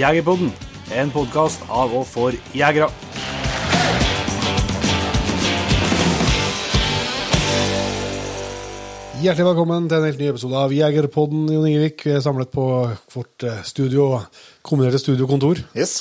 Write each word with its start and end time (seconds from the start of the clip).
Jegerpodden, 0.00 0.48
en 0.96 1.10
podkast 1.12 1.60
av 1.68 1.92
og 1.92 2.06
for 2.08 2.36
jegere. 2.56 2.86
Hjertelig 9.20 9.50
velkommen 9.50 9.90
til 9.90 9.98
en 9.98 10.06
helt 10.08 10.22
ny 10.22 10.30
episode 10.30 10.56
av 10.56 10.72
Jegerpodden, 10.72 11.42
Jon 11.52 11.66
Ingevik. 11.68 12.06
Vi 12.06 12.14
er 12.16 12.24
samlet 12.24 12.48
på 12.54 12.64
vårt 13.12 13.44
eh, 13.44 13.60
studio, 13.68 14.22
kombinerte 14.64 15.02
studiokontor. 15.02 15.60
Yes. 15.76 15.98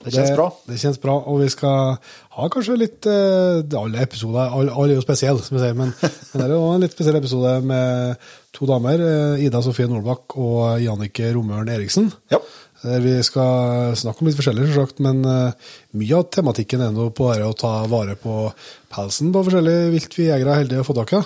Det 0.00 0.14
kjennes 0.14 0.32
bra. 0.36 0.46
Det 0.68 0.78
kjennes 0.80 1.00
bra, 1.02 1.18
og 1.28 1.42
vi 1.42 1.50
skal 1.52 1.96
ha 2.36 2.48
kanskje 2.52 2.76
litt 2.78 3.06
eh, 3.08 3.60
Alle 3.80 4.02
episoder 4.04 4.52
alle, 4.52 4.72
alle 4.72 4.94
er 4.94 5.00
jo 5.00 5.04
spesielle, 5.04 5.44
som 5.44 5.56
vi 5.56 5.62
sier, 5.66 5.76
men, 5.76 5.92
men 6.32 6.40
det 6.40 6.46
er 6.46 6.54
jo 6.54 6.64
en 6.72 6.84
litt 6.84 6.96
spesiell 6.96 7.20
episode 7.20 7.54
med 7.68 8.28
to 8.56 8.68
damer. 8.70 9.04
eh, 9.04 9.44
Ida 9.44 9.60
Sofie 9.64 9.88
Nordbakk 9.92 10.38
og 10.40 10.80
Jannike 10.80 11.34
Romøren 11.36 11.68
Eriksen. 11.76 12.08
Ja. 12.32 12.40
Der 12.86 13.00
vi 13.02 13.14
skal 13.26 13.96
snakke 13.98 14.22
om 14.22 14.28
litt 14.28 14.38
forskjellig, 14.38 14.68
selvsagt, 14.70 15.00
men 15.02 15.24
eh, 15.26 15.70
mye 15.98 16.18
av 16.20 16.28
tematikken 16.34 16.84
er 16.86 16.92
nå 16.94 17.08
på 17.16 17.30
å 17.34 17.54
ta 17.58 17.80
vare 17.90 18.14
på 18.20 18.44
pelsen 18.92 19.32
på 19.34 19.42
forskjellige 19.48 19.88
vilt 19.94 20.14
vi 20.14 20.28
jegere 20.28 20.54
er 20.54 20.62
heldige 20.62 20.84
å 20.84 20.86
få 20.86 20.94
tak 21.00 21.16
i. 21.18 21.22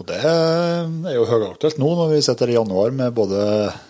Og 0.00 0.06
det 0.08 0.20
er 0.22 1.16
jo 1.16 1.26
høyaktuelt 1.28 1.80
nå 1.82 1.90
når 1.98 2.12
vi 2.14 2.22
sitter 2.24 2.52
i 2.52 2.56
januar 2.56 2.94
med 2.96 3.12
både 3.16 3.40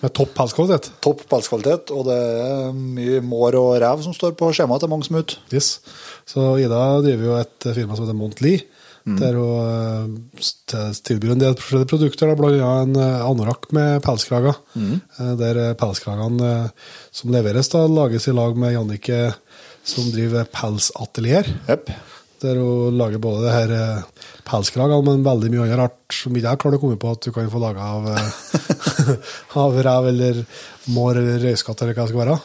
Med 0.01 0.15
topp 0.16 0.33
pelskvalitet. 0.38 0.88
topp 1.05 1.23
pelskvalitet, 1.30 1.93
og 1.95 2.09
det 2.09 2.16
er 2.16 2.73
mye 2.74 3.21
mår 3.23 3.59
og 3.60 3.71
rev 3.85 4.02
som 4.07 4.16
står 4.16 4.35
på 4.38 4.51
skjemaet 4.57 4.83
til 4.83 4.91
mange 4.91 5.07
som 5.07 5.21
er 5.21 5.27
ute. 5.29 5.38
Yes. 5.55 5.79
Så 6.27 6.57
Ida 6.62 6.80
driver 7.05 7.29
jo 7.29 7.38
et 7.38 7.69
firma 7.77 7.95
som 7.95 8.09
heter 8.09 8.19
Montli, 9.04 9.20
der 9.20 9.36
hun 9.38 10.18
eh, 10.36 10.92
tilbyr 11.06 11.34
en 11.34 11.40
del 11.40 11.56
forskjellige 11.56 11.88
produkter, 11.88 12.34
bl.a. 12.36 12.70
en 12.82 12.96
eh, 13.00 13.24
anorakk 13.24 13.70
med 13.76 14.02
pelskrager. 14.04 14.59
Mm. 14.74 15.00
Der 15.40 15.60
eh, 15.64 15.74
pelskragene 15.80 16.51
eh, 16.51 16.95
som 17.15 17.32
leveres, 17.32 17.70
da, 17.73 17.87
lages 17.88 18.29
i 18.29 18.37
lag 18.37 18.59
med 18.60 18.74
Jannicke, 18.74 19.23
som 19.87 20.10
driver 20.12 20.48
pelsatelier. 20.52 21.48
Yep. 21.68 21.92
Der 22.40 22.60
hun 22.60 22.96
lager 22.96 23.20
både 23.20 23.46
det 23.46 23.54
her 23.57 24.04
pelskragene, 24.48 25.01
men 25.04 25.24
veldig 25.24 25.51
mye 25.52 25.64
annet 25.66 25.80
rart 25.80 26.16
som 26.16 26.37
ikke 26.37 26.48
jeg 26.48 26.60
klarer 26.62 26.79
å 26.79 26.82
komme 26.82 27.01
på 27.01 27.12
at 27.12 27.24
du 27.24 27.32
kan 27.37 27.51
få 27.52 27.60
laga 27.60 27.88
av, 27.96 28.09
av 29.64 29.80
rev 29.85 30.09
eller 30.12 30.42
mår 30.92 31.20
eller 31.20 31.45
røyskatt 31.45 31.85
eller 31.85 31.96
hva 31.96 32.07
det 32.07 32.12
skal 32.12 32.23
være. 32.23 32.38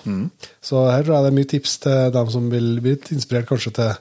Så 0.63 0.83
her 0.91 1.03
tror 1.03 1.15
jeg 1.15 1.25
det 1.25 1.31
er 1.31 1.37
mye 1.39 1.51
tips 1.55 1.77
til 1.87 2.15
dem 2.15 2.31
som 2.35 2.51
vil 2.51 2.69
bli 2.83 2.97
inspirert 3.15 3.47
kanskje 3.49 3.71
til 3.79 3.95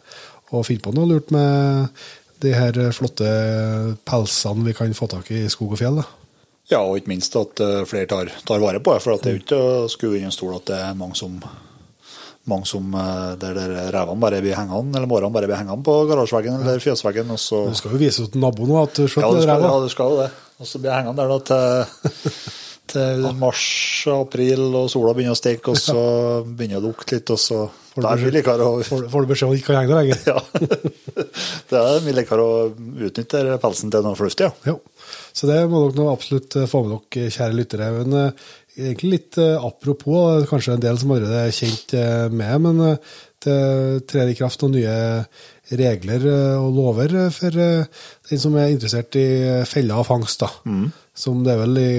å 0.54 0.62
finne 0.66 0.82
på 0.84 0.92
noe 0.94 1.10
lurt 1.10 1.30
med 1.34 2.02
de 2.44 2.54
her 2.54 2.78
flotte 2.96 3.30
pelsene 4.06 4.68
vi 4.68 4.76
kan 4.76 4.94
få 4.96 5.08
tak 5.10 5.30
i 5.34 5.44
i 5.44 5.52
skog 5.52 5.74
og 5.74 5.80
fjell. 5.80 6.00
Da. 6.02 6.06
Ja, 6.70 6.80
og 6.80 6.96
ikke 6.96 7.12
minst 7.12 7.36
at 7.36 7.60
eh, 7.60 7.84
flere 7.88 8.08
tar, 8.08 8.30
tar 8.46 8.62
vare 8.62 8.80
på 8.80 8.94
det. 8.94 9.04
For 9.04 9.16
at 9.16 9.24
det 9.24 9.30
er 9.30 9.38
jo 9.38 9.42
ikke 9.42 9.60
å 9.60 9.92
skue 9.92 10.18
inn 10.18 10.30
en 10.30 10.34
stol 10.34 10.56
at 10.56 10.68
det 10.70 10.80
er 10.80 10.98
mange 10.98 11.18
som 11.18 11.38
mange 12.44 12.68
som 12.68 12.92
eh, 12.92 13.36
der, 13.40 13.56
der 13.56 13.92
revene 13.94 14.20
bare 14.20 14.40
blir 14.44 14.56
hengende, 14.56 14.98
eller 14.98 15.08
mårene 15.08 15.32
bare 15.32 15.48
blir 15.48 15.60
hengende 15.60 15.84
på 15.84 15.96
garasjeveggen 16.10 16.58
eller 16.60 16.82
fjøsveggen, 16.82 17.30
og 17.32 17.40
så 17.40 17.62
Du 17.70 17.78
skal 17.78 17.94
jo 17.96 18.00
vise 18.02 18.26
til 18.28 18.42
naboen 18.42 18.72
nå 18.72 18.82
at 18.82 18.98
du 18.98 19.06
Ja, 19.06 19.12
skjønner 19.14 19.40
du 19.40 19.68
ja, 19.68 19.78
du 19.80 19.92
skal 19.92 20.12
jo 20.12 20.20
det. 20.20 20.28
Og 20.60 20.68
så 20.68 20.80
blir 20.80 20.92
jeg 20.92 21.02
hengende 21.02 21.24
der 21.24 21.32
da 21.32 21.38
til, 21.48 22.36
til 22.90 23.24
mars 23.38 23.64
og 24.10 24.26
april, 24.26 24.66
og 24.74 24.90
sola 24.92 25.14
begynner 25.16 25.36
å 25.36 25.38
steke, 25.38 25.72
og 25.72 25.80
så 25.80 26.02
begynner 26.44 26.78
det 26.78 26.82
å 26.82 26.90
lukte 26.92 27.18
litt, 27.18 27.32
og 27.34 27.40
så 27.40 27.64
Får 27.94 28.08
er 28.10 28.22
det 28.24 28.30
likere 28.34 28.66
å 28.66 28.78
Får, 28.82 29.04
får 29.06 29.22
du 29.22 29.28
beskjed 29.30 29.52
om 29.52 29.54
ikke 29.54 29.68
kan 29.68 29.76
henge 29.78 29.92
der 29.92 30.00
lenger? 30.00 30.22
Ja. 30.32 31.26
Det 31.70 31.78
er 31.78 32.02
mye 32.02 32.16
likere 32.16 32.42
å 32.42 32.56
utnytte 33.06 33.42
pelsen 33.62 33.92
til 33.94 34.02
noe 34.02 34.18
fornuftig, 34.18 34.48
ja. 34.48 34.72
Jo, 34.72 34.80
så 35.36 35.50
det 35.50 35.60
må 35.70 35.84
dere 35.84 36.00
nå 36.00 36.08
absolutt 36.10 36.58
eh, 36.58 36.66
få 36.70 36.82
med 36.84 36.96
dere, 36.96 37.30
kjære 37.36 37.58
lyttere. 37.58 37.90
Men 38.00 38.18
eh, 38.18 38.48
egentlig 38.74 39.12
litt 39.12 39.38
eh, 39.38 39.54
apropos, 39.68 40.40
eh, 40.40 40.48
kanskje 40.50 40.74
en 40.74 40.82
del 40.82 40.98
som 41.00 41.14
allerede 41.14 41.44
er 41.46 41.54
kjent 41.54 41.94
eh, 41.98 42.26
med, 42.34 42.66
men 42.66 42.82
eh, 42.88 43.14
det 43.44 43.58
trer 44.10 44.32
i 44.32 44.36
kraft 44.38 44.64
noen 44.64 44.78
nye 44.78 44.96
regler 45.72 46.24
eh, 46.28 46.56
og 46.60 46.74
lover 46.76 47.14
eh, 47.24 47.30
for 47.32 47.56
eh, 47.60 47.86
den 48.30 48.40
som 48.42 48.56
er 48.60 48.72
interessert 48.74 49.16
i 49.20 49.24
feller 49.68 50.02
og 50.02 50.06
fangst. 50.08 50.42
da. 50.44 50.50
Som 51.14 51.44
det 51.46 51.52
er 51.54 51.60
vel 51.60 51.78
i 51.78 51.90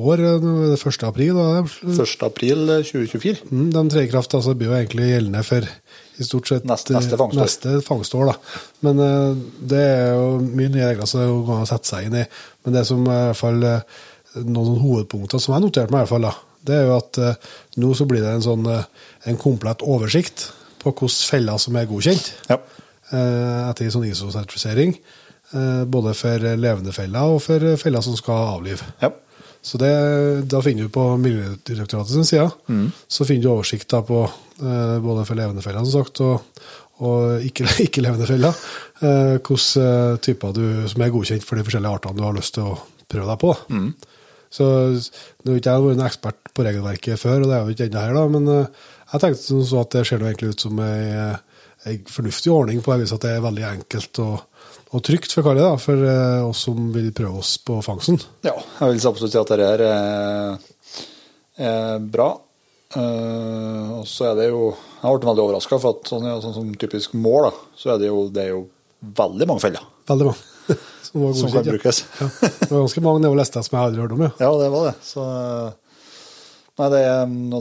år, 0.00 0.22
det 0.40 0.78
1. 0.80 1.02
april. 1.04 1.36
Da. 1.36 1.60
1. 1.92 2.14
april 2.24 2.62
2024. 2.88 3.50
Mm, 3.52 3.66
de 3.74 3.82
trer 3.92 4.06
i 4.06 4.10
kraft, 4.10 4.32
altså 4.38 4.54
blir 4.56 4.70
jo 4.72 4.78
egentlig 4.78 5.10
gjeldende 5.12 5.42
for 5.44 5.66
i 6.16 6.24
stort 6.24 6.48
sett 6.48 6.64
Neste- 6.64 6.94
neste 6.96 7.18
fangstår. 7.20 7.42
neste 7.44 7.74
fangstår, 7.84 8.30
da. 8.30 8.62
Men 8.86 9.02
uh, 9.04 9.36
det 9.60 9.82
er 9.84 10.14
jo 10.16 10.38
mye 10.40 10.70
nye 10.72 10.86
regler 10.88 11.10
som 11.10 11.20
det 11.20 11.26
går 11.28 11.58
an 11.58 11.66
å 11.66 11.68
sette 11.68 11.90
seg 11.90 12.06
inn 12.08 12.16
i. 12.22 12.24
Men 12.64 12.78
det 12.78 12.86
som 12.88 13.02
i 13.04 13.10
hvert 13.12 13.36
fall 13.42 13.60
noen 14.46 14.80
hovedpunkter 14.80 15.40
som 15.42 15.52
jeg 15.58 15.66
noterte 15.66 15.92
meg, 15.92 16.00
i 16.00 16.06
hvert 16.06 16.14
fall 16.14 16.24
da, 16.30 16.32
det 16.66 16.78
er 16.80 16.88
jo 16.88 16.96
at 16.96 17.20
uh, 17.20 17.52
nå 17.84 17.92
så 18.00 18.08
blir 18.08 18.24
det 18.24 18.32
en 18.38 18.46
sånn 18.48 18.64
uh, 18.72 18.88
en 19.28 19.36
komplett 19.40 19.84
oversikt 19.84 20.48
på 20.80 20.94
hvilke 20.96 21.12
feller 21.28 21.60
som 21.60 21.76
er 21.76 21.86
godkjent 21.92 22.32
Ja. 22.48 22.58
Eh, 23.12 23.68
etter 23.70 23.90
sånn 23.92 24.08
ISO-sertifisering. 24.08 24.96
eh, 25.54 25.84
Både 25.84 26.14
for 26.14 26.38
levende 26.56 26.92
feller 26.92 27.36
og 27.36 27.42
for 27.42 27.76
feller 27.76 28.00
som 28.02 28.16
skal 28.18 28.56
avlive. 28.56 28.82
ja. 29.02 29.10
Så 29.66 29.78
det, 29.82 29.88
da 30.46 30.60
finner 30.62 30.86
du 30.86 30.88
på 30.94 31.02
Miljødirektoratets 31.18 32.28
side, 32.28 32.44
så 33.10 33.24
finner 33.26 33.42
du 33.42 33.48
oversikt 33.50 33.88
da 33.90 33.98
på 34.06 34.20
eh, 34.62 34.98
både 35.02 35.24
for 35.26 35.34
levende 35.34 35.62
feller, 35.64 35.82
som 35.82 36.04
sagt, 36.04 36.20
og, 36.22 36.44
og 37.02 37.42
ikke, 37.42 37.66
ikke 37.88 38.04
feller. 38.28 38.54
Hvilke 39.00 40.18
typer 40.22 40.52
du, 40.54 40.62
som 40.86 41.02
er 41.02 41.10
godkjent 41.10 41.42
for 41.42 41.58
de 41.58 41.64
forskjellige 41.66 41.98
artene 41.98 42.14
du 42.14 42.22
har 42.22 42.36
lyst 42.36 42.54
til 42.54 42.62
å 42.68 42.76
prøve 43.10 43.26
deg 43.32 43.40
på. 43.42 43.50
Så 44.54 44.64
nå 44.94 45.50
har 45.50 45.58
ikke 45.58 45.74
jeg 45.74 45.82
vært 45.88 45.98
en 45.98 46.06
ekspert 46.06 46.52
på 46.54 46.64
regelverket 46.68 47.18
før, 47.20 47.42
og 47.42 47.50
det 47.50 47.56
er 47.58 47.64
jo 47.66 47.74
ikke 47.74 47.88
ennå 47.90 48.04
her, 48.06 48.14
da, 48.14 48.24
men 48.36 48.46
jeg 48.52 49.20
tenkte 49.24 49.42
sånn 49.66 49.82
at 49.82 49.90
det 49.98 50.06
ser 50.06 50.22
egentlig 50.22 50.54
ut 50.54 50.62
som 50.62 50.78
ei 50.86 51.34
fornuftig 52.10 52.52
ordning 52.52 52.82
på 52.82 52.92
det 52.92 53.04
viset 53.04 53.18
at 53.18 53.26
det 53.26 53.34
er 53.36 53.44
veldig 53.44 53.66
enkelt 53.68 54.20
og, 54.24 54.64
og 54.96 55.04
trygt 55.06 55.34
for 55.34 55.46
karet, 55.46 55.62
da, 55.62 55.76
for 55.80 56.08
eh, 56.08 56.46
oss 56.46 56.64
som 56.66 56.88
vil 56.94 57.12
prøve 57.16 57.42
oss 57.42 57.56
på 57.62 57.78
fangsten. 57.84 58.18
ja. 58.46 58.56
Jeg 58.80 58.92
vil 58.92 59.08
absolutt 59.10 59.34
si 59.34 59.40
at 59.40 59.52
det 59.54 59.70
er, 59.76 59.86
er 61.66 62.02
bra. 62.02 62.32
Uh, 62.96 63.98
og 63.98 64.04
så 64.06 64.28
er 64.28 64.36
det 64.38 64.44
jo 64.46 64.68
Jeg 64.70 65.10
blitt 65.10 65.24
veldig 65.26 65.42
overraska, 65.42 65.78
for 65.82 65.96
at 65.96 66.06
sånn, 66.08 66.26
sånn 66.40 66.54
som 66.54 66.68
typisk 66.78 67.16
mål, 67.18 67.48
da, 67.48 67.72
så 67.76 67.90
er 67.92 67.98
det 68.00 68.10
jo, 68.12 68.20
det 68.32 68.44
er 68.44 68.52
jo 68.52 68.60
veldig 69.18 69.48
mange 69.50 69.64
feller 69.64 69.82
Veldig 70.06 70.28
mange. 70.30 70.52
Som, 71.06 71.22
var 71.22 71.34
som 71.38 71.50
kan 71.52 71.62
ja. 71.62 71.70
brukes. 71.70 71.98
Ja. 72.18 72.26
Det 72.42 72.66
var 72.66 72.80
ganske 72.82 73.00
mange 73.04 73.20
nedover 73.22 73.38
lista 73.38 73.60
som 73.62 73.76
jeg 73.76 73.88
aldri 73.88 74.00
hørte 74.02 74.16
om. 74.16 74.22
Ja. 74.26 74.30
Ja, 74.42 74.48
det 74.58 74.70
var 74.72 74.88
det. 74.88 74.94
Så 75.06 75.26
Nei, 76.76 76.88
det, 76.92 77.02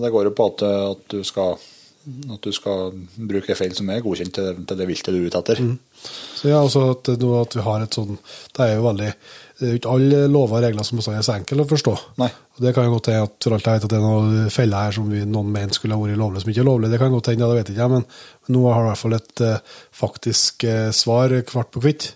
det 0.02 0.10
går 0.12 0.28
jo 0.28 0.32
på 0.36 0.48
at, 0.50 0.64
at, 0.66 1.04
du 1.14 1.22
skal, 1.24 1.62
at 2.06 2.46
du 2.46 2.54
skal 2.54 2.92
bruke 3.18 3.56
feil 3.58 3.74
som 3.74 3.90
er 3.90 4.04
godkjent 4.06 4.36
til, 4.38 4.62
til 4.68 4.78
det 4.78 4.86
viltet 4.90 5.16
du 5.16 5.20
er 5.20 5.30
ute 5.30 5.40
etter. 5.42 5.62
Så 6.06 6.52
ja, 6.52 6.60
også 6.62 6.84
at, 6.94 7.10
at 7.10 7.58
vi 7.58 7.64
har 7.66 7.82
et 7.82 7.96
sånn 7.98 8.20
Det 8.54 8.62
er 8.62 8.76
jo 8.76 8.84
veldig 8.86 9.08
Det 9.10 9.66
er 9.66 9.72
jo 9.72 9.80
ikke 9.80 9.94
alle 9.96 10.20
lover 10.30 10.60
og 10.60 10.66
regler 10.68 10.86
som 10.86 11.02
er 11.02 11.24
så 11.26 11.34
enkle 11.34 11.64
å 11.64 11.70
forstå. 11.70 11.96
Nei. 12.22 12.30
Og 12.58 12.62
Det 12.66 12.74
kan 12.76 12.86
jo 12.86 12.94
godt 12.94 13.10
hende 13.10 13.26
at 13.30 13.48
for 13.48 13.56
alt 13.56 13.70
jeg 13.70 13.80
vet 13.80 13.88
at 13.88 13.96
det 13.96 14.00
er 14.00 14.06
noen 14.06 14.54
feller 14.54 14.86
her 14.86 14.98
som 15.00 15.10
vi, 15.10 15.24
noen 15.26 15.52
mente 15.56 15.80
skulle 15.80 15.98
ha 15.98 16.04
vært 16.04 16.22
lovlig, 16.22 16.44
som 16.44 16.54
ikke 16.54 16.64
er 16.66 16.70
lovlig. 16.70 16.92
Det 16.92 17.02
kan 17.02 17.16
godt 17.16 17.32
hende, 17.32 17.46
ja, 17.46 17.52
det 17.52 17.60
vet 17.62 17.72
ikke 17.74 17.84
jeg, 17.84 17.94
men, 17.96 18.08
men 18.46 18.58
nå 18.58 18.66
har 18.68 18.82
jeg 18.82 18.86
i 18.86 18.92
hvert 18.92 19.04
fall 19.04 19.18
et 19.18 19.46
uh, 19.48 19.78
faktisk 20.04 20.68
uh, 20.70 20.90
svar 20.96 21.38
kvart 21.50 21.72
på 21.74 21.84
hvitt 21.88 22.10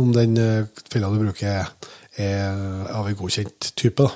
om 0.00 0.12
den 0.14 0.38
uh, 0.38 0.84
fella 0.92 1.10
du 1.10 1.20
bruker, 1.24 1.64
er, 1.64 1.90
er 2.20 2.92
av 2.92 3.08
en 3.08 3.18
godkjent 3.18 3.72
type. 3.80 4.04
da. 4.04 4.12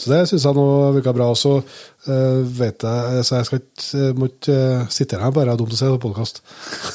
Så 0.00 0.08
det 0.08 0.20
syns 0.30 0.46
jeg 0.48 0.56
nå 0.56 0.64
virka 0.96 1.12
bra. 1.12 1.26
Så 1.36 1.50
uh, 1.60 2.40
vet 2.56 2.86
jeg 2.86 3.24
Så 3.28 3.36
jeg 3.36 3.48
skal 3.48 3.60
ikke, 3.60 4.04
må 4.16 4.28
ikke 4.30 4.56
eh, 4.56 4.86
sitte 4.96 5.18
her 5.20 5.34
bare, 5.36 5.52
er 5.52 5.60
dumt 5.60 5.74
å 5.76 5.80
se 5.80 5.90
på 5.92 6.00
podkast. 6.06 6.40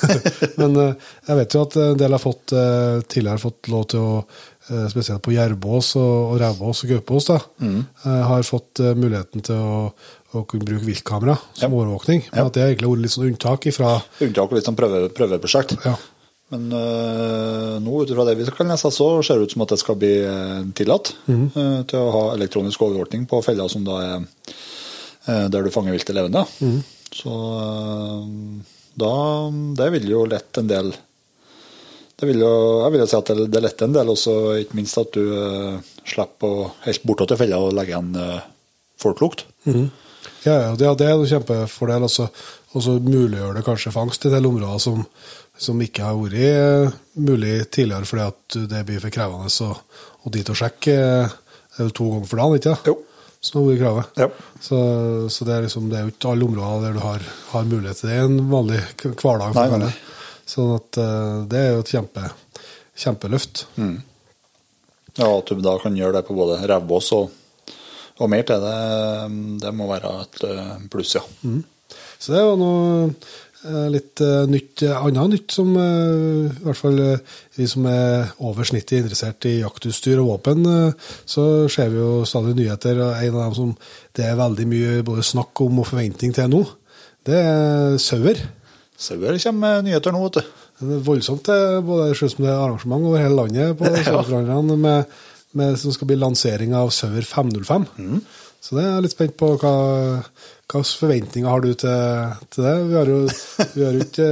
Men 0.61 0.75
uh, 0.79 1.11
jeg 1.27 1.37
vet 1.41 1.53
jo 1.57 1.61
at 1.67 1.77
en 1.83 1.99
del 2.01 2.15
har 2.17 2.23
fått 2.23 2.55
eh, 2.57 2.99
tidligere 3.11 3.43
fått 3.45 3.69
lov 3.73 3.85
til 3.93 4.01
å 4.01 4.11
eh, 4.23 4.87
Spesielt 4.89 5.21
på 5.21 5.35
jervbås 5.35 5.91
og, 6.01 6.13
og 6.33 6.39
revbås 6.41 6.83
og 6.87 6.89
Gaupås 6.95 7.27
da, 7.29 7.37
eh, 7.61 8.23
har 8.31 8.47
fått 8.47 8.81
eh, 8.81 8.95
muligheten 8.97 9.43
til 9.45 9.59
å, 9.61 9.83
å 10.33 10.41
kunne 10.49 10.65
bruke 10.65 10.87
viltkamera 10.87 11.35
som 11.53 11.67
Ja. 11.67 11.69
overvåkning. 11.69 12.23
Men 12.31 12.39
Ja. 12.41 12.47
at 12.49 12.53
det 12.57 12.63
har 12.63 12.71
egentlig 12.73 12.89
vært 12.95 13.03
litt 13.05 13.13
sånn 13.13 13.27
unntak 13.29 13.67
ifra 13.69 13.91
Unntak 14.25 14.49
og 14.49 14.57
litt 14.57 14.65
sånn 14.65 14.79
prøve, 14.79 15.03
prøveprosjekt. 15.13 15.77
ja. 15.85 15.93
Men 16.53 16.67
øh, 16.77 17.77
nå 17.81 18.01
ut 18.03 18.11
ifra 18.13 18.25
det 18.27 18.35
vi 18.37 18.45
kan 18.53 18.69
lese, 18.69 18.91
så 18.93 19.07
ser 19.25 19.39
det 19.39 19.47
ut 19.47 19.55
som 19.55 19.63
at 19.65 19.73
det 19.73 19.79
skal 19.81 19.97
bli 19.97 20.13
øh, 20.29 20.61
tillatt 20.77 21.15
øh, 21.31 21.81
til 21.89 21.97
å 21.97 22.11
ha 22.13 22.23
elektronisk 22.35 22.83
overvåkning 22.85 23.25
på 23.29 23.41
feller 23.45 23.71
som 23.71 23.85
da 23.87 23.97
er 24.03 24.19
øh, 24.21 25.47
der 25.49 25.65
du 25.65 25.71
fanger 25.73 25.95
viltet 25.95 26.13
levende. 26.17 26.45
Så 27.15 27.33
øh, 27.33 28.61
da 28.95 29.15
Det 29.81 29.91
vil 29.97 30.07
jo 30.11 30.23
lette 30.29 30.61
en 30.61 30.69
del 30.69 30.93
det 32.15 32.29
vil 32.29 32.39
jo, 32.39 32.53
Jeg 32.83 32.91
vil 32.93 33.01
jo 33.03 33.07
si 33.11 33.17
at 33.17 33.27
det, 33.27 33.49
det 33.51 33.61
letter 33.63 33.89
en 33.89 33.95
del, 33.97 34.09
også 34.13 34.35
ikke 34.61 34.77
minst 34.77 34.97
at 35.01 35.11
du 35.11 35.25
slipper 36.07 36.47
å 36.47 36.69
helt 36.85 37.03
bort 37.03 37.25
til 37.27 37.39
fella 37.41 37.59
og 37.59 37.73
legge 37.75 37.91
igjen 37.91 38.13
øh, 38.15 38.37
folklukt. 39.01 39.43
Ja, 40.45 40.53
ja, 40.61 40.69
det, 40.77 40.93
det 41.01 41.09
er 41.09 41.17
en 41.17 41.27
kjempefordel. 41.27 42.05
Og 42.05 42.83
så 42.83 42.95
muliggjør 43.03 43.57
det 43.57 43.65
kanskje 43.65 43.93
fangst 43.95 44.25
i 44.25 44.29
en 44.29 44.37
del 44.37 44.47
områder 44.47 44.79
som, 44.83 45.03
som 45.57 45.81
ikke 45.81 46.03
har 46.03 46.17
vært 46.19 46.37
eh, 46.43 46.95
mulig 47.23 47.57
tidligere 47.71 48.07
fordi 48.09 48.25
at 48.27 48.57
det 48.71 48.85
blir 48.87 49.01
for 49.03 49.13
krevende 49.13 49.51
å, 49.65 49.75
å 50.25 50.31
dit 50.33 50.49
og 50.51 50.57
sjekke 50.59 50.95
eh, 50.95 51.35
det 51.75 51.83
er 51.83 51.93
to 51.95 52.07
ganger 52.07 52.29
for 52.29 52.39
dagen, 52.39 52.57
ikke 52.59 52.73
sant? 52.73 52.87
Jo. 52.87 52.95
som 53.43 53.59
har 53.59 53.65
vært 53.67 53.81
kravet. 53.81 54.19
Ja. 54.23 54.27
Så, 54.63 54.77
så 55.29 55.47
det, 55.47 55.55
er 55.55 55.65
liksom, 55.67 55.89
det 55.91 55.99
er 55.99 56.05
jo 56.05 56.13
ikke 56.13 56.31
alle 56.31 56.47
områder 56.47 56.85
der 56.85 56.95
du 56.95 57.01
har, 57.03 57.25
har 57.51 57.67
mulighet 57.67 57.99
til 58.01 58.11
det 58.11 58.19
en 58.23 58.37
vanlig 58.51 58.79
hverdag. 59.03 59.57
Nei, 59.57 59.65
nei, 59.73 59.89
det. 59.89 60.39
Sånn 60.49 60.71
at 60.77 60.99
eh, 61.01 61.35
det 61.51 61.59
er 61.59 61.71
jo 61.73 61.83
et 61.83 61.93
kjempe, 61.97 62.29
kjempeløft. 63.03 63.65
Mm. 63.75 63.97
Ja, 65.19 65.29
at 65.29 65.51
du 65.51 65.63
da 65.63 65.75
kan 65.83 65.99
gjøre 65.99 66.19
det 66.19 66.25
på 66.27 66.37
både 66.37 66.61
revbås 66.63 67.11
og, 67.15 67.35
og 68.15 68.31
mer 68.31 68.47
til 68.47 68.63
det, 68.63 68.79
det 69.63 69.75
må 69.75 69.87
være 69.91 70.11
et 70.23 70.43
pluss, 70.91 71.15
ja. 71.19 71.23
Så 72.19 72.33
det 72.33 72.39
er 72.39 72.47
jo 72.47 72.57
noe 72.59 73.09
litt 73.91 74.21
eh, 74.21 74.45
nytt, 74.49 74.83
eh, 74.85 74.95
annet 74.95 75.31
nytt 75.31 75.53
som 75.55 75.71
eh, 75.79 76.47
i 76.49 76.65
hvert 76.65 76.79
fall 76.79 76.99
eh, 77.01 77.37
vi 77.57 77.67
som 77.69 77.87
er 77.89 78.31
over 78.45 78.67
snittet 78.67 78.99
interessert 79.01 79.47
i 79.49 79.57
jaktutstyr 79.59 80.21
og 80.21 80.29
våpen, 80.33 80.65
eh, 80.69 81.11
så 81.29 81.65
ser 81.71 81.91
vi 81.93 82.01
jo 82.01 82.25
stadig 82.27 82.55
nyheter. 82.57 83.01
og 83.01 83.15
En 83.17 83.35
av 83.35 83.41
dem 83.43 83.57
som 83.57 83.73
det 84.15 84.27
er 84.27 84.39
veldig 84.39 84.67
mye 84.71 84.93
både 85.07 85.25
snakk 85.25 85.65
om 85.65 85.81
og 85.81 85.89
forventning 85.89 86.35
til 86.35 86.51
nå, 86.51 86.61
det 87.25 87.41
er 87.41 87.97
sauer. 88.01 88.39
Sauer 88.97 89.39
kommer 89.43 89.61
med 89.65 89.89
nyheter 89.89 90.15
nå, 90.15 90.23
vet 90.27 90.39
du. 90.39 90.53
Det 90.75 90.97
er 90.97 91.05
voldsomt, 91.07 91.47
både 91.87 92.09
det 92.11 92.49
er 92.49 92.57
arrangement 92.57 93.07
over 93.07 93.21
hele 93.23 93.37
landet 93.39 93.77
på 93.79 93.87
saueforhandlerne 94.07 94.75
med, 94.75 95.13
med, 95.55 95.77
som 95.79 95.93
skal 95.95 96.09
bli 96.09 96.19
lansering 96.19 96.75
av 96.75 96.91
Sauer 96.91 97.23
505. 97.23 97.87
Så 98.65 98.75
det 98.75 98.83
er 98.83 98.95
jeg 98.95 99.05
litt 99.05 99.13
spent 99.13 99.35
på 99.37 99.53
hva 99.61 99.75
slags 100.71 100.95
forventninger 100.99 101.49
har 101.49 101.61
du 101.61 101.73
til, 101.77 102.33
til 102.51 102.65
det? 102.65 102.73
Vi 102.89 102.95
har 102.97 103.09
jo, 103.11 103.19
vi 103.75 103.85
har 103.85 103.93
jo 103.95 104.05
ikke 104.05 104.29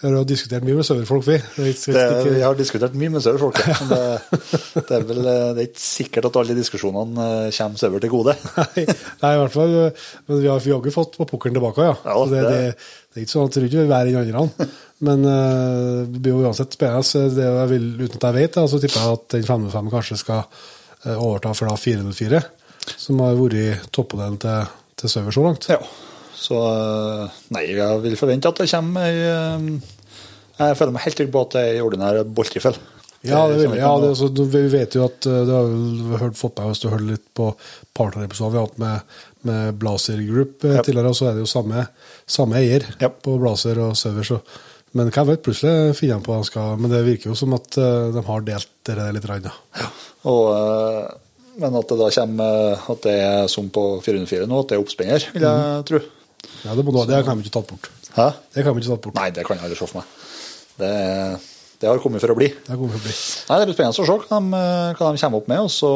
vi 0.00 0.08
har 0.08 0.14
jo 0.16 0.22
diskutert 0.24 0.64
mye 0.64 0.78
med 0.78 0.86
søverfolk, 0.88 1.26
vi. 1.26 1.34
Det 1.36 1.66
ikke, 1.74 1.92
ikke, 1.92 2.30
vi 2.32 2.40
har 2.40 2.54
diskutert 2.56 2.94
mye 2.96 3.12
med 3.12 3.20
sauer, 3.20 3.42
men 3.52 3.90
det, 3.90 3.98
det, 4.78 4.94
er 4.96 5.04
vel, 5.04 5.20
det 5.26 5.34
er 5.34 5.66
ikke 5.66 5.82
sikkert 5.84 6.28
at 6.30 6.38
alle 6.40 6.56
diskusjonene 6.56 7.26
eh, 7.26 7.50
kommer 7.52 7.82
søver 7.82 8.00
til 8.00 8.12
gode. 8.14 8.34
Nei, 8.60 8.86
nei, 8.88 9.32
i 9.34 9.40
hvert 9.42 9.52
fall. 9.58 9.76
Men 10.24 10.40
vi 10.40 10.48
har 10.48 10.70
jaggu 10.72 10.88
ikke 10.88 10.94
fått 10.96 11.20
på 11.20 11.28
pukkelen 11.28 11.58
tilbake, 11.58 11.84
ja. 11.90 11.92
Ja, 12.08 12.16
det, 12.32 12.40
det, 12.48 12.64
det- 12.72 13.20
er 13.20 13.26
ikke 13.26 13.34
sånn 13.34 13.50
at 13.50 13.60
ikke 13.60 13.76
vi 13.76 13.82
er 13.84 13.92
verre 13.92 14.24
enn 14.24 14.40
andre. 14.40 14.68
Men 15.04 15.24
uh, 15.28 16.08
det 16.08 16.20
blir 16.24 16.32
jo 16.38 16.42
uansett 16.46 16.76
spennende. 16.76 17.26
Det 17.36 17.46
jeg 17.50 17.70
vil, 17.74 17.88
uten 18.00 18.16
at 18.22 18.28
jeg 18.30 18.38
vet, 18.40 18.56
det, 18.56 18.66
så 18.72 18.80
tipper 18.80 19.04
jeg 19.04 19.18
at 19.20 19.28
den 19.36 19.48
505 19.48 19.94
kanskje 19.98 20.20
skal 20.24 20.42
eh, 20.46 21.16
overta 21.16 21.52
for 21.58 21.68
da 21.68 21.76
404, 21.76 22.40
som 22.96 23.20
har 23.20 23.36
vært 23.36 23.90
toppmodellen 23.92 24.40
til, 24.46 24.76
til 25.00 25.10
Sauer 25.12 25.34
så 25.34 25.44
langt. 25.48 25.66
Ja. 25.72 25.80
Så 26.40 26.56
eh, 26.56 27.40
nei, 27.52 27.66
jeg 27.68 27.98
vil 28.04 28.16
forvente 28.16 28.48
at 28.48 28.60
det 28.62 28.70
kommer 28.70 29.04
ei 29.04 29.18
eh, 29.28 29.66
Jeg 30.60 30.76
føler 30.78 30.94
meg 30.94 31.04
helt 31.04 31.18
trygg 31.20 31.32
på 31.34 31.42
at 31.44 31.52
det 31.56 31.60
er 31.66 31.74
ei 31.74 31.82
ordinær 31.84 32.20
boltriffel. 32.24 32.78
Ja, 33.20 33.42
det 33.50 33.58
vil, 33.60 33.74
ja 33.76 33.90
det, 34.00 34.14
altså, 34.14 34.30
vi 34.32 34.62
vet 34.72 34.94
jo 34.96 35.02
at 35.04 35.26
eh, 35.28 35.42
Du 35.44 35.50
har 35.52 35.66
vel 35.68 36.14
hørt, 36.22 36.38
fått 36.40 36.56
med 36.56 36.70
hvis 36.70 36.80
du 36.80 36.88
hørte 36.88 37.10
litt 37.10 37.26
på 37.36 37.50
partnerepisoden 37.98 38.54
vi 38.54 38.60
har 38.62 38.68
hatt 38.70 38.80
med, 38.80 39.14
med 39.50 39.78
Blazer 39.82 40.22
Group 40.24 40.64
Ja. 40.64 40.80
tidligere, 40.86 41.12
og 41.12 41.18
så 41.18 41.28
er 41.28 41.36
det 41.36 41.44
jo 41.44 41.50
samme, 41.52 41.84
samme 42.24 42.56
eier 42.62 42.86
Ja. 43.02 43.10
på 43.12 43.36
Blazer 43.42 43.82
og 43.84 43.92
Sauer. 44.00 44.24
Så, 44.24 44.40
men 44.96 45.12
hva 45.12 45.26
vet, 45.28 45.42
plutselig 45.44 45.92
finner 46.00 46.16
de 46.16 46.24
på 46.24 46.32
hva 46.32 46.40
de 46.40 46.48
skal 46.48 46.80
Men 46.80 46.90
det 46.94 47.04
virker 47.06 47.30
jo 47.30 47.36
som 47.38 47.52
at 47.54 47.76
de 47.76 48.24
har 48.26 48.46
delt 48.48 48.72
det 48.88 48.96
litt. 49.18 49.28
Rann, 49.28 49.44
ja. 49.52 49.90
Og, 50.32 50.48
men 51.60 51.76
at 51.78 51.92
det 51.92 51.98
da 52.00 52.08
kommer 52.16 52.56
eh, 52.72 52.88
at 52.94 53.04
det 53.06 53.14
er 53.20 53.46
som 53.52 53.68
på 53.72 53.84
404 54.04 54.48
nå, 54.50 54.62
at 54.64 54.72
det 54.72 54.78
er 54.78 54.82
oppspenner, 54.82 55.28
vil 55.34 55.44
jeg 55.46 55.60
Mhm. 55.60 55.84
tro. 55.90 56.00
Ja, 56.64 56.74
det, 56.74 56.84
må, 56.84 56.92
du 56.96 57.00
det 57.12 57.22
kan 57.26 57.36
vi 57.38 57.44
ikke 57.46 57.56
tatt 57.60 57.68
bort. 57.68 57.90
Hæ? 58.16 58.26
Det 58.56 58.64
kan 58.64 58.74
vi 58.74 58.80
ikke 58.82 58.94
tatt 58.94 59.04
bort. 59.06 59.14
Nei, 59.20 59.28
det 59.36 59.44
kan 59.46 59.56
jeg 59.60 59.64
aldri 59.68 59.76
se 59.78 59.86
for 59.86 60.00
meg. 60.00 60.08
Det, 60.80 60.92
det 61.80 61.88
har 61.88 62.00
kommet 62.02 62.20
for 62.24 62.32
å 62.32 62.36
bli. 62.38 62.48
Det 62.48 62.72
har 62.72 62.78
kommet 62.80 62.96
for 62.96 63.02
å 63.02 63.06
bli. 63.06 63.14
Nei, 63.50 63.58
Det 63.60 63.66
blir 63.68 63.76
spennende 63.76 63.92
å 63.92 64.00
se 64.00 64.08
hva 64.08 64.40
de, 64.40 64.62
hva 64.98 65.10
de 65.12 65.20
kommer 65.22 65.40
opp 65.42 65.48
med. 65.52 65.60
Også, 65.68 65.90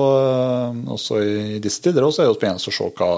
også 0.97 1.19
i 1.25 1.59
disse 1.65 1.83
tider 1.85 2.05
også 2.07 2.25
er 2.25 2.31
det 2.31 2.39
spennende 2.39 2.61
å 2.61 2.77
se 2.77 2.89
hva, 3.01 3.11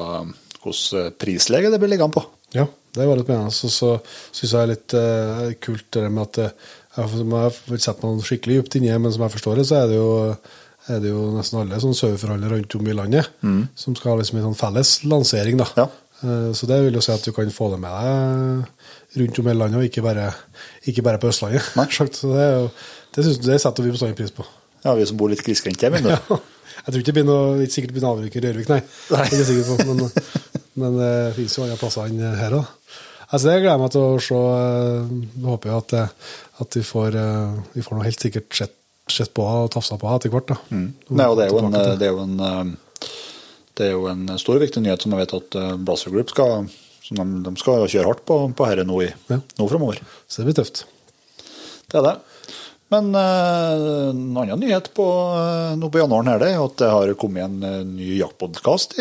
hvordan 0.63 1.13
prislege 1.21 1.71
det 1.73 1.81
blir 1.83 1.93
liggende 1.93 2.17
på. 2.17 2.25
Ja, 2.55 2.67
det 2.97 3.07
var 3.09 3.19
litt 3.19 3.27
spennende. 3.29 3.55
Så, 3.55 3.71
så 3.75 3.91
syns 4.31 4.53
jeg 4.53 4.55
det 4.55 4.63
er 4.63 4.73
litt 4.73 4.97
uh, 4.99 5.51
kult 5.67 5.89
det 5.99 6.07
med 6.11 6.23
at 6.29 6.41
eh, 6.47 6.71
jeg 6.97 7.11
som 7.13 7.35
jeg 7.37 7.43
har 7.75 7.83
sett 7.89 8.05
meg 8.07 8.23
skikkelig 8.25 8.61
dypt 8.63 8.79
inni, 8.79 8.95
men 9.03 9.13
som 9.13 9.27
jeg 9.27 9.35
forstår 9.37 9.61
det, 9.61 9.67
så 9.69 9.83
er 9.83 9.91
det 9.91 9.99
jo, 9.99 10.09
er 10.93 11.01
det 11.03 11.11
jo 11.11 11.23
nesten 11.35 11.61
alle 11.61 11.79
sånn 11.83 11.95
saueforhandlere 11.99 12.59
rundt 12.61 12.75
om 12.79 12.89
i 12.91 12.95
landet 12.95 13.29
som 13.75 13.95
skal 13.99 14.13
ha 14.13 14.19
liksom 14.21 14.39
en 14.41 14.45
sånn 14.51 14.59
felles 14.61 14.91
lansering. 15.05 15.57
da. 15.63 15.67
Ja. 15.77 15.87
Eh, 16.23 16.53
Så 16.55 16.67
det 16.71 16.79
vil 16.85 16.95
jo 16.95 17.01
si 17.05 17.13
at 17.13 17.25
du 17.27 17.33
kan 17.37 17.51
få 17.51 17.71
det 17.73 17.81
med 17.83 17.91
deg 17.91 19.23
rundt 19.23 19.39
om 19.41 19.49
i 19.49 19.55
landet, 19.57 19.79
og 19.81 19.85
ikke 19.89 20.03
bare, 20.05 20.29
ikke 20.87 21.03
bare 21.03 21.19
på 21.19 21.29
Østlandet. 21.33 21.73
Nei. 21.77 21.87
Så 21.97 22.31
det, 22.33 22.43
er 22.45 22.53
jo, 22.61 22.69
det, 23.17 23.25
synes, 23.25 23.39
det 23.47 23.61
setter 23.61 23.83
vi 23.87 23.91
bestandig 23.97 24.17
pris 24.21 24.31
på. 24.37 24.45
Ja, 24.85 24.95
Vi 24.95 25.07
som 25.09 25.17
bor 25.19 25.29
litt 25.33 25.43
grisgrendt 25.47 25.83
hjemme. 25.83 26.03
Ja. 26.07 26.21
Ja. 26.77 26.83
Jeg 26.87 26.93
tror 26.93 27.01
ikke 27.01 27.09
det 27.09 27.15
blir 27.17 27.25
noe, 27.25 27.63
ikke 27.65 27.73
sikkert 27.73 27.93
blir 27.97 28.03
noe 28.05 28.11
avvik 28.19 28.35
i 28.37 28.41
Rørvik, 28.45 28.69
nei. 28.69 28.77
Nei. 29.15 29.23
Det 29.31 29.33
er 29.33 29.39
ikke 29.41 29.47
sikker 29.49 29.69
på, 29.71 29.85
men, 29.89 30.51
men 30.83 30.99
det 31.01 31.13
finnes 31.39 31.55
jo 31.57 31.63
andre 31.65 31.79
plasser 31.81 32.11
enn 32.11 32.21
her 32.37 32.57
òg. 32.59 32.67
Altså, 33.31 33.47
det 33.49 33.55
gleder 33.63 33.73
jeg 33.73 33.81
meg 33.81 33.95
til 33.95 34.05
å 34.05 34.19
se. 34.27 34.41
Jeg 35.41 35.47
håper 35.49 35.73
jo 35.73 35.79
at, 35.81 35.95
at 36.67 36.77
vi, 36.79 36.83
får, 36.87 37.17
eh, 37.23 37.57
vi 37.79 37.85
får 37.87 37.97
noe 37.97 38.05
helt 38.07 38.23
sikkert 38.27 38.59
sett, 38.61 38.77
sett 39.11 39.33
på 39.37 39.45
og 39.47 39.71
tafsa 39.75 39.97
på 40.01 40.09
etter 40.17 40.33
hvert. 40.33 40.51
Mm. 40.71 40.89
Nei, 41.15 41.27
og 41.31 41.37
det 41.39 41.47
er 41.47 41.53
jo 41.55 41.61
en, 41.63 41.77
det 41.77 42.09
er 42.09 42.13
jo 42.15 42.23
en, 42.25 42.37
eh, 42.43 43.11
det 43.77 43.87
er 43.87 43.93
jo 43.95 44.07
en 44.11 44.27
stor 44.41 44.59
viktig 44.63 44.83
nyhet 44.83 45.03
som 45.05 45.13
jeg 45.15 45.23
vet 45.25 45.35
at 45.39 45.59
eh, 45.61 45.75
Blazer 45.79 46.11
Group 46.15 46.33
skal, 46.35 46.67
som 47.07 47.21
de, 47.21 47.27
de 47.47 47.55
skal 47.61 47.87
kjøre 47.87 48.09
hardt 48.11 48.25
på, 48.29 48.39
på 48.59 48.67
herre 48.71 48.87
nå, 48.89 49.01
i, 49.07 49.11
Ja. 49.31 49.39
nå 49.61 49.69
framover. 49.71 50.01
Så 50.27 50.43
det 50.43 50.49
blir 50.51 50.59
tøft. 50.63 50.85
Det 51.87 52.01
er 52.01 52.07
det. 52.09 52.17
Men 52.95 53.11
eh, 53.19 54.11
en 54.13 54.23
annen 54.39 54.61
nyhet 54.63 54.93
på, 54.95 55.05
eh, 55.39 55.75
nå 55.79 55.91
på 55.91 55.99
januaren 56.03 56.33
her, 56.35 56.43
det 56.43 56.53
er 56.55 56.65
at 56.65 56.77
det 56.83 56.91
har 56.95 57.15
kommet 57.19 57.47
en 57.47 57.63
eh, 57.67 57.81
ny 57.87 58.17
jaktpodkast 58.21 58.99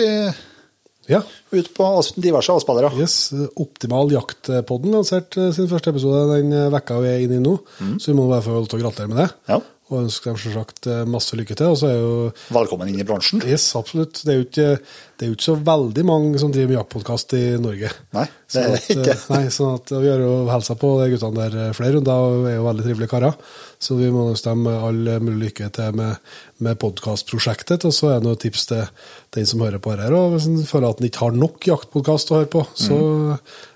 Ja. 1.05 1.19
ut 1.53 1.67
på 1.77 1.87
diverse 2.17 2.49
avspillere. 2.49 2.89
Yes, 2.97 3.29
Optimal 3.61 4.09
jakt-podden 4.09 4.95
lanserte 4.97 5.51
sin 5.53 5.67
første 5.69 5.91
episode 5.93 6.23
den 6.33 6.49
eh, 6.53 6.69
vekka 6.73 6.97
vi 7.03 7.11
er 7.13 7.25
inne 7.27 7.37
i 7.37 7.43
nå. 7.45 7.55
Så 8.01 8.09
vi 8.09 8.15
må 8.17 8.25
bare 8.29 8.41
få 8.45 8.55
lov 8.57 8.65
til 8.71 8.79
å 8.79 8.83
gratulere 8.87 9.11
med 9.13 9.21
det. 9.21 9.27
Ja. 9.53 9.59
Og 9.85 9.99
ønsker 10.01 10.31
dem 10.31 10.37
selvsagt 10.41 10.87
eh, 10.89 11.03
masse 11.05 11.37
lykke 11.37 11.53
til. 11.59 11.67
Og 11.69 11.75
så 11.77 11.89
er 11.91 11.99
jo 11.99 12.13
Velkommen 12.55 12.89
inn 12.89 12.97
i 12.97 13.05
bransjen. 13.05 13.43
Yes, 13.45 13.67
absolutt. 13.77 14.17
Det 14.25 14.31
er 14.33 14.39
jo 14.39 14.45
ikke, 14.47 14.69
det 14.81 15.25
er 15.27 15.29
jo 15.29 15.35
ikke 15.35 15.45
så 15.45 15.53
veldig 15.67 16.05
mange 16.09 16.39
som 16.41 16.49
driver 16.55 16.71
med 16.71 16.77
jaktpodkast 16.79 17.35
i 17.37 17.41
Norge. 17.61 17.91
Nei, 18.17 18.23
det 18.49 18.63
er 18.63 18.65
Sånn 18.65 18.79
at, 18.79 18.87
ikke. 18.95 19.13
eh, 19.13 19.27
Nei, 19.35 19.41
sånn 19.53 19.75
at 19.77 19.93
Vi 19.93 20.09
har 20.09 20.23
jo 20.25 20.31
hilsa 20.49 20.77
på 20.81 20.89
de 21.03 21.11
guttene 21.13 21.37
der 21.43 21.59
eh, 21.67 21.75
flere 21.77 21.99
runder, 21.99 22.23
og 22.31 22.47
er 22.49 22.55
jo 22.57 22.63
veldig 22.65 22.85
trivelige 22.87 23.11
karer. 23.13 23.37
Så 23.85 23.99
vi 23.99 24.09
må 24.15 24.23
ønske 24.31 24.55
dem 24.55 24.65
all 24.73 25.03
mulig 25.27 25.51
lykke 25.51 25.69
til 25.77 25.99
med, 26.01 26.33
med 26.65 26.81
podkastprosjektet. 26.81 27.85
Og 27.85 27.93
så 27.93 28.09
er 28.15 28.17
det 28.23 28.25
noe 28.31 28.41
tips 28.41 28.65
til 28.71 28.89
den 29.38 29.45
som 29.53 29.61
hører 29.67 29.83
på 29.86 29.93
her. 29.93 30.17
Og 30.17 30.33
hvis 30.33 30.50
en 30.50 30.57
føler 30.65 30.89
at 30.95 31.03
en 31.03 31.10
ikke 31.12 31.27
har 31.27 31.38
nok 31.38 31.69
jaktpodkast 31.69 32.33
å 32.33 32.39
høre 32.41 32.50
på, 32.57 32.65
så 32.74 32.98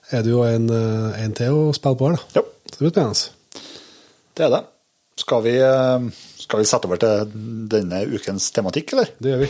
er 0.09 0.25
det 0.25 0.33
jo 0.33 0.41
en, 0.47 0.65
en 0.73 1.37
til 1.37 1.53
å 1.53 1.69
spille 1.77 2.01
på 2.01 2.09
her, 2.09 2.17
da. 2.17 2.41
Ja. 2.41 2.45
Så 2.73 2.79
det 2.79 2.85
blir 2.87 2.97
spennende. 2.97 3.63
Det 4.39 4.49
er 4.49 4.55
det. 4.57 4.65
Skal 5.19 5.43
vi, 5.43 5.55
eh, 5.59 6.09
skal 6.39 6.61
vi 6.61 6.67
sette 6.67 6.87
over 6.87 6.99
til 7.01 7.31
denne 7.71 8.05
ukens 8.07 8.51
tematikk, 8.55 8.93
eller? 8.95 9.09
Det 9.19 9.33
gjør 9.33 9.41
vi. 9.43 9.49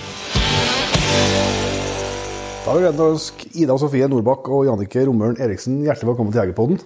Da 2.65 2.73
vil 2.75 2.85
jeg 2.87 3.01
ønske 3.05 3.49
Ida 3.53 3.75
og 3.75 3.81
Sofie 3.81 4.07
Nordbakk 4.09 4.49
og 4.53 4.65
Jannike 4.67 5.05
Romøren 5.07 5.37
Eriksen 5.41 5.79
hjertelig 5.85 6.11
velkommen 6.11 6.33
til 6.33 6.41
Jegerpodden. 6.41 6.81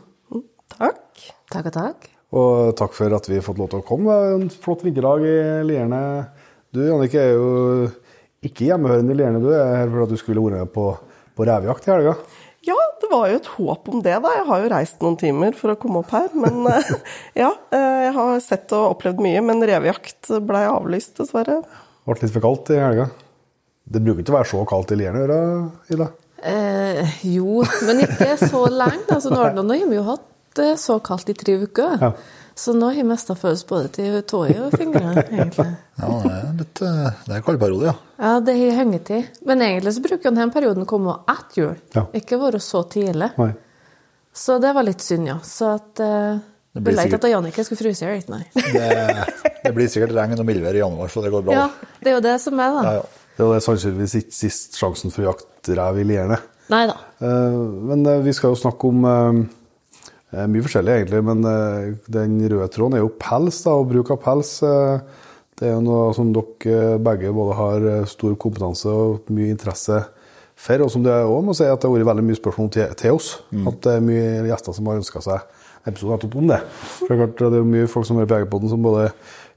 Takk. 0.76 1.24
Takk 1.54 1.70
og 1.70 1.76
takk. 1.76 2.10
Og 2.34 2.76
takk 2.78 2.96
for 2.98 3.16
at 3.16 3.28
vi 3.30 3.40
har 3.40 3.46
fått 3.46 3.60
lov 3.62 3.72
til 3.72 3.82
å 3.82 3.88
komme. 3.88 4.12
Det 4.12 4.30
er 4.30 4.38
En 4.42 4.54
flott 4.64 4.84
vinterdag 4.86 5.26
i 5.28 5.36
Lierne. 5.70 6.04
Du, 6.74 6.82
Jannike 6.84 7.20
er 7.22 7.34
jo 7.38 7.90
ikke 8.44 8.68
hjemmehørende 8.68 9.16
i 9.16 9.20
Lierne. 9.22 9.42
Du 9.44 9.52
er 9.54 9.76
her 9.80 9.92
for 9.92 10.06
at 10.06 10.12
du 10.12 10.20
skulle 10.20 10.44
vært 10.44 10.66
med 10.66 10.74
på, 10.76 10.90
på 11.38 11.48
revejakt 11.48 11.88
i 11.88 11.94
helga. 11.94 12.16
Ja, 12.16 12.43
var 13.14 13.30
jo 13.32 13.38
et 13.40 13.50
håp 13.56 13.90
om 13.94 14.02
det, 14.06 14.16
da. 14.26 14.32
Jeg 14.40 14.46
har 14.50 14.64
jo 14.66 14.72
reist 14.74 15.04
noen 15.06 15.18
timer 15.22 15.56
for 15.58 15.74
å 15.74 15.78
komme 15.80 16.02
opp 16.04 16.12
her. 16.16 16.30
Men 16.36 16.66
eh, 16.74 16.92
ja, 17.40 17.52
eh, 17.74 18.00
jeg 18.08 18.14
har 18.18 18.42
sett 18.44 18.74
og 18.76 18.96
opplevd 18.98 19.22
mye. 19.24 19.44
Men 19.46 19.64
revejakt 19.70 20.34
blei 20.50 20.66
avlyst, 20.70 21.16
dessverre. 21.22 21.62
Ble 22.04 22.18
litt 22.20 22.34
for 22.36 22.44
kaldt 22.44 22.74
i 22.76 22.82
helga. 22.82 23.08
Det 23.94 24.02
bruker 24.04 24.24
ikke 24.24 24.34
å 24.34 24.40
være 24.40 24.50
så 24.52 24.62
kaldt 24.68 24.92
i 24.96 25.00
Lierne, 25.00 25.26
det, 25.30 25.40
Ida? 25.96 26.10
Eh, 26.44 27.18
jo, 27.32 27.62
men 27.88 28.04
ikke 28.04 28.34
så 28.42 28.66
lenge. 28.68 29.06
Altså, 29.14 29.32
nå, 29.32 29.40
har- 29.40 29.56
nå 29.56 29.64
har 29.72 29.88
vi 29.92 30.00
jo 30.00 30.06
hatt 30.08 30.64
så 30.80 31.00
kaldt 31.04 31.30
i 31.32 31.36
tre 31.38 31.56
uker. 31.64 31.96
Ja. 32.02 32.12
Så 32.56 32.74
nå 32.78 32.86
har 32.92 33.00
jeg 33.00 33.08
mista 33.10 33.34
følelse 33.34 33.66
både 33.70 33.88
til 33.96 34.16
tåa 34.30 34.52
og 34.68 34.76
fingrene, 34.78 35.24
egentlig. 35.34 35.66
Ja, 35.98 36.10
det 36.22 36.32
er 36.36 36.52
litt 36.60 36.82
eh, 36.86 37.08
Det 37.26 37.36
er 37.40 37.46
kaldperiode, 37.48 37.88
ja. 37.90 37.94
Ja, 38.22 38.34
det 38.46 38.54
har 38.60 38.76
hengetid. 38.84 39.32
Men 39.50 39.64
egentlig 39.66 39.94
så 39.96 40.04
bruker 40.06 40.30
denne 40.30 40.46
perioden 40.54 40.86
å 40.86 40.90
komme 40.90 41.16
etter 41.34 41.62
jul, 41.64 41.76
Ja. 41.98 42.04
ikke 42.14 42.38
være 42.42 42.62
så 42.62 42.84
tidlig. 42.94 43.32
Nei. 43.42 43.52
Så 44.34 44.60
det 44.62 44.72
var 44.78 44.86
litt 44.86 45.02
synd, 45.06 45.28
ja. 45.30 45.40
Så 45.46 45.72
at 45.80 46.02
uh, 46.06 46.38
Det 46.74 46.82
blir 46.86 46.98
sikkert- 46.98 47.26
at 47.26 47.34
Jannicke 47.34 47.66
skulle 47.66 47.82
fryse 47.84 48.06
i 48.06 48.14
hjel, 48.14 48.24
nei. 48.34 48.44
Det, 48.54 49.26
det 49.66 49.74
blir 49.78 49.90
sikkert 49.94 50.14
regn 50.18 50.38
og 50.38 50.46
mildvær 50.48 50.78
i 50.78 50.82
januar, 50.86 51.10
så 51.14 51.22
det 51.26 51.34
går 51.34 51.44
bra. 51.50 51.58
Ja, 51.58 51.92
det 52.02 52.14
er 52.14 52.18
jo 52.20 52.24
det 52.26 52.38
som 52.46 52.62
er, 52.62 52.78
da. 52.78 52.86
Ja, 52.86 52.94
ja. 53.02 53.20
Det 53.34 53.50
er 53.50 53.62
sannsynligvis 53.66 54.14
ikke 54.22 54.36
sist 54.38 54.76
sjansen 54.78 55.10
for 55.14 55.26
å 55.26 55.32
jakte 55.32 55.74
rev 55.78 55.98
i 56.02 56.06
Lierne. 56.06 56.38
Nei 56.70 56.84
da. 56.90 57.00
Uh, 57.18 57.58
Men 57.90 58.06
uh, 58.06 58.20
vi 58.26 58.34
skal 58.38 58.54
jo 58.54 58.60
snakke 58.62 58.90
om 58.94 59.06
mye 60.34 60.64
forskjellig, 60.66 60.96
egentlig. 61.02 61.22
Men 61.28 61.44
eh, 61.46 61.94
den 62.12 62.40
røde 62.50 62.70
tråden 62.74 62.98
er 62.98 63.04
jo 63.04 63.12
pels, 63.22 63.62
da, 63.66 63.76
og 63.78 63.90
bruk 63.92 64.12
av 64.16 64.22
pels. 64.24 64.56
eh, 64.66 65.00
Det 65.60 65.68
er 65.70 65.76
jo 65.76 65.84
noe 65.86 66.14
som 66.18 66.32
dere 66.34 66.98
begge 67.00 67.34
både 67.36 67.58
har 67.60 67.88
eh, 67.92 68.06
stor 68.10 68.34
kompetanse 68.42 68.90
og 68.90 69.30
mye 69.30 69.54
interesse 69.54 70.00
for, 70.56 70.82
og 70.86 70.90
som 70.94 71.04
det 71.04 71.14
òg 71.14 71.44
må 71.46 71.54
si 71.58 71.66
at 71.66 71.82
det 71.82 71.90
har 71.90 71.96
vært 71.98 72.10
veldig 72.12 72.26
mye 72.26 72.40
spørsmål 72.40 72.70
til, 72.74 72.92
til 72.98 73.18
oss. 73.18 73.30
At 73.68 73.80
det 73.86 73.94
er 73.98 74.06
mye 74.06 74.44
gjester 74.48 74.76
som 74.78 74.90
har 74.90 75.00
ønska 75.02 75.22
seg 75.26 75.40
episode 75.90 76.16
nettopp 76.16 76.36
om 76.40 76.48
det. 76.48 76.60
For 77.04 77.14
det 77.14 77.42
er 77.42 77.48
er 77.50 77.58
jo 77.60 77.66
mye 77.68 77.90
folk 77.92 78.06
som 78.08 78.20
er 78.22 78.30
på 78.30 78.38
Jegerpodden 78.38 78.72
som 78.72 78.86
både 78.86 79.10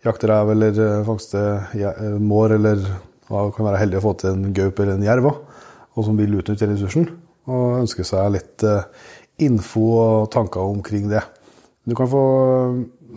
jakter 0.07 0.33
rev 0.33 0.51
eller 0.55 0.81
eh, 0.83 1.05
fangster 1.07 1.69
eh, 1.77 2.17
mår, 2.19 2.57
eller 2.59 2.83
ja, 2.87 3.45
kan 3.55 3.69
være 3.69 3.81
heldige 3.83 4.03
å 4.03 4.07
få 4.09 4.17
til 4.21 4.35
en 4.35 4.51
gaup 4.57 4.81
eller 4.81 4.99
en 4.99 5.07
jerv 5.07 5.31
og 5.97 6.05
som 6.05 6.19
vil 6.19 6.35
utnytte 6.37 6.67
den 6.67 6.77
ressursen. 6.77 7.07
Og 7.47 7.79
ønsker 7.81 8.05
seg 8.07 8.33
litt 8.35 8.65
eh, 8.67 8.83
info 9.43 9.87
og 10.01 10.31
tanker 10.33 10.61
omkring 10.65 11.09
det. 11.11 11.23
Du 11.87 11.95
kan 11.95 12.09
få 12.11 12.23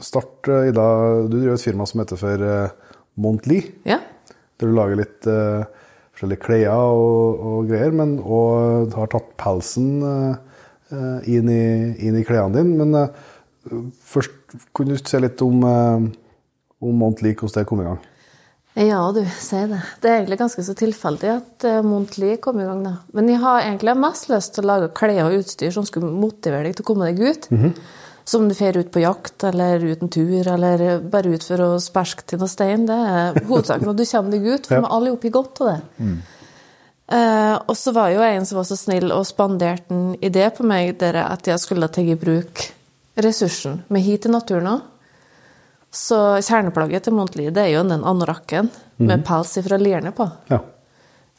starte, 0.03 0.65
Ida. 0.69 0.85
Du 1.27 1.37
driver 1.39 1.55
et 1.55 1.63
firma 1.63 1.85
som 1.89 2.01
heter 2.03 2.19
for 2.19 2.45
eh, 2.45 2.73
Montli, 3.19 3.61
Ja. 3.87 3.99
der 4.59 4.67
du 4.67 4.75
lager 4.75 4.99
litt 4.99 5.27
uh, 5.27 5.63
forskjellige 6.13 6.43
klær 6.43 6.91
og, 6.91 7.39
og 7.39 7.67
greier, 7.71 7.91
men 7.95 8.17
og 8.19 8.93
har 8.95 9.09
tatt 9.11 9.33
pelsen 9.39 10.01
eh, 10.03 10.61
eh, 10.91 11.29
inn, 11.35 11.47
i, 11.51 11.63
inn 12.07 12.17
i 12.19 12.23
klærne 12.27 12.59
dine. 12.59 12.75
Men 12.79 12.95
uh, 12.95 13.81
først 14.03 14.55
kunne 14.75 14.95
du 14.95 15.03
se 15.03 15.19
litt 15.23 15.39
om, 15.45 15.63
eh, 15.63 16.07
om 16.83 16.99
Montli, 17.03 17.31
hvordan 17.35 17.61
det 17.61 17.67
kom 17.69 17.83
i 17.83 17.87
gang. 17.87 17.99
Ja, 18.79 18.99
du 19.11 19.19
sier 19.43 19.67
det. 19.67 19.79
Det 19.99 20.07
er 20.07 20.19
egentlig 20.21 20.37
ganske 20.39 20.63
så 20.63 20.73
tilfeldig 20.77 21.29
at 21.33 21.65
uh, 21.67 21.79
Montli 21.83 22.37
kom 22.39 22.61
i 22.61 22.67
gang, 22.67 22.83
da. 22.85 22.93
Men 23.17 23.27
jeg 23.27 23.41
har 23.43 23.65
egentlig 23.65 23.95
mest 23.99 24.29
lyst 24.31 24.53
til 24.55 24.63
å 24.63 24.69
lage 24.69 24.91
klær 24.95 25.25
og 25.25 25.35
utstyr 25.41 25.73
som 25.75 25.87
skulle 25.87 26.11
motivere 26.15 26.69
deg 26.69 26.77
til 26.77 26.85
å 26.85 26.87
komme 26.87 27.09
deg 27.09 27.19
ut. 27.19 27.49
Som 28.29 28.45
du 28.47 28.53
fer 28.55 28.77
ut 28.77 28.91
på 28.93 29.01
jakt, 29.01 29.43
eller 29.49 29.83
ut 29.83 30.03
en 30.05 30.11
tur, 30.13 30.47
eller 30.53 30.99
bare 31.11 31.33
ut 31.33 31.43
for 31.43 31.63
å 31.65 31.69
sperske 31.81 32.23
til 32.29 32.39
noe 32.39 32.51
stein. 32.51 32.85
Det 32.87 32.95
er 33.11 33.39
hovedsaken 33.49 33.89
at 33.89 33.97
du 33.99 34.05
kommer 34.05 34.35
deg 34.37 34.45
ut, 34.47 34.67
for 34.69 34.77
Ja. 34.77 34.83
vi 34.85 34.91
alle 34.95 35.09
er 35.09 35.17
oppi 35.17 35.31
godt 35.33 35.61
av 35.65 35.71
det. 35.73 35.79
Eh, 37.09 37.55
og 37.65 37.75
så 37.75 37.91
var 37.91 38.11
jo 38.13 38.21
en 38.21 38.45
som 38.45 38.59
var 38.61 38.67
så 38.69 38.77
snill 38.77 39.11
og 39.11 39.25
spanderte 39.25 39.89
en 39.91 40.15
idé 40.21 40.45
på 40.53 40.63
meg 40.63 40.99
der 41.01 41.17
at 41.25 41.47
jeg 41.49 41.57
skulle 41.59 41.89
ta 41.89 42.01
i 42.05 42.13
bruk 42.15 42.67
ressursen 43.17 43.81
med 43.89 44.05
hit 44.05 44.21
til 44.27 44.31
naturen 44.31 44.67
òg. 44.75 44.81
Så 45.91 46.17
kjerneplagget 46.45 47.07
til 47.07 47.15
Montli 47.17 47.47
det 47.49 47.63
er 47.63 47.71
jo 47.73 47.85
den 47.87 48.03
anorakken 48.05 48.69
med 49.01 49.23
pels 49.25 49.55
fra 49.65 49.77
lierene 49.81 50.11
på. 50.13 50.27
Ja. 50.51 50.59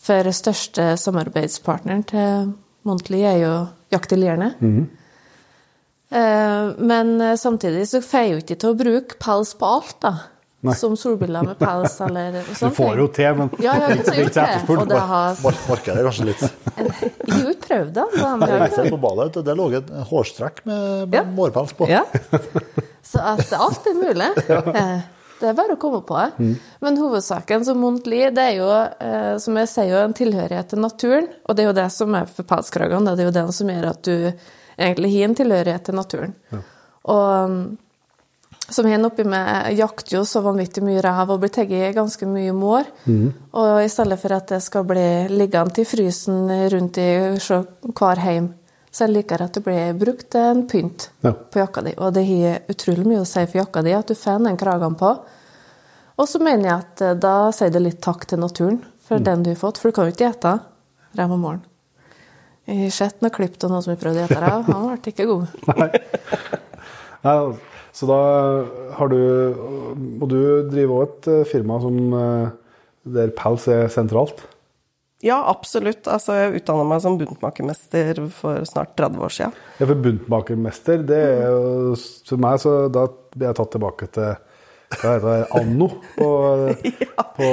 For 0.00 0.30
største 0.34 0.96
samarbeidspartneren 0.98 2.02
til 2.08 2.50
Montli 2.88 3.20
er 3.22 3.38
jo 3.44 3.52
Jakt 3.90 4.12
i 4.14 4.16
lierene. 4.16 4.54
Eh, 6.10 6.66
Men 6.78 7.20
eh, 7.20 7.36
samtidig 7.36 7.88
så 7.90 8.00
får 8.02 8.26
jo 8.30 8.36
ikke 8.42 8.56
til 8.58 8.70
å 8.70 8.78
bruke 8.78 9.18
pels 9.22 9.54
på 9.58 9.66
alt, 9.66 9.96
da. 10.02 10.12
Nei. 10.62 10.74
Som 10.76 10.92
solbriller 11.00 11.42
med 11.46 11.56
pels 11.56 11.94
eller 12.04 12.34
Du 12.44 12.66
får 12.76 12.98
jo 13.00 13.06
til, 13.16 13.30
men 13.38 13.48
Ja, 13.64 13.78
ja, 13.80 13.86
ikke 13.96 14.12
det. 14.12 14.26
etterspurt. 14.28 14.82
Markedet 14.82 14.88
det 14.90 15.04
har 15.08 15.38
Mark 15.44 15.86
kanskje 15.86 16.26
litt. 16.28 16.42
Jeg 16.42 16.90
har 17.32 17.48
ikke 17.54 17.62
prøvd 17.68 17.92
det. 17.96 18.04
men 18.18 18.44
Jeg 18.50 18.74
har 18.76 18.90
på 18.90 18.98
badet, 19.00 19.44
det 19.46 19.54
lå 19.56 19.68
et 19.78 19.88
hårstrekk 20.10 20.60
med, 20.68 21.14
Ja. 21.16 21.22
mårpels 21.24 21.72
på. 21.78 21.88
Ja. 21.88 22.02
Så 23.02 23.18
at 23.24 23.52
alt 23.56 23.86
er 23.88 23.96
mulig. 24.02 24.28
Eh, 24.76 25.00
Det 25.40 25.48
er 25.48 25.54
bare 25.56 25.72
å 25.72 25.80
komme 25.80 26.02
på 26.04 26.18
det. 26.20 26.56
Men 26.84 26.98
hovedsaken 27.00 27.64
som 27.64 27.78
Montli, 27.80 28.18
det 28.28 28.42
er 28.44 28.56
jo, 28.58 28.68
eh, 29.00 29.38
som 29.40 29.56
jeg 29.56 29.68
sier, 29.72 29.88
jo 29.94 30.04
en 30.04 30.12
tilhørighet 30.12 30.68
til 30.68 30.78
naturen. 30.84 31.28
Og 31.48 31.56
det 31.56 31.64
er 31.64 31.68
jo 31.70 31.76
det 31.80 31.86
som 31.96 32.14
er 32.14 32.26
for 32.28 32.44
pelskragene. 32.44 33.16
Det 33.16 33.24
er 33.24 33.30
jo 33.30 33.36
det 33.38 33.54
som 33.56 33.66
gjør 33.72 33.88
at 33.88 34.02
du 34.04 34.32
egentlig 34.78 35.14
har 35.16 35.24
en 35.30 35.34
tilhørighet 35.40 35.84
til 35.88 35.94
naturen. 35.96 36.34
Og 37.08 37.48
mm, 37.48 37.78
som 38.70 38.86
hen 38.86 39.04
oppi 39.04 39.24
med 39.26 39.72
jakter 39.78 40.16
jo 40.18 40.22
så 40.28 40.40
vanvittig 40.44 40.82
mye 40.86 41.02
rev 41.02 41.30
og 41.34 41.40
blir 41.42 41.50
tatt 41.54 41.72
ganske 41.96 42.26
mye 42.30 42.52
mår. 42.54 42.86
Og 43.52 43.82
i 43.84 43.88
stedet 43.90 44.18
for 44.22 44.32
at 44.36 44.46
det 44.54 44.60
skal 44.62 44.84
bli 44.88 45.04
liggende 45.32 45.82
i 45.82 45.86
frysen 45.88 46.48
rundt 46.72 46.98
i 47.02 47.08
hver 47.90 48.22
heim, 48.24 48.48
så 48.90 49.04
jeg 49.06 49.14
liker 49.14 49.42
at 49.44 49.54
det 49.54 49.62
blir 49.66 49.92
brukt 49.98 50.34
en 50.34 50.64
pynt 50.70 51.10
Ja. 51.22 51.30
på 51.32 51.60
jakka 51.60 51.82
di. 51.86 51.92
Og 51.98 52.12
det 52.14 52.24
har 52.26 52.62
utrolig 52.72 53.06
mye 53.06 53.20
å 53.22 53.26
si 53.28 53.44
for 53.46 53.60
jakka 53.60 53.82
di 53.86 53.92
at 53.94 54.06
du 54.10 54.14
får 54.18 54.42
den 54.44 54.56
kragen 54.58 54.94
på. 54.98 55.12
Og 56.18 56.28
så 56.28 56.38
mener 56.42 56.64
jeg 56.68 56.78
at 56.78 57.00
eh, 57.06 57.14
da 57.14 57.34
sier 57.54 57.70
det 57.70 57.80
litt 57.84 58.00
takk 58.02 58.26
til 58.26 58.38
naturen 58.42 58.80
for 59.06 59.18
den 59.18 59.42
du 59.42 59.50
har 59.50 59.56
fått, 59.60 59.78
for 59.78 59.88
du 59.90 59.94
kan 59.96 60.06
jo 60.10 60.12
ikke 60.12 60.28
ete 60.34 60.56
rev 61.18 61.32
om 61.32 61.40
morgenen. 61.40 61.66
Jeg 62.66 62.82
har 62.84 62.90
sett 62.94 63.22
noe 63.22 63.30
klipp 63.34 63.56
av 63.64 63.70
noen 63.72 63.82
som 63.82 63.94
har 63.94 64.02
prøvd 64.02 64.18
å 64.20 64.24
ete 64.26 64.40
rev, 64.42 64.68
han 64.68 64.84
ble 64.90 65.14
ikke 65.14 65.26
god. 65.26 65.46
Nei, 67.24 67.38
så 67.96 68.06
da 68.06 68.20
har 68.96 69.10
du 69.10 69.20
Og 70.20 70.26
du 70.30 70.40
driver 70.70 70.94
òg 71.00 71.04
et 71.08 71.28
eh, 71.32 71.46
firma 71.48 71.80
som 71.82 72.14
eh, 72.14 72.50
der 73.10 73.32
pels 73.36 73.66
er 73.72 73.88
sentralt. 73.92 74.44
Ja, 75.24 75.38
absolutt. 75.50 76.06
Altså, 76.08 76.36
jeg 76.36 76.60
utdanna 76.60 76.84
meg 76.88 77.02
som 77.04 77.18
buntmakermester 77.20 78.22
for 78.32 78.64
snart 78.68 78.94
30 78.96 79.24
år 79.24 79.34
siden. 79.34 79.56
Ja, 79.80 79.88
for 79.88 80.04
buntmakermester, 80.06 81.02
det 81.08 81.18
er 81.18 81.42
jo 81.50 81.96
For 82.28 82.40
meg, 82.40 82.60
så 82.62 82.86
da 82.92 83.06
blir 83.34 83.50
jeg 83.50 83.58
tatt 83.58 83.72
tilbake 83.74 84.08
til 84.14 84.30
hva 84.90 85.10
heter 85.14 85.26
det, 85.30 85.46
Anno 85.54 85.86
på, 86.16 86.28
ja. 86.82 87.24
på 87.36 87.48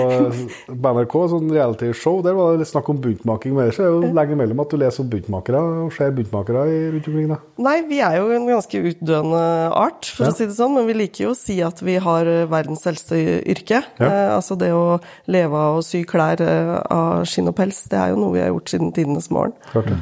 NRK, 0.73 1.13
sånn 1.29 1.51
realityshow. 1.53 2.21
Der 2.25 2.33
var 2.33 2.55
det 2.55 2.63
litt 2.63 2.71
snakk 2.71 2.87
om 2.89 2.97
buntmaking. 3.03 3.53
Men 3.53 3.67
ellers 3.67 3.77
er 3.79 3.91
det 3.91 3.93
jo 4.07 4.13
lenge 4.17 4.33
imellom 4.33 4.63
at 4.63 4.73
du 4.73 4.77
leser 4.81 5.03
om 5.05 5.11
buntmakere 5.11 5.61
og 5.83 5.93
ser 5.93 6.15
buntmakere 6.17 6.63
i- 6.71 6.89
rundt 6.95 7.07
omkring. 7.11 7.27
da. 7.29 7.37
Nei, 7.61 7.75
vi 7.87 7.99
er 8.01 8.17
jo 8.17 8.31
en 8.33 8.47
ganske 8.49 8.81
utdøende 8.91 9.43
art, 9.77 10.05
for 10.17 10.25
Ja. 10.25 10.31
å 10.31 10.35
si 10.35 10.45
det 10.49 10.55
sånn. 10.57 10.73
Men 10.75 10.87
vi 10.89 10.93
liker 10.97 11.23
jo 11.27 11.31
å 11.35 11.37
si 11.37 11.61
at 11.61 11.79
vi 11.85 11.97
har 11.97 12.25
eh, 12.25 12.45
verdens 12.49 12.85
eldste 12.89 13.21
yrke. 13.45 13.83
Ja. 13.99 14.05
Eh, 14.09 14.35
altså 14.35 14.57
det 14.57 14.71
å 14.73 14.99
leve 15.27 15.53
av 15.53 15.77
å 15.77 15.83
sy 15.85 16.03
klær 16.09 16.41
eh, 16.41 16.73
av 16.89 17.21
skinn 17.29 17.47
og 17.49 17.55
pels, 17.55 17.83
det 17.87 17.99
er 18.01 18.09
jo 18.15 18.17
noe 18.23 18.33
vi 18.33 18.41
har 18.41 18.49
gjort 18.49 18.69
siden 18.73 18.91
tidenes 18.97 19.29
morgen. 19.29 19.53
Klart 19.71 19.85
det. 19.93 19.99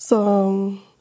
Så, 0.00 0.16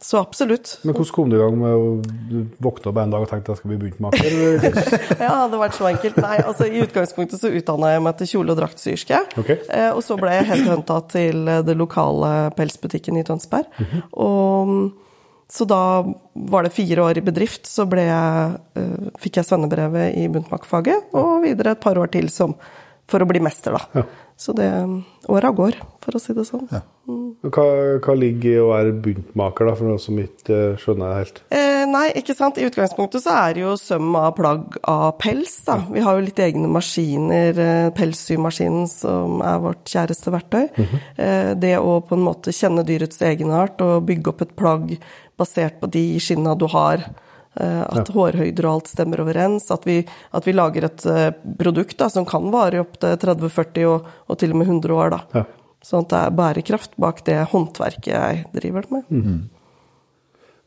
så 0.02 0.22
absolutt. 0.22 0.78
Men 0.88 0.96
hvordan 0.96 1.12
kom 1.12 1.32
du 1.32 1.36
i 1.36 1.42
gang 1.42 1.58
med 1.60 1.74
å 1.76 1.88
du 2.30 2.38
våkne 2.64 2.92
opp 2.92 3.00
en 3.02 3.12
dag 3.12 3.26
og 3.26 3.32
tenkte 3.32 3.52
jeg 3.52 3.60
skal 3.60 3.74
bli 3.74 3.80
buntmaker? 3.82 4.38
Ja, 5.20 5.28
det 5.28 5.28
hadde 5.28 5.60
vært 5.60 5.76
så 5.76 5.90
enkelt. 5.90 6.22
Nei, 6.24 6.38
altså 6.40 6.70
I 6.70 6.86
utgangspunktet 6.86 7.42
så 7.42 7.52
utdanna 7.52 7.92
jeg 7.92 8.06
meg 8.06 8.16
til 8.22 8.32
kjole- 8.32 8.56
og 8.56 8.62
draktsyerske. 8.62 9.20
Ok. 9.42 9.52
Eh, 9.58 9.90
og 9.92 10.00
så 10.06 10.16
ble 10.22 10.38
jeg 10.38 10.48
headhunta 10.54 11.02
til 11.12 11.52
eh, 11.52 11.60
det 11.68 11.76
lokale 11.76 12.32
pelsbutikken 12.56 13.20
i 13.20 13.26
Tønsberg. 13.28 13.68
Mhm. 13.84 14.08
Og 14.24 14.72
mm, 14.72 14.88
så 15.50 15.66
da 15.66 15.82
var 16.34 16.64
det 16.64 16.76
fire 16.76 17.04
år 17.10 17.20
i 17.20 17.26
bedrift, 17.26 17.68
så 17.68 17.88
jeg, 17.98 18.64
eh, 18.80 19.12
fikk 19.20 19.42
jeg 19.42 19.50
svennebrevet 19.50 20.16
i 20.16 20.28
buntmakerfaget, 20.32 21.10
og 21.18 21.42
videre 21.44 21.74
et 21.74 21.82
par 21.82 21.98
år 21.98 22.12
til 22.14 22.30
som, 22.32 22.54
for 23.10 23.20
å 23.20 23.28
bli 23.28 23.42
mester, 23.42 23.76
da. 23.76 24.00
Ja. 24.00 24.08
Så 24.40 24.54
det 24.56 24.70
åra 25.28 25.50
går, 25.52 25.76
for 26.00 26.16
å 26.16 26.20
si 26.24 26.32
det 26.32 26.46
sånn. 26.48 26.64
Hva, 26.70 27.66
hva 28.00 28.14
ligger 28.16 28.54
i 28.54 28.62
å 28.62 28.70
være 28.70 28.94
buntmaker, 29.04 29.68
da, 29.68 29.74
for 29.76 29.90
noen 29.90 30.00
som 30.00 30.16
ikke 30.22 30.56
eh, 30.56 30.78
skjønner 30.80 31.12
det 31.12 31.18
helt? 31.18 31.42
Eh, 31.56 31.84
nei, 31.92 32.06
ikke 32.22 32.36
sant. 32.38 32.60
I 32.60 32.70
utgangspunktet 32.70 33.26
så 33.26 33.36
er 33.36 33.58
det 33.58 33.66
jo 33.66 33.76
søm 33.80 34.16
av 34.16 34.32
plagg 34.38 34.80
av 34.88 35.18
pels, 35.20 35.58
da. 35.68 35.80
Vi 35.92 36.04
har 36.06 36.16
jo 36.16 36.24
litt 36.24 36.40
egne 36.44 36.72
maskiner, 36.72 37.60
eh, 37.66 37.92
pelssymaskinen 37.98 38.88
som 38.92 39.44
er 39.44 39.60
vårt 39.66 39.84
kjæreste 39.92 40.32
verktøy. 40.36 40.70
eh, 41.20 41.54
det 41.60 41.76
å 41.80 42.00
på 42.00 42.16
en 42.16 42.28
måte 42.30 42.56
kjenne 42.56 42.88
dyrets 42.88 43.20
egenart 43.20 43.84
og 43.84 44.08
bygge 44.08 44.32
opp 44.32 44.46
et 44.48 44.56
plagg 44.56 44.96
basert 45.40 45.82
på 45.84 45.92
de 45.92 46.06
skinna 46.24 46.56
du 46.56 46.70
har. 46.72 47.10
Eh, 47.56 47.84
at 47.86 48.12
hårhøyder 48.14 48.68
og 48.68 48.74
alt 48.74 48.92
stemmer 48.92 49.24
overens. 49.24 49.70
At 49.74 49.88
vi, 49.88 50.02
at 50.36 50.48
vi 50.48 50.56
lager 50.56 50.90
et 50.90 51.06
eh, 51.10 51.30
produkt 51.60 51.98
da, 52.02 52.10
som 52.12 52.28
kan 52.30 52.52
vare 52.54 52.80
i 52.80 52.84
opptil 52.84 53.16
30-40 53.22 53.88
og, 53.90 54.12
og 54.28 54.42
til 54.42 54.54
og 54.54 54.62
med 54.62 54.70
100 54.70 55.00
år. 55.00 55.16
da. 55.16 55.24
Ja. 55.40 55.46
Sånn 55.86 56.04
at 56.04 56.12
det 56.12 56.20
er 56.20 56.36
bærekraft 56.36 56.98
bak 57.00 57.24
det 57.28 57.40
håndverket 57.54 58.12
jeg 58.12 58.44
driver 58.56 58.88
med. 58.92 59.08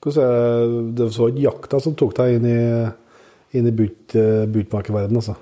Hvordan 0.03 0.25
er 0.27 0.77
det, 0.99 1.09
så 1.15 1.29
jakta 1.37 1.79
som 1.83 1.95
tok 1.99 2.17
deg 2.19 2.39
inn 2.39 2.47
i, 2.49 2.61
inn 3.59 3.69
i 3.69 3.75
bunt, 3.77 4.17
eh, 4.19 4.47
altså? 5.05 5.37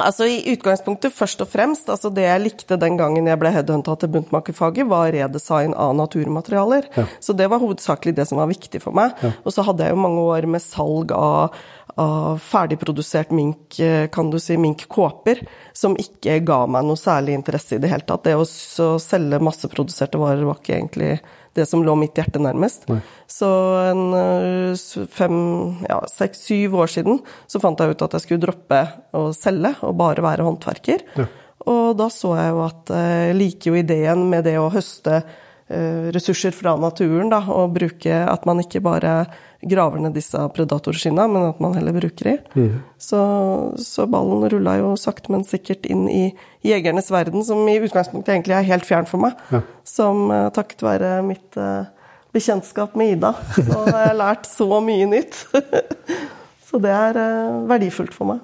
Altså 0.00 0.24
I 0.24 0.54
utgangspunktet 0.54 1.12
først 1.12 1.42
og 1.44 1.48
fremst, 1.50 1.90
altså 1.92 2.08
det 2.14 2.22
jeg 2.24 2.40
likte 2.44 2.78
den 2.80 2.96
gangen 2.96 3.26
jeg 3.28 3.40
ble 3.40 3.50
headhunta 3.52 3.96
til 4.00 4.12
buntmakerfaget, 4.14 4.86
var 4.88 5.10
redesign 5.12 5.74
av 5.76 5.92
naturmaterialer. 5.98 6.86
Så 7.20 7.34
det 7.36 7.50
var 7.52 7.60
hovedsakelig 7.60 8.14
det 8.16 8.28
som 8.30 8.40
var 8.40 8.48
viktig 8.48 8.80
for 8.80 8.96
meg. 8.96 9.18
Og 9.44 9.52
så 9.52 9.64
hadde 9.66 9.84
jeg 9.84 9.92
jo 9.92 10.00
mange 10.00 10.24
år 10.24 10.48
med 10.48 10.64
salg 10.64 11.12
av, 11.12 11.58
av 11.98 12.38
ferdigprodusert 12.44 13.32
mink, 13.34 13.78
eh, 13.80 14.06
kan 14.12 14.30
du 14.30 14.38
si, 14.38 14.56
minkkåper, 14.60 15.42
som 15.72 15.96
ikke 15.98 16.38
ga 16.46 16.66
meg 16.66 16.86
noe 16.86 16.98
særlig 16.98 17.34
interesse 17.38 17.76
i 17.76 17.82
det 17.82 17.90
hele 17.90 18.06
tatt. 18.06 18.24
Det 18.24 18.36
å 18.36 18.46
selge 19.00 19.40
masseproduserte 19.42 20.20
varer 20.20 20.46
var 20.46 20.60
ikke 20.60 20.76
egentlig 20.76 21.12
det 21.58 21.66
som 21.66 21.82
lå 21.82 21.96
mitt 21.98 22.14
hjerte 22.14 22.38
nærmest. 22.42 22.86
Så 23.26 23.50
en 23.90 24.14
øh, 24.14 25.06
fem, 25.10 25.36
ja, 25.88 25.98
seks, 26.10 26.46
syv 26.46 26.78
år 26.84 26.92
siden 26.94 27.20
så 27.50 27.60
fant 27.62 27.80
jeg 27.80 27.94
ut 27.94 28.06
at 28.06 28.16
jeg 28.16 28.26
skulle 28.26 28.44
droppe 28.44 28.80
å 29.16 29.30
selge 29.36 29.74
og 29.86 29.96
bare 29.98 30.24
være 30.24 30.46
håndverker. 30.46 31.06
Og 31.70 31.92
da 31.98 32.08
så 32.12 32.34
jeg 32.38 32.54
jo 32.54 32.64
at 32.64 32.90
eh, 32.96 33.14
jeg 33.30 33.38
liker 33.40 33.70
jo 33.72 33.80
ideen 33.82 34.26
med 34.30 34.46
det 34.48 34.56
å 34.60 34.70
høste 34.72 35.20
eh, 35.20 35.38
ressurser 36.10 36.50
fra 36.56 36.72
naturen, 36.80 37.28
da, 37.30 37.38
og 37.46 37.76
bruke 37.76 38.10
at 38.10 38.46
man 38.48 38.58
ikke 38.62 38.80
bare 38.82 39.12
graver 39.60 40.00
ned 40.00 40.14
disse 40.16 40.40
predatorskinna, 40.54 41.26
men 41.28 41.44
at 41.50 41.60
man 41.60 41.74
heller 41.76 41.94
bruker 41.96 42.30
de. 42.30 42.66
Så, 43.00 43.20
så 43.76 44.06
ballen 44.10 44.46
rulla 44.52 44.76
jo 44.80 44.94
sakte, 45.00 45.32
men 45.32 45.44
sikkert 45.46 45.86
inn 45.90 46.06
i 46.08 46.22
jegernes 46.66 47.10
verden, 47.12 47.44
som 47.44 47.60
i 47.68 47.78
utgangspunktet 47.80 48.34
egentlig 48.34 48.56
er 48.56 48.68
helt 48.70 48.88
fjern 48.88 49.08
for 49.08 49.22
meg. 49.22 49.36
Som 49.88 50.30
eh, 50.32 50.48
takket 50.56 50.84
være 50.86 51.12
mitt 51.26 51.60
eh, 51.60 51.90
bekjentskap 52.34 52.96
med 52.98 53.16
Ida, 53.16 53.34
så 53.58 53.84
har 53.84 54.08
jeg 54.08 54.18
lært 54.20 54.48
så 54.48 54.80
mye 54.84 55.10
nytt. 55.10 55.44
så 56.70 56.80
det 56.80 56.96
er 56.96 57.20
eh, 57.20 57.60
verdifullt 57.70 58.16
for 58.16 58.32
meg. 58.32 58.42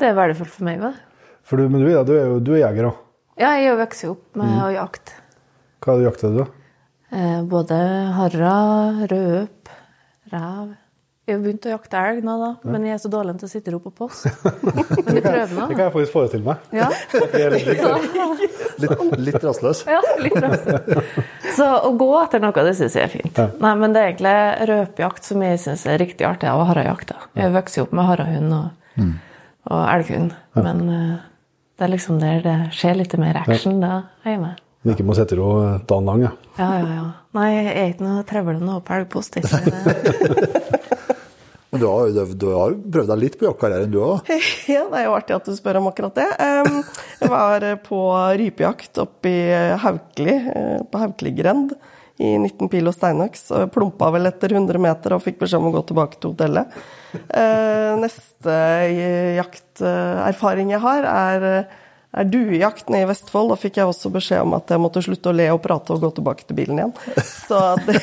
Det 0.00 0.10
er 0.10 0.18
verdifullt 0.18 0.54
for 0.54 0.66
meg 0.66 0.82
òg. 0.82 1.00
For 1.46 1.58
du, 1.58 1.68
men 1.70 1.82
du, 1.82 1.90
Ida, 1.90 2.02
du 2.06 2.14
er 2.16 2.26
jo 2.26 2.42
du 2.42 2.54
er 2.56 2.64
jeger 2.66 2.90
òg. 2.90 3.02
Ja, 3.40 3.54
jeg 3.56 3.70
jo 3.70 4.12
opp 4.12 4.38
med 4.38 4.58
å 4.66 4.70
jakte. 4.74 5.21
Hva 5.82 5.96
er 5.96 5.98
du 5.98 6.06
jakter, 6.06 6.30
du? 6.30 6.44
da? 6.44 6.62
Eh, 7.12 7.40
både 7.44 7.78
harra, 8.16 8.54
rødøp, 9.10 9.72
rev. 10.32 10.70
Jeg 11.22 11.36
har 11.36 11.42
begynt 11.44 11.66
å 11.68 11.70
jakte 11.70 11.98
elg 12.02 12.24
nå, 12.26 12.32
da, 12.40 12.48
men 12.66 12.86
jeg 12.86 12.96
er 12.96 13.00
så 13.02 13.08
dårlig 13.10 13.36
til 13.38 13.46
å 13.46 13.50
sitte 13.50 13.72
og 13.76 13.84
på 13.84 13.92
post. 14.02 14.24
Men 14.42 15.18
jeg 15.18 15.22
prøver 15.22 15.52
nå. 15.54 15.66
Det 15.70 15.76
kan 15.76 15.82
jeg 15.84 15.92
faktisk 15.94 16.14
forestille 16.16 16.46
meg. 16.46 16.64
Ja. 16.74 16.88
Litt 17.54 17.68
likt. 17.68 18.56
Litt, 18.82 19.04
litt 19.28 19.46
rastløs. 19.46 19.84
Ja, 19.86 20.00
litt 20.22 20.38
rastløs. 20.42 21.12
Så 21.58 21.68
å 21.86 21.92
gå 22.00 22.08
etter 22.18 22.42
noe, 22.42 22.64
det 22.66 22.74
syns 22.78 22.98
jeg 22.98 23.06
er 23.06 23.12
fint. 23.12 23.42
Nei, 23.62 23.74
men 23.84 23.94
det 23.94 24.02
er 24.02 24.10
egentlig 24.10 24.72
røpejakt 24.72 25.30
som 25.30 25.46
jeg 25.46 25.60
syns 25.62 25.86
er 25.90 26.02
riktig 26.02 26.26
artig 26.26 26.50
av 26.50 26.64
harrejakt. 26.72 27.14
Jeg 27.38 27.54
vokste 27.54 27.84
opp 27.84 27.94
med 27.94 28.08
harrahund 28.08 28.56
og, 28.58 29.06
og 29.70 29.84
elghund, 29.92 30.34
men 30.58 30.82
uh, 30.88 31.22
det 31.78 31.86
er 31.86 31.94
liksom 31.94 32.18
der 32.22 32.42
det 32.46 32.58
skjer 32.74 32.98
litt 32.98 33.14
mer 33.20 33.44
action. 33.44 33.78
Da 33.84 34.04
hjemme. 34.26 34.56
Men 34.82 34.96
ikke 34.96 35.06
må 35.06 35.14
sitte 35.14 35.38
ro 35.38 35.52
dagen 35.86 36.08
lang, 36.10 36.24
ja. 36.26 36.32
Ja, 36.58 36.70
ja, 36.82 36.94
ja. 36.98 37.04
Nei, 37.38 37.48
jeg 37.54 37.72
er 37.72 37.92
ikke 37.92 38.06
noe 38.08 38.24
trevlende 38.28 38.66
nå 38.66 38.80
på 38.84 38.96
elgpost. 38.98 39.38
jeg 39.38 39.46
sier 39.48 39.70
det. 39.70 40.72
Men 41.72 41.80
du 41.80 41.86
har, 41.88 42.10
du, 42.36 42.46
har 42.52 42.74
prøvd 42.92 43.08
deg 43.08 43.20
litt 43.22 43.36
på 43.40 43.46
jaktkarrieren, 43.46 43.92
du 43.94 44.02
òg? 44.04 44.26
Ja, 44.74 44.82
det 44.90 44.98
er 44.98 45.06
jo 45.06 45.14
artig 45.16 45.38
at 45.38 45.46
du 45.48 45.54
spør 45.56 45.78
om 45.80 45.88
akkurat 45.88 46.18
det. 46.18 46.26
Jeg 46.36 47.30
var 47.32 47.64
eh, 47.64 47.78
på 47.80 48.00
rypejakt 48.42 49.00
oppe 49.00 49.30
i 49.32 49.40
Haukeli, 49.80 50.36
på 50.44 50.90
på 50.92 51.00
Haukeligrend, 51.00 51.72
i 52.20 52.34
19 52.36 52.68
pil 52.68 52.90
og 52.90 52.96
steinøks. 52.98 53.46
Og 53.56 53.72
plumpa 53.72 54.10
vel 54.12 54.28
etter 54.28 54.52
100 54.52 54.82
meter 54.84 55.16
og 55.16 55.24
fikk 55.24 55.40
beskjed 55.40 55.62
om 55.62 55.70
å 55.70 55.74
gå 55.78 55.82
tilbake 55.88 56.20
til 56.20 56.34
hotellet. 56.34 56.76
Eh, 57.22 57.94
Neste 58.02 58.58
eh, 58.90 59.38
jakterfaring 59.38 60.74
jeg 60.74 60.84
har, 60.84 61.08
er, 61.08 61.48
eh, 61.48 61.80
er 62.12 62.26
du 62.28 62.38
i 62.52 62.60
jakten 62.60 62.96
i 62.98 63.04
Vestfold. 63.08 63.52
Da 63.52 63.56
fikk 63.60 63.78
jeg 63.80 63.88
også 63.88 64.10
beskjed 64.12 64.42
om 64.44 64.56
at 64.58 64.68
jeg 64.72 64.82
måtte 64.82 65.02
slutte 65.04 65.30
å 65.32 65.36
le 65.36 65.46
og 65.54 65.62
prate 65.64 65.94
og 65.94 66.02
gå 66.04 66.10
tilbake 66.18 66.44
til 66.48 66.58
bilen 66.58 66.80
igjen. 66.82 66.92
Så 67.48 67.60
det, 67.86 67.98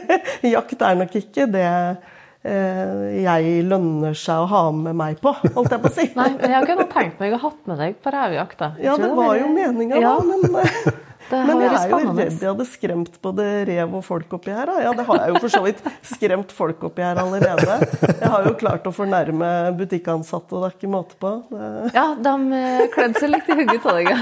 jakt 0.54 0.80
er 0.86 0.96
nok 1.02 1.14
ikke 1.20 1.46
det 1.52 1.66
eh, 1.66 3.04
jeg 3.20 3.60
lønner 3.68 4.16
seg 4.16 4.46
å 4.46 4.48
ha 4.50 4.62
med 4.72 4.96
meg 4.96 5.20
på, 5.20 5.34
holdt 5.56 5.74
jeg 5.76 5.82
på 5.84 5.90
å 5.90 5.96
si. 5.98 6.08
Nei, 6.16 6.30
men 6.38 6.56
jeg 6.56 6.70
kunne 6.70 6.88
tenkt 6.94 7.20
meg 7.20 7.36
å 7.36 7.42
ha 7.44 7.52
med 7.68 7.82
deg 7.84 8.00
på 8.00 8.14
revejakt. 8.16 8.64
Ja, 8.80 8.96
det 9.00 9.12
var 9.18 9.36
jo 9.40 9.52
meninga, 9.52 10.00
Ja. 10.00 10.16
da, 10.16 10.24
men 10.24 10.60
eh, 10.64 10.92
Det 11.30 11.40
Men 11.46 11.62
jeg 11.62 11.72
er 11.78 11.92
jo 11.92 11.98
redd 12.10 12.40
jeg 12.40 12.48
hadde 12.48 12.66
skremt 12.66 13.18
både 13.22 13.48
rev 13.68 13.96
og 14.00 14.04
folk 14.06 14.32
oppi 14.40 14.54
her. 14.54 14.66
Da. 14.70 14.78
Ja, 14.82 14.94
det 14.98 15.06
har 15.06 15.20
jeg 15.22 15.34
jo 15.34 15.42
for 15.44 15.54
så 15.54 15.62
vidt 15.64 15.82
skremt 16.10 16.54
folk 16.54 16.86
oppi 16.90 17.04
her 17.06 17.20
allerede. 17.22 17.76
Jeg 18.10 18.30
har 18.34 18.48
jo 18.48 18.54
klart 18.58 18.88
å 18.90 18.94
fornærme 18.94 19.50
butikkansatte, 19.78 20.56
og 20.56 20.64
det 20.64 20.70
er 20.70 20.78
ikke 20.78 20.92
måte 20.92 21.18
på. 21.22 21.36
Det... 21.52 21.92
Ja, 21.94 22.06
de 22.18 22.64
klødde 22.94 23.22
seg 23.22 23.30
litt 23.36 23.50
i 23.50 23.58
hugget 23.62 23.86
av 23.86 24.00
deg. 24.00 24.06
ja. 24.10 24.18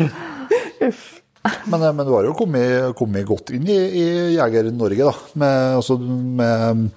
Uff. 0.86 1.20
Men, 1.64 1.82
eh, 1.82 1.92
men 1.92 2.06
du 2.06 2.12
har 2.12 2.26
jo 2.28 2.36
kommet, 2.36 2.94
kommet 2.98 3.26
godt 3.28 3.52
inn 3.56 3.68
i, 3.68 3.78
i 4.00 4.06
Jeger-Norge, 4.36 5.06
da. 5.08 5.14
Med, 5.40 5.76
altså, 5.80 5.96
med, 5.98 6.90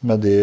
med, 0.00 0.20
de, 0.22 0.36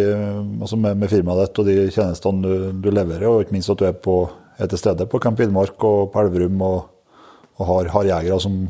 altså 0.61 0.79
med, 0.79 0.97
med 0.99 1.11
firmaet 1.11 1.45
ditt 1.45 1.61
og 1.61 1.69
de 1.69 1.77
tjenestene 1.87 2.43
du, 2.43 2.65
du 2.83 2.89
leverer, 2.91 3.27
og 3.29 3.45
ikke 3.45 3.55
minst 3.55 3.71
at 3.71 3.79
du 3.79 3.87
er, 3.87 3.95
på, 3.95 4.17
er 4.59 4.71
til 4.71 4.81
stede 4.81 5.07
på 5.11 5.21
Camp 5.23 5.39
Villmark 5.39 5.87
og 5.87 6.11
på 6.13 6.25
Elverum 6.25 6.65
og, 6.67 6.77
og 7.55 7.69
har, 7.69 7.91
har 7.93 8.09
jegere 8.09 8.41
som 8.43 8.65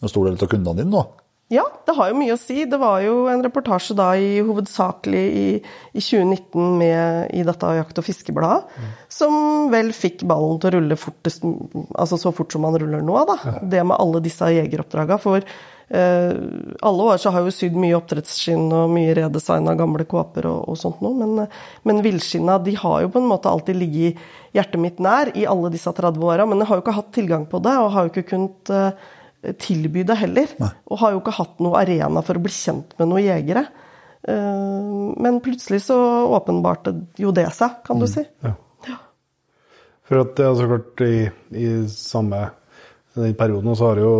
en 0.00 0.12
stor 0.12 0.28
del 0.28 0.38
av 0.38 0.50
kundene 0.50 0.82
dine 0.82 0.92
nå. 0.92 1.06
Ja, 1.50 1.64
det 1.82 1.96
har 1.96 2.12
jo 2.12 2.18
mye 2.20 2.36
å 2.36 2.38
si. 2.38 2.62
Det 2.70 2.78
var 2.78 3.00
jo 3.02 3.24
en 3.26 3.40
reportasje 3.42 3.96
da 3.98 4.12
i 4.14 4.36
hovedsakelig 4.46 5.22
i, 5.34 5.46
i 5.58 6.02
2019 6.02 6.76
med, 6.78 7.32
i 7.34 7.42
dette 7.46 7.72
jakt- 7.74 7.98
og 7.98 8.06
fiskebladet, 8.06 8.84
som 9.10 9.66
vel 9.72 9.90
fikk 9.96 10.22
ballen 10.30 10.60
til 10.62 10.70
å 10.70 10.74
rulle 10.76 10.98
fortest, 11.00 11.42
altså 11.90 12.20
så 12.22 12.30
fort 12.36 12.54
som 12.54 12.62
man 12.62 12.78
ruller 12.78 13.02
nå, 13.02 13.18
da. 13.26 13.58
Det 13.66 13.82
med 13.82 13.98
alle 13.98 14.22
disse 14.22 14.46
jegeroppdraga. 14.54 15.18
For 15.18 15.42
alle 15.90 17.02
år 17.02 17.16
så 17.18 17.32
har 17.32 17.42
jeg 17.42 17.50
jo 17.50 17.54
sydd 17.56 17.78
mye 17.82 17.96
oppdrettsskinn 17.98 18.68
og 18.70 18.92
mye 18.94 19.14
redesign 19.18 19.66
av 19.66 19.78
gamle 19.80 20.04
kåper 20.06 20.46
og, 20.46 20.68
og 20.70 20.76
sånt 20.78 21.00
noe, 21.02 21.16
men, 21.18 21.48
men 21.82 22.02
villskinna 22.04 22.60
de 22.62 22.76
har 22.78 23.00
jo 23.02 23.10
på 23.10 23.18
en 23.18 23.26
måte 23.26 23.50
alltid 23.50 23.80
ligget 23.80 24.20
hjertet 24.54 24.82
mitt 24.82 25.02
nær 25.02 25.32
i 25.34 25.48
alle 25.50 25.70
disse 25.74 25.90
30 25.90 26.22
åra, 26.26 26.46
men 26.46 26.62
jeg 26.62 26.70
har 26.70 26.78
jo 26.78 26.84
ikke 26.84 26.94
hatt 26.94 27.10
tilgang 27.16 27.46
på 27.50 27.58
det, 27.64 27.74
og 27.82 27.90
har 27.94 28.06
jo 28.06 28.12
ikke 28.12 28.28
kunnet 28.30 28.72
eh, 28.74 29.10
tilby 29.62 30.06
det 30.06 30.18
heller. 30.20 30.54
Og 30.90 31.02
har 31.02 31.14
jo 31.14 31.20
ikke 31.22 31.36
hatt 31.38 31.62
noe 31.64 31.78
arena 31.80 32.22
for 32.26 32.38
å 32.38 32.42
bli 32.44 32.54
kjent 32.54 32.96
med 32.98 33.10
noen 33.10 33.26
jegere. 33.26 33.66
Eh, 34.28 34.96
Men 35.26 35.38
plutselig 35.44 35.84
så 35.86 35.98
åpenbarte 36.38 36.94
jo 37.18 37.34
det 37.34 37.48
seg, 37.56 37.80
kan 37.86 38.02
du 38.02 38.06
si. 38.10 38.26
For 40.10 40.24
at 40.24 40.34
det 40.38 40.46
er 40.46 40.58
så 40.58 40.66
klart 40.66 41.02
i, 41.06 41.14
i 41.54 41.68
samme 41.90 42.48
den 43.14 43.34
perioden 43.38 43.76
så 43.78 43.90
har 43.90 43.98
det 43.98 44.06
jo 44.06 44.16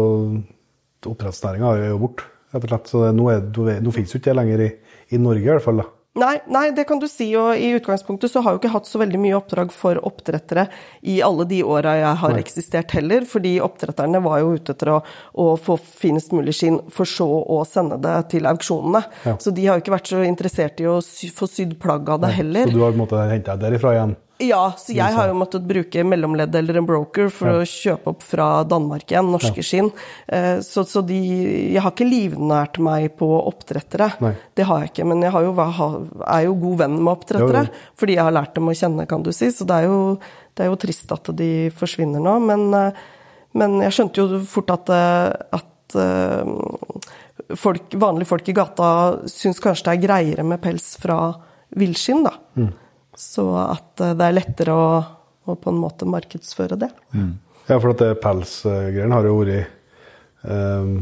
oppdrettsnæringa 1.09 1.73
jo 1.87 2.03
borte, 2.03 2.29
rett 2.53 2.67
og 2.67 2.75
slett. 2.75 2.93
Så 2.93 3.07
nå, 3.17 3.31
er, 3.33 3.81
nå 3.81 3.95
finnes 3.95 4.13
jo 4.13 4.21
ikke 4.21 4.33
det 4.33 4.39
lenger 4.41 4.67
i, 4.67 4.71
i 5.15 5.23
Norge, 5.23 5.47
i 5.47 5.53
hvert 5.53 5.65
fall. 5.65 5.83
da. 5.85 5.89
Nei, 6.19 6.41
nei, 6.51 6.73
det 6.75 6.89
kan 6.89 6.99
du 6.99 7.07
si, 7.07 7.29
og 7.39 7.55
i 7.55 7.69
utgangspunktet 7.77 8.33
så 8.33 8.41
har 8.43 8.51
jeg 8.51 8.57
jo 8.57 8.61
ikke 8.65 8.73
hatt 8.73 8.89
så 8.89 8.99
veldig 8.99 9.19
mye 9.23 9.37
oppdrag 9.39 9.71
for 9.71 10.01
oppdrettere 10.09 10.65
i 11.07 11.21
alle 11.23 11.47
de 11.47 11.61
åra 11.63 11.93
jeg 12.01 12.19
har 12.25 12.39
eksistert 12.41 12.95
heller, 12.97 13.23
fordi 13.31 13.53
oppdretterne 13.63 14.19
var 14.25 14.41
jo 14.43 14.57
ute 14.59 14.75
etter 14.75 14.91
å, 14.97 14.97
å 15.39 15.47
få 15.55 15.77
finest 15.79 16.35
mulig 16.35 16.57
skinn, 16.59 16.81
for 16.91 17.07
så 17.07 17.29
å 17.31 17.61
sende 17.69 18.01
det 18.03 18.17
til 18.35 18.51
auksjonene. 18.51 19.05
Ja. 19.23 19.37
Så 19.39 19.55
de 19.55 19.69
har 19.69 19.79
jo 19.79 19.85
ikke 19.85 19.95
vært 19.95 20.11
så 20.11 20.25
interessert 20.27 20.83
i 20.83 20.91
å 20.91 20.99
sy, 21.05 21.31
få 21.31 21.47
sydd 21.47 21.79
plagg 21.79 22.11
av 22.11 22.25
det 22.27 22.35
heller. 22.41 22.67
Så 22.67 22.75
du 22.75 22.83
har 22.83 22.91
på 22.91 22.99
en 22.99 23.05
måte 23.05 23.23
henta 23.31 23.55
deg 23.55 23.69
derifra 23.69 23.95
igjen? 23.95 24.19
Ja, 24.41 24.73
så 24.81 24.95
jeg 24.97 25.13
har 25.13 25.29
jo 25.29 25.35
måttet 25.37 25.67
bruke 25.69 26.03
mellomledd 26.07 26.55
eller 26.57 26.79
en 26.81 26.87
broker 26.89 27.29
for 27.29 27.61
å 27.61 27.67
kjøpe 27.69 28.15
opp 28.15 28.23
fra 28.25 28.47
Danmark 28.65 29.05
igjen, 29.13 29.29
norske 29.31 29.61
skinn. 29.67 29.91
Eh, 30.27 30.61
Så, 30.65 30.85
så 30.89 31.03
de 31.07 31.19
Jeg 31.75 31.83
har 31.83 31.93
ikke 31.93 32.09
livnært 32.09 32.79
meg 32.81 33.17
på 33.19 33.29
oppdrettere. 33.47 34.11
Nei. 34.25 34.33
Det 34.57 34.65
har 34.65 34.81
jeg 34.81 34.93
ikke, 34.95 35.07
men 35.13 35.23
jeg 35.23 35.33
har 35.35 35.45
jo, 35.45 35.53
er 36.27 36.45
jo 36.47 36.55
god 36.65 36.79
venn 36.79 36.97
med 37.03 37.13
oppdrettere. 37.13 37.65
Jo, 37.69 37.73
jo. 37.75 37.95
Fordi 38.01 38.17
jeg 38.17 38.25
har 38.25 38.37
lært 38.39 38.55
dem 38.55 38.69
å 38.73 38.77
kjenne, 38.81 39.07
kan 39.07 39.23
du 39.23 39.33
si. 39.37 39.51
Så 39.53 39.67
det 39.69 39.77
er 39.83 39.89
jo, 39.91 40.19
det 40.57 40.65
er 40.65 40.71
jo 40.73 40.81
trist 40.87 41.13
at 41.13 41.33
de 41.37 41.51
forsvinner 41.77 42.21
nå. 42.25 42.39
Men, 42.41 42.67
eh, 42.75 42.93
men 43.61 43.81
jeg 43.85 43.93
skjønte 43.99 44.25
jo 44.25 44.41
fort 44.49 44.71
at, 44.71 44.89
eh, 44.89 45.59
at 45.61 45.97
folk, 47.59 47.93
vanlige 47.99 48.29
folk 48.31 48.49
i 48.49 48.55
gata 48.55 48.91
syns 49.31 49.59
kanskje 49.63 49.89
det 49.89 49.95
er 49.97 50.05
greiere 50.07 50.45
med 50.47 50.61
pels 50.63 50.93
fra 51.03 51.17
villskinn, 51.77 52.25
da. 52.27 52.35
Så 53.21 53.45
at 53.61 54.01
eh, 54.01 54.17
det 54.17 54.27
er 54.27 54.37
lettere 54.39 54.75
å, 54.75 54.91
å 55.45 55.57
på 55.61 55.73
en 55.73 55.81
måte 55.83 56.09
markedsføre 56.09 56.79
det. 56.81 56.91
Ja, 57.69 57.77
for 57.77 57.93
at 57.93 58.03
pelsgreiene 58.23 59.15
har 59.15 59.29
jo 59.29 59.37
vært 59.43 59.69
eh, 60.49 60.95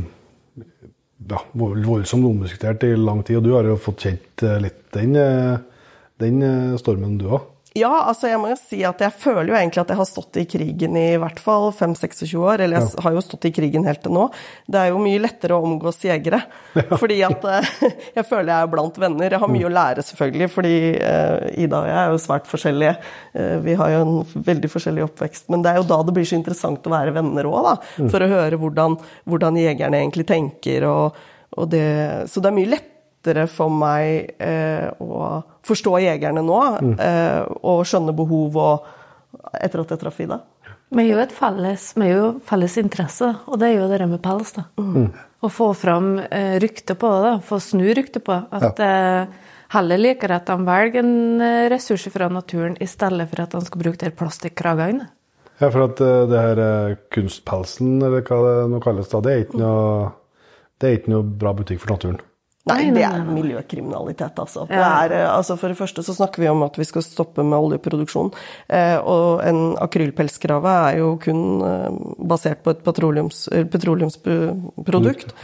ja, 1.28 1.42
voldsomt 1.52 2.26
omdiskutert 2.26 2.84
i 2.88 2.94
lang 2.98 3.22
tid, 3.26 3.40
og 3.40 3.46
du 3.46 3.54
har 3.54 3.68
jo 3.68 3.78
fått 3.80 4.08
kjent 4.08 4.44
eh, 4.46 4.58
litt 4.66 4.82
den, 4.96 5.14
eh, 5.18 5.84
den 6.22 6.42
stormen, 6.80 7.16
du 7.20 7.28
òg. 7.30 7.46
Ja, 7.78 7.90
altså 8.10 8.30
jeg 8.30 8.40
må 8.40 8.50
jo 8.50 8.58
si 8.58 8.80
at 8.86 9.00
jeg 9.02 9.14
føler 9.14 9.52
jo 9.52 9.56
egentlig 9.58 9.82
at 9.82 9.92
jeg 9.92 10.00
har 10.00 10.08
stått 10.08 10.38
i 10.40 10.46
krigen 10.48 10.96
i 10.98 11.06
hvert 11.20 11.40
fall 11.42 11.68
5-26 11.76 12.34
år. 12.40 12.64
Eller 12.64 12.80
jeg 12.80 13.04
har 13.04 13.14
jo 13.14 13.22
stått 13.24 13.48
i 13.48 13.52
krigen 13.54 13.86
helt 13.88 14.02
til 14.04 14.14
nå. 14.14 14.26
Det 14.66 14.80
er 14.80 14.90
jo 14.92 15.02
mye 15.02 15.20
lettere 15.22 15.56
å 15.56 15.64
omgås 15.66 16.00
jegere. 16.06 16.40
Fordi 17.00 17.20
at 17.26 17.46
eh, 17.52 17.70
jeg 18.18 18.26
føler 18.28 18.52
jeg 18.52 18.66
er 18.66 18.72
blant 18.72 19.00
venner. 19.00 19.30
Jeg 19.36 19.42
har 19.44 19.52
mye 19.52 19.68
å 19.68 19.72
lære, 19.72 20.04
selvfølgelig, 20.08 20.50
fordi 20.54 20.74
eh, 20.96 21.62
Ida 21.64 21.82
og 21.82 21.88
jeg 21.90 21.98
er 22.00 22.12
jo 22.12 22.20
svært 22.22 22.50
forskjellige. 22.50 22.94
Eh, 23.38 23.56
vi 23.64 23.78
har 23.78 23.94
jo 23.94 24.02
en 24.04 24.44
veldig 24.50 24.72
forskjellig 24.72 25.06
oppvekst. 25.08 25.48
Men 25.52 25.64
det 25.64 25.72
er 25.72 25.80
jo 25.80 25.88
da 25.88 26.00
det 26.06 26.14
blir 26.16 26.28
så 26.28 26.38
interessant 26.38 26.86
å 26.86 26.94
være 26.94 27.14
venner 27.16 27.48
òg, 27.48 27.58
da. 27.68 27.74
For 27.98 28.24
å 28.24 28.30
høre 28.30 28.60
hvordan, 28.60 28.98
hvordan 29.28 29.60
jegerne 29.60 30.02
egentlig 30.02 30.28
tenker. 30.28 30.86
Og, 30.88 31.18
og 31.58 31.70
det, 31.72 31.84
så 32.30 32.42
det 32.42 32.50
er 32.50 32.58
mye 32.58 32.72
lettere 32.76 33.46
for 33.50 33.72
meg 33.72 34.34
eh, 34.42 34.88
å 35.02 35.40
forstå 35.68 35.98
jegerne 36.02 36.42
nå, 36.44 36.60
mm. 36.80 36.94
og 37.60 37.84
skjønne 37.86 38.14
behov 38.16 38.56
og, 38.58 38.86
etter 39.60 39.84
at 39.84 39.92
jeg 39.94 40.02
traff 40.02 40.22
Ida. 40.24 40.40
Vi 40.88 41.04
er 41.04 41.10
jo 41.10 41.20
et 41.20 41.32
felles, 41.36 41.90
vi 42.00 42.06
er 42.06 42.14
jo 42.14 42.28
felles 42.48 42.78
interesse, 42.80 43.28
og 43.44 43.60
det 43.60 43.68
er 43.68 43.82
jo 43.82 43.88
det 43.90 44.06
med 44.08 44.22
pels. 44.24 44.54
da. 44.56 44.64
Å 45.38 45.50
få 45.52 45.68
fram 45.76 46.16
eh, 46.18 46.56
ryktet 46.62 46.96
på 46.98 47.10
det, 47.22 47.34
få 47.46 47.60
snu 47.62 47.84
ryktet 47.94 48.24
på. 48.24 48.38
At 48.56 48.80
eh, 48.82 49.28
heller 49.76 50.00
liker 50.00 50.32
at 50.34 50.48
de 50.48 50.56
velger 50.64 51.04
en 51.04 51.44
eh, 51.44 51.66
ressurs 51.70 52.08
fra 52.14 52.30
naturen 52.32 52.78
i 52.80 52.88
stedet 52.88 53.28
for 53.28 53.44
at 53.44 53.54
de 53.54 53.60
skal 53.68 53.84
bruke 53.84 54.00
de 54.00 54.14
plastikkragene. 54.16 55.10
Ja, 55.58 55.68
for 55.68 55.84
at 55.90 56.00
eh, 56.00 56.24
det 56.30 56.40
her 56.46 56.62
eh, 56.64 56.96
kunstpelsen, 57.14 57.98
eller 58.00 58.24
hva 58.24 58.40
det 58.46 58.56
nå 58.72 58.80
kalles, 58.82 59.12
da, 59.12 59.20
det 59.26 59.34
er 59.34 59.44
ikke 59.44 59.60
noe, 59.60 60.10
det 60.80 60.88
er 60.88 60.98
ikke 61.02 61.14
noe 61.14 61.36
bra 61.44 61.52
butikk 61.60 61.84
for 61.84 61.94
naturen. 61.94 62.22
Nei, 62.68 62.90
det 62.94 63.04
er 63.06 63.24
miljøkriminalitet, 63.26 64.38
altså. 64.44 64.66
Det 64.68 64.78
er, 64.78 65.12
eh, 65.16 65.26
altså. 65.32 65.56
For 65.58 65.68
det 65.72 65.78
første 65.80 66.04
så 66.06 66.14
snakker 66.16 66.44
vi 66.44 66.48
om 66.52 66.62
at 66.66 66.76
vi 66.78 66.86
skal 66.88 67.02
stoppe 67.02 67.44
med 67.44 67.58
oljeproduksjon. 67.58 68.30
Eh, 68.68 68.96
og 69.00 69.42
en 69.48 69.60
akrylpelskrave 69.84 70.76
er 70.92 70.98
jo 71.02 71.10
kun 71.22 71.42
eh, 71.66 71.90
basert 72.30 72.62
på 72.64 72.70
et 72.76 72.84
petroleums, 72.86 73.48
petroleumsprodukt. 73.72 75.34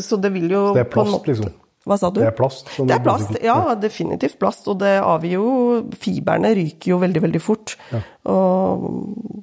Så 0.00 0.20
det 0.20 0.32
vil 0.34 0.50
jo 0.50 0.64
så 0.72 0.74
Det 0.78 0.86
er 0.86 0.90
på 0.90 1.00
en 1.00 1.06
plast, 1.06 1.14
måte- 1.18 1.32
liksom. 1.34 1.52
Hva 1.84 1.98
sa 2.00 2.08
du? 2.08 2.20
Det 2.22 2.26
er 2.30 2.32
plast 2.32 2.68
som 2.72 2.86
Det 2.88 2.94
er 2.96 3.02
plast, 3.04 3.34
ja, 3.44 3.74
definitivt 3.76 4.38
plast. 4.40 4.66
Og 4.72 4.78
det 4.80 4.94
avgir 5.04 5.34
jo 5.36 5.82
Fiberne 6.00 6.54
ryker 6.56 6.94
jo 6.94 6.98
veldig, 7.02 7.20
veldig 7.26 7.40
fort. 7.44 7.74
Og 8.24 8.86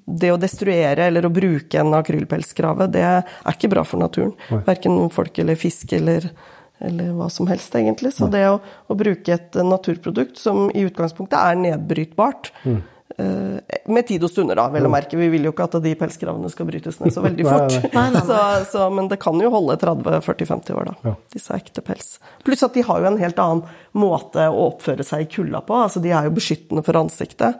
det 0.07 0.31
å 0.33 0.39
destruere 0.41 1.05
eller 1.05 1.27
å 1.27 1.31
bruke 1.33 1.77
en 1.79 1.93
akrylpelskrave, 1.93 2.89
det 2.91 3.03
er 3.05 3.21
ikke 3.53 3.69
bra 3.69 3.83
for 3.85 4.01
naturen. 4.01 4.33
Verken 4.65 4.97
folk 5.13 5.37
eller 5.37 5.55
fisk 5.55 5.93
eller, 5.93 6.31
eller 6.81 7.11
hva 7.17 7.29
som 7.31 7.47
helst, 7.47 7.75
egentlig. 7.75 8.13
Så 8.15 8.29
det 8.31 8.45
å, 8.49 8.59
å 8.89 8.95
bruke 8.97 9.33
et 9.35 9.57
naturprodukt 9.65 10.37
som 10.41 10.69
i 10.71 10.85
utgangspunktet 10.87 11.37
er 11.39 11.59
nedbrytbart 11.67 12.51
Mm. 12.65 12.81
eh, 13.17 13.77
Med 13.91 14.07
tid 14.07 14.23
og 14.23 14.29
stunder, 14.31 14.55
da, 14.55 14.67
vel 14.71 14.85
å 14.87 14.91
merke. 14.91 15.17
Vi 15.19 15.27
vil 15.33 15.43
jo 15.43 15.51
ikke 15.51 15.65
at 15.67 15.75
de 15.83 15.91
pelskravene 15.99 16.49
skal 16.53 16.65
brytes 16.69 16.99
ned 17.01 17.11
så 17.13 17.21
veldig 17.25 17.43
Nei, 17.47 17.53
fort. 17.57 17.93
nei. 17.93 18.21
Så, 18.29 18.37
så, 18.71 18.85
men 18.93 19.09
det 19.11 19.19
kan 19.21 19.39
jo 19.41 19.49
holde 19.51 19.75
30-40-50 19.81 20.77
år, 20.77 20.85
da. 20.91 20.95
Ja. 21.09 21.15
Disse 21.33 21.53
ekte 21.57 21.81
pels. 21.85 22.13
Pluss 22.45 22.63
at 22.63 22.73
de 22.77 22.85
har 22.87 23.01
jo 23.03 23.09
en 23.11 23.19
helt 23.21 23.39
annen 23.41 23.63
måte 23.93 24.47
å 24.49 24.67
oppføre 24.71 25.03
seg 25.07 25.25
i 25.25 25.31
kulda 25.33 25.61
på. 25.67 25.75
Altså, 25.85 25.99
de 26.03 26.13
er 26.15 26.29
jo 26.29 26.35
beskyttende 26.37 26.83
for 26.87 26.97
ansiktet, 27.01 27.59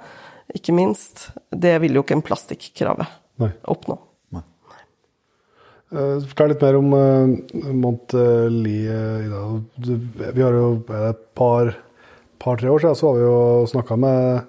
ikke 0.55 0.73
minst. 0.75 1.29
Det 1.51 1.77
vil 1.83 1.95
jo 1.99 2.03
ikke 2.05 2.17
en 2.19 2.25
plastikkrave 2.25 3.05
Nei. 3.41 3.51
oppnå. 3.71 3.97
Eh, 5.91 6.23
Fortell 6.23 6.53
litt 6.53 6.61
mer 6.63 6.77
om 6.79 6.93
uh, 6.95 7.73
Monteli, 7.75 8.77
eh, 8.87 9.25
Vi 10.31 10.43
har 10.43 10.55
jo 10.55 10.67
er 10.87 11.09
et 11.09 11.23
par, 11.35 11.73
par-tre 12.39 12.71
år 12.71 12.79
siden 12.79 12.95
så 12.95 13.09
har 13.09 13.17
vi 13.17 13.25
jo 13.25 13.39
snakka 13.67 13.97
med, 13.99 14.45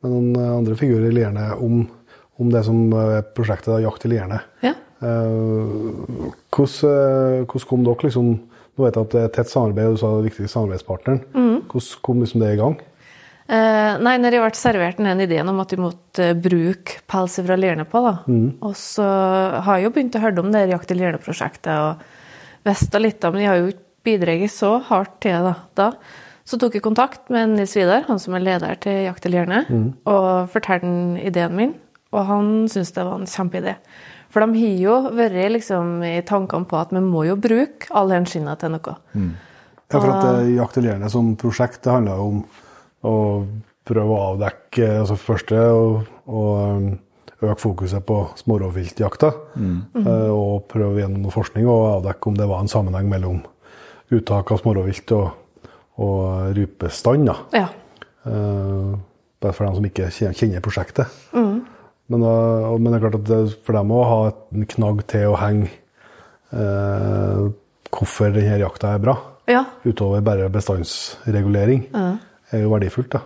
med 0.00 0.14
noen 0.14 0.30
eh, 0.38 0.54
andre 0.56 0.76
figurer 0.80 1.10
i 1.10 1.16
Lierne 1.18 1.50
om, 1.60 1.82
om 2.40 2.52
det 2.54 2.64
som 2.64 2.86
er 2.96 3.20
prosjektet 3.36 3.82
Jakt 3.84 4.08
i 4.08 4.14
Lierne. 4.14 4.40
Ja. 4.64 4.72
Eh, 5.04 5.74
hvordan, 6.56 6.78
eh, 6.88 7.44
hvordan 7.44 7.68
kom 7.68 7.84
dere 7.86 8.08
liksom 8.08 8.36
Nå 8.78 8.84
vet 8.86 8.94
jeg 8.94 9.06
at 9.08 9.14
det 9.16 9.22
er 9.24 9.30
tett 9.34 9.48
samarbeid, 9.50 9.88
og 9.90 9.96
du 9.96 9.98
sa 9.98 10.08
det 10.14 10.28
viktigste 10.28 10.52
samarbeidspartneren. 10.52 11.16
Hvordan 11.66 12.02
kom 12.06 12.20
liksom 12.22 12.44
det 12.44 12.52
i 12.54 12.58
gang? 12.60 12.76
Eh, 13.48 13.94
nei, 14.04 14.14
når 14.20 14.34
jeg 14.36 14.44
ble 14.44 14.60
servert 14.60 14.98
den 15.00 15.22
ideen 15.24 15.48
om 15.48 15.60
at 15.62 15.70
vi 15.72 15.80
måtte 15.80 16.24
bruke 16.36 16.98
pels 17.08 17.38
fra 17.40 17.56
Lierne 17.56 17.86
på, 17.88 18.02
da. 18.04 18.14
Og 18.60 18.74
så 18.76 19.06
har 19.64 19.78
jeg 19.78 19.86
jo 19.88 19.92
begynt 19.94 20.18
å 20.18 20.24
høre 20.26 20.42
om 20.44 20.50
det 20.52 20.66
Jakt 20.68 20.92
i 20.92 20.98
Lierne-prosjektet 20.98 21.72
og 21.72 22.02
visst 22.68 22.92
litt 23.00 23.24
om 23.24 23.32
men 23.32 23.46
jeg 23.46 23.48
har 23.48 23.60
jo 23.62 23.70
ikke 23.72 23.86
bidratt 24.04 24.52
så 24.52 24.74
hardt 24.90 25.16
til 25.24 25.48
det 25.48 25.54
da. 25.80 25.88
Så 26.48 26.56
tok 26.60 26.76
jeg 26.76 26.84
kontakt 26.84 27.28
med 27.32 27.56
Nils 27.56 27.74
Vidar, 27.76 28.04
han 28.06 28.20
som 28.20 28.36
er 28.36 28.44
leder 28.44 28.76
til 28.80 29.02
Jakt 29.06 29.26
i 29.28 29.32
Lierne, 29.32 29.64
og 30.08 30.48
fortalte 30.52 30.86
han 30.86 31.16
ideen 31.20 31.56
min, 31.56 31.74
og 32.12 32.24
han 32.28 32.46
syntes 32.68 32.92
det 32.96 33.04
var 33.04 33.18
en 33.20 33.28
kjempeidé. 33.28 33.74
For 34.28 34.44
de 34.44 34.60
har 34.60 34.78
jo 34.80 34.94
vært 35.16 35.52
liksom 35.56 36.02
i 36.04 36.20
tankene 36.24 36.68
på 36.68 36.76
at 36.76 36.92
vi 36.92 37.00
må 37.00 37.24
jo 37.24 37.36
bruke 37.40 37.88
alle 37.96 38.20
hendene 38.20 38.56
til 38.60 38.72
noe. 38.76 38.96
Ja, 39.88 40.00
for 40.00 40.08
at 40.12 40.24
eh, 40.42 40.54
Jakt 40.56 40.76
i 40.76 40.84
Lierne 40.84 41.08
som 41.08 41.32
prosjekt 41.40 41.80
det 41.84 41.92
handler 41.92 42.20
jo 42.20 42.30
om 42.34 42.40
å 43.06 43.14
prøve 43.88 44.14
å 44.14 44.24
avdekke 44.34 44.88
altså 45.00 45.16
først 45.20 45.52
det 45.52 45.64
å 45.64 45.84
å, 46.28 46.40
um, 46.76 46.88
øke 47.38 47.60
fokuset 47.62 48.04
på 48.04 48.18
smårovviltjakta. 48.40 49.30
Mm. 49.56 49.76
Og 50.34 50.66
prøve 50.68 51.04
gjennom 51.04 51.22
noe 51.24 51.34
forskning 51.34 51.68
å 51.70 51.76
avdekke 51.98 52.30
om 52.30 52.38
det 52.38 52.48
var 52.50 52.64
en 52.64 52.70
sammenheng 52.72 53.08
mellom 53.08 53.38
uttak 54.14 54.52
av 54.52 54.62
smårovvilt 54.62 55.12
og, 55.16 55.28
og 56.02 56.56
rypestand. 56.56 57.30
da. 57.30 57.36
Ja. 57.56 57.68
Uh, 58.26 58.98
Bare 59.38 59.54
for 59.54 59.68
dem 59.68 59.76
som 59.76 59.84
ikke 59.86 60.08
kjenner 60.10 60.62
prosjektet. 60.64 61.06
Men, 62.10 62.24
uh, 62.24 62.74
men 62.74 62.90
det 62.90 62.98
er 62.98 63.04
klart 63.04 63.18
at 63.20 63.28
det, 63.28 63.40
for 63.62 63.78
dem 63.78 63.92
å 63.94 64.04
ha 64.08 64.20
en 64.32 64.66
knagg 64.72 65.04
til 65.12 65.30
å 65.30 65.36
henge 65.38 65.68
uh, 66.50 67.46
hvorfor 67.94 68.34
denne 68.34 68.58
jakta 68.58 68.96
er 68.96 69.04
bra, 69.04 69.14
ja. 69.48 69.62
utover 69.86 70.24
bare 70.26 70.48
bestandsregulering, 70.52 71.86
er 72.52 72.64
jo 72.64 72.72
verdifullt. 72.72 73.12
da. 73.16 73.24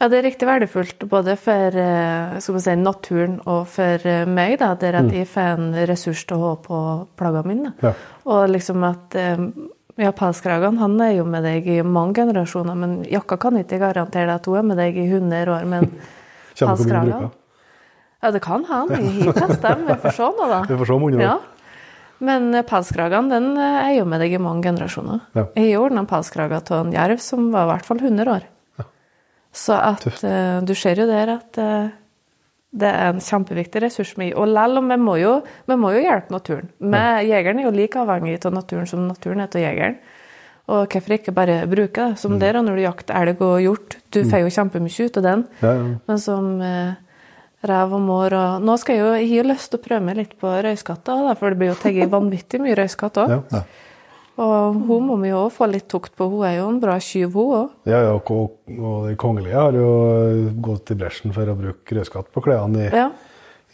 Ja, 0.00 0.06
det 0.08 0.16
er 0.16 0.24
riktig 0.24 0.46
verdifullt 0.48 1.02
både 1.12 1.34
for 1.36 1.76
eh, 1.76 2.38
si, 2.40 2.74
naturen 2.80 3.34
og 3.44 3.66
for 3.68 4.06
eh, 4.08 4.22
meg, 4.24 4.54
da, 4.62 4.70
der 4.80 4.96
at 5.02 5.10
jeg 5.12 5.28
får 5.28 5.58
en 5.58 5.74
ressurs 5.90 6.22
til 6.24 6.38
å 6.38 6.46
ha 6.46 6.52
på 6.64 6.78
plaggene 7.20 7.50
mine. 7.50 7.72
Ja. 7.84 7.92
Og 8.24 8.46
liksom 8.48 8.86
at 8.88 9.16
eh, 9.20 9.42
ja, 10.00 10.14
pelskragen 10.16 10.78
han 10.80 10.94
er 11.04 11.18
jo 11.18 11.26
med 11.28 11.44
deg 11.44 11.68
i 11.68 11.82
mange 11.84 12.16
generasjoner, 12.16 12.78
men 12.80 12.94
jakka 13.12 13.36
kan 13.42 13.60
ikke 13.60 13.80
garantere 13.82 14.38
at 14.38 14.48
hun 14.48 14.56
er 14.62 14.64
med 14.70 14.80
deg 14.80 14.96
i 14.96 15.04
100 15.04 15.52
år. 15.52 15.66
Men 15.68 15.90
pelskragen. 16.56 17.28
Ja, 18.20 18.30
det 18.32 18.40
kan 18.44 18.64
han. 18.68 18.88
Vi 18.94 19.26
har 19.26 19.36
testa 19.36 19.74
dem. 19.74 19.84
Vi 19.90 19.98
får 20.00 20.16
se 20.16 20.30
nå, 20.38 20.46
da. 20.48 20.62
Vi 20.70 20.78
får 20.80 20.88
se 20.88 20.96
om 20.96 21.04
100 21.10 21.20
år. 21.20 21.26
Ja. 21.26 21.36
Men 22.20 22.48
Palskragen, 22.52 23.28
pelskragen 23.28 23.28
den 23.32 23.52
er 23.60 23.92
jo 23.98 24.08
med 24.08 24.20
deg 24.24 24.32
i 24.36 24.40
mange 24.40 24.64
generasjoner. 24.64 25.20
Ja. 25.36 25.44
Jeg 25.56 25.74
gjorde 25.74 25.90
ordna 25.90 26.06
Palskragen 26.08 26.72
av 26.72 26.86
en 26.86 26.96
jerv 26.96 27.20
som 27.24 27.52
var 27.52 27.68
i 27.68 27.70
hvert 27.74 27.88
fall 27.88 28.00
100 28.00 28.32
år. 28.32 28.48
Så 29.52 29.74
at 29.74 30.04
eh, 30.24 30.60
du 30.62 30.74
ser 30.78 31.00
jo 31.02 31.06
der 31.10 31.32
at 31.34 31.58
uh, 31.58 31.88
det 32.70 32.86
er 32.86 33.08
en 33.10 33.18
kjempeviktig 33.18 33.82
ressurs. 33.82 34.16
med- 34.16 34.34
Og 34.38 34.46
lell 34.48 34.78
om 34.78 34.88
vi 34.88 34.96
må 34.96 35.16
jo, 35.18 35.42
vi 35.66 35.74
må 35.74 35.90
jo 35.96 36.04
hjelpe 36.04 36.30
naturen. 36.30 36.68
Vi, 36.78 37.00
Jegeren 37.26 37.58
er 37.58 37.64
jo 37.66 37.74
like 37.74 37.98
avhengig 37.98 38.44
av 38.46 38.54
naturen 38.54 38.86
som 38.86 39.08
naturen 39.08 39.40
er 39.42 39.50
av 39.50 39.60
jegeren. 39.64 39.96
Og 40.70 40.86
hvorfor 40.86 41.16
ikke 41.16 41.34
bare 41.34 41.66
bruke 41.66 41.98
det? 41.98 42.12
Mm. 42.14 42.16
Som 42.22 42.38
der 42.38 42.52
når 42.62 42.76
du 42.76 42.82
jakter 42.84 43.16
elg 43.18 43.40
og 43.42 43.56
hjort. 43.60 43.96
Du 44.14 44.22
får 44.22 44.44
jo 44.44 44.52
kjempemye 44.54 45.06
ut 45.08 45.16
av 45.18 45.22
den. 45.26 45.46
Ja, 45.62 45.72
ja. 45.74 45.88
Men 46.06 46.18
som 46.22 46.60
eh, 46.62 46.94
rev 47.66 47.92
og 47.98 48.00
mår 48.06 48.32
og 48.38 48.62
Nå 48.62 48.76
skal 48.78 48.94
jeg 48.96 49.02
jo, 49.02 49.10
jeg 49.18 49.32
har 49.40 49.50
lyst 49.50 49.70
til 49.72 49.80
å 49.80 49.82
prøve 49.82 50.04
meg 50.06 50.16
litt 50.20 50.38
på 50.38 50.46
røyskatter, 50.46 51.34
for 51.40 51.50
det 51.50 51.58
blir 51.58 51.72
jo 51.72 51.78
tatt 51.82 52.10
vanvittig 52.14 52.60
mye 52.62 52.78
røyskatt 52.78 53.18
òg. 53.18 53.34
Ja. 53.50 53.64
Og 54.40 54.76
hun 54.88 55.02
må 55.08 55.16
vi 55.20 55.28
jo 55.32 55.40
også 55.46 55.56
få 55.58 55.66
litt 55.72 55.88
tukt 55.90 56.14
på. 56.16 56.28
Hun 56.32 56.44
er 56.48 56.54
jo 56.60 56.68
en 56.70 56.78
bra 56.80 56.94
tyv, 57.02 57.32
hun 57.34 57.50
òg. 57.58 57.72
Ja, 57.90 57.98
ja, 58.06 58.12
og, 58.14 58.54
og 58.78 59.08
de 59.10 59.16
kongelige 59.20 59.56
har 59.58 59.74
jo 59.76 59.88
gått 60.64 60.94
i 60.94 60.96
bresjen 61.00 61.34
for 61.36 61.50
å 61.50 61.56
bruke 61.58 61.98
rødskatt 61.98 62.30
på 62.32 62.40
klærne 62.46 62.86
i, 62.86 62.88
Ja. 62.94 63.10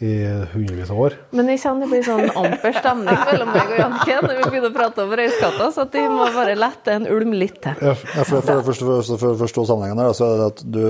i 0.03 0.11
hundrevis 0.51 0.91
av 0.91 0.99
år. 1.05 1.15
Men 1.31 1.47
jeg 1.53 1.61
kjenner 1.63 1.87
det 1.87 1.91
blir 1.93 2.03
sånn 2.05 2.27
amper 2.43 2.75
stemning 2.81 3.21
mellom 3.29 3.53
meg 3.53 3.71
og 3.71 3.79
Jannicke 3.79 4.17
når 4.25 4.35
vi 4.41 4.49
begynner 4.51 4.73
å 4.73 4.75
prate 4.75 5.05
om 5.07 5.15
røyskatta, 5.21 5.69
så 5.73 5.85
at 5.87 5.95
de 5.95 6.03
må 6.11 6.27
bare 6.35 6.57
lette 6.59 6.97
en 6.99 7.07
ulm 7.15 7.31
litt 7.39 7.61
til. 7.63 7.79
Ja, 7.87 7.95
for, 7.95 8.25
for, 8.27 8.41
for, 8.43 8.61
for, 8.67 8.83
for, 8.83 9.15
for 9.23 9.31
å 9.31 9.39
forstå 9.45 9.65
sammenhengen 9.71 10.03
her, 10.03 10.13
så 10.19 10.27
er 10.33 10.41
det 10.43 10.49
at 10.51 10.65
du, 10.67 10.83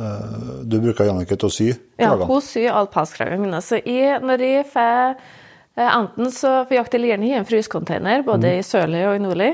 eh, 0.00 0.64
du 0.64 0.78
bruker 0.80 1.10
Jannicke 1.10 1.36
til 1.38 1.50
å 1.50 1.54
sy 1.54 1.68
Ja, 2.00 2.14
hun 2.16 2.42
syr 2.44 2.72
alpaskragene 2.80 3.44
mine. 3.44 3.60
Så 3.64 3.78
jeg, 3.84 4.18
når 4.24 4.46
jeg 4.48 4.66
får 4.72 5.14
eh, 5.14 5.30
Enten 5.78 6.32
så 6.34 6.64
For 6.66 6.74
jakt 6.76 6.94
eller 6.94 7.12
gjerne 7.12 7.28
i 7.28 7.36
en 7.38 7.46
frysecontainer, 7.48 8.24
både 8.26 8.56
i 8.58 8.64
sørlig 8.66 9.04
og 9.08 9.16
i 9.16 9.22
nordlig. 9.22 9.52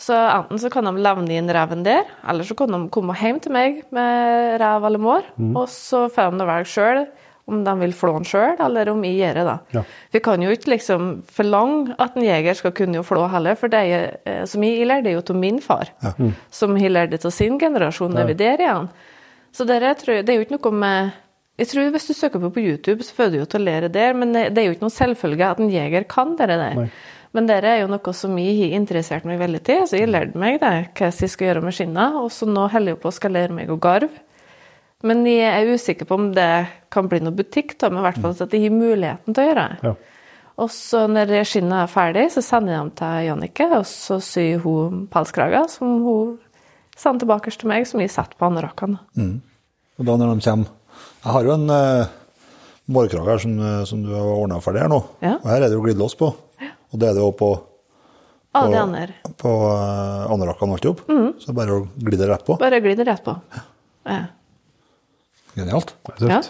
Så 0.00 0.16
enten 0.16 0.58
så 0.58 0.70
kan 0.72 0.88
de 0.88 0.94
levne 0.96 1.34
inn 1.36 1.50
reven 1.52 1.82
der, 1.84 2.06
eller 2.24 2.46
så 2.48 2.56
kan 2.56 2.72
de 2.72 2.78
komme 2.88 3.12
hjem 3.20 3.40
til 3.44 3.52
meg 3.52 3.82
med 3.92 4.56
rev 4.62 4.86
eller 4.88 5.02
mår, 5.02 5.26
og 5.52 5.66
så 5.68 6.06
får 6.08 6.32
de 6.38 6.46
velge 6.48 6.70
sjøl 6.72 7.02
om 7.50 7.64
de 7.66 7.72
vil 7.80 7.92
flå 7.96 8.12
den 8.14 8.26
sjøl, 8.28 8.54
eller 8.62 8.88
om 8.92 9.00
jeg 9.04 9.16
gjør 9.18 9.38
det. 9.40 9.44
da. 9.48 9.56
Ja. 9.74 9.82
Vi 10.14 10.20
kan 10.22 10.42
jo 10.44 10.52
ikke 10.54 10.70
liksom 10.70 11.08
forlange 11.34 11.96
at 11.98 12.14
en 12.16 12.24
jeger 12.24 12.54
skal 12.54 12.74
kunne 12.76 13.00
jo 13.00 13.02
flå 13.06 13.24
heller, 13.32 13.56
for 13.58 13.72
det 13.72 13.80
er, 13.80 14.04
eh, 14.24 14.44
som 14.46 14.62
jeg 14.62 14.86
lærte 14.86 15.10
jo 15.10 15.22
av 15.22 15.36
min 15.36 15.58
far, 15.60 15.90
som 16.50 16.76
har 16.76 16.94
lært 16.94 17.10
det 17.10 17.24
av 17.24 17.34
sin 17.34 17.58
generasjon 17.58 18.14
når 18.14 18.30
vi 18.30 18.38
der 18.38 18.62
igjen. 18.62 18.88
Så 19.52 19.66
det, 19.66 19.82
er, 19.82 19.94
tror 19.98 20.14
jeg, 20.14 20.26
det 20.26 20.32
er 20.32 20.38
jo 20.38 20.46
ikke 20.46 20.58
noe 20.60 20.72
med 20.78 21.10
Jeg 21.60 21.68
tror 21.68 21.90
Hvis 21.92 22.08
du 22.08 22.14
søker 22.16 22.40
på 22.40 22.50
på 22.54 22.62
YouTube, 22.64 23.04
så 23.04 23.14
får 23.16 23.32
du 23.32 23.40
jo 23.42 23.46
til 23.48 23.60
å 23.60 23.66
lære 23.68 23.92
der, 23.92 24.14
men 24.16 24.32
det 24.32 24.46
det 24.56 24.62
er 24.62 24.70
jo 24.70 24.76
ikke 24.76 24.86
noen 24.86 24.94
selvfølge 24.96 25.48
at 25.50 25.58
en 25.60 25.72
jeger 25.72 26.06
kan 26.08 26.32
det 26.38 26.48
der. 26.48 26.76
Nei. 26.78 26.90
Men 27.36 27.46
det 27.46 27.60
er 27.62 27.82
jo 27.82 27.90
noe 27.90 28.12
som 28.16 28.38
jeg 28.40 28.56
har 28.58 28.72
interessert 28.80 29.26
meg 29.28 29.38
veldig 29.38 29.60
til, 29.62 29.84
så 29.86 29.98
jeg 29.98 30.08
har 30.08 30.14
lært 30.14 30.38
meg 30.40 30.58
det, 30.62 30.72
hva 30.98 31.10
jeg 31.12 31.30
skal 31.30 31.46
gjøre 31.50 31.62
med 31.62 31.76
skinna, 31.76 32.06
og 32.18 32.32
så 32.34 32.48
nå 32.48 32.64
holder 32.72 32.94
jeg 32.94 33.00
på 33.02 33.10
å 33.10 33.14
skal 33.14 33.36
lære 33.36 33.54
meg 33.54 33.70
å 33.70 33.78
garve. 33.78 34.24
Men 35.06 35.22
jeg 35.28 35.46
er 35.46 35.70
usikker 35.70 36.08
på 36.08 36.16
om 36.18 36.26
det 36.36 36.48
kan 36.92 37.06
bli 37.08 37.20
noe 37.22 37.36
butikk, 37.36 37.76
da, 37.80 37.88
men 37.88 38.02
i 38.02 38.06
hvert 38.08 38.18
fall 38.20 38.34
at 38.34 38.56
jeg 38.56 38.66
har 38.66 38.74
muligheten 38.74 39.36
til 39.36 39.44
å 39.44 39.46
gjøre 39.46 39.68
det. 39.68 39.92
Ja. 39.92 39.94
Og 40.60 40.72
så 40.74 41.04
når 41.08 41.32
skinnet 41.48 41.84
er 41.84 41.92
ferdig, 41.92 42.26
så 42.34 42.42
sender 42.44 42.74
jeg 42.74 42.82
dem 42.82 42.90
til 42.98 43.22
Jannicke, 43.28 43.68
og 43.78 43.86
så 43.88 44.18
syr 44.24 44.64
hun 44.64 45.06
pelskrager 45.12 45.70
som 45.72 45.94
hun 46.04 46.34
sender 46.96 47.22
tilbake 47.22 47.54
til 47.54 47.70
meg, 47.70 47.86
som 47.88 48.02
jeg 48.02 48.12
setter 48.12 48.36
på 48.36 48.50
anorakkene. 48.50 49.00
Og 50.00 50.08
da 50.08 50.18
når 50.18 50.34
de 50.34 50.44
kommer 50.50 50.79
Jeg 51.20 51.32
har 51.34 51.46
jo 51.46 51.54
en 51.54 51.66
uh, 51.68 52.12
mårkrage 52.90 53.28
her 53.28 53.42
som, 53.42 53.56
eh, 53.60 53.80
som 53.88 54.00
du 54.02 54.12
har 54.14 54.24
ordna 54.24 54.60
ferdig 54.64 54.80
her 54.84 54.90
nå. 54.90 55.00
Ja. 55.22 55.34
Og 55.36 55.50
her 55.50 55.60
er 55.60 55.68
det 55.68 55.76
jo 55.76 55.82
glidelås 55.84 56.16
på. 56.18 56.30
Og 56.90 56.98
det 56.98 57.10
er 57.10 57.18
det 57.18 57.22
jo 57.22 57.30
på, 57.36 57.50
på, 58.56 58.62
andre. 58.66 59.12
på 59.38 59.52
uh, 59.68 60.32
anorakkene 60.32 60.74
alt 60.74 60.88
i 60.88 60.90
hop. 60.90 61.04
Så 61.44 61.54
bare 61.54 61.76
å 61.76 61.84
gli 61.94 62.18
det 62.18 62.30
rett 62.30 62.46
på. 62.46 62.56
Bare 62.60 62.80
gli 62.82 62.96
det 62.98 63.06
rett 63.06 63.22
på. 63.26 63.36
Ja. 64.08 64.24
Genialt. 65.58 65.94
Det 66.16 66.26
er 66.26 66.34
Ja. 66.38 66.42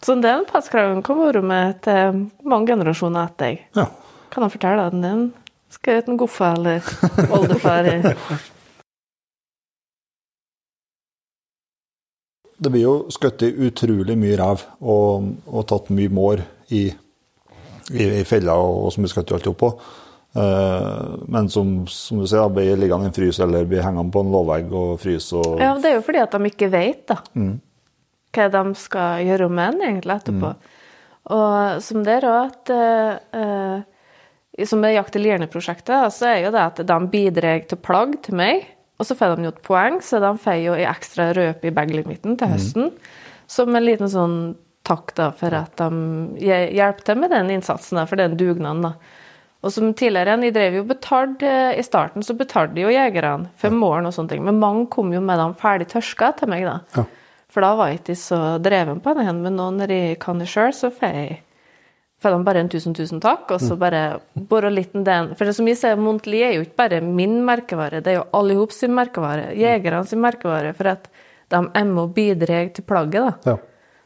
Så 0.00 0.14
den 0.16 0.46
passkraven 0.48 1.02
kan 1.04 1.18
være 1.20 1.42
med 1.44 1.82
til 1.84 2.22
mange 2.48 2.72
generasjoner 2.72 3.28
etter 3.28 3.50
deg. 3.50 3.58
Ja. 3.76 3.84
Kan 4.32 4.46
jeg 4.46 4.54
fortelle 4.54 4.86
deg 4.88 5.02
den 5.02 5.26
skrevet 5.70 6.08
en 6.08 6.18
goffe 6.20 6.48
eller 6.56 6.86
oldefar 7.36 7.88
Det 12.60 12.70
blir 12.72 12.84
jo 12.84 12.94
skutt 13.12 13.42
utrolig 13.48 14.18
mye 14.20 14.36
rev 14.36 14.66
og, 14.84 15.30
og 15.48 15.66
tatt 15.70 15.88
mye 15.96 16.12
mår 16.12 16.42
i, 16.76 16.82
i, 17.96 18.04
i 18.20 18.24
fella 18.28 18.58
og, 18.60 18.84
og 18.84 18.92
som 18.92 19.06
blir 19.06 19.12
skutt 19.14 19.32
alt 19.32 19.48
opp 19.48 19.60
på. 19.62 19.70
Eh, 20.36 21.06
men 21.26 21.48
som, 21.50 21.72
som 21.90 22.20
du 22.20 22.26
sier, 22.26 22.42
da, 22.44 22.50
blir 22.52 22.76
liggende 22.78 23.08
i 23.08 23.10
en 23.10 23.16
frys 23.16 23.40
eller 23.42 23.64
blir 23.66 23.82
hengende 23.82 24.12
på 24.14 24.22
en 24.22 24.30
låvegg 24.30 24.68
og 24.76 24.92
fryse 25.02 25.40
og 25.40 25.56
Ja, 25.58 25.72
det 25.80 25.90
er 25.90 25.96
jo 25.96 26.04
fordi 26.06 26.20
at 26.22 26.36
de 26.36 26.50
ikke 26.52 26.68
vet 26.70 27.00
da, 27.10 27.16
hva 28.30 28.50
de 28.54 28.62
skal 28.78 29.24
gjøre 29.26 29.48
med 29.50 29.78
den 29.80 29.88
egentlig 29.88 30.20
etterpå. 30.20 30.52
Og 31.34 31.80
som 31.82 32.04
det 32.06 32.14
er 32.20 32.26
òg 32.30 32.38
at 32.48 32.70
uh, 33.36 33.82
Som 34.66 34.80
med 34.82 34.94
Jakt- 34.94 35.16
i 35.16 35.20
lierne-prosjektet, 35.22 36.12
så 36.12 36.26
er 36.30 36.38
jo 36.44 36.50
det 36.54 36.62
at 36.62 36.80
de 36.86 36.96
bidrar 37.10 37.66
til 37.70 37.78
plagg 37.78 38.16
til 38.22 38.34
meg, 38.36 38.64
og 39.00 39.06
så 39.08 39.16
får 39.16 39.38
de 39.38 39.48
jo 39.48 39.54
et 39.54 39.62
poeng, 39.64 40.00
så 40.04 40.20
de 40.20 40.30
får 40.42 40.58
jo 40.60 40.74
i 40.76 40.84
ekstra 40.84 41.30
røpe 41.36 41.70
i 41.70 41.72
baglimiten 41.72 42.36
til 42.36 42.50
høsten. 42.52 42.90
Som 43.50 43.72
en 43.74 43.86
liten 43.86 44.10
sånn 44.12 44.34
takk 44.86 45.14
da, 45.16 45.30
for 45.36 45.54
at 45.56 45.80
de 45.80 45.88
hjelper 46.44 47.06
til 47.06 47.18
med 47.22 47.32
den 47.32 47.50
innsatsen, 47.56 47.96
da, 47.96 48.04
for 48.10 48.20
den 48.20 48.36
dugnaden. 48.36 48.84
da. 48.84 48.92
Og 49.64 49.72
som 49.72 49.90
tidligere, 49.96 50.38
de 50.40 50.52
drev 50.52 50.78
jo 50.78 50.84
betalt, 50.88 51.42
I 51.42 51.82
starten 51.84 52.24
så 52.24 52.36
betalte 52.36 52.80
jo 52.80 52.92
jegerne 52.92 53.50
for 53.60 53.72
morgen 53.72 54.08
og 54.08 54.14
sånne 54.16 54.34
ting, 54.34 54.44
men 54.44 54.60
mange 54.60 54.86
kom 54.92 55.12
jo 55.12 55.20
med 55.24 55.40
dem 55.40 55.56
ferdig 55.60 55.88
tørska 55.90 56.32
til 56.38 56.52
meg, 56.52 56.68
da. 56.68 57.04
For 57.50 57.64
da 57.66 57.74
var 57.76 57.90
jeg 57.90 58.00
ikke 58.00 58.20
så 58.20 58.40
dreven 58.62 59.00
på 59.02 59.14
det 59.16 59.26
hen, 59.26 59.40
men 59.42 59.56
nå 59.58 59.72
når 59.80 59.90
jeg 59.96 60.18
kan 60.22 60.38
det 60.38 60.48
sjøl, 60.48 60.72
så 60.76 60.92
får 60.94 61.16
jeg 61.16 61.40
får 62.20 62.34
de 62.34 62.44
bare 62.44 62.60
en 62.60 62.68
tusen, 62.68 62.94
tusen 62.96 63.20
takk, 63.22 63.46
og 63.54 63.62
så 63.62 63.76
bare 63.80 64.02
bore 64.50 64.68
litt 64.72 64.92
i 64.96 65.02
den. 65.06 65.30
For 65.38 65.48
det 65.48 65.54
som 65.56 65.68
jeg 65.70 65.78
ser, 65.80 65.96
Montli 66.00 66.42
er 66.44 66.54
jo 66.58 66.66
ikke 66.66 66.76
bare 66.82 67.00
min 67.04 67.38
merkevare, 67.46 68.02
det 68.04 68.12
er 68.12 68.18
jo 68.20 68.26
alle 68.36 68.52
i 68.54 68.58
hop 68.60 68.74
sin 68.76 68.92
merkevare, 68.96 69.50
jegerne 69.56 70.04
sin 70.08 70.20
merkevare, 70.20 70.74
for 70.76 70.92
at 70.92 71.08
de 71.50 71.62
er 71.64 71.88
med 71.88 72.02
og 72.04 72.12
bidrar 72.14 72.68
til 72.76 72.84
plagget, 72.86 73.24
da. 73.44 73.54
Ja. 73.54 73.56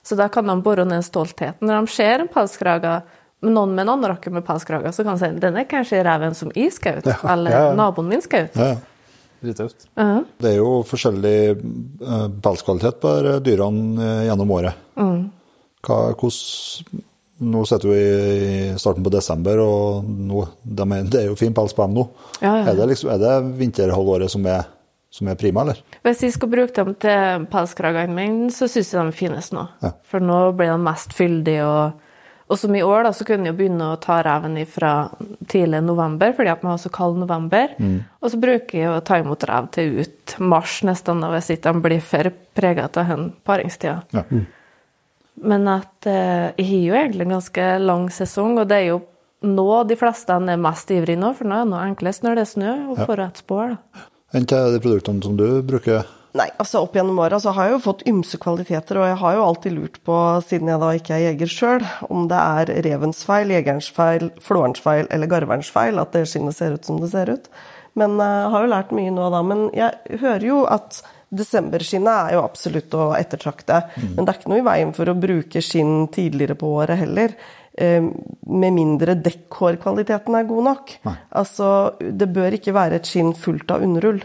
Så 0.05 0.16
da 0.20 0.29
kan 0.29 0.46
de 0.46 0.55
bore 0.62 0.85
ned 0.85 1.03
stoltheten. 1.07 1.64
Når 1.66 1.87
de 1.87 1.92
ser 1.94 2.22
en 2.22 2.29
pelskrage 2.31 2.94
noen 3.44 3.74
med 3.77 3.83
en 3.85 3.90
annen 3.94 4.09
rakke 4.14 4.31
med 4.33 4.44
pelskrage, 4.46 4.92
så 4.92 5.05
kan 5.05 5.18
de 5.18 5.24
si 5.27 5.40
den 5.42 5.57
er 5.61 5.66
kanskje 5.68 6.03
reven 6.05 6.37
som 6.37 6.53
jeg 6.57 6.72
skjøt, 6.77 7.07
Ja, 7.11 7.16
eller 7.35 7.50
ja, 7.53 7.62
ja. 7.70 7.74
naboen 7.79 8.09
min 8.12 8.22
skjøt. 8.24 8.55
ja. 8.57 8.74
Drittaust. 9.44 9.83
Det 10.40 10.48
er 10.48 10.55
jo 10.57 10.79
forskjellig 10.88 11.33
eh, 11.53 12.29
pelskvalitet 12.40 12.96
på 13.03 13.11
dyrene 13.44 14.00
eh, 14.00 14.22
gjennom 14.31 14.53
året. 14.57 14.79
Hva, 14.96 15.98
hvordan, 16.16 17.03
nå 17.45 17.65
sitter 17.69 17.91
vi 17.91 18.03
i 18.03 18.79
starten 18.81 19.05
på 19.05 19.13
desember, 19.13 19.61
og 19.63 20.05
nå, 20.05 20.45
de 20.65 20.87
er, 20.87 21.11
det 21.11 21.21
er 21.23 21.27
jo 21.31 21.39
fin 21.39 21.55
pels 21.57 21.75
på 21.77 21.87
dem 21.87 21.99
nå. 21.99 22.07
Ja, 22.41 22.53
ja. 22.61 22.63
Er, 22.71 22.79
det 22.79 22.89
liksom, 22.93 23.11
er 23.15 23.21
det 23.23 23.35
vinterhalvåret 23.61 24.33
som 24.33 24.47
er, 24.51 24.65
som 25.15 25.29
er 25.31 25.39
prima, 25.41 25.65
eller? 25.65 25.83
Hvis 26.07 26.25
jeg 26.25 26.37
skal 26.37 26.51
bruke 26.53 26.75
dem 26.77 26.97
til 27.03 27.45
pelskragene 27.53 28.17
mine, 28.17 28.49
så 28.55 28.69
syns 28.71 28.95
jeg 28.95 28.99
de 29.01 29.13
er 29.13 29.19
finest 29.19 29.55
nå. 29.57 29.67
Ja. 29.85 29.93
For 30.11 30.25
nå 30.25 30.41
blir 30.59 30.73
de 30.73 30.81
mest 30.87 31.15
fyldige. 31.17 31.69
Og, 31.69 32.17
og 32.49 32.61
som 32.61 32.75
i 32.77 32.83
år, 32.85 33.07
da, 33.07 33.15
så 33.17 33.27
kunne 33.29 33.49
jeg 33.49 33.55
jo 33.55 33.61
begynne 33.61 33.93
å 33.93 34.01
ta 34.03 34.19
reven 34.27 34.59
fra 34.69 34.97
tidlig 35.51 35.85
november, 35.87 36.35
fordi 36.37 36.53
at 36.53 36.65
vi 36.65 36.73
har 36.73 36.83
så 36.83 36.93
kald 36.93 37.23
november. 37.23 37.77
Og 38.21 38.33
så 38.33 38.41
bruker 38.43 38.81
jeg 38.81 38.91
å 38.91 39.05
ta 39.07 39.21
imot 39.23 39.47
rev 39.49 39.71
til 39.77 40.03
ut 40.03 40.37
mars 40.43 40.83
nesten, 40.85 41.23
da, 41.25 41.31
hvis 41.37 41.55
ikke 41.55 41.73
de 41.73 41.89
blir 41.89 42.05
for 42.05 42.35
prega 42.55 42.91
av 42.91 43.15
den 43.15 43.33
paringstida. 43.47 44.03
Ja. 44.17 44.27
Men 45.45 45.69
at 45.71 46.09
eh, 46.09 46.55
jeg 46.57 46.69
har 46.71 46.83
jo 46.89 46.97
egentlig 47.03 47.29
en 47.29 47.37
ganske 47.37 47.69
lang 47.85 48.09
sesong, 48.13 48.59
og 48.63 48.69
det 48.71 48.81
er 48.81 48.91
jo 48.95 49.01
nå 49.45 49.69
de 49.85 49.97
fleste 50.01 50.33
er 50.33 50.61
mest 50.61 50.91
ivrige 50.95 51.21
nå, 51.21 51.35
for 51.37 51.49
nå 51.49 51.61
er 51.61 51.67
det 51.67 51.73
noe 51.75 51.87
enklest 51.91 52.25
når 52.25 52.39
det 52.39 52.45
er 52.47 52.53
snø, 52.55 52.75
og 52.91 53.01
får 53.05 53.25
et 53.27 53.41
spår. 53.45 53.75
da. 53.75 54.05
hva 54.35 54.61
er 54.61 54.77
de 54.77 54.85
produktene 54.85 55.25
som 55.27 55.37
du 55.41 55.49
bruker? 55.67 56.07
Nei, 56.35 56.49
altså 56.59 56.81
opp 56.83 56.97
gjennom 56.97 57.21
åra 57.23 57.39
så 57.39 57.53
har 57.55 57.69
jeg 57.69 57.77
jo 57.77 57.83
fått 57.85 58.01
ymse 58.11 58.39
kvaliteter, 58.43 58.99
og 58.99 59.07
jeg 59.07 59.19
har 59.21 59.37
jo 59.37 59.45
alltid 59.45 59.77
lurt 59.77 60.01
på, 60.09 60.17
siden 60.43 60.73
jeg 60.73 60.83
da 60.83 60.89
ikke 60.99 61.15
er 61.15 61.23
jeger 61.29 61.53
sjøl, 61.53 61.85
om 62.11 62.25
det 62.33 62.41
er 62.41 62.73
revens 62.89 63.21
feil, 63.29 63.53
jegerens 63.55 63.91
feil, 63.95 64.33
flårens 64.43 64.83
feil 64.83 65.07
eller 65.15 65.31
garverens 65.31 65.71
feil 65.71 66.01
at 66.03 66.11
det 66.17 66.25
skinnet 66.27 66.57
ser 66.57 66.75
ut 66.75 66.89
som 66.89 66.99
det 66.99 67.13
ser 67.13 67.31
ut. 67.31 67.47
Men 67.95 68.19
eh, 68.19 68.39
jeg 68.43 68.51
har 68.55 68.65
jo 68.65 68.73
lært 68.73 68.95
mye 68.99 69.13
nå 69.15 69.29
da. 69.31 69.43
Men 69.47 69.69
jeg 69.77 70.19
hører 70.25 70.49
jo 70.49 70.65
at 70.67 71.05
desemberskinnet 71.37 72.31
er 72.31 72.37
jo 72.37 72.44
absolutt 72.44 72.94
å 72.99 73.11
ettertrakte. 73.18 73.83
Men 74.14 74.25
det 74.25 74.29
er 74.35 74.38
ikke 74.40 74.53
noe 74.55 74.62
i 74.62 74.66
veien 74.70 74.92
for 74.97 75.11
å 75.12 75.16
bruke 75.18 75.62
skinn 75.64 76.07
tidligere 76.14 76.55
på 76.61 76.70
året 76.81 76.99
heller. 77.03 77.35
eh, 77.79 78.01
Med 78.47 78.73
mindre 78.77 79.14
dekkhårkvaliteten 79.20 80.35
er 80.38 80.44
god 80.49 80.64
nok. 80.70 80.94
Altså, 81.35 81.68
det 82.01 82.29
bør 82.33 82.55
ikke 82.59 82.75
være 82.77 83.01
et 83.01 83.07
skinn 83.11 83.35
fullt 83.35 83.70
av 83.75 83.83
underull. 83.83 84.23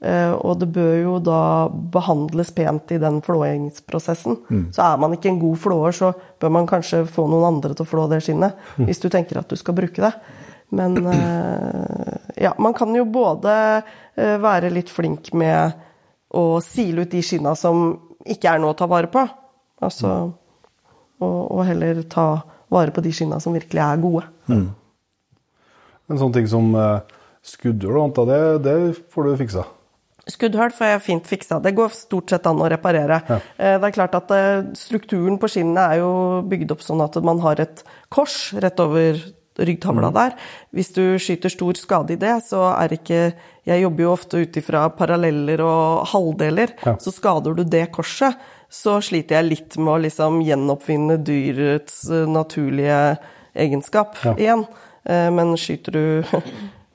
Eh, 0.00 0.30
Og 0.32 0.60
det 0.60 0.68
bør 0.72 0.94
jo 1.02 1.18
da 1.18 1.68
behandles 1.68 2.52
pent 2.54 2.92
i 2.94 2.98
den 3.02 3.20
flåingsprosessen. 3.20 4.36
Så 4.72 4.82
er 4.92 4.96
man 5.02 5.12
ikke 5.16 5.28
en 5.32 5.40
god 5.40 5.56
flåer, 5.58 5.92
så 5.92 6.12
bør 6.40 6.50
man 6.54 6.66
kanskje 6.70 7.04
få 7.06 7.26
noen 7.28 7.48
andre 7.56 7.74
til 7.74 7.84
å 7.84 7.88
flå 7.88 8.08
det 8.08 8.20
skinnet. 8.22 8.54
Hvis 8.78 9.00
du 9.02 9.08
tenker 9.10 9.38
at 9.40 9.48
du 9.50 9.56
skal 9.56 9.74
bruke 9.74 10.00
det. 10.04 10.12
Men 10.70 10.96
eh, 11.06 12.16
ja, 12.44 12.52
man 12.58 12.74
kan 12.76 12.94
jo 12.94 13.04
både 13.08 13.52
eh, 14.16 14.36
være 14.38 14.70
litt 14.70 14.90
flink 14.92 15.32
med 15.32 15.72
å 16.34 16.60
sile 16.64 17.04
ut 17.06 17.12
de 17.12 17.22
skinna 17.24 17.54
som 17.56 17.86
ikke 18.28 18.50
er 18.52 18.60
noe 18.62 18.74
å 18.74 18.78
ta 18.78 18.88
vare 18.90 19.08
på. 19.12 19.22
Altså, 19.84 20.10
og, 21.22 21.38
og 21.54 21.62
heller 21.68 22.02
ta 22.10 22.26
vare 22.72 22.92
på 22.92 23.00
de 23.04 23.12
skinna 23.14 23.38
som 23.40 23.54
virkelig 23.56 23.80
er 23.84 24.02
gode. 24.02 24.26
En 24.48 26.20
sånn 26.20 26.34
ting 26.34 26.48
som 26.50 26.70
eh, 26.76 27.00
skuddhull 27.44 27.96
og 27.98 28.04
annet, 28.08 28.22
det, 28.28 28.40
det 28.66 28.76
får 29.12 29.28
du 29.28 29.36
fiksa. 29.42 29.64
Skuddhull 30.28 30.72
får 30.76 30.90
jeg 30.90 31.02
fint 31.06 31.28
fiksa. 31.28 31.56
Det 31.64 31.72
går 31.76 31.92
stort 31.96 32.32
sett 32.34 32.44
an 32.50 32.60
å 32.60 32.68
reparere. 32.68 33.22
Eh, 33.56 33.78
Det 33.80 33.88
er 33.88 33.94
klart 33.96 34.16
at 34.18 34.32
eh, 34.36 34.66
Strukturen 34.76 35.38
på 35.40 35.48
skinnene 35.48 35.86
er 35.94 36.02
jo 36.02 36.10
bygd 36.48 36.74
opp 36.74 36.84
sånn 36.84 37.00
at 37.04 37.16
man 37.24 37.40
har 37.44 37.60
et 37.64 37.80
kors 38.12 38.50
rett 38.60 38.80
over 38.84 39.16
ryggtavla 39.58 40.10
der. 40.14 40.36
Hvis 40.74 40.92
du 40.96 41.02
skyter 41.18 41.52
stor 41.52 41.74
skade 41.80 42.14
i 42.14 42.20
det, 42.20 42.36
så 42.46 42.64
er 42.76 42.94
ikke 42.98 43.20
Jeg 43.68 43.82
jobber 43.82 44.02
jo 44.06 44.12
ofte 44.14 44.38
ut 44.40 44.56
ifra 44.56 44.86
paralleller 44.96 45.60
og 45.60 46.06
halvdeler. 46.08 46.70
Ja. 46.86 46.94
Så 46.96 47.12
skader 47.12 47.52
du 47.58 47.64
det 47.68 47.90
korset, 47.92 48.38
så 48.72 48.94
sliter 49.04 49.36
jeg 49.42 49.44
litt 49.50 49.76
med 49.76 49.92
å 49.92 50.00
liksom 50.06 50.38
gjenoppfinne 50.46 51.18
dyrets 51.24 52.06
eh, 52.10 52.24
naturlige 52.28 53.18
egenskap 53.54 54.16
Ja. 54.24 54.32
igjen. 54.38 54.64
Eh, 55.04 55.28
Men 55.30 55.52
skyter 55.56 55.92
du 55.92 56.22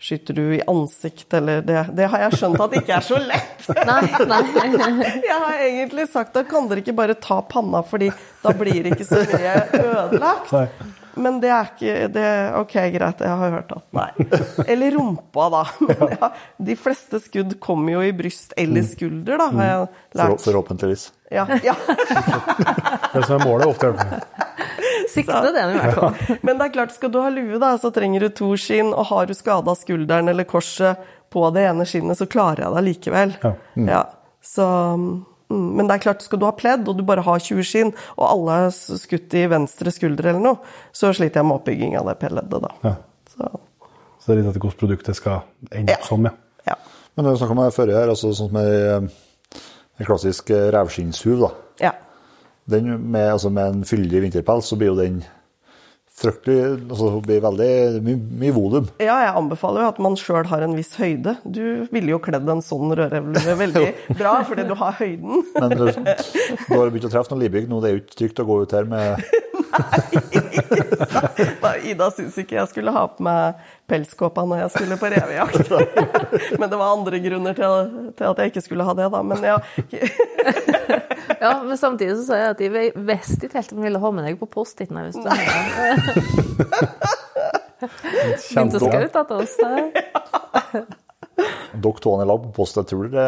Skyter 0.04 0.34
du 0.36 0.42
i 0.58 0.62
ansikt, 0.68 1.32
eller 1.34 1.62
det, 1.64 1.86
det 1.96 2.10
har 2.12 2.26
jeg 2.26 2.36
skjønt 2.42 2.60
at 2.60 2.74
det 2.74 2.82
ikke 2.82 2.96
er 2.98 3.06
så 3.08 3.20
lett. 3.24 3.62
Nei, 3.88 4.02
nei. 4.28 4.42
Jeg 5.30 5.38
har 5.46 5.62
egentlig 5.64 6.10
sagt 6.12 6.36
at 6.36 6.50
kan 6.52 6.68
dere 6.68 6.82
ikke 6.84 6.96
bare 6.98 7.16
ta 7.16 7.38
panna, 7.48 7.80
fordi 7.88 8.10
da 8.44 8.52
blir 8.52 8.90
ikke 8.92 9.06
så 9.08 9.22
mye 9.24 9.54
ødelagt. 9.80 10.52
Nei. 10.52 10.66
Men 11.16 11.40
det 11.44 11.50
er 11.54 11.68
ikke 11.70 12.08
det, 12.14 12.26
Ok, 12.58 12.74
greit, 12.96 13.20
jeg 13.22 13.38
har 13.42 13.52
hørt 13.54 13.72
at 13.76 13.84
nei. 13.94 14.08
Eller 14.68 14.96
rumpa, 14.98 15.50
da. 15.54 15.64
Men 15.90 16.14
ja, 16.16 16.30
de 16.70 16.76
fleste 16.80 17.20
skudd 17.22 17.58
kommer 17.64 17.98
jo 17.98 18.02
i 18.08 18.14
bryst 18.18 18.56
eller 18.58 18.86
skulder, 18.88 19.38
da, 19.42 19.50
har 19.54 19.70
jeg 19.70 19.84
For, 19.92 20.22
lært. 20.24 20.46
forhåpentligvis. 20.48 21.06
Ja, 21.34 21.46
ja. 21.66 21.74
Det 23.14 23.24
som 23.28 23.40
er 23.40 23.46
målet, 23.46 23.68
ofte. 23.70 23.94
Sikte 25.14 25.42
den 25.54 25.74
i 25.76 25.78
hvert 25.78 25.98
fall. 26.00 26.38
Men 26.46 26.58
det 26.60 26.68
er 26.70 26.74
klart, 26.80 26.94
skal 26.96 27.12
du 27.14 27.20
ha 27.22 27.30
lue, 27.34 27.60
da, 27.62 27.74
så 27.82 27.92
trenger 27.94 28.26
du 28.26 28.30
to 28.34 28.54
skinn, 28.60 28.90
og 28.94 29.06
har 29.12 29.30
du 29.30 29.36
skada 29.38 29.76
skulderen 29.78 30.32
eller 30.32 30.48
korset 30.50 31.02
på 31.34 31.46
det 31.54 31.68
ene 31.70 31.86
skinnet, 31.90 32.18
så 32.20 32.28
klarer 32.30 32.66
jeg 32.66 32.74
det 32.78 32.84
likevel. 32.90 33.36
Ja. 33.44 33.54
Ja, 33.90 34.02
så, 34.46 34.66
mm, 34.98 35.14
men 35.54 35.88
det 35.90 35.96
er 35.98 36.04
klart, 36.08 36.24
skal 36.26 36.40
du 36.42 36.46
ha 36.48 36.54
pledd, 36.58 36.88
og 36.90 36.98
du 36.98 37.04
bare 37.08 37.24
har 37.26 37.40
20 37.44 37.64
skinn, 37.68 37.92
og 38.18 38.26
alle 38.28 38.58
er 38.66 38.74
skutt 38.74 39.36
i 39.40 39.46
venstre 39.52 39.94
skulder 39.94 40.32
eller 40.32 40.44
noe, 40.44 40.74
så 40.96 41.12
sliter 41.16 41.42
jeg 41.42 41.50
med 41.50 41.60
oppbygging 41.62 41.98
av 42.00 42.10
det 42.12 42.18
pleddet 42.22 42.64
da. 42.66 42.72
Ja. 42.84 42.96
Så, 43.34 43.52
Så 44.20 44.30
det 44.32 44.34
er 44.36 44.42
litt 44.42 44.50
etter 44.54 44.64
hvordan 44.64 44.80
produktet 44.80 45.20
skal 45.20 45.42
ende 45.72 45.92
Ja. 45.94 46.00
opp 46.00 46.08
som, 46.08 46.26
ja. 46.26 46.32
ja. 46.70 46.76
Men 47.16 47.26
det 47.26 47.34
vi 47.36 47.42
snakka 47.44 47.58
om 47.58 47.64
forrige 47.76 48.00
her, 48.00 48.10
altså 48.14 48.32
sånn 48.34 48.50
som 48.50 48.60
en, 48.64 49.10
en 50.00 50.08
klassisk 50.08 50.50
eh, 50.56 50.70
revskinnshuv, 50.74 51.40
da. 51.48 51.52
ja. 51.90 51.94
Den 52.66 52.94
med, 53.12 53.28
altså 53.34 53.50
med 53.52 53.66
en 53.74 53.82
fyldig 53.84 54.22
vinterpels, 54.24 54.70
så 54.72 54.78
blir 54.80 54.94
jo 54.94 55.00
den 55.02 55.18
fryktelig 56.14 56.58
altså 56.92 57.10
Det 57.16 57.22
blir 57.26 57.42
veldig 57.44 57.70
mye, 58.06 58.18
mye 58.44 58.54
volum. 58.56 58.90
Ja, 59.02 59.16
jeg 59.26 59.34
anbefaler 59.40 59.86
jo 59.86 59.92
at 59.94 60.02
man 60.04 60.18
sjøl 60.20 60.46
har 60.52 60.66
en 60.66 60.76
viss 60.78 60.94
høyde. 61.00 61.36
Du 61.44 61.64
ville 61.94 62.14
jo 62.14 62.20
kledd 62.24 62.50
en 62.50 62.62
sånn 62.66 62.94
rødrevle 62.94 63.56
veldig 63.64 63.86
bra, 64.20 64.36
fordi 64.48 64.68
du 64.70 64.76
har 64.80 65.00
høyden. 65.00 65.44
Men 65.58 65.70
du, 65.74 65.86
nå 65.90 65.94
har 65.98 66.86
det 66.86 66.92
begynt 66.94 67.10
å 67.10 67.14
treffe 67.14 67.34
noen 67.34 67.44
libygg 67.46 67.66
Nå 67.72 67.82
det 67.84 67.90
er 67.90 67.96
jo 67.96 68.04
ikke 68.04 68.20
trygt 68.22 68.44
å 68.44 68.48
gå 68.48 68.56
ut 68.64 68.76
her 68.78 68.86
med 68.90 69.04
Nei, 71.64 71.74
Ida 71.92 72.10
syns 72.14 72.36
ikke 72.38 72.58
jeg 72.60 72.70
skulle 72.70 72.94
ha 72.94 73.04
på 73.10 73.26
meg 73.26 73.62
pelskåpa 73.90 74.46
når 74.48 74.64
jeg 74.64 74.74
skulle 74.76 74.98
på 75.02 75.10
revejakt. 75.14 75.72
Men 76.60 76.70
det 76.70 76.78
var 76.80 76.94
andre 76.94 77.20
grunner 77.24 77.58
til, 77.58 77.90
til 78.18 78.30
at 78.30 78.42
jeg 78.42 78.54
ikke 78.54 78.66
skulle 78.66 78.86
ha 78.88 78.94
det, 78.98 79.10
da. 79.14 79.24
Men 79.26 79.40
ja. 79.46 79.58
Ja, 81.44 81.54
men 81.64 81.76
samtidig 81.80 82.16
så 82.22 82.24
sa 82.30 82.38
jeg 82.40 82.54
at 82.54 82.62
de 82.62 82.70
visste 83.04 83.48
ikke 83.48 83.60
helt 83.60 83.74
om 83.76 83.82
de 83.82 83.88
ville 83.90 84.00
ha 84.00 84.12
med 84.16 84.24
deg 84.30 84.40
på 84.40 84.48
Post-It. 84.54 84.90
du 84.90 84.96
Begynte 87.84 88.80
å 88.80 88.84
skaute 88.88 89.20
etter 89.20 89.36
oss. 89.42 89.56
der. 89.60 89.82
Dere 91.74 92.00
to 92.00 92.14
i 92.22 92.28
lag 92.30 92.40
på 92.46 92.52
post, 92.56 92.78
jeg 92.80 92.88
tror 92.94 93.10
det 93.12 93.28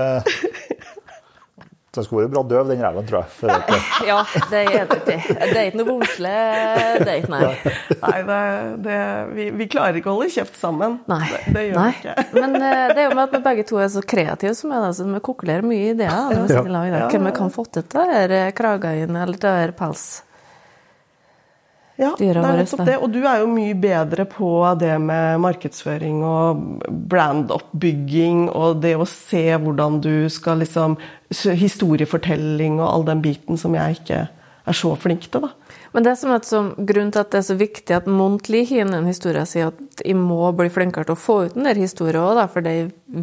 Den 1.95 2.07
skulle 2.07 2.25
vært 2.25 2.33
bra 2.35 2.43
døv, 2.49 2.71
den 2.71 2.83
reven, 2.83 3.07
tror 3.09 3.21
jeg. 3.21 3.31
For 3.39 3.53
at, 3.53 3.71
Ja, 4.09 4.19
det 4.51 4.63
er 4.65 4.89
det 4.89 4.99
ikke. 5.01 5.37
Det 5.39 5.55
er 5.55 5.69
ikke 5.69 5.79
noe 5.81 5.89
bomsle 5.89 6.33
date, 7.05 7.31
nei. 7.31 7.41
Nei, 8.01 8.17
det, 8.29 8.39
det, 8.85 8.99
vi, 9.37 9.47
vi 9.61 9.69
klarer 9.71 9.99
ikke 10.01 10.11
å 10.11 10.17
holde 10.17 10.31
kjeft 10.35 10.59
sammen. 10.59 10.99
Nei. 11.11 11.21
Det, 11.31 11.41
det 11.55 11.65
gjør 11.69 11.79
Nei. 11.79 11.87
vi 11.93 12.01
ikke. 12.03 12.27
Men 12.41 12.57
eh, 12.59 12.83
det 12.91 13.03
er 13.03 13.09
jo 13.09 13.15
med 13.15 13.23
at 13.27 13.37
vi 13.37 13.43
begge 13.49 13.67
to 13.71 13.81
er 13.81 13.91
så 13.95 14.03
kreative 14.15 14.55
som 14.57 14.75
er 14.75 14.87
det, 14.87 14.93
så 14.99 15.07
vi 15.09 15.23
kokulerer 15.29 15.65
mye 15.65 15.93
ideer. 15.95 16.45
Hva 16.45 17.15
vi 17.15 17.23
vi 17.25 17.35
kan 17.35 17.53
få 17.53 17.67
til 17.69 17.85
det 17.85 17.91
denne 17.95 18.41
eh, 18.45 18.53
kragene 18.55 19.25
eller 19.25 19.41
det 19.41 19.55
her 19.59 19.75
pels. 19.77 20.05
Ja, 21.95 22.11
det 22.19 22.27
er 22.33 22.41
nettopp 22.43 22.83
det. 22.87 22.95
Og 22.99 23.11
du 23.13 23.21
er 23.23 23.39
jo 23.39 23.51
mye 23.51 23.75
bedre 23.79 24.25
på 24.27 24.49
det 24.79 24.95
med 24.99 25.39
markedsføring 25.43 26.23
og 26.27 26.63
brandoppbygging 27.11 28.49
og 28.51 28.81
det 28.83 28.97
å 28.99 29.07
se 29.07 29.45
hvordan 29.55 30.01
du 30.03 30.27
skal 30.31 30.63
liksom 30.63 30.99
Historiefortelling 31.35 32.77
og 32.77 32.87
all 32.87 33.05
den 33.07 33.21
biten 33.23 33.57
som 33.59 33.73
jeg 33.75 33.97
ikke 33.97 34.19
er 34.29 34.77
så 34.77 34.91
flink 34.97 35.25
til, 35.29 35.47
da. 35.47 35.64
Men 35.95 36.03
det 36.03 36.17
som 36.19 36.33
er 36.35 36.41
som 36.43 36.73
grunnen 36.75 37.11
til 37.15 37.21
at 37.21 37.29
det 37.31 37.37
er 37.39 37.45
så 37.47 37.55
viktig 37.55 37.93
at 37.95 38.07
Montli 38.11 38.65
har 38.67 38.83
en 38.83 39.05
historie, 39.07 39.45
sier 39.47 39.69
at 39.71 40.01
jeg 40.03 40.17
må 40.19 40.49
bli 40.57 40.67
flinkere 40.67 41.07
til 41.07 41.15
å 41.15 41.19
få 41.19 41.35
ut 41.45 41.53
den 41.55 41.69
der 41.69 41.79
historien 41.79 42.19
òg, 42.19 42.41
for 42.51 42.65
de 42.65 42.73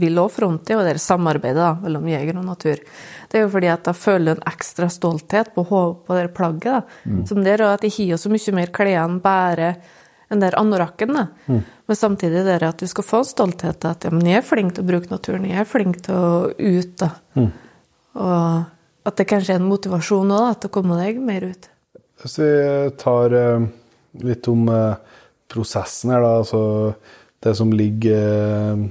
vil 0.00 0.20
òg 0.22 0.30
fronte, 0.32 0.78
og 0.78 0.86
det 0.86 0.94
er 0.94 1.02
samarbeidet 1.04 1.60
da, 1.60 1.74
mellom 1.82 2.06
jeger 2.08 2.38
og 2.40 2.46
natur. 2.48 2.80
Det 3.28 3.38
er 3.38 3.44
jo 3.44 3.50
fordi 3.52 3.68
at 3.74 3.84
da 3.84 3.92
føler 3.92 4.38
en 4.38 4.46
ekstra 4.48 4.88
stolthet 4.88 5.52
på, 5.52 5.66
på 5.68 6.16
det 6.16 6.30
plagget. 6.32 6.88
da. 6.88 7.18
Som 7.28 7.42
det 7.44 7.58
er 7.58 7.66
at 7.68 7.84
de 7.84 7.92
har 7.92 8.22
så 8.22 8.32
mye 8.32 8.56
mer 8.56 8.72
klær 8.72 9.02
enn 9.02 9.20
bare 9.20 9.74
den 10.32 10.40
der 10.40 10.56
anorakken. 10.56 11.12
da. 11.12 11.26
Men 11.86 11.98
samtidig 11.98 12.46
det 12.48 12.62
at 12.64 12.80
du 12.80 12.88
skal 12.88 13.04
få 13.04 13.20
en 13.20 13.28
stolthet 13.34 13.82
til 13.84 13.92
at 13.92 14.08
ja, 14.08 14.14
men 14.16 14.32
jeg 14.32 14.40
er 14.40 14.48
flink 14.48 14.72
til 14.78 14.86
å 14.86 14.90
bruke 14.94 15.12
naturen, 15.12 15.44
jeg 15.44 15.60
er 15.60 15.68
flink 15.68 16.00
til 16.08 16.16
å 16.16 16.48
ut. 16.56 16.96
da. 17.04 17.10
Og 18.16 19.04
at 19.04 19.18
det 19.18 19.28
kanskje 19.28 19.58
er 19.58 19.60
en 19.60 19.68
motivasjon 19.68 20.32
òg, 20.32 20.48
til 20.56 20.72
å 20.72 20.76
komme 20.78 20.96
deg 21.00 21.20
mer 21.20 21.50
ut. 21.52 21.68
Hvis 22.22 22.38
vi 22.38 22.50
tar 23.02 23.34
eh, 23.34 23.64
litt 24.22 24.48
om 24.50 24.68
eh, 24.70 24.98
prosessen 25.50 26.12
her, 26.14 26.22
da. 26.22 26.36
Altså 26.42 26.62
det 27.42 27.54
som 27.58 27.72
ligger 27.74 28.26
eh, 28.28 28.84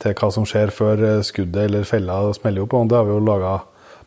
til 0.00 0.16
hva 0.16 0.30
som 0.32 0.46
skjer 0.48 0.72
før 0.72 1.04
skuddet 1.26 1.66
eller 1.66 1.88
fella 1.88 2.22
smeller 2.36 2.64
opp. 2.64 2.78
Det 2.88 2.96
har 2.96 3.04
vi 3.08 3.12
jo 3.12 3.24
laga 3.26 3.58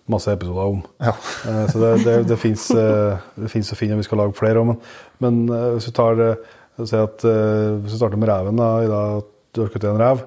masse 0.10 0.34
episoder 0.34 0.74
om. 0.74 0.82
Ja. 1.04 1.14
Så 1.72 1.80
det, 1.80 1.92
det, 2.04 2.16
det 2.32 2.40
fins 2.42 2.66
å 2.74 3.78
finne, 3.78 3.94
om 3.94 4.02
vi 4.02 4.08
skal 4.08 4.24
lage 4.24 4.38
flere 4.40 4.64
om. 4.64 4.74
Men, 4.74 5.44
men 5.46 5.76
hvis 5.76 5.92
vi 5.92 5.96
tar 5.96 6.24
si 6.82 6.98
at, 6.98 7.22
Hvis 7.22 7.94
vi 7.94 8.00
starter 8.00 8.18
med 8.18 8.32
reven, 8.32 8.58
da, 8.58 8.72
Ida, 8.82 9.02
du 9.54 9.62
har 9.62 9.70
skutt 9.70 9.86
en 9.86 10.02
rev 10.02 10.26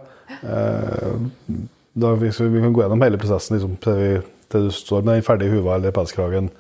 da, 1.96 2.11
vi, 2.20 2.28
vi 2.28 2.61
kan 2.61 2.72
gå 2.72 2.82
gjennom 2.82 3.02
hele 3.02 3.18
prosessen 3.20 3.56
liksom, 3.56 3.76
til, 3.80 3.96
vi, 3.96 4.09
til 4.52 4.66
du 4.68 4.74
står 4.74 5.04
med 5.06 5.16
den 5.16 5.24
ferdige 5.24 5.54
huva 5.54 5.78
eller 5.78 5.94
pelskragen 5.96 6.50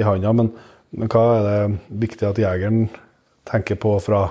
i 0.00 0.04
handa. 0.06 0.32
Men, 0.32 0.48
men 0.96 1.12
hva 1.12 1.24
er 1.36 1.46
det 1.46 2.00
viktig 2.06 2.28
at 2.28 2.40
jegeren 2.40 2.86
tenker 3.46 3.78
på 3.78 3.94
fra 4.02 4.26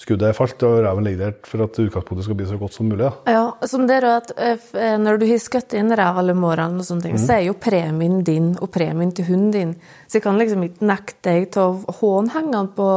skuddet 0.00 0.36
falt 0.36 0.60
og 0.66 0.80
reven 0.84 1.06
ligger 1.06 1.30
der, 1.30 1.34
for 1.48 1.64
at 1.64 1.78
utgangspunktet 1.80 2.26
skal 2.26 2.36
bli 2.38 2.48
så 2.48 2.58
godt 2.60 2.76
som 2.76 2.88
mulig? 2.90 3.06
Da? 3.06 3.32
Ja, 3.32 3.68
som 3.68 3.86
det 3.88 3.98
er 4.00 4.08
at 4.10 4.32
eh, 4.36 4.68
eh, 4.76 4.96
Når 5.00 5.20
du 5.20 5.26
har 5.30 5.40
skutt 5.42 5.76
inn 5.76 5.92
rev 5.96 6.20
eller 6.20 6.36
mår, 6.36 6.60
eller 6.60 6.76
noe 6.80 6.86
sånt, 6.86 7.06
så 7.22 7.38
er 7.38 7.46
jo 7.46 7.56
premien 7.60 8.22
din 8.26 8.54
og 8.60 8.70
premien 8.74 9.12
til 9.16 9.28
hunden 9.30 9.52
din. 9.54 9.74
Så 10.06 10.18
jeg 10.18 10.26
kan 10.26 10.40
liksom 10.40 10.64
ikke 10.66 10.88
nekte 10.88 11.30
deg 11.30 11.50
til 11.56 11.64
å 11.64 11.96
hånhenge 12.00 12.52
den 12.58 12.72
på 12.76 12.88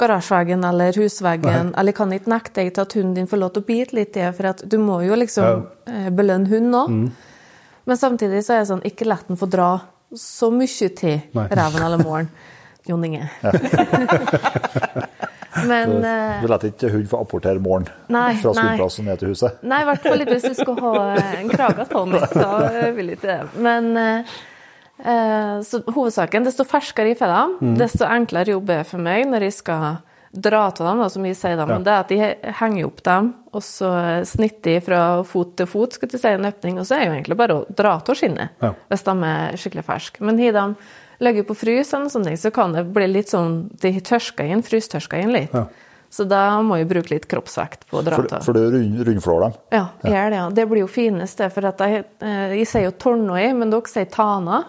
garasjeveggen 0.00 0.62
eller 0.64 0.96
husveggen. 0.96 1.74
Eller 1.74 1.92
jeg 1.92 1.98
kan 1.98 2.14
ikke 2.16 2.32
nekte 2.32 2.62
deg 2.62 2.74
til 2.74 2.86
at 2.86 2.94
hunden 2.96 3.16
din 3.18 3.28
får 3.30 3.42
lov 3.42 3.54
til 3.54 3.64
å 3.64 3.68
bite 3.68 3.98
litt 3.98 4.14
i 4.16 4.22
det, 4.22 4.30
for 4.38 4.52
at 4.54 4.62
du 4.64 4.78
må 4.80 5.02
jo 5.04 5.18
liksom 5.18 5.66
ja. 5.84 6.06
belønne 6.14 6.48
hunden 6.48 6.78
òg. 6.78 6.94
Men 7.90 7.98
samtidig 7.98 8.44
så 8.46 8.54
er 8.54 8.62
det 8.62 8.70
sånn, 8.70 8.86
ikke 8.86 9.08
la 9.08 9.18
den 9.26 9.40
få 9.40 9.48
dra 9.50 9.72
så 10.16 10.50
mye 10.54 10.90
til 10.98 11.20
reven 11.34 11.84
eller 11.84 12.02
måren. 12.08 12.30
Jon 12.88 13.04
Inge. 13.04 13.28
Men 15.66 15.96
eh, 16.04 16.42
Du 16.42 16.48
lar 16.48 16.62
ikke 16.64 16.90
hund 16.94 17.08
få 17.10 17.20
apportere 17.24 17.60
Nei, 18.12 18.34
fra 18.40 18.52
skoleplassen 18.54 19.08
ned 19.10 19.20
til 19.20 19.32
huset. 19.34 19.58
Nei, 19.66 19.82
i 19.82 19.88
hvert 19.88 20.06
fall 20.06 20.22
ikke 20.24 20.36
hvis 20.38 20.46
du 20.46 20.54
skal 20.62 20.78
ha 20.84 20.92
en 21.40 21.50
krage 21.50 21.84
av 21.84 21.90
Tony, 21.90 22.20
så 22.30 22.50
vil 22.96 23.10
jeg 23.12 23.18
ikke 23.18 23.32
det. 23.32 23.40
Men 23.66 23.90
eh, 24.00 24.36
eh, 25.02 25.56
så 25.66 25.82
hovedsaken, 25.90 26.46
desto 26.46 26.66
ferskere 26.68 27.12
i 27.12 27.18
fella, 27.18 27.48
desto 27.80 28.06
enklere 28.08 28.54
jobb 28.54 28.72
er 28.78 28.86
for 28.88 29.02
meg 29.02 29.26
når 29.30 29.48
jeg 29.48 29.58
skal 29.58 30.00
dra 30.32 30.60
av 30.68 30.74
dem, 30.78 30.98
da, 31.02 31.08
som 31.10 31.22
vi 31.26 31.32
sier 31.34 31.56
da, 31.58 31.64
men 31.66 31.82
det 31.82 31.90
er 31.90 32.04
at 32.04 32.08
de 32.12 32.52
henger 32.60 32.86
opp 32.86 33.02
dem, 33.02 33.34
og 33.52 33.62
så 33.66 33.90
snitter 34.28 34.76
de 34.76 34.80
fra 34.86 35.00
fot 35.26 35.56
til 35.58 35.66
fot, 35.66 35.92
skal 35.96 36.08
du 36.08 36.16
si, 36.18 36.28
en 36.28 36.46
øpning, 36.46 36.78
og 36.78 36.86
så 36.86 36.94
er 36.96 37.00
det 37.00 37.08
jo 37.08 37.14
egentlig 37.18 37.36
bare 37.40 37.56
å 37.58 37.64
dra 37.74 37.96
av 37.98 38.14
skinnet, 38.14 38.50
Ja. 38.62 38.72
hvis 38.88 39.02
de 39.08 39.14
er 39.26 39.56
skikkelig 39.58 39.84
ferske. 39.84 40.20
Men 40.22 40.38
har 40.38 40.52
de 40.52 40.76
ligget 41.20 41.46
på 41.48 41.56
frys, 41.56 41.92
eller 41.94 42.08
sånne 42.08 42.24
ting, 42.30 42.36
så 42.36 42.52
kan 42.54 42.72
det 42.72 42.86
bli 42.94 43.06
litt 43.10 43.28
sånn, 43.28 43.70
de 43.80 43.92
tørsker 44.00 44.46
inn, 44.46 44.62
frystørsker 44.62 45.18
inn 45.20 45.32
litt. 45.32 45.52
Ja. 45.52 45.66
Så 46.10 46.24
da 46.26 46.60
må 46.62 46.74
vi 46.78 46.84
bruke 46.90 47.10
litt 47.12 47.26
kroppsvekt 47.30 47.84
på 47.90 47.98
å 48.00 48.04
dra 48.04 48.16
til. 48.22 48.40
for 48.42 48.52
du 48.52 48.64
rund, 48.70 48.96
rundflår 49.06 49.40
dem. 49.44 49.52
Ja, 49.70 49.84
gjør 50.02 50.30
det. 50.30 50.36
ja. 50.36 50.48
Det 50.50 50.68
blir 50.68 50.80
jo 50.80 50.88
finest, 50.88 51.38
det. 51.38 51.52
For 51.52 51.66
at 51.66 51.78
jeg, 51.78 52.04
eh, 52.20 52.56
jeg 52.58 52.66
sier 52.66 52.82
jo 52.88 52.90
tornoi, 52.98 53.52
men 53.54 53.70
dere 53.70 53.86
sier 53.86 54.06
tana. 54.10 54.64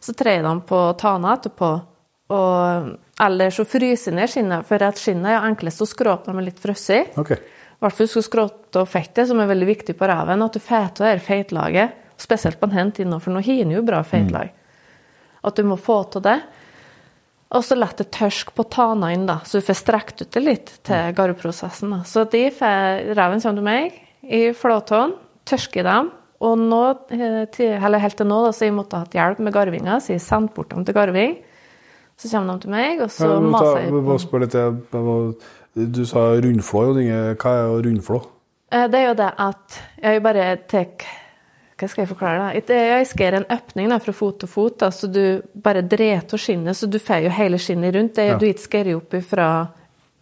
Så 0.00 0.14
trer 0.16 0.40
de 0.42 0.60
på 0.64 0.96
tana 0.96 1.36
etterpå. 1.36 1.82
Og, 2.30 2.96
eller 3.22 3.52
så 3.54 3.64
fryser 3.64 4.12
ned 4.16 4.28
skinnet, 4.28 4.66
for 4.68 4.82
at 4.84 5.00
skinnet 5.00 5.32
er 5.32 5.46
enklest 5.48 5.80
å 5.80 5.88
skråte 5.88 6.28
når 6.28 6.36
man 6.36 6.44
er 6.44 6.50
litt 6.50 6.60
frosset. 6.60 7.14
Okay. 7.16 7.40
I 7.76 7.84
hvert 7.84 7.96
fall 7.96 8.10
skal 8.12 8.24
skråte 8.24 8.82
og 8.82 8.90
fettet, 8.90 9.24
som 9.28 9.40
er 9.40 9.48
veldig 9.48 9.68
viktig 9.68 9.96
på 9.96 10.08
reven. 10.08 10.44
At 10.44 10.56
du 10.56 10.60
feter 10.64 11.10
det 11.10 11.24
feitlaget. 11.24 11.96
Spesielt 12.20 12.60
på 12.60 12.68
en 12.68 12.76
hent 12.76 13.00
for 13.20 13.32
nå 13.32 13.42
har 13.44 13.72
jo 13.72 13.82
bra 13.84 14.02
feitlag. 14.04 14.52
At 15.44 15.56
du 15.56 15.64
må 15.68 15.76
få 15.76 16.02
til 16.12 16.24
det. 16.24 16.38
Og 17.54 17.62
så 17.62 17.76
la 17.76 17.88
det 17.94 18.08
tørske 18.10 18.52
på 18.56 18.64
tana 18.72 19.12
inn, 19.14 19.26
da, 19.28 19.38
så 19.46 19.60
du 19.60 19.66
får 19.68 19.78
strekt 19.78 20.22
ut 20.24 20.32
det 20.34 20.42
litt 20.42 20.70
til 20.88 21.12
garvprosessen. 21.14 21.92
da. 21.94 22.00
Så 22.02 22.24
de 22.32 22.48
får, 22.50 23.12
reven 23.14 23.40
kommer 23.44 23.60
til 23.60 23.68
meg 23.68 24.00
i 24.26 24.40
flåtåen, 24.56 25.14
tørsker 25.46 25.86
dem. 25.86 26.10
Og 26.42 26.56
nå, 26.58 26.82
eh, 27.14 27.44
til, 27.54 27.76
eller 27.78 28.02
helt 28.02 28.18
til 28.18 28.26
nå, 28.28 28.40
da, 28.44 28.50
så 28.52 28.66
jeg 28.66 28.74
måtte 28.76 28.98
ha 28.98 29.06
hatt 29.06 29.14
hjelp 29.14 29.44
med 29.46 29.54
garvinga, 29.54 30.00
så 30.02 30.16
jeg 30.16 30.24
sendte 30.24 30.56
bort 30.56 30.74
dem 30.74 30.84
til 30.84 30.96
garving. 30.96 31.38
Så 32.16 32.30
kommer 32.32 32.54
de 32.56 32.60
til 32.64 32.70
meg, 32.72 33.00
og 33.04 33.10
så 33.12 33.26
Ja, 33.28 33.40
maser 33.40 33.78
jeg 33.82 33.90
på. 33.92 34.00
bare 34.06 34.40
litt, 34.40 34.54
jeg 34.54 35.92
Du 35.92 36.04
sa 36.06 36.18
rundflå, 36.40 36.94
Hva 37.36 37.50
er 37.52 37.82
rundflå? 37.84 38.22
Eh, 38.72 38.86
Det 38.88 38.94
er 39.00 39.06
jo 39.08 39.14
det 39.14 39.32
at 39.38 39.80
jeg 40.02 40.22
bare 40.22 40.56
tar 40.68 40.86
Hva 41.78 41.88
skal 41.88 42.06
jeg 42.06 42.08
forklare? 42.16 42.38
da? 42.66 42.74
Jeg 42.74 43.06
skjer 43.06 43.34
en 43.36 43.44
åpning 43.44 44.00
fra 44.00 44.12
fot 44.12 44.38
til 44.40 44.48
fot, 44.48 44.78
da, 44.78 44.88
så 44.88 45.12
du 45.12 45.42
bare 45.54 45.82
dreter 45.82 46.32
av 46.34 46.38
skinnet, 46.40 46.74
så 46.74 46.88
du 46.88 46.98
får 46.98 47.24
jo 47.24 47.28
hele 47.30 47.58
skinnet 47.58 47.94
rundt. 47.94 48.14
Det 48.14 48.24
er 48.24 48.32
Ja. 48.32 48.38
du 48.38 48.46
ikke 48.46 48.64
skåret 48.66 48.96
opp 48.96 49.22
fra 49.22 49.68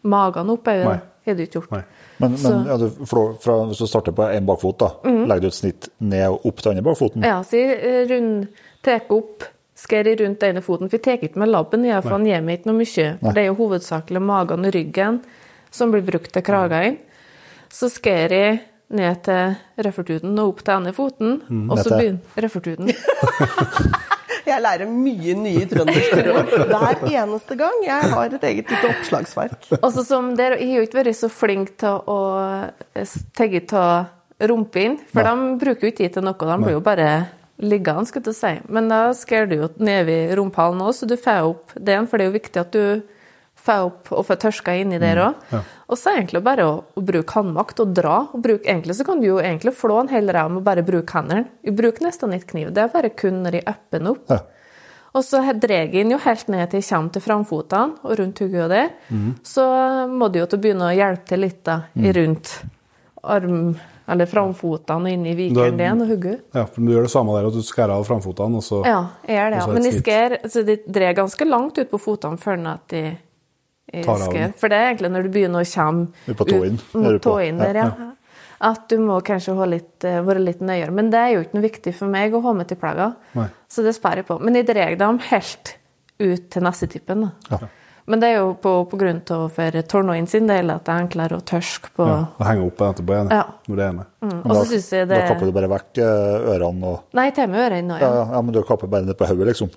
magen 0.02 0.50
opp, 0.50 0.66
er 0.66 0.82
jo 0.82 0.88
har 1.26 1.34
du 1.34 1.42
ikke 1.46 1.52
gjort. 1.60 1.70
Nei. 1.72 1.84
Men, 2.20 2.32
men 2.42 2.66
ja, 2.66 2.76
du 2.76 2.90
fra, 3.06 3.64
hvis 3.68 3.78
du 3.78 3.86
starter 3.86 4.12
på 4.12 4.26
én 4.34 4.44
bakfot, 4.44 4.78
da, 4.78 4.88
legger 5.04 5.40
du 5.40 5.46
et 5.46 5.54
snitt 5.54 5.88
ned 6.00 6.28
og 6.28 6.44
opp 6.46 6.56
til 6.60 6.70
andre 6.72 6.82
bakfoten? 6.82 7.22
Ja, 7.24 7.40
så 7.42 7.56
jeg 7.56 7.78
eh, 7.80 8.04
rund, 8.10 8.48
tar 8.82 9.00
opp, 9.10 9.44
skårer 9.78 10.16
rundt 10.20 10.40
den 10.40 10.54
ene 10.54 10.62
foten, 10.64 10.90
for 10.90 10.98
jeg 10.98 11.04
tar 11.06 11.24
ikke 11.26 11.40
med 11.42 11.50
labben, 11.50 11.86
ja, 11.88 12.00
for 12.04 12.16
han 12.16 12.26
gir 12.28 12.44
meg 12.44 12.60
ikke 12.60 12.70
noe 12.70 12.80
mye. 12.82 13.08
For 13.22 13.34
det 13.34 13.42
er 13.42 13.50
jo 13.50 13.58
hovedsakelig 13.58 14.22
magen 14.22 14.68
og 14.68 14.74
ryggen 14.76 15.18
som 15.74 15.90
blir 15.90 16.04
brukt 16.06 16.30
til 16.34 16.46
kragen. 16.46 17.00
Så 17.74 17.90
skjer 17.90 18.34
jeg 18.36 18.60
ned 18.94 19.22
til 19.26 19.54
røffeltuten 19.82 20.38
og 20.38 20.52
opp 20.52 20.62
til 20.62 20.76
andre 20.76 20.94
foten, 20.94 21.38
og 21.66 21.80
så 21.82 21.96
begynner 21.96 22.44
røffeltuten. 22.46 22.92
Jeg 24.44 24.60
lærer 24.60 24.90
mye 24.92 25.34
nye 25.40 25.64
trønderske 25.68 26.18
ord 26.34 26.50
hver 26.68 26.98
eneste 27.08 27.56
gang. 27.56 27.78
Jeg 27.86 28.10
har 28.12 28.34
et 28.36 28.42
eget 28.44 28.72
lite 28.74 28.90
oppslagsverk. 28.90 29.70
Og 29.78 29.86
så 29.94 30.04
som 30.04 30.34
der, 30.36 30.58
Jeg 30.60 30.68
har 30.68 30.82
jo 30.82 30.88
ikke 30.88 30.98
vært 30.98 31.16
så 31.16 31.30
flink 31.32 31.72
til 31.80 31.96
å 32.12 32.18
tegge 33.32 33.62
av 33.72 34.44
rumpen, 34.50 34.98
for 35.08 35.24
de 35.24 35.56
bruker 35.62 35.86
jo 35.86 35.92
ikke 35.94 36.02
tid 36.02 36.18
til 36.18 36.26
noe. 36.26 36.36
De 36.36 36.58
blir 36.60 36.76
jo 36.76 36.82
bare 36.84 37.08
liggende, 37.66 38.06
skulle 38.08 38.32
jeg 38.32 38.38
si. 38.38 38.52
Men 38.72 38.88
da 38.92 39.08
skærer 39.16 39.50
du 39.50 39.56
jo 39.58 39.72
ned 39.82 40.10
i 40.12 40.20
rumpehallen 40.38 40.84
òg, 40.84 40.94
så 40.96 41.08
du 41.08 41.16
får 41.20 41.50
opp 41.50 41.74
den, 41.74 42.08
for 42.08 42.18
det 42.18 42.26
er 42.26 42.32
jo 42.32 42.38
viktig 42.38 42.62
at 42.62 42.72
du 42.74 43.02
får 43.64 43.86
opp 43.88 44.10
og 44.12 44.24
får 44.28 44.40
tørska 44.42 44.74
inni 44.80 44.98
der 45.00 45.20
òg. 45.24 45.44
Og 45.88 45.98
så 45.98 46.10
er 46.10 46.16
det 46.16 46.22
egentlig 46.24 46.42
bare 46.46 46.66
å, 46.68 46.74
å 46.96 47.04
bruke 47.04 47.36
håndmakt 47.38 47.80
og 47.84 47.94
dra. 47.96 48.16
Og 48.36 48.42
bruk, 48.44 48.64
egentlig 48.64 48.96
så 48.98 49.06
kan 49.08 49.22
du 49.22 49.28
jo 49.28 49.38
egentlig 49.40 49.74
flå 49.76 50.00
en 50.02 50.10
hel 50.12 50.28
ræv 50.32 50.50
med 50.56 50.66
bare 50.66 50.84
bruke 50.86 51.16
hendene. 51.16 51.48
Bruk 51.76 52.02
nesten 52.04 52.34
ikke 52.36 52.52
kniv. 52.54 52.74
Det 52.76 52.84
er 52.84 52.92
bare 52.92 53.12
kun 53.16 53.42
når 53.44 53.60
jeg 53.60 53.68
upper 53.72 54.10
opp. 54.12 54.26
Ja. 54.32 54.42
Og 55.14 55.22
så 55.22 55.40
drar 55.62 55.84
jeg 55.84 55.92
den 55.92 56.10
jo 56.10 56.18
helt 56.24 56.48
ned 56.50 56.72
til 56.72 56.80
jeg 56.82 56.88
kommer 56.88 57.14
til 57.14 57.22
framfotene 57.22 58.02
og 58.02 58.16
rundt 58.18 58.40
hodet 58.42 58.64
og 58.64 58.70
Mm. 59.14 59.34
Så 59.46 59.64
må 60.10 60.28
du 60.28 60.40
jo 60.40 60.46
til 60.46 60.58
å 60.58 60.62
begynne 60.62 60.88
å 60.88 60.96
hjelpe 60.96 61.28
til 61.28 61.40
litt 61.44 61.60
da, 61.64 61.76
rundt 62.16 62.50
arm, 63.22 63.76
eller 64.08 64.26
framfotene 64.28 65.12
inn 65.14 65.26
i 65.26 65.34
vikeren 65.34 65.76
din 65.78 66.02
og 66.04 66.08
hugger. 66.12 66.40
Ja, 66.54 66.64
for 66.66 66.80
du 66.84 66.90
gjør 66.92 67.06
det 67.06 67.10
samme 67.14 67.36
der, 67.38 67.46
at 67.48 67.54
du 67.56 67.62
skærer 67.64 67.94
av 67.96 68.04
framfotene, 68.08 68.56
og 68.60 68.62
så 68.66 68.82
Ja, 68.84 68.98
jeg 69.26 69.38
gjør 69.38 69.50
det. 69.54 69.60
Ja. 69.60 69.66
Men 69.72 69.82
jeg 69.88 69.92
snitt. 69.94 70.04
skjer, 70.04 70.36
så 70.50 70.64
de 70.66 70.76
drar 70.98 71.14
ganske 71.14 71.48
langt 71.48 71.78
ut 71.78 71.90
på 71.90 72.00
fotene 72.00 72.36
før 72.40 72.66
at 72.74 72.88
de 72.88 73.04
av 73.94 74.32
den. 74.32 74.52
For 74.58 74.68
det 74.72 74.76
er 74.80 74.90
egentlig 74.92 75.10
når 75.14 75.22
du 75.26 75.30
begynner 75.34 75.62
å 75.64 75.70
komme 75.74 76.08
Ut 76.26 76.36
på 76.36 76.46
tåen, 76.48 76.78
ut 76.80 76.94
mot 76.94 77.22
på. 77.22 77.38
der, 77.58 77.74
ja. 77.74 78.10
At 78.64 78.88
du 78.88 78.98
må 78.98 79.20
kanskje 79.20 79.54
ha 79.58 79.64
litt, 79.68 80.04
eh, 80.04 80.20
være 80.24 80.40
litt 80.40 80.60
nøyere. 80.60 80.92
Men 80.94 81.10
det 81.10 81.18
er 81.20 81.30
jo 81.34 81.40
ikke 81.44 81.54
noe 81.58 81.64
viktig 81.68 81.94
for 81.94 82.06
meg 82.08 82.32
å 82.32 82.40
ha 82.42 82.52
med 82.52 82.68
til 82.68 82.76
plagga, 82.80 83.14
Nei. 83.34 83.48
så 83.68 83.82
det 83.84 83.94
sparer 83.94 84.22
jeg 84.22 84.26
på. 84.26 84.38
Men 84.40 84.54
jeg 84.54 84.66
drar 84.66 84.96
dem 84.96 85.18
helt 85.18 85.76
ut 86.18 86.50
til 86.50 86.62
nestetypen. 86.62 87.30
da. 87.50 87.58
Men 88.06 88.20
det 88.20 88.28
er 88.34 88.34
jo 88.42 88.50
på, 88.60 88.72
på 88.90 88.98
grunn 89.00 89.22
av 89.32 89.46
for 89.54 89.78
tornoen 89.88 90.26
sin 90.28 90.46
del 90.50 90.68
at 90.74 90.82
det 90.84 90.92
er 90.92 91.04
enklere 91.06 91.38
å 91.38 91.44
tørske 91.48 91.88
på 91.96 92.04
ja, 92.08 92.18
og 92.36 92.44
henge 92.44 92.66
opp 92.66 92.82
etterpå 92.84 93.14
igjen, 93.16 93.30
Ja. 93.32 93.44
når 93.70 93.76
det 93.80 93.86
er 93.86 93.94
med. 93.96 94.10
Mm. 94.20 94.34
Og 94.44 94.52
så 94.58 94.64
syns 94.74 94.88
jeg 94.92 95.08
det 95.08 95.16
da 95.22 95.30
kapper 95.30 95.48
du 95.48 95.54
bare 95.56 95.70
vekk 95.72 96.00
eh, 96.04 96.50
ørene 96.56 96.90
og 96.90 97.16
Nei, 97.16 97.30
tar 97.32 97.48
med 97.48 97.62
ørene 97.64 97.88
nå, 97.88 97.96
ja, 98.02 98.10
ja. 98.12 98.20
ja, 98.20 98.26
ja, 98.36 98.42
men 98.44 98.52
du 98.52 98.60
kapper 98.68 98.92
bare 98.92 99.08
ned 99.08 99.16
på 99.16 99.28
hodet, 99.30 99.48
liksom. 99.54 99.72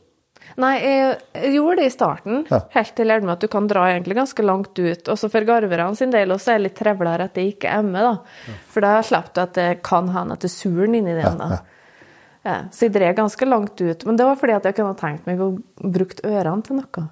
Nei, 0.58 0.74
jeg, 0.82 1.16
jeg 1.38 1.54
gjorde 1.56 1.78
det 1.80 1.86
i 1.88 1.94
starten, 1.96 2.44
Ja. 2.52 2.60
helt 2.76 2.94
til 2.98 3.04
jeg 3.06 3.12
lærte 3.14 3.28
meg 3.30 3.34
at 3.38 3.42
du 3.46 3.48
kan 3.56 3.68
dra 3.72 3.86
egentlig 3.94 4.16
ganske 4.20 4.44
langt 4.48 4.80
ut. 4.80 5.10
Også 5.14 5.30
for 5.32 5.48
garverne 5.48 5.96
sin 6.00 6.12
del 6.12 6.32
også 6.34 6.52
er 6.54 6.60
det 6.60 6.66
litt 6.68 6.78
trevlere 6.80 7.28
at 7.30 7.36
det 7.38 7.48
ikke 7.54 7.72
er 7.80 7.84
med, 7.88 8.04
da. 8.04 8.54
For 8.74 8.84
da 8.84 8.94
slipper 9.08 9.36
du 9.36 9.42
at 9.44 9.54
det 9.60 9.68
kan 9.88 10.08
hende 10.16 10.36
at 10.36 10.44
det 10.44 10.50
er 10.52 10.56
suren 10.56 10.96
inni 11.00 11.16
den. 11.20 11.38
da. 11.44 11.60
Ja, 12.48 12.58
så 12.72 12.88
jeg 12.88 12.94
drev 12.96 13.16
ganske 13.18 13.46
langt 13.50 13.82
ut. 13.84 14.06
Men 14.08 14.16
det 14.20 14.26
var 14.26 14.38
fordi 14.40 14.56
at 14.56 14.68
jeg 14.70 14.78
kunne 14.80 14.96
tenkt 15.00 15.26
meg 15.28 15.42
å 15.44 15.50
bruke 15.84 16.24
ørene 16.24 16.64
til 16.64 16.80
noe. 16.80 17.10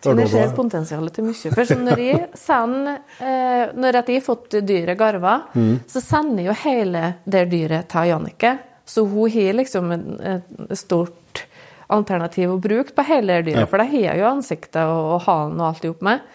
Så 0.00 0.14
jeg 0.16 0.30
ser 0.32 0.54
potensialet 0.56 1.12
til 1.12 1.26
mye. 1.28 1.52
For 1.52 1.76
når 1.76 2.00
jeg 2.00 2.20
sender, 2.46 3.00
eh, 3.20 3.72
når 3.76 4.00
jeg 4.00 4.16
har 4.16 4.24
fått 4.24 4.58
dyret 4.64 4.98
garva, 4.98 5.36
så 5.86 6.00
sender 6.00 6.44
jeg 6.44 6.50
jo 6.50 6.58
hele 6.64 7.04
det 7.24 7.46
dyret 7.52 7.88
til 7.92 8.10
Jannicke. 8.12 8.54
Så 8.90 9.04
hun 9.06 9.30
har 9.30 9.54
liksom 9.60 9.92
et 9.92 10.78
stort 10.78 11.44
alternativ 11.90 12.54
å 12.54 12.60
bruke 12.62 12.94
på 12.96 13.04
hele 13.06 13.42
dyret. 13.46 13.68
For 13.70 13.82
da 13.82 13.86
har 13.90 14.06
jeg 14.08 14.22
jo 14.22 14.28
ansiktet 14.30 14.82
og, 14.82 15.16
og 15.16 15.26
halen 15.28 15.60
og 15.60 15.68
alt 15.68 15.84
i 15.86 15.92
med. 16.06 16.28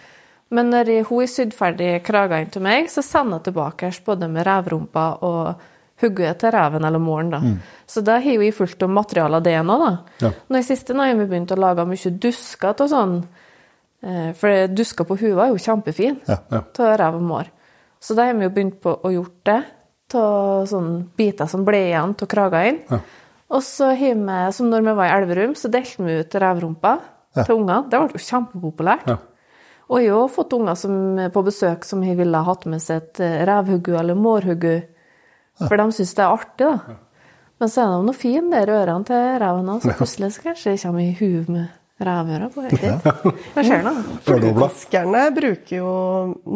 Men 0.54 0.70
når 0.70 0.90
jeg, 0.92 1.06
hun 1.08 1.24
har 1.24 1.30
sydd 1.30 1.54
ferdig 1.58 1.88
kragene 2.06 2.52
til 2.54 2.62
meg, 2.62 2.90
så 2.92 3.02
sender 3.02 3.40
jeg 3.40 3.48
tilbake 3.48 3.90
både 4.06 4.28
med 4.30 4.46
revrumpa 4.46 5.06
og 5.26 5.64
hugget 6.02 6.38
til 6.42 6.52
reven 6.54 6.84
eller 6.84 7.02
moren. 7.02 7.32
da. 7.32 7.40
Så 7.88 8.02
da 8.04 8.18
har 8.20 8.36
jo 8.36 8.44
jeg 8.44 8.54
fullt 8.54 8.84
av 8.84 8.92
materialet 8.92 9.40
av 9.40 9.46
det 9.46 9.56
nå. 9.64 9.78
da. 9.80 9.90
Ja. 10.22 10.30
Nå 10.48 10.60
i 10.60 10.66
siste 10.66 10.94
nå 10.94 11.06
har 11.08 11.16
vi 11.18 11.26
begynt 11.26 11.54
å 11.54 11.58
lage 11.58 11.86
mye 11.88 12.12
dusker 12.22 12.76
og 12.76 12.92
sånn. 12.92 13.16
Eh, 14.04 14.32
For 14.36 14.66
dusker 14.68 15.06
på 15.08 15.16
huet 15.20 15.38
er 15.40 15.52
jo 15.52 15.60
kjempefin 15.62 16.18
Ja, 16.28 16.36
ja. 16.52 16.60
til 16.76 16.92
rev 17.00 17.16
og 17.20 17.22
mår. 17.22 17.52
Så 18.00 18.14
da 18.14 18.26
har 18.28 18.34
vi 18.36 18.44
jo 18.46 18.52
begynt 18.54 18.80
på 18.84 18.92
å 19.02 19.12
gjort 19.14 19.38
det. 19.48 19.60
Av 20.14 20.66
sånne 20.70 21.06
biter 21.18 21.48
som 21.50 21.64
ble 21.66 21.80
igjen 21.88 22.12
av 22.14 22.28
kragene. 22.30 22.84
Ja. 22.90 23.00
Og 23.56 23.62
så 23.62 23.88
har 23.96 24.14
vi, 24.18 24.36
som 24.54 24.68
når 24.70 24.84
vi 24.86 24.92
var 24.98 25.08
i 25.08 25.14
Elverum, 25.16 25.54
så 25.58 25.70
delte 25.70 26.04
vi 26.06 26.18
ut 26.20 26.34
revrumpa 26.42 26.92
til 27.44 27.56
unger. 27.56 27.88
Det 27.90 27.98
ble 28.02 28.14
jo 28.20 28.22
kjempepopulært. 28.26 29.08
Ja. 29.10 29.16
Og 29.86 30.02
jeg 30.02 30.12
har 30.14 30.28
fått 30.34 30.52
unger 30.56 30.74
som, 30.78 30.94
på 31.32 31.42
besøk 31.46 31.84
som 31.86 32.02
har 32.02 32.16
ville 32.18 32.38
hatt 32.46 32.66
med 32.66 32.82
seg 32.82 33.02
et 33.02 33.20
eh, 33.22 33.42
revhuggu 33.46 33.92
eller 33.98 34.18
mårhuggu. 34.18 34.80
For 35.62 35.78
de 35.78 35.88
syns 35.94 36.14
det 36.18 36.24
er 36.24 36.32
artig, 36.34 36.66
da. 36.66 36.96
Men 37.56 37.70
så 37.72 37.82
er 37.86 37.92
de 37.94 38.06
noe 38.10 38.16
fin 38.18 38.50
der 38.52 38.68
ørene 38.68 39.06
til 39.08 39.28
reven 39.40 39.70
så 39.80 39.94
plutselig 39.96 40.34
kanskje 40.44 40.74
det 40.74 40.82
kommer 40.82 41.00
i 41.06 41.14
huet 41.16 41.48
med 41.48 41.68
revører 42.04 42.50
på 42.52 42.64
høytid? 42.66 43.06
Hva 43.54 43.64
skjer 43.64 43.84
nå? 43.86 43.92
Fluefiskerne 44.26 45.22
bruker 45.36 45.78
jo 45.78 45.92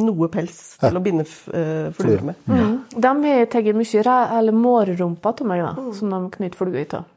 noe 0.03 0.29
pels 0.33 0.59
til 0.83 0.99
å 0.99 1.05
binde 1.05 1.25
eh, 1.25 1.89
fluer 1.97 2.27
med. 2.29 2.43
Mm. 2.51 2.75
De 2.93 3.15
har 3.25 3.49
tatt 3.53 3.71
mye 3.79 4.19
eller 4.41 4.57
mårrumpa 4.57 5.33
til 5.39 5.49
meg, 5.49 5.65
da, 5.65 5.87
som 5.97 6.13
de 6.13 6.21
knyter 6.37 6.61
fluer 6.61 6.99
av. 6.99 7.09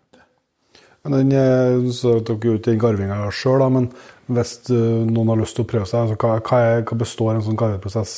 Men 1.04 1.18
den, 1.18 1.32
eh, 1.36 1.92
så 1.92 2.16
dere 2.24 2.40
gjorde 2.40 2.62
ikke 2.62 2.72
den 2.72 2.80
garvinga 2.80 3.20
sjøl, 3.36 3.66
men 3.76 3.90
hvis 4.32 4.56
eh, 4.72 5.04
noen 5.10 5.34
har 5.34 5.42
lyst 5.42 5.58
til 5.60 5.66
å 5.66 5.72
prøve 5.74 5.90
seg, 5.90 6.06
altså, 6.06 6.16
hva, 6.48 6.62
er, 6.64 6.86
hva 6.88 7.00
består 7.02 7.36
en 7.36 7.44
sånn 7.44 7.60
garveprosess 7.60 8.14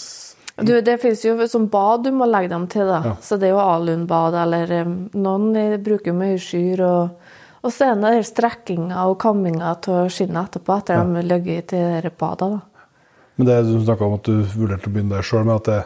Du, 0.62 0.76
det 0.86 1.00
finnes 1.02 1.24
jo 1.26 1.34
som 1.50 1.66
bad 1.68 2.06
du 2.06 2.12
må 2.14 2.30
legge 2.30 2.54
dem 2.54 2.70
til, 2.72 2.86
da. 2.88 3.18
Så 3.26 3.40
det 3.42 3.50
er 3.50 3.56
jo 3.56 3.64
alunbad, 3.64 4.38
eller 4.46 4.86
noen 5.18 5.50
bruker 5.84 6.14
jo 6.14 6.38
skyr 6.46 6.86
og, 6.86 7.25
og 7.66 7.74
så 7.74 7.90
er 7.90 8.00
det 8.04 8.26
strekkinga 8.30 9.08
og 9.10 9.18
kamminga 9.22 9.74
av 9.74 10.10
skinnet 10.14 10.52
etterpå, 10.52 10.78
etter 10.78 11.02
de 11.02 11.20
har 11.20 11.28
ligget 11.34 11.74
de 12.06 12.12
bada, 12.20 12.50
da. 12.56 12.92
Men 13.36 13.48
det 13.50 13.56
du 13.68 13.80
snakka 13.84 14.06
om 14.06 14.14
at 14.16 14.28
du 14.30 14.44
vurderte 14.56 14.88
å 14.88 14.94
begynne 14.94 15.18
der 15.18 15.26
sjøl, 15.26 15.44
med 15.48 15.58
at 15.58 15.70
det, 15.72 15.80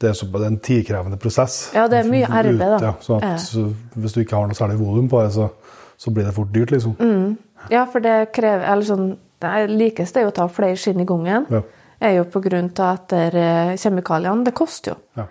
det 0.00 0.10
er 0.10 0.14
så, 0.16 0.28
det 0.32 0.40
er 0.42 0.52
en 0.52 0.60
tidkrevende 0.64 1.18
prosess. 1.20 1.56
Ja, 1.76 1.86
det 1.92 1.98
er 2.00 2.08
mye 2.08 2.28
arbeid, 2.30 2.62
da. 2.62 2.78
Ja, 2.80 2.92
så 3.04 3.18
at, 3.18 3.26
Ja. 3.26 3.36
så 3.42 3.66
hvis 3.96 4.14
du 4.16 4.22
ikke 4.22 4.38
har 4.38 4.48
noe 4.48 4.56
særlig 4.56 4.78
volum 4.80 5.10
på 5.12 5.20
det, 5.24 5.34
så, 5.34 5.50
så 6.00 6.12
blir 6.14 6.24
det 6.24 6.34
fort 6.36 6.54
dyrt, 6.54 6.72
liksom. 6.72 6.96
Mm. 7.00 7.36
Ja, 7.72 7.84
for 7.90 8.04
det 8.04 8.30
krever 8.36 8.62
Eller 8.70 8.86
sånn 8.86 9.06
Det 9.42 9.50
likeste 9.72 10.20
er 10.20 10.26
jo 10.26 10.30
å 10.30 10.34
ta 10.36 10.44
flere 10.48 10.76
skinn 10.78 11.00
i 11.02 11.06
gangen. 11.08 11.46
Ja. 11.50 11.62
Er 12.00 12.12
jo 12.18 12.26
på 12.30 12.40
grunn 12.44 12.70
av 12.78 12.92
at 12.94 13.08
det 13.10 13.22
er, 13.26 13.36
eh, 13.40 13.76
kjemikaliene 13.80 14.44
Det 14.44 14.54
koster 14.56 14.92
jo. 14.94 14.96
Ja. 15.16 15.24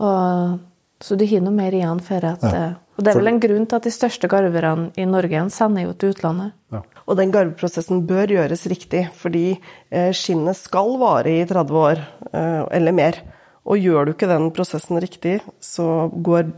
Og, 0.00 0.58
så 1.00 1.16
du 1.18 1.24
har 1.26 1.42
noe 1.44 1.54
mer 1.56 1.74
igjen 1.74 2.00
for 2.04 2.24
at 2.24 2.44
eh, 2.48 2.72
Og 2.98 3.04
det 3.06 3.12
er 3.12 3.20
vel 3.20 3.30
en 3.30 3.38
grunn 3.38 3.66
til 3.70 3.78
at 3.78 3.84
de 3.86 3.92
største 3.94 4.26
garverne 4.30 4.88
i 4.98 5.04
Norge 5.06 5.44
sender 5.54 5.84
jo 5.86 5.92
til 5.94 6.10
utlandet. 6.16 6.50
Ja. 6.74 6.80
Og 7.06 7.16
den 7.20 7.30
garveprosessen 7.30 8.02
bør 8.08 8.32
gjøres 8.34 8.66
riktig, 8.66 9.04
fordi 9.14 9.44
eh, 9.54 10.10
skinnet 10.10 10.58
skal 10.58 10.96
vare 10.98 11.36
i 11.38 11.44
30 11.46 11.78
år 11.78 12.02
eh, 12.32 12.64
eller 12.74 12.96
mer. 12.96 13.20
Og 13.68 13.78
gjør 13.78 14.08
du 14.08 14.12
ikke 14.16 14.30
den 14.30 14.50
prosessen 14.56 14.98
riktig, 14.98 15.38
så 15.62 16.08
går 16.10 16.50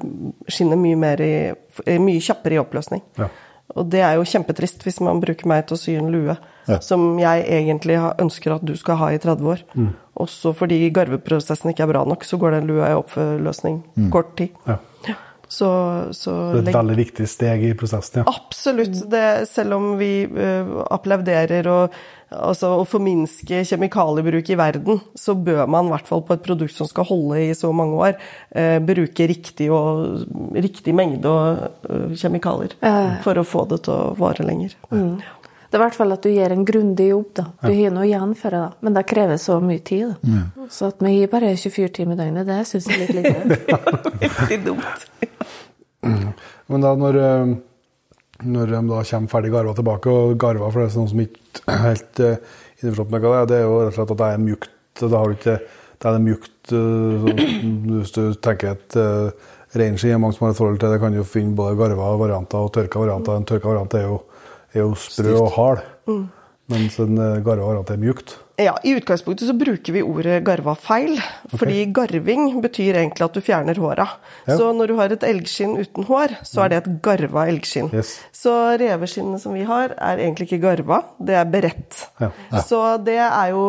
skinnet 0.48 0.80
mye, 0.80 0.96
mer 0.96 1.20
i, 1.20 1.32
eh, 1.84 2.00
mye 2.00 2.24
kjappere 2.24 2.56
i 2.56 2.62
oppløsning. 2.64 3.04
Ja. 3.20 3.28
Og 3.76 3.86
det 3.92 4.00
er 4.02 4.16
jo 4.18 4.26
kjempetrist 4.26 4.82
hvis 4.82 4.98
man 5.04 5.20
bruker 5.22 5.46
meg 5.46 5.68
til 5.68 5.76
å 5.76 5.78
sy 5.78 5.92
en 6.00 6.10
lue 6.10 6.34
Ja. 6.66 6.78
som 6.80 7.18
jeg 7.18 7.44
egentlig 7.46 7.96
ønsker 8.18 8.56
at 8.56 8.64
du 8.64 8.74
skal 8.76 8.96
ha 8.96 9.12
i 9.12 9.18
30 9.18 9.46
år. 9.46 9.62
Mm. 9.74 9.92
Også 10.24 10.54
fordi 10.56 10.90
garveprosessen 10.90 11.70
ikke 11.70 11.84
er 11.84 11.92
bra 11.92 12.04
nok, 12.04 12.24
så 12.24 12.38
går 12.38 12.58
den 12.58 12.66
lua 12.70 12.90
i 12.90 12.96
oppløsning 12.98 13.82
kort 14.10 14.36
tid. 14.36 14.56
Ja. 14.66 14.76
Så, 15.50 15.68
så 16.14 16.32
Det 16.54 16.60
er 16.62 16.68
et 16.70 16.76
veldig 16.78 16.96
viktig 17.00 17.26
steg 17.26 17.64
i 17.66 17.74
prosessen, 17.78 18.22
ja. 18.22 18.30
Absolutt. 18.30 19.02
Det, 19.10 19.26
selv 19.50 19.74
om 19.80 19.88
vi 19.98 20.12
uh, 20.30 20.84
applauderer 20.94 21.66
og, 21.66 21.96
altså, 22.30 22.70
og 22.78 22.86
forminsker 22.86 23.66
kjemikaliebruk 23.66 24.52
i 24.54 24.58
verden, 24.60 25.00
så 25.18 25.34
bør 25.34 25.64
man 25.66 25.90
i 25.90 25.94
hvert 25.96 26.10
fall 26.10 26.22
på 26.26 26.36
et 26.38 26.44
produkt 26.46 26.76
som 26.76 26.86
skal 26.86 27.08
holde 27.10 27.42
i 27.48 27.50
så 27.58 27.72
mange 27.74 27.98
år, 27.98 28.14
uh, 28.54 28.78
bruke 28.92 29.26
riktig, 29.32 29.66
og, 29.74 30.22
riktig 30.54 30.94
mengde 30.94 31.34
og, 31.34 31.66
uh, 31.90 32.14
kjemikalier 32.14 32.78
for 33.26 33.42
å 33.42 33.46
få 33.46 33.66
det 33.74 33.82
til 33.88 33.96
å 33.96 34.14
vare 34.22 34.46
lenger. 34.46 34.78
Det 35.70 35.78
er 35.78 35.84
i 35.84 35.84
hvert 35.84 35.94
fall 35.94 36.10
at 36.16 36.24
du 36.26 36.32
gjør 36.34 36.50
en 36.50 36.64
grundig 36.66 37.04
jobb. 37.12 37.28
da. 37.38 37.44
Du 37.62 37.70
har 37.70 37.92
noe 37.94 38.06
igjen 38.08 38.32
for 38.34 38.50
det, 38.50 38.60
da. 38.64 38.70
men 38.82 38.96
det 38.96 39.04
krever 39.06 39.38
så 39.38 39.60
mye 39.62 39.82
tid. 39.86 40.16
da. 40.18 40.66
Så 40.74 40.88
at 40.90 41.02
vi 41.04 41.12
gir 41.14 41.30
bare 41.30 41.52
24 41.54 41.92
timer 41.94 42.16
i 42.16 42.20
døgnet, 42.24 42.48
det 42.48 42.64
syns 42.66 42.88
jeg 42.90 42.96
er 42.96 43.12
litt 43.14 43.14
lite. 43.20 43.78
Veldig 44.40 44.58
dumt. 44.66 45.06
Men 46.70 46.86
da 46.86 46.94
når, 46.98 47.18
eh, 47.20 47.52
når 48.50 48.74
de 48.74 48.80
da 48.90 49.04
kommer 49.12 49.30
ferdig 49.30 49.52
garva 49.54 49.76
tilbake, 49.78 50.10
og 50.10 50.34
garva 50.42 50.72
for 50.72 50.82
det 50.82 50.90
er 50.90 50.98
noen 50.98 51.12
som 51.12 51.22
ikke 51.22 51.78
helt 51.84 52.22
uh, 52.24 52.58
innforstått 52.80 53.14
med 53.14 53.24
hva 53.24 53.32
det 53.32 53.40
er, 53.40 53.48
det 53.50 53.58
er 53.60 53.64
jo 53.66 53.78
rett 53.78 53.92
og 53.92 53.96
slett 53.98 54.14
at 54.16 54.20
det 54.22 54.28
er 54.32 54.44
mjukt. 54.48 54.76
Da 55.00 55.10
har 55.14 55.30
du 55.30 55.38
ikke, 55.38 55.56
det 56.00 56.08
er 56.08 56.16
det 56.16 56.24
mjukt 56.24 56.72
eh, 56.76 57.24
sånn, 57.24 57.74
Hvis 57.94 58.14
du 58.16 58.22
tenker 58.42 58.74
et 58.74 58.96
reinskinn, 59.78 60.16
er 60.16 60.20
mange 60.20 60.36
som 60.36 60.46
har 60.46 60.54
et 60.54 60.58
forhold 60.58 60.80
til 60.82 60.92
det, 60.92 61.00
kan 61.02 61.14
jo 61.14 61.26
finne 61.26 61.56
både 61.56 61.78
garva 61.78 62.10
varianter 62.20 62.66
og 62.66 62.72
tørka 62.74 63.02
varianter. 63.02 63.38
En 63.38 63.46
tørka 63.48 63.70
variant 63.70 63.96
er 63.96 64.06
jo, 64.08 64.18
er 64.74 64.80
jo 64.80 64.94
sprø 64.94 65.34
og 65.40 65.50
hard, 65.56 65.84
mens 66.70 66.98
en 67.02 67.18
har 67.64 67.78
at 67.80 67.88
det 67.88 67.96
er 67.98 68.04
mjukt. 68.04 68.36
Ja, 68.60 68.74
I 68.84 68.94
utgangspunktet 68.98 69.48
så 69.48 69.54
bruker 69.56 69.94
vi 69.94 70.02
ordet 70.04 70.40
garva 70.44 70.74
feil. 70.78 71.16
Fordi 71.54 71.84
garving 71.94 72.60
betyr 72.62 72.98
egentlig 73.00 73.24
at 73.24 73.36
du 73.36 73.40
fjerner 73.44 73.78
håra. 73.80 74.06
Ja. 74.44 74.56
Så 74.58 74.70
når 74.76 74.90
du 74.90 74.96
har 74.98 75.14
et 75.14 75.24
elgskinn 75.26 75.76
uten 75.80 76.06
hår, 76.08 76.36
så 76.46 76.64
er 76.64 76.72
det 76.72 76.80
et 76.82 76.90
garva 77.04 77.46
elgskinn. 77.50 77.90
Yes. 77.94 78.18
Så 78.36 78.52
reveskinnet 78.80 79.42
som 79.42 79.56
vi 79.56 79.64
har, 79.68 79.94
er 79.96 80.20
egentlig 80.20 80.50
ikke 80.50 80.60
garva, 80.66 81.02
det 81.18 81.38
er 81.40 81.48
beredt. 81.50 82.04
Ja. 82.20 82.30
Så 82.66 82.82
det 83.04 83.18
er 83.20 83.54
jo 83.54 83.66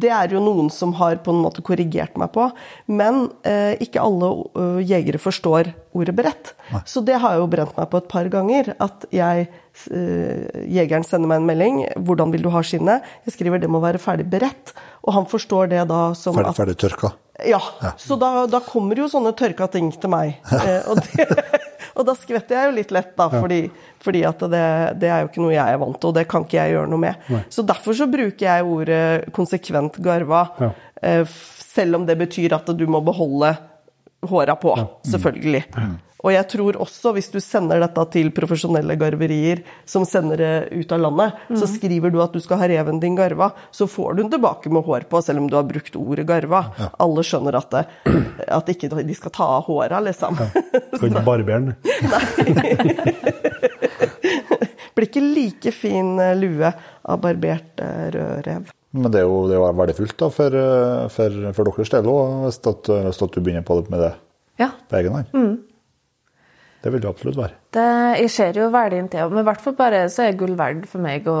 Det 0.00 0.10
er 0.10 0.32
jo 0.32 0.40
noen 0.42 0.70
som 0.72 0.92
har 0.98 1.20
på 1.24 1.32
en 1.34 1.42
måte 1.44 1.62
korrigert 1.66 2.16
meg 2.20 2.32
på. 2.34 2.48
Men 2.90 3.28
eh, 3.46 3.76
ikke 3.82 4.02
alle 4.02 4.30
uh, 4.56 4.80
jegere 4.82 5.20
forstår 5.20 5.72
ordet 5.96 6.14
beredt. 6.16 6.54
Så 6.86 7.02
det 7.02 7.18
har 7.18 7.34
jeg 7.34 7.42
jo 7.42 7.50
brent 7.50 7.76
meg 7.76 7.88
på 7.90 7.98
et 8.00 8.08
par 8.10 8.28
ganger. 8.32 8.72
At 8.82 9.06
jeg 9.14 9.48
uh, 9.90 10.46
Jegeren 10.70 11.06
sender 11.06 11.30
meg 11.30 11.40
en 11.40 11.48
melding. 11.48 11.80
'Hvordan 11.96 12.32
vil 12.34 12.44
du 12.46 12.50
ha 12.54 12.62
skinnet?' 12.62 13.06
Jeg 13.26 13.36
skriver 13.36 13.59
'det 13.60 13.68
må 13.70 13.80
være 13.80 13.98
ferdig 13.98 14.26
beredt'. 14.30 14.72
Og 15.04 15.14
han 15.14 15.26
forstår 15.26 15.68
det 15.70 15.88
da 15.88 16.12
som 16.14 16.34
Ferdig, 16.34 16.50
at 16.50 16.56
ferdig 16.56 16.76
tørka. 16.76 17.12
ja, 17.46 17.60
så 17.96 18.18
da, 18.20 18.46
da 18.46 18.60
kommer 18.60 18.96
jo 18.96 19.06
sånne 19.08 19.32
tørka 19.32 19.66
ting 19.72 19.90
til 19.92 20.10
meg. 20.12 20.36
Ja. 20.52 20.82
og, 20.90 20.96
det, 21.00 21.26
og 21.96 22.04
da 22.06 22.14
skvetter 22.14 22.56
jeg 22.56 22.68
jo 22.68 22.74
litt 22.76 22.90
lett, 22.92 23.14
da, 23.16 23.28
fordi, 23.30 23.70
fordi 24.04 24.24
at 24.28 24.38
det, 24.40 24.98
det 25.00 25.08
er 25.08 25.22
jo 25.24 25.30
ikke 25.30 25.40
noe 25.46 25.54
jeg 25.54 25.72
er 25.72 25.78
vant 25.80 25.96
til, 26.00 26.08
og 26.12 26.14
det 26.18 26.26
kan 26.28 26.44
ikke 26.44 26.58
jeg 26.60 26.74
gjøre 26.74 26.90
noe 26.92 27.00
med. 27.00 27.14
Så 27.48 27.64
derfor 27.64 27.96
så 27.96 28.06
bruker 28.12 28.44
jeg 28.46 28.64
ordet 28.64 29.32
konsekvent 29.32 29.96
garva, 30.04 30.44
Ja. 30.60 30.70
eh, 31.02 31.24
selv 31.70 31.96
om 31.96 32.04
det 32.06 32.18
betyr 32.18 32.52
at 32.52 32.66
du 32.76 32.86
må 32.86 33.00
beholde 33.00 33.54
håra 34.28 34.54
på, 34.60 34.74
selvfølgelig. 35.08 35.64
Og 36.20 36.32
jeg 36.34 36.44
tror 36.52 36.76
også, 36.84 37.14
hvis 37.16 37.30
du 37.32 37.38
sender 37.40 37.80
dette 37.80 38.02
til 38.12 38.28
profesjonelle 38.36 38.92
garverier 39.00 39.62
som 39.88 40.04
sender 40.04 40.36
det 40.36 40.50
ut 40.82 40.90
av 40.92 41.00
landet, 41.00 41.32
så 41.56 41.64
skriver 41.70 42.12
du 42.12 42.18
at 42.20 42.34
du 42.36 42.40
skal 42.44 42.60
ha 42.60 42.66
reven 42.68 43.00
din 43.00 43.16
garva, 43.16 43.50
så 43.72 43.86
får 43.88 44.18
du 44.18 44.22
den 44.24 44.32
tilbake 44.34 44.68
med 44.68 44.84
hår 44.84 45.06
på, 45.08 45.22
selv 45.24 45.40
om 45.40 45.48
du 45.48 45.56
har 45.56 45.64
brukt 45.70 45.96
ordet 45.96 46.26
garva. 46.28 46.60
Alle 47.00 47.24
skjønner 47.24 47.56
at, 47.56 47.72
det, 47.72 47.84
at 48.52 48.68
ikke 48.74 48.90
de 49.00 49.16
skal 49.16 49.32
ta 49.38 49.48
av 49.56 49.64
håra, 49.70 50.02
liksom. 50.10 50.36
Skal 51.00 51.08
ikke 51.08 51.24
barbere 51.24 51.60
den. 51.64 51.74
Blir 54.94 55.06
ikke 55.08 55.22
like 55.24 55.72
fin 55.72 56.18
eh, 56.20 56.34
lue 56.36 56.68
av 57.08 57.20
barbert 57.22 57.80
eh, 57.80 58.06
rød 58.14 58.44
rev. 58.46 58.70
Men 58.90 59.12
det 59.14 59.20
er 59.22 59.26
jo, 59.28 59.36
det 59.48 59.54
er 59.56 59.60
jo 59.62 59.68
verdifullt 59.78 60.16
da, 60.18 60.28
for, 60.34 60.56
eh, 60.60 61.04
for, 61.14 61.36
for 61.56 61.70
deres 61.70 61.92
del 61.94 62.10
òg, 62.10 62.36
hvis, 62.48 62.60
at- 62.68 62.90
hvis 63.06 63.22
at 63.24 63.36
du 63.36 63.40
begynner 63.40 63.64
på 63.66 63.78
det 63.80 63.92
med 63.94 64.04
det 64.04 64.12
Ja. 64.60 64.68
på 64.90 64.98
egen 65.00 65.14
hånd. 65.16 65.30
Det 66.80 66.92
vil 66.92 67.02
det 67.02 67.10
absolutt 67.10 67.36
være. 67.36 67.56
Det, 67.76 67.88
jeg 68.22 68.30
ser 68.32 68.56
jo 68.56 68.70
verdien 68.72 69.08
til 69.12 69.28
men 69.30 69.42
i 69.42 69.48
hvert 69.50 69.60
fall 69.60 69.76
bare 69.78 70.06
så 70.12 70.24
er 70.26 70.38
gull 70.38 70.56
verd 70.58 70.86
for 70.88 71.02
meg 71.04 71.28
å 71.28 71.38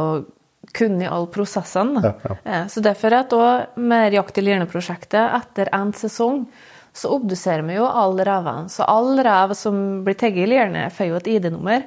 kunne 0.76 1.06
i 1.06 1.08
alle 1.08 1.30
prosessene. 1.32 2.02
Ja, 2.04 2.34
Ja, 2.44 2.64
Så 2.68 2.82
derfor 2.84 3.12
er 3.16 3.24
det 3.30 3.78
med 3.80 4.12
Jakt 4.12 4.38
i 4.38 4.44
Lierne-prosjektet, 4.44 5.32
etter 5.40 5.70
en 5.72 5.92
sesong, 5.96 6.44
så 6.92 7.08
obduserer 7.14 7.62
vi 7.66 7.78
jo 7.78 7.86
alle 7.86 8.24
revene. 8.26 8.68
Så 8.68 8.84
alle 8.86 9.24
rev 9.24 9.54
som 9.54 10.04
blir 10.04 10.14
tatt 10.18 10.36
i 10.36 10.46
Lierne, 10.46 10.90
får 10.90 11.08
jo 11.08 11.16
et 11.16 11.26
ID-nummer. 11.26 11.86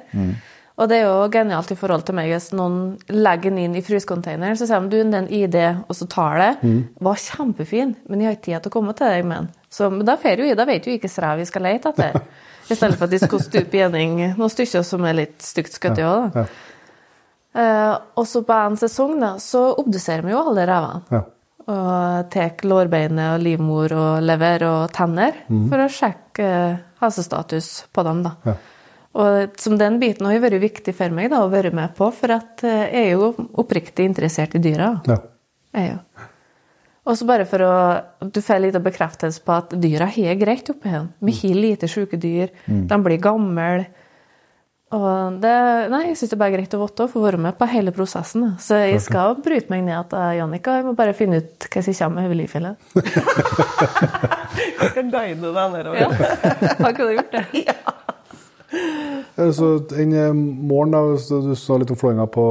Og 0.74 0.88
det 0.90 0.96
er 0.98 1.04
jo 1.06 1.28
genialt 1.30 1.70
i 1.70 1.76
forhold 1.78 2.02
til 2.04 2.16
meg 2.18 2.32
hvis 2.32 2.48
noen 2.52 2.96
legger 3.08 3.52
den 3.52 3.60
inn 3.62 3.76
i 3.78 3.82
frysecontaineren, 3.86 4.56
så 4.58 4.66
sier 4.66 4.80
de 4.82 4.90
du, 4.90 4.96
det 5.06 5.14
er 5.14 5.22
en 5.22 5.30
ID, 5.30 5.58
og 5.86 5.94
så 5.94 6.08
tar 6.10 6.40
det. 6.40 6.72
Var 6.98 7.20
kjempefin, 7.28 7.94
men 8.08 8.20
jeg 8.20 8.26
har 8.26 8.34
ikke 8.34 8.48
tid 8.48 8.64
til 8.64 8.72
å 8.72 8.74
komme 8.80 8.96
til 8.98 9.06
deg 9.06 9.22
med 9.28 9.36
den. 9.44 9.52
Så 9.70 9.90
da 10.02 10.16
får 10.18 10.42
jo 10.42 10.48
jeg, 10.50 10.58
da 10.58 10.66
vet 10.66 10.86
jo 10.88 10.96
ikke 10.96 11.06
hvilken 11.06 11.22
rev 11.28 11.38
vi 11.38 11.46
skal 11.52 11.62
lete 11.68 11.94
etter. 11.94 12.18
I 12.70 12.76
stedet 12.76 12.96
for 12.96 13.06
at 13.06 13.12
de 13.12 13.20
skal 13.22 13.42
stupe 13.44 13.76
gjennom 13.80 14.22
noen 14.38 14.52
stykker 14.52 14.84
som 14.86 15.04
er 15.08 15.18
litt 15.18 15.44
stygt 15.44 15.76
skutt 15.76 16.00
i 16.00 16.06
òg, 16.08 16.34
da. 16.34 16.46
Eh, 17.54 17.94
og 18.18 18.26
så 18.26 18.42
på 18.42 18.56
en 18.58 18.76
sesong 18.78 19.14
da, 19.22 19.36
så 19.38 19.68
obduserer 19.78 20.24
vi 20.26 20.34
jo 20.34 20.42
alle 20.42 20.66
revene. 20.66 21.04
Ja. 21.14 21.22
Og 21.64 22.30
tar 22.34 22.66
lårbeinet 22.68 23.38
og 23.38 23.40
livmor 23.40 23.94
og 23.96 24.24
lever 24.26 24.66
og 24.68 24.80
tenner 24.92 25.38
for 25.48 25.80
å 25.80 25.88
sjekke 25.88 26.44
eh, 26.44 26.80
helsestatus 27.00 27.70
på 27.94 28.04
dem. 28.04 28.24
da. 28.26 28.34
Ja. 28.44 28.56
Og 29.14 29.60
som 29.62 29.78
den 29.78 30.00
biten 30.02 30.26
har 30.26 30.42
vært 30.42 30.58
viktig 30.64 30.96
for 30.98 31.14
meg 31.14 31.30
da, 31.30 31.44
å 31.44 31.52
være 31.52 31.70
med 31.74 31.94
på, 31.96 32.10
for 32.16 32.34
at 32.34 32.64
eh, 32.66 32.88
jeg 32.90 33.04
er 33.04 33.10
jo 33.14 33.30
oppriktig 33.62 34.08
interessert 34.10 34.56
i 34.58 34.62
dyra. 34.64 34.96
Ja. 35.06 35.20
Jeg 35.74 35.84
er 35.84 35.92
jo. 35.92 36.30
Og 37.04 37.18
så 37.18 37.26
bare 37.28 37.44
for 37.48 37.60
å 37.60 37.72
Du 38.32 38.40
får 38.40 38.62
litt 38.64 38.78
bekreftelse 38.80 39.42
på 39.44 39.58
at 39.58 39.74
dyra 39.80 40.06
har 40.08 40.40
greit 40.40 40.70
oppi 40.72 40.88
her. 40.88 41.10
Vi 41.20 41.36
har 41.42 41.60
lite 41.60 41.90
syke 41.90 42.16
dyr. 42.20 42.48
De 42.66 42.98
blir 43.04 43.20
gamle. 43.22 43.86
Og 44.94 45.40
det, 45.42 45.52
nei, 45.90 46.00
jeg 46.10 46.18
syns 46.20 46.30
det 46.30 46.36
er 46.36 46.40
bare 46.44 46.54
greit 46.54 46.74
å 46.76 46.80
vite 46.84 47.06
å 47.06 47.10
få 47.10 47.22
være 47.24 47.40
med 47.40 47.56
på 47.58 47.66
hele 47.66 47.90
prosessen. 47.94 48.52
Så 48.62 48.78
jeg 48.78 49.00
skal 49.02 49.34
bryte 49.42 49.72
meg 49.72 49.82
ned 49.88 50.10
til 50.12 50.36
Jannika. 50.38 50.76
Jeg 50.78 50.86
må 50.86 50.92
bare 50.98 51.16
finne 51.18 51.40
ut 51.42 51.66
hva 51.66 51.82
som 51.82 51.96
kommer 51.98 52.28
med 52.30 52.38
livfjellet. 52.38 52.94
Jeg 54.54 54.90
skal 54.92 55.08
guide 55.10 55.50
deg 55.56 55.72
nedover. 55.72 55.98
Ja. 55.98 56.08
Har 56.78 56.92
ikke 56.92 57.08
du 57.08 57.14
gjort 57.16 57.32
det? 57.34 57.44
Ja. 59.34 59.50
Så 59.54 59.68
en 59.98 60.12
eh, 60.14 60.32
morgen, 60.34 60.92
da, 60.94 61.00
så 61.18 61.40
du 61.42 61.54
sa 61.58 61.76
litt 61.78 61.90
om 61.90 61.98
flåinga 61.98 62.26
på, 62.30 62.44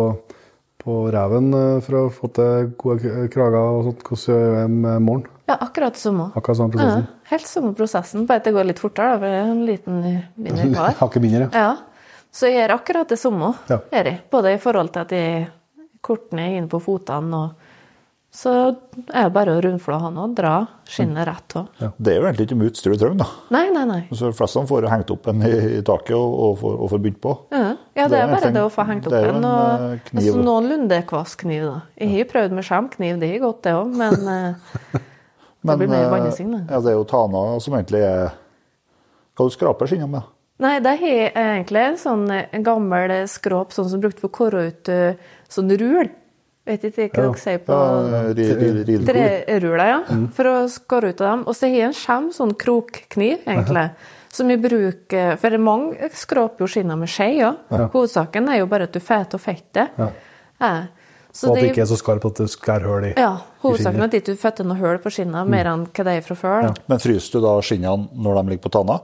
på 0.84 0.98
reven 1.14 1.50
eh, 1.58 1.78
for 1.86 2.00
å 2.00 2.04
få 2.14 2.30
til 2.36 2.70
gode 2.80 3.28
krager 3.34 3.60
og 3.62 3.88
sånt. 3.88 4.04
Hvordan 4.08 4.36
gjør 4.36 4.58
jeg 4.60 4.72
med 4.74 5.06
morgen? 5.08 5.26
Ja, 5.50 5.58
akkurat 5.66 6.00
samme. 6.00 6.30
Akkurat 6.36 6.60
samme 6.60 6.76
prosessen? 6.76 7.08
Ja, 7.08 7.30
helt 7.32 7.50
samme 7.50 7.74
prosessen, 7.78 8.28
bare 8.30 8.44
at 8.44 8.48
det 8.48 8.54
går 8.56 8.70
litt 8.70 8.84
fortere. 8.84 9.16
da, 9.16 9.20
for 9.20 9.28
det 9.28 9.40
er 9.42 9.52
en 9.52 9.66
liten 9.68 10.00
mindre 10.48 10.70
kar. 10.78 10.96
Hakket 11.02 11.26
mindre, 11.26 11.50
ja. 11.52 11.66
Ja, 11.66 12.22
så 12.34 12.50
jeg 12.50 12.62
gjør 12.62 12.76
akkurat 12.78 13.12
det 13.14 13.20
samme. 13.22 13.52
Ja. 13.70 13.80
Både 14.32 14.56
i 14.56 14.62
forhold 14.62 14.94
til 14.96 15.04
at 15.06 15.16
jeg 15.16 15.44
korter 16.04 16.40
ned 16.40 16.58
inn 16.60 16.70
på 16.72 16.80
fotene, 16.84 17.44
og 17.46 17.63
så 18.34 18.52
er 19.14 19.28
det 19.28 19.34
bare 19.36 19.54
å 19.54 19.60
rundflå 19.62 19.98
han 20.02 20.16
og 20.18 20.32
dra 20.34 20.54
skinnet 20.90 21.28
rett 21.30 21.54
av. 21.60 21.68
Det 22.02 22.16
er 22.16 22.18
jo 22.18 22.24
egentlig 22.26 22.48
ikke 22.48 22.58
mye 22.58 22.72
utstyr 22.72 22.96
du 22.96 22.98
trenger. 23.04 23.20
da. 23.22 23.28
Nei, 23.54 23.68
nei, 23.76 23.84
nei. 23.86 24.00
Så 24.10 24.26
de 24.32 24.34
fleste 24.40 24.64
får 24.72 24.88
hengt 24.90 25.12
opp 25.14 25.28
en 25.30 25.44
i, 25.46 25.52
taket 25.86 26.16
og, 26.18 26.34
og, 26.48 26.56
får, 26.64 26.74
og 26.82 26.90
får 26.96 27.04
begynt 27.04 27.20
på. 27.22 27.34
Ja, 27.54 27.60
ja 27.94 28.08
det, 28.08 28.10
Det 28.10 28.18
er 28.18 28.24
er 28.24 28.32
bare 28.32 28.40
egentlig- 28.42 28.54
det 28.58 28.64
å 28.66 28.72
få 28.74 28.86
hengt 28.90 29.08
opp 29.08 29.14
er 29.20 29.28
en. 29.30 29.36
en, 29.38 29.46
Og, 29.46 29.86
eh, 29.94 30.00
kniv. 30.10 30.22
altså, 30.24 30.44
noenlunde 30.50 31.00
kvass 31.14 31.36
kniv, 31.44 31.62
da. 31.70 31.76
Jeg 32.02 32.10
har 32.10 32.18
jo 32.24 32.30
prøvd 32.34 32.52
med 32.58 32.64
skjermkniv, 32.66 33.20
det 33.20 33.30
er 33.36 33.40
godt, 33.46 33.62
det 33.62 33.74
òg, 33.78 33.94
men 34.02 34.28
eh, 34.34 34.56
det 35.64 35.78
blir 35.78 35.94
mer 35.94 36.06
eh, 36.06 36.10
bannesing, 36.12 36.54
ja, 36.70 36.80
det 36.82 36.90
er 36.90 36.98
jo 36.98 37.06
tana 37.06 37.60
som 37.62 37.74
egentlig 37.78 38.02
er 38.02 38.34
Hva 39.38 39.46
du 39.46 39.54
skraper 39.54 39.88
skinnet 39.90 40.10
med? 40.10 40.26
Nei, 40.62 40.80
det 40.80 40.98
har 41.00 41.08
jeg 41.08 41.32
egentlig 41.34 41.82
en 41.86 41.98
sånn 41.98 42.26
eh, 42.32 42.60
gammel 42.66 43.14
skrap 43.30 43.72
sånn 43.74 43.90
som 43.90 44.02
brukte 44.02 44.26
for 44.26 44.58
å 44.58 44.68
ut 44.70 44.90
eh, 44.90 45.16
sånn 45.50 45.70
rul. 45.78 46.10
Vet 46.64 46.84
ikke 46.88 47.10
hva 47.12 47.24
dere 47.26 47.40
sier 47.42 47.60
på 47.60 47.76
Ja, 47.76 48.20
Treruler, 49.04 49.86
ja. 49.90 50.00
For 50.36 50.48
å 50.48 50.56
skåre 50.72 51.12
ut 51.12 51.22
av 51.22 51.28
dem. 51.28 51.46
Og 51.50 51.58
så 51.58 51.68
har 51.68 51.76
jeg 51.76 51.90
en 51.90 51.96
skjem, 51.98 52.30
sånn 52.36 52.54
krokkniv, 52.60 53.42
egentlig. 53.44 53.90
Som 54.34 54.50
vi 54.50 54.56
bruker 54.58 55.36
For 55.42 55.58
mange 55.62 56.08
skraper 56.18 56.64
jo 56.64 56.70
skinnene 56.72 56.98
med 57.04 57.12
skje, 57.12 57.28
ja. 57.42 57.52
Hovedsaken 57.70 58.48
er 58.50 58.62
jo 58.64 58.70
bare 58.72 58.88
at 58.88 58.96
du 58.96 59.02
får 59.04 59.28
til 59.34 59.44
fettet. 59.44 60.00
Ja. 60.00 60.10
Så 61.34 61.50
Og 61.50 61.58
at 61.58 61.64
det 61.64 61.70
ikke 61.72 61.82
er 61.84 61.90
så 61.90 61.98
skarpt 61.98 62.26
at 62.30 62.40
det 62.44 62.50
skærer 62.54 62.86
hull 62.86 63.06
i 63.08 63.14
ja, 63.18 63.32
hovedsaken 63.64 64.04
er 64.04 64.06
at 64.06 64.14
ikke 64.20 64.36
du 64.36 64.38
får 64.38 64.52
til 64.60 64.68
noe 64.70 64.78
hull 64.78 65.00
på 65.02 65.10
skinnene, 65.16 65.42
mer 65.50 65.66
enn 65.72 65.88
hva 65.90 66.06
det 66.06 66.14
er 66.20 66.26
fra 66.26 66.38
før. 66.38 66.68
Ja. 66.68 66.74
Men 66.92 67.02
fryser 67.02 67.34
du 67.40 67.46
da 67.48 67.54
skinnene 67.66 68.22
når 68.22 68.38
de 68.38 68.44
ligger 68.54 68.64
på 68.68 68.74
tanna? 68.78 69.00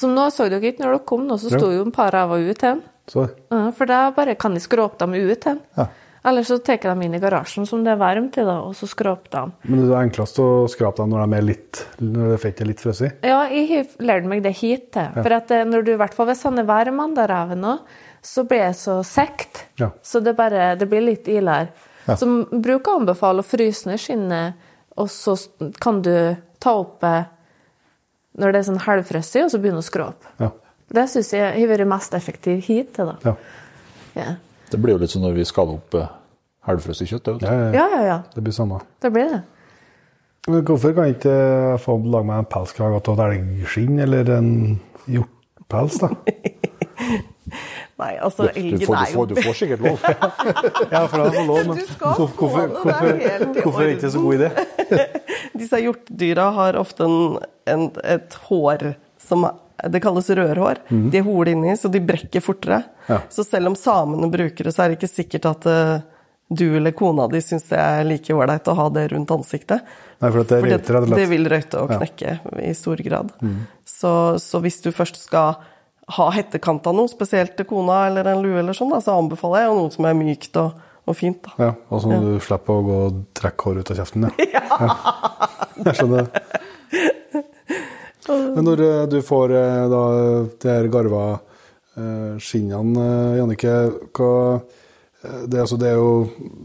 Som 0.00 0.14
nå 0.16 0.24
så 0.32 0.46
dere 0.48 0.70
ikke 0.72 0.80
når 0.86 0.94
dere 0.96 1.04
kom, 1.10 1.26
nå 1.28 1.36
så 1.42 1.52
sto 1.52 1.68
jo 1.74 1.82
en 1.84 1.92
par 1.92 2.14
ræver 2.16 2.48
ut 2.48 2.64
igjen. 2.64 2.80
Så, 3.10 3.26
Ja, 3.52 3.60
for 3.76 3.90
da 3.90 3.98
bare 4.16 4.36
kan 4.40 4.54
de 4.56 4.62
skråpe 4.64 4.96
dem 5.02 5.14
ut 5.18 5.36
igjen. 5.36 5.60
Ja. 5.76 5.88
Eller 6.22 6.44
så 6.44 6.58
tar 6.60 6.76
dem 6.84 7.02
inn 7.06 7.14
i 7.16 7.20
garasjen 7.20 7.64
som 7.68 7.84
det 7.84 7.94
er 7.94 8.00
varmt 8.00 8.36
i, 8.36 8.44
da, 8.44 8.58
og 8.66 8.74
så 8.76 8.88
skråper 8.90 9.32
dem. 9.32 9.52
men 9.64 9.86
det 9.86 9.94
er 9.94 10.02
enklest 10.02 10.40
å 10.42 10.48
skrape 10.68 11.00
dem 11.00 11.14
når 11.14 11.24
de 11.24 11.38
er 11.38 11.46
litt 11.48 11.80
Når 12.04 12.34
fettet 12.42 12.64
er 12.66 12.68
litt 12.68 12.82
frosset. 12.84 13.24
Ja, 13.24 13.38
jeg 13.48 13.68
har 13.70 13.94
lært 14.04 14.28
meg 14.28 14.42
det 14.44 14.52
hit 14.58 14.90
til. 14.96 15.08
For 15.16 15.36
at 15.38 15.52
eh, 15.56 15.64
når 15.68 15.86
du, 15.86 15.94
i 15.94 16.00
hvert 16.00 16.16
fall 16.16 16.28
hvis 16.28 16.44
han 16.44 16.60
er 16.60 16.68
varm, 16.68 17.00
da 17.16 17.24
reven 17.30 17.64
nå, 17.64 17.78
så 18.20 18.44
blir 18.44 18.66
det 18.66 18.76
så 18.76 18.98
sekt. 19.06 19.64
Ja. 19.80 19.90
Så 20.04 20.20
det, 20.20 20.36
bare, 20.36 20.74
det 20.76 20.90
blir 20.90 21.06
litt 21.06 21.28
ildere. 21.30 21.70
Ja. 22.04 22.18
Så 22.20 22.28
bruker 22.50 22.92
å 22.92 23.00
anbefale 23.00 23.40
å 23.40 23.46
fryse 23.46 23.88
ned 23.88 24.00
skinnet, 24.02 24.68
og 25.00 25.08
så 25.12 25.36
kan 25.80 26.02
du 26.04 26.12
ta 26.60 26.74
opp 26.82 27.04
eh, 27.08 27.24
når 28.40 28.52
det 28.52 28.60
er 28.60 28.68
sånn 28.68 28.84
halvfrosset, 28.84 29.46
og 29.46 29.54
så 29.54 29.62
begynne 29.62 29.80
å 29.80 29.86
skrape. 29.88 30.36
Ja. 30.40 30.52
Det 30.90 31.06
syns 31.08 31.32
jeg 31.32 31.54
har 31.54 31.70
vært 31.70 31.88
mest 31.88 32.14
effektiv 32.18 32.60
hit 32.66 32.92
til, 32.96 33.12
da. 33.14 33.16
Ja. 33.24 33.34
Ja. 34.18 34.30
Det 34.70 34.78
blir 34.80 34.94
jo 34.96 35.00
litt 35.02 35.10
som 35.12 35.22
når 35.24 35.34
vi 35.38 35.44
skaller 35.48 35.78
opp 35.80 35.96
eh, 35.98 36.10
halvfrosset 36.68 37.10
kjøtt. 37.10 37.24
det. 37.40 37.48
Ja, 37.48 37.54
ja, 37.54 37.64
ja. 37.64 37.72
ja, 37.74 37.88
ja, 37.96 38.02
ja. 38.10 38.18
Det 38.34 38.44
blir 38.44 38.54
samme. 38.54 38.80
Det 39.02 39.10
blir 39.14 39.32
det. 39.34 39.40
Men 40.48 40.62
hvorfor 40.64 40.94
kan 40.96 41.04
jeg 41.10 41.18
ikke 41.18 41.34
få 41.84 41.98
lage 42.06 42.26
meg 42.30 42.38
en 42.44 42.48
pelskrage 42.48 42.96
av 42.96 43.02
et 43.02 43.24
elgskinn 43.26 43.98
eller 44.00 44.30
en 44.38 44.48
hjortpels, 45.10 45.98
da? 46.00 46.08
Nei, 48.00 48.14
altså, 48.24 48.46
elgen 48.56 48.80
er 48.80 49.10
jo 49.10 49.18
får, 49.18 49.26
du 49.28 49.40
får 49.44 49.56
sikkert 49.58 49.82
lov. 49.84 50.04
Ja, 50.94 51.02
for 51.10 51.20
jeg 51.20 51.32
får 51.34 51.46
lov, 51.48 51.58
men 51.68 51.80
hvorfor, 52.16 52.54
er 52.56 53.44
hvorfor 53.60 53.82
er 53.82 53.90
det 53.90 53.96
ikke 53.98 54.12
så 54.14 54.22
god 54.24 54.38
idé? 54.38 54.48
Disse 55.60 55.80
hjortdyra 55.82 56.46
har 56.56 56.78
ofte 56.80 57.04
en, 57.04 57.36
en, 57.68 57.84
et 58.16 58.38
hår 58.48 58.92
som 59.20 59.44
er- 59.50 59.58
det 59.88 60.00
kalles 60.04 60.28
rørhår. 60.36 60.82
De 60.90 61.18
er 61.20 61.24
hole 61.26 61.54
inni, 61.54 61.76
så 61.78 61.88
de 61.92 62.00
brekker 62.04 62.42
fortere. 62.44 62.82
Ja. 63.08 63.20
Så 63.32 63.44
selv 63.46 63.72
om 63.72 63.76
samene 63.78 64.28
bruker 64.32 64.68
det, 64.68 64.74
så 64.76 64.84
er 64.84 64.92
det 64.92 64.98
ikke 65.00 65.10
sikkert 65.14 65.48
at 65.50 65.66
eh, 65.70 66.02
du 66.50 66.64
eller 66.76 66.90
kona 66.98 67.28
di 67.30 67.38
syns 67.44 67.68
det 67.70 67.78
er 67.78 68.04
like 68.08 68.34
ålreit 68.34 68.66
å 68.68 68.74
ha 68.74 68.88
det 68.90 69.04
rundt 69.12 69.30
ansiktet. 69.30 69.84
Nei, 70.20 70.30
for 70.34 70.42
det 70.44 70.58
røyter, 70.64 71.00
det, 71.06 71.16
det 71.22 71.26
vil 71.30 71.46
røyte 71.48 71.78
og 71.84 71.92
Ja. 71.94 72.00
knekke 72.00 72.62
i 72.66 72.72
stor 72.74 73.00
grad. 73.06 73.30
Så, 73.86 74.12
så 74.42 74.60
hvis 74.60 74.80
du 74.82 74.90
først 74.92 75.20
skal 75.22 75.60
ha 76.10 76.26
hettekant 76.34 76.86
av 76.90 76.96
noe, 76.98 77.06
spesielt 77.08 77.54
til 77.56 77.68
kona 77.70 78.00
eller 78.08 78.26
en 78.32 78.42
lue, 78.42 78.58
eller 78.58 78.74
sånn, 78.74 78.90
da, 78.90 78.98
så 78.98 79.14
anbefaler 79.20 79.62
jeg 79.68 79.76
noe 79.78 79.92
som 79.94 80.08
er 80.10 80.16
mykt 80.18 80.58
og, 80.58 80.74
og 81.06 81.16
fint. 81.16 81.38
Da. 81.46 81.54
Ja, 81.68 81.70
og 81.88 82.02
så 82.02 82.10
må 82.10 82.18
du 82.24 82.32
slippe 82.42 82.74
å 82.74 82.82
gå 82.82 82.96
og 83.06 83.20
trekke 83.38 83.68
håret 83.70 83.86
ut 83.86 83.94
av 83.94 84.00
kjeften. 84.02 84.26
Ja. 84.50 84.64
ja. 84.82 84.90
Jeg 85.86 86.00
skjønner. 86.00 86.26
Men 88.30 88.66
når 88.66 88.82
eh, 88.86 89.06
du 89.10 89.20
får 89.24 89.54
eh, 89.56 89.86
da 89.92 90.02
de 90.62 90.70
her 90.70 90.90
garva 90.92 91.24
eh, 91.34 92.36
skinnene, 92.42 93.08
Jannicke, 93.38 93.78
hva 94.16 94.34
det, 95.20 95.58
altså, 95.60 95.76
det, 95.76 95.90
er 95.90 95.98
jo, 96.00 96.12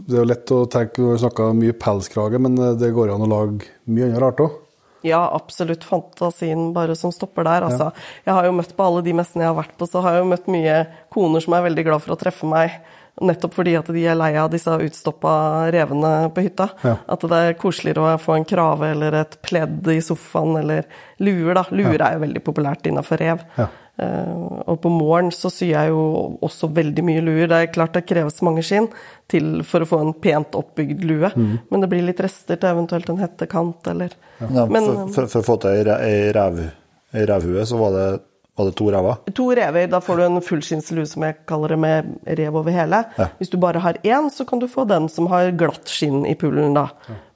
det 0.08 0.16
er 0.16 0.22
jo 0.22 0.28
lett 0.30 0.52
å 0.56 0.62
tenke 0.72 1.02
Du 1.02 1.10
har 1.10 1.18
snakka 1.20 1.50
mye 1.58 1.74
pelskrage, 1.76 2.40
men 2.40 2.56
det 2.80 2.94
går 2.96 3.12
an 3.12 3.26
å 3.26 3.28
lage 3.28 3.68
mye 3.92 4.08
annet 4.08 4.22
rart 4.24 4.40
òg. 4.46 4.62
Ja, 5.06 5.20
absolutt 5.36 5.84
fantasien 5.86 6.70
bare 6.74 6.96
som 6.98 7.12
stopper 7.14 7.46
der. 7.46 7.66
Altså. 7.68 7.92
Jeg 8.26 8.34
har 8.34 8.48
jo 8.48 8.56
møtt 8.56 8.72
på 8.78 8.86
alle 8.88 9.04
de 9.06 9.14
messene 9.14 9.44
jeg 9.44 9.52
har 9.52 9.60
vært 9.60 9.76
på, 9.78 9.90
så 9.92 10.02
har 10.02 10.16
jeg 10.16 10.24
jo 10.24 10.30
møtt 10.32 10.48
mye 10.50 10.78
koner 11.14 11.44
som 11.44 11.58
er 11.58 11.66
veldig 11.68 11.86
glad 11.86 12.06
for 12.06 12.16
å 12.16 12.18
treffe 12.24 12.48
meg 12.50 12.80
Nettopp 13.22 13.54
fordi 13.56 13.78
at 13.80 13.88
de 13.96 14.02
er 14.04 14.18
lei 14.20 14.34
av 14.36 14.50
disse 14.52 14.68
utstoppa 14.68 15.72
revene 15.72 16.10
på 16.36 16.44
hytta. 16.44 16.66
Ja. 16.84 16.98
At 17.08 17.22
det 17.24 17.38
er 17.40 17.54
koseligere 17.62 18.04
å 18.16 18.20
få 18.20 18.36
en 18.36 18.48
krave 18.50 18.90
eller 18.92 19.16
et 19.22 19.38
pledd 19.46 19.88
i 19.94 20.02
sofaen, 20.04 20.58
eller 20.60 20.84
luer, 21.24 21.54
da. 21.56 21.64
Luer 21.72 22.02
er 22.04 22.18
jo 22.18 22.26
veldig 22.26 22.44
populært 22.44 22.90
innafor 22.92 23.24
rev. 23.24 23.46
Ja. 23.56 23.70
Uh, 23.96 24.60
og 24.68 24.82
på 24.84 24.90
morgen 24.92 25.30
så 25.32 25.48
syr 25.48 25.70
jeg 25.70 25.94
jo 25.94 26.02
også 26.44 26.68
veldig 26.76 27.04
mye 27.08 27.22
luer. 27.24 27.48
Det 27.48 27.56
er 27.62 27.72
klart 27.72 27.94
det 27.96 28.04
kreves 28.10 28.42
mange 28.44 28.60
skinn 28.68 28.90
til 29.32 29.62
for 29.64 29.86
å 29.86 29.88
få 29.88 30.02
en 30.04 30.12
pent 30.20 30.52
oppbygd 30.60 31.06
lue, 31.08 31.32
Mm. 31.32 31.60
men 31.72 31.82
det 31.82 31.88
blir 31.94 32.04
litt 32.04 32.20
rester 32.20 32.60
til 32.60 32.74
eventuelt 32.74 33.08
en 33.10 33.22
hettekant 33.24 33.88
eller 33.88 34.10
Ja, 34.42 34.66
Men 34.66 34.84
for, 34.84 35.08
for, 35.16 35.28
for 35.32 35.40
å 35.40 35.48
få 35.48 35.56
til 35.64 35.88
ei 35.96 36.34
revhue, 36.34 37.64
så 37.66 37.80
var 37.80 37.96
det, 37.96 38.08
var 38.56 38.70
det 38.70 38.76
to 38.80 38.88
rever? 38.92 39.16
To 39.36 39.50
rever, 39.52 39.88
da 39.92 40.00
får 40.02 40.18
du 40.18 40.24
en 40.26 40.44
fullskinnslue 40.44 41.06
som 41.10 41.26
jeg 41.28 41.36
kaller 41.50 41.74
det, 41.76 41.80
med 41.84 42.14
rev 42.40 42.56
over 42.56 42.72
hele. 42.72 43.02
Ja. 43.20 43.28
Hvis 43.40 43.52
du 43.52 43.58
bare 43.60 43.82
har 43.84 44.00
én, 44.04 44.30
så 44.32 44.46
kan 44.48 44.62
du 44.64 44.68
få 44.72 44.86
den 44.88 45.10
som 45.12 45.28
har 45.32 45.52
glatt 45.60 45.92
skinn 45.92 46.24
i 46.28 46.38
pullen, 46.40 46.78
da. 46.78 46.88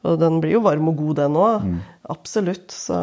Og 0.07 0.19
den 0.21 0.39
blir 0.39 0.55
jo 0.55 0.63
varm 0.63 0.87
og 0.91 1.01
god, 1.01 1.15
den 1.19 1.35
òg. 1.39 1.65
Mm. 1.67 1.81
Absolutt. 2.09 2.71
Så 2.71 2.95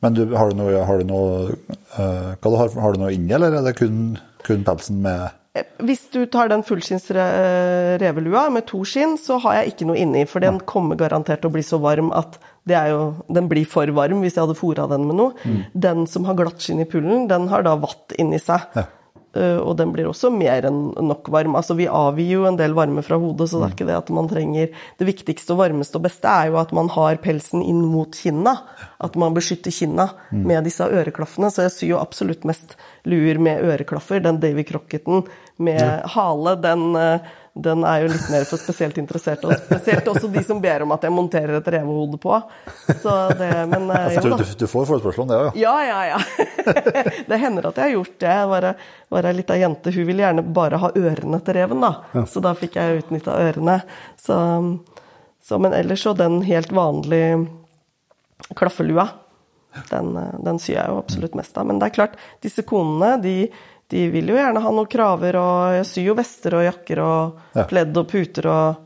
Men 0.00 0.16
du, 0.16 0.24
har 0.32 0.50
du 0.50 0.56
noe, 0.56 0.80
har 0.88 1.02
du 1.02 1.08
noe, 1.08 1.58
uh, 1.98 2.32
har, 2.32 2.80
har 2.80 2.96
du 2.96 3.02
noe 3.02 3.12
inni, 3.12 3.34
eller 3.36 3.58
er 3.60 3.66
det 3.66 3.76
kun, 3.76 4.16
kun 4.46 4.64
pelsen 4.64 5.02
med 5.04 5.28
Hvis 5.84 6.06
du 6.14 6.20
tar 6.30 6.50
den 6.52 6.64
fullskinns 6.66 7.08
revelua 8.02 8.48
med 8.54 8.66
to 8.68 8.82
skinn, 8.88 9.16
så 9.20 9.38
har 9.44 9.60
jeg 9.60 9.74
ikke 9.74 9.88
noe 9.88 9.98
inni, 10.00 10.26
for 10.28 10.44
den 10.44 10.60
kommer 10.68 10.98
garantert 11.00 11.42
til 11.42 11.50
å 11.50 11.54
bli 11.56 11.64
så 11.66 11.80
varm 11.82 12.12
at 12.16 12.38
det 12.68 12.76
er 12.76 12.90
jo, 12.92 13.02
den 13.32 13.48
blir 13.48 13.64
for 13.68 13.88
varm 13.96 14.20
hvis 14.20 14.36
jeg 14.36 14.44
hadde 14.44 14.58
fôra 14.58 14.84
den 14.90 15.06
med 15.08 15.16
noe. 15.20 15.56
Den 15.72 16.04
som 16.10 16.26
har 16.28 16.36
glatt 16.38 16.60
skinn 16.60 16.82
i 16.84 16.88
pullen, 16.88 17.28
den 17.30 17.48
har 17.48 17.64
da 17.64 17.78
vatt 17.80 18.12
inni 18.20 18.40
seg. 18.42 18.66
Ja. 18.76 18.84
Eh, 19.38 19.58
og 19.62 19.76
den 19.78 19.92
blir 19.94 20.08
også 20.10 20.30
mer 20.34 20.66
enn 20.68 20.80
nok 21.08 21.30
varm. 21.32 21.56
Altså 21.58 21.76
Vi 21.78 21.88
avgir 21.90 22.32
jo 22.38 22.46
en 22.48 22.58
del 22.58 22.74
varme 22.76 23.04
fra 23.06 23.18
hodet, 23.20 23.48
så 23.50 23.60
det 23.60 23.68
er 23.68 23.76
ikke 23.76 23.88
det 23.88 23.98
at 23.98 24.12
man 24.14 24.30
trenger 24.30 24.70
Det 24.98 25.08
viktigste 25.08 25.54
og 25.54 25.62
varmeste 25.62 26.00
og 26.00 26.06
beste 26.08 26.32
er 26.32 26.50
jo 26.50 26.58
at 26.60 26.74
man 26.76 26.90
har 26.94 27.20
pelsen 27.22 27.62
inn 27.62 27.84
mot 27.86 28.14
kinna. 28.14 28.56
At 28.98 29.18
man 29.20 29.36
beskytter 29.36 29.74
kinna 29.74 30.10
med 30.32 30.66
disse 30.66 30.86
øreklaffene. 30.86 31.52
Så 31.54 31.68
jeg 31.68 31.76
syr 31.76 31.92
jo 31.94 32.00
absolutt 32.02 32.46
mest 32.48 32.74
luer 33.08 33.38
med 33.38 33.62
øreklaffer. 33.62 34.22
Den 34.24 34.40
Davy 34.42 34.66
Crocketen 34.66 35.24
med 35.58 35.82
hale, 36.14 36.56
den, 36.62 36.96
eh, 36.96 37.20
den 37.58 37.82
er 37.86 38.04
jo 38.04 38.10
litt 38.12 38.28
mer 38.30 38.44
for 38.46 38.60
spesielt 38.60 38.98
interesserte. 39.00 39.48
Og 39.48 39.58
spesielt 39.58 40.06
også 40.10 40.30
de 40.30 40.42
som 40.46 40.60
ber 40.62 40.84
om 40.84 40.92
at 40.94 41.04
jeg 41.06 41.14
monterer 41.14 41.56
et 41.58 41.70
revehode 41.74 42.20
på. 42.22 42.36
Så 43.02 43.14
det, 43.38 43.50
men 43.72 43.88
eh, 43.94 44.14
jo 44.14 44.22
da. 44.30 44.38
du, 44.38 44.52
du 44.60 44.66
får 44.70 44.86
forespørsel 44.92 45.24
om 45.24 45.30
det 45.30 45.38
òg, 45.38 45.58
ja. 45.58 45.74
Ja, 45.82 46.04
ja, 46.06 46.14
ja. 46.14 46.72
det 47.30 47.40
hender 47.42 47.70
at 47.70 47.80
jeg 47.80 47.88
har 47.88 47.94
gjort 47.96 48.14
det. 48.14 48.34
Jeg 48.38 48.50
var, 48.52 48.68
var 49.16 49.30
ei 49.30 49.36
lita 49.40 49.58
jente, 49.58 49.94
hun 49.94 50.06
ville 50.08 50.24
gjerne 50.24 50.44
bare 50.60 50.80
ha 50.84 50.92
ørene 50.94 51.40
til 51.42 51.58
reven, 51.58 51.82
da. 51.82 52.24
Så 52.30 52.42
da 52.44 52.54
fikk 52.58 52.78
jeg 52.78 53.02
utnytta 53.02 53.38
ørene. 53.48 53.80
Så, 54.22 54.36
så, 55.42 55.58
men 55.58 55.74
ellers 55.74 56.06
så 56.06 56.14
den 56.18 56.44
helt 56.46 56.70
vanlige 56.76 57.40
klaffelua, 58.58 59.08
den, 59.90 60.14
den 60.46 60.62
syr 60.62 60.76
jeg 60.76 60.92
jo 60.92 61.02
absolutt 61.02 61.34
mest 61.38 61.58
av. 61.58 61.66
Men 61.68 61.82
det 61.82 61.90
er 61.90 61.98
klart, 61.98 62.14
disse 62.44 62.62
konene, 62.66 63.16
de, 63.22 63.36
de 63.90 64.08
vil 64.12 64.28
jo 64.28 64.36
gjerne 64.36 64.60
ha 64.60 64.70
noen 64.74 64.86
kraver, 64.90 65.36
og 65.40 65.76
jeg 65.78 65.86
syr 65.88 66.06
jo 66.10 66.14
vester 66.18 66.54
og 66.58 66.64
jakker 66.66 66.98
og 67.04 67.38
Ja. 67.56 67.64
pledd 67.70 67.96
og 67.96 68.08
puter 68.10 68.46
og 68.52 68.76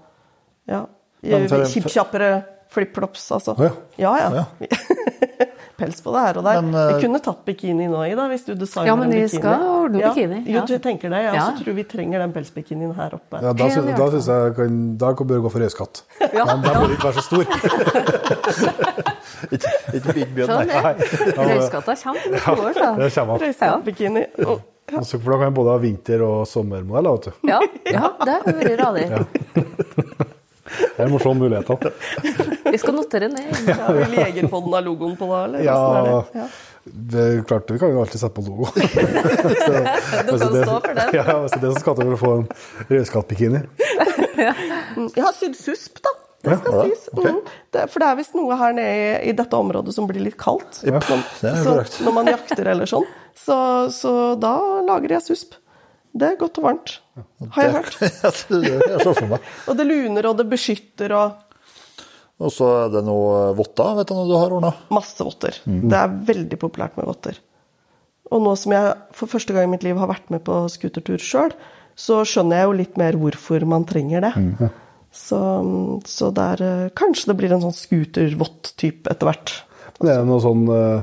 ja. 0.71 0.85
Kjipp-kjappere 1.23 2.45
flipflops, 2.73 3.31
altså. 3.37 3.55
Oh, 3.59 3.71
Ja, 3.99 4.15
ja. 4.19 4.45
Pels 5.83 5.99
på 6.05 6.13
det 6.15 6.21
her 6.23 6.37
og 6.39 6.45
der. 6.47 6.61
Men, 6.63 6.75
uh, 6.77 6.93
vi 6.93 7.03
kunne 7.03 7.19
tatt 7.25 7.41
bikini 7.49 7.89
nå, 7.91 8.03
Ida, 8.07 8.29
hvis 8.31 8.45
du 8.47 8.53
designer 8.55 8.87
Ja, 8.87 8.95
men 9.01 9.11
vi 9.11 9.23
bikini. 9.25 9.41
skal 9.41 9.63
ordne 9.67 9.99
ja. 10.03 10.11
bikini, 10.15 10.39
Jo, 10.53 10.61
du 10.69 10.77
tenker 10.79 11.11
det. 11.11 11.23
Jeg 11.25 11.35
Ja. 11.35 11.41
også 11.49 11.65
tror 11.65 11.75
vi 11.75 11.85
trenger 11.91 12.19
den 12.23 12.33
pelsbikinien 12.37 12.93
her 12.95 13.15
oppe. 13.17 13.41
Ja, 13.43 13.53
da 13.53 13.65
En 13.65 13.87
da 13.97 14.07
syns 14.13 14.29
jeg 14.31 14.55
kan, 14.57 14.77
da 14.99 15.13
bør 15.15 15.41
du 15.41 15.43
gå 15.43 15.51
for 15.51 15.59
røyskatt. 15.65 16.03
Ja, 16.37 16.45
Men 16.45 16.63
den 16.63 16.73
bør 16.79 16.93
ikke 16.95 17.09
være 17.09 17.19
så 17.19 17.25
stor. 17.27 17.45
Ikke, 19.53 20.13
begynn, 20.15 20.47
Skjønner 20.47 20.67
nei. 20.71 20.95
Røyskatta 21.37 21.97
kommer 22.05 22.21
om 22.29 22.37
neste 22.37 22.53
år, 22.53 22.73
så. 22.79 22.93
Røyskattbikini. 23.43 24.27
Og- 24.93 24.99
Altså, 25.03 25.19
For 25.21 25.33
da 25.33 25.39
kan 25.41 25.49
jeg 25.51 25.55
både 25.57 25.71
ha 25.75 25.79
vinter- 25.83 26.23
og 26.27 26.47
sommermodell. 26.47 27.09
vet 27.13 27.25
du. 27.25 27.49
Ja, 27.49 27.61
ja 27.91 28.11
det 28.25 28.35
har 28.35 28.53
vært 28.61 28.79
radig. 28.83 29.07
Jeg 30.97 31.11
må 31.11 31.19
se 31.21 31.33
mulighetene. 31.37 31.91
Vi 32.73 32.79
skal 32.81 32.95
notere 32.97 33.29
ned. 33.29 33.51
Ja, 33.69 33.91
vil 33.93 34.15
Jegerpodden 34.17 34.73
ha 34.77 34.81
logoen 34.85 35.17
på 35.19 35.27
da, 35.29 35.41
eller? 35.49 35.65
Ja, 35.67 35.75
er 35.99 36.07
det? 36.07 36.41
Ja. 36.41 36.47
det 37.13 37.25
er 37.27 37.43
klart, 37.49 37.71
vi 37.75 37.79
kan 37.83 37.93
jo 37.93 38.01
alltid 38.05 38.21
sette 38.23 38.35
på 38.39 38.45
logo. 38.47 38.71
Så, 38.73 39.73
Du 40.25 40.33
kan 40.33 40.39
stå 40.39 40.79
for 40.87 40.95
den. 40.97 41.13
Ja, 41.19 41.37
hvis 41.43 41.53
det 41.57 41.61
er 41.61 41.67
det 41.67 41.73
som 41.75 41.83
skal 41.85 41.99
til 41.99 42.13
for 42.13 42.17
å 42.17 42.21
få 42.23 42.33
en 42.39 42.49
rødskattbikini. 42.93 43.63
Jeg 44.39 45.25
har 45.27 45.35
sydd 45.37 45.57
susp, 45.59 46.01
da. 46.05 46.15
Det 46.43 46.57
skal 46.59 46.75
ja, 46.75 46.85
sies. 46.89 47.03
sies. 47.07 47.23
Mm. 47.23 47.37
Det, 47.71 47.83
for 47.93 48.03
det 48.03 48.07
er 48.09 48.17
visst 48.19 48.33
noe 48.35 48.57
her 48.59 48.73
nede 48.75 48.95
i, 48.97 49.11
i 49.31 49.35
dette 49.39 49.55
området 49.59 49.93
som 49.95 50.09
blir 50.11 50.25
litt 50.25 50.35
kaldt. 50.41 50.81
Ja, 50.89 50.99
det 50.99 51.53
er 51.53 51.61
så, 51.63 51.77
når 52.03 52.17
man 52.17 52.31
jakter 52.33 52.73
eller 52.73 52.89
sånn. 52.91 53.07
Så, 53.39 53.57
så 53.95 54.13
da 54.41 54.55
lager 54.87 55.17
jeg 55.17 55.25
susp. 55.27 55.55
Det 56.13 56.27
er 56.29 56.37
godt 56.37 56.59
og 56.61 56.67
varmt, 56.67 56.91
har 57.57 57.65
jeg 57.65 57.73
hørt. 57.79 57.95
Jeg 58.03 58.59
det 58.61 58.73
jeg 58.75 58.99
ser 59.01 59.15
for 59.17 59.31
meg. 59.31 59.47
Og 59.73 59.79
det 59.79 59.87
luner, 59.89 60.27
og 60.29 60.37
det 60.37 60.45
beskytter, 60.51 61.15
og 61.17 61.39
Og 62.43 62.53
så 62.53 62.69
er 62.83 62.91
det 62.93 63.01
noe 63.07 63.55
votter, 63.57 63.95
vet 63.97 64.11
du 64.11 64.15
noe 64.19 64.29
du 64.29 64.35
har 64.37 64.53
ordna? 64.53 64.75
masse 64.93 65.25
votter. 65.25 65.57
Det 65.65 65.97
er 65.97 66.13
veldig 66.29 66.59
populært 66.61 66.99
med 66.99 67.09
votter. 67.09 67.39
Og 68.33 68.43
nå 68.45 68.53
som 68.61 68.73
jeg 68.75 68.93
for 69.17 69.31
første 69.31 69.55
gang 69.57 69.69
i 69.69 69.73
mitt 69.73 69.85
liv 69.87 69.97
har 70.01 70.11
vært 70.11 70.29
med 70.33 70.45
på 70.45 70.59
scootertur 70.73 71.21
sjøl, 71.23 71.53
så 71.97 72.23
skjønner 72.29 72.61
jeg 72.61 72.69
jo 72.69 72.77
litt 72.83 73.01
mer 73.01 73.17
hvorfor 73.21 73.65
man 73.69 73.85
trenger 73.89 74.25
det. 74.29 74.71
Så, 75.13 75.39
så 76.09 76.31
det 76.33 76.45
er 76.55 76.63
eh, 76.65 76.93
Kanskje 76.97 77.29
det 77.33 77.35
blir 77.41 77.53
en 77.53 77.61
sånn 77.67 77.75
scootervott-type 77.77 79.13
etter 79.13 79.29
hvert. 79.29 79.53
Det 80.01 80.09
er 80.13 80.25
noe 80.25 80.41
sånn 80.41 80.63
eh, 80.73 81.03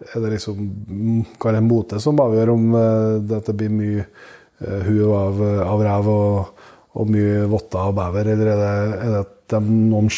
Er 0.00 0.22
det 0.24 0.34
liksom 0.36 0.60
mm, 0.60 1.24
Hva 1.36 1.50
er 1.50 1.58
det 1.58 1.64
mote 1.66 2.00
som 2.00 2.20
avgjør 2.24 2.54
om 2.54 2.76
eh, 2.78 3.40
det 3.46 3.56
blir 3.56 3.72
mye 3.74 4.04
uh, 4.06 4.80
hue 4.86 5.10
av, 5.16 5.42
av 5.64 5.82
rev 5.84 6.08
og, 6.12 6.64
og 7.00 7.12
mye 7.12 7.44
votter 7.50 7.82
av 7.82 7.94
bever, 7.96 8.32
eller 8.34 8.52
er 8.54 8.62
det, 8.62 8.72
er 9.00 9.12
det 9.14 9.20
at 9.24 9.36
de, 9.54 9.60
noen 9.90 10.08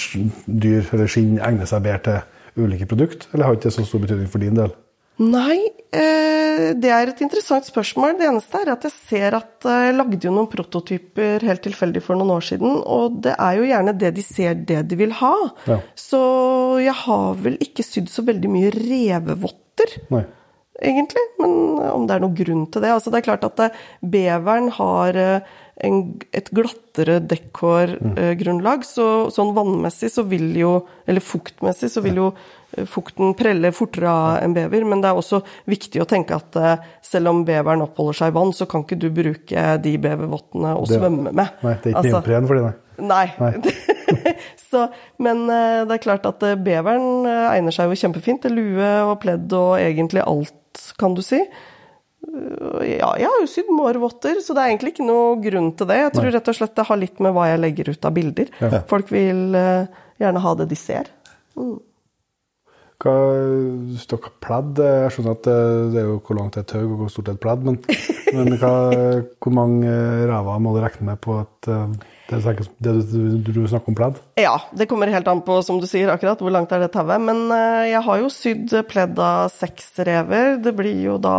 dyr 0.46 0.88
eller 0.92 1.10
skinn 1.10 1.36
egner 1.42 1.68
seg 1.68 1.84
bedre 1.84 2.02
til 2.06 2.64
ulike 2.66 2.88
produkt, 2.88 3.28
eller 3.32 3.48
har 3.48 3.58
ikke 3.58 3.70
det 3.70 3.76
så 3.76 3.86
stor 3.88 4.02
betydning 4.02 4.30
for 4.32 4.44
din 4.44 4.58
del? 4.58 4.74
Nei, 5.20 5.58
eh, 5.92 6.72
det 6.74 6.90
er 6.90 7.10
et 7.10 7.20
interessant 7.22 7.66
spørsmål. 7.68 8.16
Det 8.18 8.26
eneste 8.30 8.62
er 8.62 8.70
at 8.72 8.86
jeg 8.88 8.94
ser 8.94 9.36
at 9.36 9.66
eh, 9.68 9.88
jeg 9.88 9.96
lagde 9.98 10.20
jo 10.24 10.32
noen 10.34 10.48
prototyper 10.50 11.44
helt 11.46 11.62
tilfeldig 11.66 12.02
for 12.04 12.18
noen 12.18 12.32
år 12.38 12.46
siden, 12.48 12.78
og 12.80 13.20
det 13.26 13.34
er 13.36 13.58
jo 13.58 13.68
gjerne 13.68 13.94
det 14.00 14.14
de 14.16 14.24
ser 14.24 14.56
det 14.70 14.80
de 14.88 14.98
vil 14.98 15.12
ha. 15.20 15.34
Ja. 15.68 15.78
Så 15.98 16.22
jeg 16.82 16.96
har 17.04 17.36
vel 17.44 17.60
ikke 17.62 17.84
sydd 17.86 18.08
så 18.12 18.24
veldig 18.26 18.52
mye 18.52 18.72
revevotter. 19.82 20.06
Nei. 20.14 20.24
egentlig. 20.82 21.20
Men 21.38 21.50
om 21.92 22.06
det 22.08 22.14
er 22.16 22.20
noen 22.24 22.34
grunn 22.34 22.62
til 22.72 22.82
det. 22.82 22.90
Altså, 22.90 23.10
det 23.12 23.20
er 23.20 23.26
klart 23.28 23.44
at 23.44 23.60
eh, 23.60 23.76
beveren 24.02 24.70
har 24.78 25.14
eh, 25.16 25.40
en, 25.82 26.00
et 26.32 26.48
glattere 26.54 27.20
dekkhårgrunnlag, 27.86 28.84
så 28.86 29.06
sånn 29.34 29.54
vannmessig 29.56 30.10
så 30.12 30.24
vil 30.28 30.50
jo 30.58 30.72
Eller 31.06 31.20
fuktmessig 31.24 31.90
så 31.90 32.02
vil 32.04 32.18
jo 32.20 32.26
eh, 32.76 32.84
fukten 32.88 33.34
prelle 33.38 33.72
fortere 33.74 34.08
av 34.10 34.42
en 34.44 34.54
bever, 34.56 34.84
men 34.88 35.02
det 35.02 35.10
er 35.10 35.18
også 35.18 35.42
viktig 35.70 36.02
å 36.02 36.08
tenke 36.08 36.36
at 36.38 36.56
eh, 36.60 36.76
selv 37.04 37.32
om 37.32 37.44
beveren 37.48 37.82
oppholder 37.86 38.20
seg 38.20 38.32
i 38.32 38.36
vann, 38.38 38.52
så 38.56 38.66
kan 38.70 38.84
ikke 38.86 38.98
du 39.02 39.08
bruke 39.10 39.64
de 39.82 39.96
bevervottene 39.98 40.74
å 40.78 40.86
Det- 40.86 40.98
svømme 41.00 41.32
med. 41.32 41.48
Nei, 41.62 41.74
det 41.82 41.90
er 41.92 41.94
ikke 41.94 41.98
Altså- 42.04 42.20
neopren 42.22 42.46
for 42.46 42.54
det, 42.58 42.62
nei. 42.62 42.72
Nei. 43.00 43.26
så, 44.70 44.86
men 45.22 45.44
eh, 45.50 45.82
det 45.88 45.96
er 45.96 46.04
klart 46.04 46.26
at 46.28 46.42
eh, 46.46 46.58
beveren 46.60 47.28
eh, 47.28 47.50
egner 47.56 47.74
seg 47.74 47.90
jo 47.90 48.00
kjempefint 48.04 48.42
til 48.44 48.56
lue 48.58 48.88
og 49.08 49.18
pledd 49.22 49.52
og 49.56 49.76
egentlig 49.80 50.24
alt, 50.24 50.82
kan 51.00 51.16
du 51.16 51.22
si. 51.24 51.40
Ja, 52.22 53.08
jeg 53.18 53.26
har 53.26 53.40
jo 53.42 53.48
sydd 53.50 53.70
mårvotter, 53.74 54.38
så 54.44 54.54
det 54.54 54.62
er 54.62 54.70
egentlig 54.70 54.92
ikke 54.94 55.06
noe 55.08 55.38
grunn 55.42 55.72
til 55.76 55.88
det. 55.90 55.98
Jeg 56.04 56.12
tror 56.14 56.28
rett 56.32 56.50
og 56.52 56.56
slett 56.56 56.76
det 56.78 56.84
har 56.88 57.00
litt 57.00 57.18
med 57.24 57.34
hva 57.34 57.48
jeg 57.50 57.60
legger 57.60 57.90
ut 57.92 58.06
av 58.08 58.14
bilder. 58.14 58.52
Folk 58.88 59.10
vil 59.12 59.56
gjerne 60.22 60.44
ha 60.44 60.52
det 60.60 60.68
de 60.70 60.78
ser. 60.78 61.10
Hva, 63.02 63.12
hvis 63.90 64.06
dere 64.06 64.30
pledd, 64.46 64.78
jeg 64.86 65.12
skjønner 65.16 65.34
at 65.34 65.48
det, 65.50 65.98
er 65.98 66.06
jo 66.06 66.16
hvor 66.22 66.38
langt 66.38 66.54
det 66.54 66.62
er 66.62 66.68
et 66.68 66.72
tau 66.76 66.84
og 66.86 66.96
hvor 67.00 67.10
stort 67.10 67.26
det 67.26 67.34
er 67.34 67.40
et 67.40 67.42
pledd, 67.42 67.66
men, 67.66 67.80
men 68.38 68.58
hva, 68.62 68.74
hvor 69.42 69.56
mange 69.58 69.94
ræver 70.30 70.62
må 70.62 70.76
du 70.76 70.80
regne 70.84 71.08
med 71.10 71.20
på 71.26 71.40
at 71.42 71.72
eh, 71.74 71.96
det, 72.32 72.40
er 72.52 72.58
det 72.82 72.92
du, 73.12 73.52
du, 73.52 73.60
snakker 73.68 73.92
om 73.92 73.96
pledd? 73.96 74.20
Ja, 74.40 74.54
det 74.76 74.86
kommer 74.90 75.10
helt 75.12 75.28
an 75.28 75.42
på, 75.44 75.58
som 75.66 75.78
du 75.82 75.86
sier, 75.90 76.10
akkurat 76.12 76.40
hvor 76.42 76.52
langt 76.54 76.72
er 76.74 76.84
det 76.84 76.90
tauet. 76.94 77.20
Men 77.22 77.44
eh, 77.54 77.90
jeg 77.92 78.02
har 78.06 78.22
jo 78.22 78.30
sydd 78.32 78.74
pledd 78.90 79.20
av 79.22 79.50
seks 79.52 79.90
rever. 80.08 80.56
Det 80.62 80.74
blir 80.76 81.02
jo 81.04 81.18
da 81.22 81.36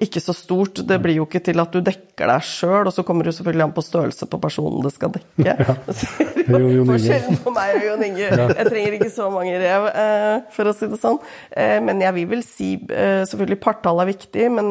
ikke 0.00 0.22
så 0.22 0.34
stort. 0.36 0.82
Det 0.88 1.00
blir 1.02 1.18
jo 1.20 1.26
ikke 1.28 1.42
til 1.48 1.62
at 1.62 1.74
du 1.74 1.82
dekker 1.84 2.30
deg 2.32 2.46
sjøl, 2.46 2.88
og 2.88 2.94
så 2.94 3.04
kommer 3.06 3.28
det 3.28 3.34
selvfølgelig 3.38 3.66
an 3.68 3.74
på 3.76 3.84
størrelse 3.86 4.28
på 4.30 4.40
personen 4.42 4.84
det 4.86 4.94
skal 4.94 5.14
dekke. 5.16 5.26
Inge. 6.48 6.86
Forskjellen 6.92 7.42
på 7.44 7.52
meg 7.56 7.74
og 7.80 7.88
Jon 7.88 8.06
Inge. 8.08 8.30
Jeg 8.30 8.70
trenger 8.70 8.96
ikke 9.00 9.12
så 9.14 9.28
mange 9.34 9.58
rev, 9.62 9.90
eh, 9.92 10.46
for 10.54 10.70
å 10.70 10.76
si 10.76 10.88
det 10.90 11.00
sånn. 11.02 11.20
Eh, 11.50 11.78
Men 11.84 12.00
jeg 12.02 12.16
vil 12.16 12.32
vel 12.36 12.46
si 12.46 12.70
Selvfølgelig 12.88 13.60
partall 13.62 14.00
er 14.02 14.08
viktig, 14.10 14.48
men 14.52 14.68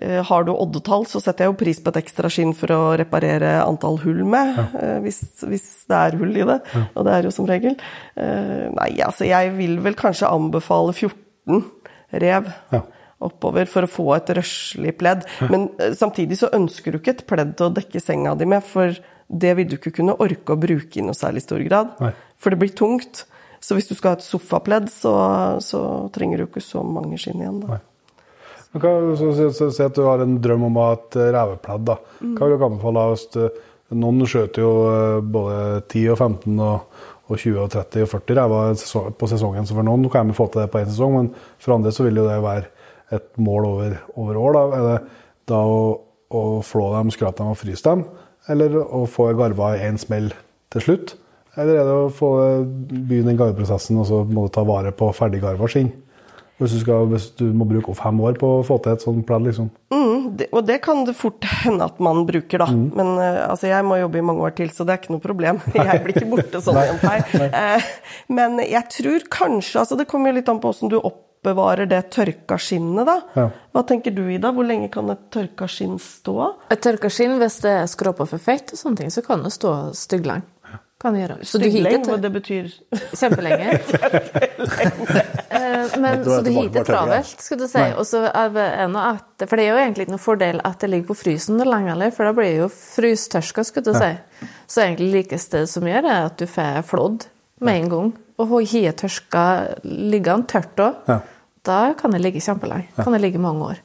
har 0.00 0.46
du 0.46 0.54
oddetall, 0.54 1.04
så 1.06 1.20
setter 1.20 1.44
jeg 1.44 1.52
jo 1.52 1.58
pris 1.60 1.80
på 1.82 1.92
et 1.92 1.98
ekstra 2.00 2.30
skinn 2.32 2.54
for 2.56 2.72
å 2.72 2.80
reparere 2.96 3.58
antall 3.60 3.98
hull 4.02 4.22
med, 4.24 4.56
ja. 4.56 4.94
hvis, 5.04 5.20
hvis 5.44 5.66
det 5.90 5.98
er 5.98 6.16
hull 6.20 6.32
i 6.32 6.46
det. 6.48 6.58
Og 6.96 7.06
det 7.06 7.12
er 7.12 7.28
jo 7.28 7.34
som 7.34 7.48
regel. 7.48 7.76
Eh, 8.16 8.66
nei, 8.72 8.88
altså 9.04 9.28
jeg 9.28 9.52
vil 9.58 9.78
vel 9.84 9.96
kanskje 9.98 10.30
anbefale 10.32 10.94
14 10.96 11.62
rev. 12.24 12.50
Ja. 12.72 12.82
Oppover 13.22 13.68
for 13.70 13.86
å 13.86 13.90
få 13.90 14.08
et 14.16 14.32
røslig 14.34 14.96
pledd. 14.98 15.26
Men 15.52 15.68
eh, 15.78 15.94
samtidig 15.98 16.40
så 16.40 16.50
ønsker 16.56 16.92
du 16.92 17.00
ikke 17.00 17.16
et 17.18 17.26
pledd 17.28 17.60
å 17.62 17.70
dekke 17.74 18.02
senga 18.02 18.34
di 18.38 18.48
med, 18.48 18.64
for 18.66 18.96
det 19.32 19.52
vil 19.58 19.68
du 19.70 19.78
ikke 19.78 19.94
kunne 20.00 20.16
orke 20.20 20.54
å 20.54 20.60
bruke 20.60 20.98
i 20.98 21.04
noe 21.04 21.16
særlig 21.16 21.44
stor 21.44 21.62
grad. 21.64 21.94
Nei. 22.02 22.12
For 22.40 22.52
det 22.52 22.60
blir 22.64 22.74
tungt. 22.76 23.26
Så 23.62 23.76
hvis 23.78 23.86
du 23.86 23.94
skal 23.94 24.16
ha 24.16 24.18
et 24.18 24.26
sofapledd, 24.26 24.88
så, 24.90 25.14
så 25.62 25.80
trenger 26.14 26.40
du 26.40 26.48
ikke 26.48 26.64
så 26.64 26.82
mange 26.82 27.20
skinn 27.20 27.38
igjen. 27.44 27.60
da. 27.62 27.78
Men 28.72 28.82
hva, 28.84 28.92
så, 29.20 29.50
så, 29.52 29.68
at 29.84 29.96
du 29.96 30.04
har 30.06 30.22
en 30.24 30.38
drøm 30.40 30.68
om 30.70 30.78
å 30.80 30.86
ha 30.86 30.96
et 30.96 31.18
eh, 31.20 31.30
revepledd. 31.34 31.86
da. 31.90 31.98
Hva 32.22 32.48
vil 32.48 32.56
du 32.56 32.66
anbefale? 32.68 33.48
Noen 33.92 34.24
skjøter 34.28 34.64
jo 34.64 34.70
eh, 34.88 35.18
både 35.34 35.58
10 35.92 36.06
og 36.14 36.22
15 36.22 36.62
og, 36.64 37.02
og 37.28 37.34
20 37.36 37.58
og 37.64 37.72
30 37.74 38.06
og 38.06 38.12
40 38.14 38.38
rever 38.40 38.86
på 39.20 39.28
sesongen. 39.30 39.68
Så 39.68 39.76
for 39.76 39.86
noen 39.86 40.08
kan 40.12 40.30
vi 40.30 40.36
få 40.36 40.48
til 40.52 40.64
det 40.64 40.70
på 40.72 40.80
én 40.80 40.88
sesong, 40.88 41.18
men 41.18 41.32
for 41.60 41.76
andre 41.76 41.92
så 41.92 42.06
vil 42.06 42.22
jo 42.22 42.28
det 42.28 42.40
være 42.44 42.70
et 43.12 43.28
mål 43.44 43.68
over, 43.68 43.98
over 44.16 44.40
år. 44.40 44.56
da. 44.56 44.62
Er 44.78 44.86
det 44.88 45.18
da 45.52 45.60
å, 45.68 45.82
å 46.32 46.44
flå 46.64 46.88
dem, 46.96 47.12
skrape 47.12 47.42
dem 47.42 47.52
og 47.52 47.60
fryse 47.60 47.84
dem, 47.84 48.06
eller 48.52 48.78
å 48.80 49.04
få 49.10 49.28
garva 49.36 49.74
i 49.76 49.84
én 49.90 50.00
smell 50.00 50.32
til 50.72 50.86
slutt? 50.86 51.16
Eller 51.60 51.82
er 51.82 51.84
det 51.84 51.98
å 52.06 52.12
få 52.12 52.30
begynne 52.88 53.34
den 53.34 53.40
garveprosessen 53.40 54.00
og 54.00 54.08
så 54.08 54.22
må 54.24 54.46
du 54.46 54.54
ta 54.54 54.64
vare 54.64 54.94
på 54.96 55.10
ferdiggarva 55.12 55.68
skinn? 55.68 55.92
Hvis 56.60 56.76
du, 56.76 56.78
skal, 56.82 57.06
hvis 57.10 57.30
du 57.38 57.46
må 57.56 57.66
bruke 57.66 57.94
fem 57.98 58.20
år 58.22 58.36
på 58.38 58.48
å 58.58 58.62
få 58.66 58.76
til 58.84 58.94
et 58.94 59.02
sånt 59.02 59.24
pledd, 59.26 59.48
liksom. 59.48 59.70
Mm, 59.90 60.36
det, 60.38 60.46
og 60.52 60.66
det 60.68 60.78
kan 60.84 61.02
det 61.08 61.14
fort 61.18 61.42
hende 61.64 61.88
at 61.88 61.98
man 62.02 62.22
bruker, 62.28 62.62
da. 62.62 62.68
Mm. 62.70 62.84
Men 62.98 63.10
eh, 63.18 63.40
altså, 63.48 63.66
jeg 63.70 63.86
må 63.88 63.98
jobbe 63.98 64.20
i 64.20 64.24
mange 64.28 64.44
år 64.46 64.54
til, 64.60 64.70
så 64.70 64.86
det 64.86 64.94
er 64.94 65.00
ikke 65.02 65.16
noe 65.16 65.24
problem. 65.24 65.58
Jeg 65.80 66.04
blir 66.04 66.14
ikke 66.20 66.30
borte 66.30 66.62
sånn 66.62 66.78
igjen 66.84 67.02
her. 67.08 67.26
Eh, 67.48 67.90
men 68.32 68.60
jeg 68.62 68.84
tror 68.92 69.24
kanskje 69.32 69.80
altså 69.80 69.96
Det 69.98 70.06
kommer 70.10 70.30
jo 70.30 70.38
litt 70.38 70.48
an 70.52 70.60
på 70.62 70.70
hvordan 70.70 70.92
du 70.92 70.98
oppbevarer 71.00 71.88
det 71.90 72.04
tørka 72.14 72.58
skinnet, 72.60 73.08
da. 73.08 73.18
Ja. 73.34 73.48
Hva 73.74 73.82
tenker 73.88 74.14
du, 74.14 74.22
Ida? 74.30 74.52
Hvor 74.54 74.68
lenge 74.68 74.92
kan 74.92 75.10
et 75.12 75.26
tørka 75.34 75.66
skinn 75.70 75.98
stå? 76.02 76.36
Et 76.70 76.82
tørka 76.84 77.10
skinn, 77.12 77.38
hvis 77.42 77.58
det 77.64 77.74
er 77.80 77.90
skråpa 77.90 78.28
for 78.28 78.42
fett 78.42 78.74
og 78.74 78.78
sånne 78.78 79.02
ting, 79.02 79.12
så 79.14 79.24
kan 79.26 79.42
det 79.42 79.54
stå 79.56 79.74
stygglenge. 79.98 80.46
Kan 81.02 81.16
det 81.16 81.24
gjøre. 81.24 81.36
Så 81.50 81.58
hiter 81.74 82.04
hva 82.06 82.16
det 82.22 82.30
betyr 82.30 82.68
Kjempelenge. 83.20 83.72
Eh, 85.50 85.98
Men, 85.98 86.24
så 86.24 86.40
du 86.44 86.50
på 86.78 86.84
tørre. 86.84 86.84
travelt, 86.86 87.42
skal 87.42 87.58
du 87.58 87.66
si. 87.68 87.82
Og 87.98 88.06
så 88.06 88.22
er 88.30 88.52
det 88.54 88.66
at, 89.02 89.46
For 89.48 89.58
det 89.58 89.66
er 89.66 89.72
jo 89.72 89.80
egentlig 89.82 90.06
ikke 90.06 90.14
noen 90.14 90.22
fordel 90.22 90.62
at 90.64 90.78
det 90.80 90.90
ligger 90.92 91.10
på 91.10 91.18
frysen 91.18 91.58
lenge, 91.68 91.90
heller, 91.92 92.14
for 92.14 92.28
da 92.28 92.34
blir 92.36 92.50
det 92.52 92.62
jo 92.62 92.70
frystørska, 92.72 93.64
skulle 93.66 93.90
du 93.92 93.98
si. 93.98 94.12
Så 94.70 94.84
egentlig 94.86 95.10
likeste 95.18 95.64
som 95.70 95.86
gjør, 95.90 96.06
er 96.06 96.30
at 96.30 96.38
du 96.40 96.46
får 96.50 96.82
flådd 96.88 97.26
med 97.62 97.82
en 97.82 97.92
gang. 97.92 98.12
Og 98.40 98.48
har 98.86 98.96
tørska 99.02 99.44
liggende 99.84 100.48
tørt 100.50 100.80
òg. 100.82 101.12
Ja. 101.62 101.64
Da 101.64 101.94
kan 101.94 102.10
det 102.10 102.18
ligge 102.18 102.40
kjempelenge. 102.42 102.88
Kan 102.96 103.12
det 103.14 103.20
ligge 103.22 103.38
mange 103.38 103.62
år. 103.64 103.76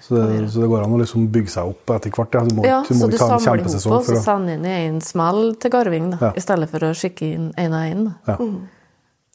Så 0.00 0.14
det, 0.16 0.46
så 0.52 0.60
det 0.62 0.68
går 0.72 0.82
an 0.86 0.92
å 0.96 1.00
liksom 1.02 1.26
bygge 1.32 1.50
seg 1.52 1.64
opp 1.68 1.90
etter 1.92 2.10
hvert. 2.16 2.32
Ja. 2.34 2.40
Du 2.48 2.54
må, 2.56 2.62
Ja, 2.64 2.78
du 2.88 2.94
må 2.94 3.00
så 3.04 3.08
du 3.12 3.16
samler 3.20 3.56
ihop 3.60 3.66
og 3.68 3.72
så 3.82 3.98
for 4.06 4.16
å 4.16 4.22
sender 4.24 4.54
inn 4.56 4.64
i 4.64 4.72
en 4.86 5.00
smell 5.04 5.52
til 5.60 5.70
garving, 5.74 6.06
da, 6.14 6.18
Ja. 6.22 6.30
i 6.36 6.40
stedet 6.40 6.68
for 6.72 6.78
å 6.88 6.94
skikke 6.96 7.28
inn 7.34 7.50
en 7.60 7.72
og 7.76 7.82
en. 7.90 8.04
da. 8.04 8.10
ja. 8.32 8.36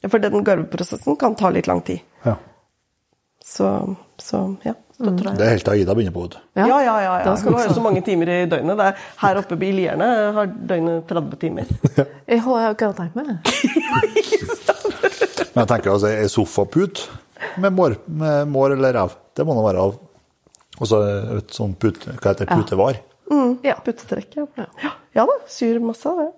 For 0.10 0.18
den 0.18 0.42
garveprosessen 0.44 1.16
kan 1.22 1.36
ta 1.38 1.50
litt 1.54 1.68
lang 1.70 1.82
tid. 1.86 2.00
Ja. 2.26 2.36
Så, 3.46 3.70
så 4.18 4.48
ja. 4.66 4.74
Støtter. 5.02 5.34
Det 5.38 5.46
er 5.46 5.50
helt 5.56 5.66
til 5.66 5.74
Ida 5.82 5.94
begynner 5.98 6.14
på. 6.14 6.28
du. 6.30 6.36
Ja, 6.58 6.66
ja, 6.68 6.82
ja. 6.86 6.96
ja. 7.02 7.24
Da 7.26 7.36
skal 7.38 7.52
Du 7.54 7.58
har 7.58 7.66
jo 7.68 7.74
så 7.74 7.82
mange 7.82 8.02
timer 8.06 8.30
i 8.30 8.46
døgnet. 8.46 8.78
Det 8.78 8.86
er, 8.86 8.94
her 9.18 9.36
oppe 9.40 9.58
i 9.66 9.72
Lierne 9.74 10.06
har 10.36 10.46
døgnet 10.46 11.08
30 11.10 11.36
timer. 11.42 11.66
Jeg 12.32 12.40
har 12.46 12.62
jo 12.68 12.72
ikke 12.76 12.92
tenkt 12.98 13.16
meg 13.18 13.26
det. 13.32 13.38
Men 15.52 15.66
jeg 15.66 15.68
tenker 15.68 15.92
altså, 15.92 16.08
ei 16.08 16.28
sofaput 16.32 17.10
med 17.62 17.74
mår, 17.78 17.98
med 18.06 18.52
mår 18.52 18.76
eller 18.78 18.94
rev, 19.00 19.16
det 19.38 19.46
må 19.48 19.56
nå 19.58 19.64
være 19.66 19.86
av 19.88 19.98
Og 20.82 20.90
så 20.90 21.02
et 21.38 21.56
sånt 21.56 21.80
put, 21.82 21.98
hva 22.08 22.32
heter 22.34 22.46
det, 22.46 22.56
putevar. 22.56 23.02
Ja. 23.64 23.76
Puttetrekk, 23.86 24.38
ja. 24.40 24.46
ja. 24.58 24.92
Ja 25.16 25.26
da, 25.28 25.36
syr 25.52 25.80
masse 25.84 26.10
av 26.10 26.20
det. 26.20 26.30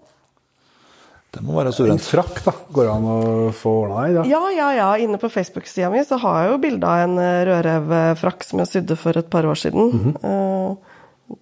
Det 1.33 1.41
må 1.41 1.55
være 1.57 1.71
En 1.89 2.01
frakk, 2.01 2.43
da. 2.45 2.51
Går 2.69 2.85
det 2.85 2.93
an 2.93 3.05
å 3.09 3.19
få 3.57 3.71
ordna 3.87 4.03
i? 4.05 4.13
da? 4.13 4.23
Ja, 4.29 4.41
ja, 4.53 4.67
ja. 4.77 4.89
Inne 5.01 5.17
på 5.17 5.31
Facebook-sida 5.33 5.89
mi 5.89 6.03
så 6.05 6.19
har 6.21 6.43
jeg 6.43 6.51
jo 6.51 6.59
bilde 6.61 6.89
av 6.89 7.05
en 7.07 7.15
eh, 7.17 7.39
rødrevfrakk 7.49 8.45
som 8.45 8.61
jeg 8.61 8.69
sydde 8.69 8.97
for 9.01 9.17
et 9.17 9.31
par 9.33 9.47
år 9.49 9.57
siden. 9.57 10.13
Eh, 10.21 10.91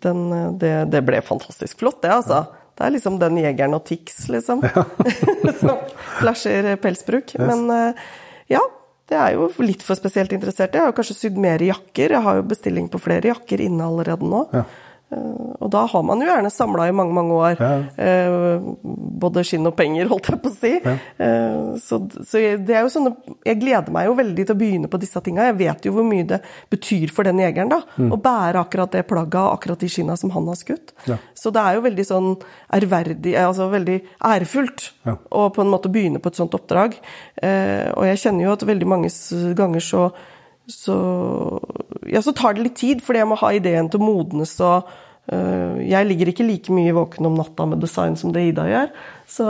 Den, 0.06 0.22
eh, 0.32 0.52
det, 0.62 0.74
det 0.94 1.02
ble 1.04 1.20
fantastisk 1.26 1.82
flott, 1.84 2.00
det, 2.06 2.14
altså. 2.22 2.46
Det 2.78 2.86
er 2.88 2.94
liksom 2.96 3.18
den 3.20 3.42
jegeren 3.42 3.76
og 3.76 3.84
Tix, 3.90 4.30
liksom. 4.32 4.64
som 5.60 5.82
flasher 6.22 6.72
pelsbruk. 6.80 7.36
Men 7.42 7.68
eh, 7.76 8.06
ja, 8.56 8.64
det 9.10 9.18
er 9.18 9.34
jo 9.36 9.50
litt 9.64 9.84
for 9.84 10.00
spesielt 10.00 10.32
interesserte. 10.36 10.78
Jeg 10.78 10.86
har 10.86 10.92
jo 10.94 10.98
kanskje 11.00 11.18
sydd 11.18 11.40
mer 11.42 11.64
jakker. 11.66 12.14
Jeg 12.16 12.24
har 12.26 12.38
jo 12.40 12.48
bestilling 12.48 12.88
på 12.92 13.02
flere 13.02 13.32
jakker 13.34 13.64
inne 13.66 13.88
allerede 13.88 14.28
nå. 14.28 14.46
Ja. 14.56 14.64
Eh, 15.12 15.40
Og 15.62 15.70
da 15.70 15.84
har 15.86 16.04
man 16.08 16.22
jo 16.24 16.26
gjerne 16.26 16.50
samla 16.50 16.88
i 16.90 16.94
mange, 16.96 17.14
mange 17.14 17.36
år. 17.38 17.60
Ja. 17.60 17.72
Eh, 18.02 18.58
både 19.22 19.44
skinn 19.46 19.68
og 19.70 19.76
penger, 19.78 20.08
holdt 20.12 20.30
jeg 20.32 20.40
på 20.42 20.50
å 20.50 20.56
si. 20.56 20.72
Ja. 20.82 20.96
så, 21.84 22.00
så 22.26 22.42
jeg, 22.42 22.62
det 22.66 22.76
er 22.78 22.86
jo 22.86 22.90
sånne 22.94 23.12
Jeg 23.46 23.60
gleder 23.62 23.94
meg 23.94 24.08
jo 24.08 24.16
veldig 24.18 24.46
til 24.48 24.56
å 24.56 24.60
begynne 24.60 24.90
på 24.92 25.00
disse 25.02 25.22
tinga. 25.24 25.46
Jeg 25.52 25.58
vet 25.60 25.86
jo 25.86 25.94
hvor 25.96 26.08
mye 26.08 26.26
det 26.32 26.42
betyr 26.74 27.12
for 27.14 27.28
den 27.28 27.40
jegeren, 27.44 27.70
da. 27.72 27.82
Å 28.02 28.18
bære 28.22 28.64
akkurat 28.66 28.92
det 28.98 29.06
plagget 29.10 29.40
og 29.42 29.54
akkurat 29.60 29.80
de 29.84 29.90
skinna 29.92 30.18
som 30.20 30.34
han 30.34 30.48
har 30.50 30.58
skutt. 30.60 30.96
Ja. 31.10 31.20
Så 31.38 31.54
det 31.54 31.62
er 31.62 31.78
jo 31.78 31.86
veldig 31.86 32.08
sånn 32.08 32.32
ærverdig, 32.74 33.36
altså 33.42 33.70
veldig 33.72 34.00
ærefullt 34.32 34.90
å 35.32 35.48
på 35.54 35.64
en 35.64 35.72
måte 35.72 35.92
begynne 35.94 36.22
på 36.24 36.32
et 36.32 36.40
sånt 36.40 36.56
oppdrag. 36.58 36.98
Eh, 37.42 37.90
og 37.96 38.06
jeg 38.10 38.22
kjenner 38.26 38.48
jo 38.48 38.54
at 38.56 38.66
veldig 38.68 38.88
mange 38.90 39.10
ganger 39.58 39.84
så 39.86 40.08
så, 40.70 40.98
ja, 42.08 42.22
så 42.22 42.34
tar 42.34 42.54
det 42.54 42.66
litt 42.68 42.78
tid, 42.80 43.02
fordi 43.04 43.24
jeg 43.24 43.30
må 43.32 43.40
ha 43.42 43.54
ideen 43.56 43.90
til 43.92 44.02
å 44.02 44.06
modnes. 44.06 44.54
og 44.64 44.92
uh, 45.32 45.80
Jeg 45.84 46.08
ligger 46.08 46.32
ikke 46.32 46.46
like 46.48 46.76
mye 46.76 46.94
våken 46.96 47.28
om 47.30 47.40
natta 47.40 47.66
med 47.70 47.82
design 47.84 48.16
som 48.20 48.34
det 48.36 48.46
Ida 48.52 48.68
gjør. 48.70 48.94
Så, 49.26 49.48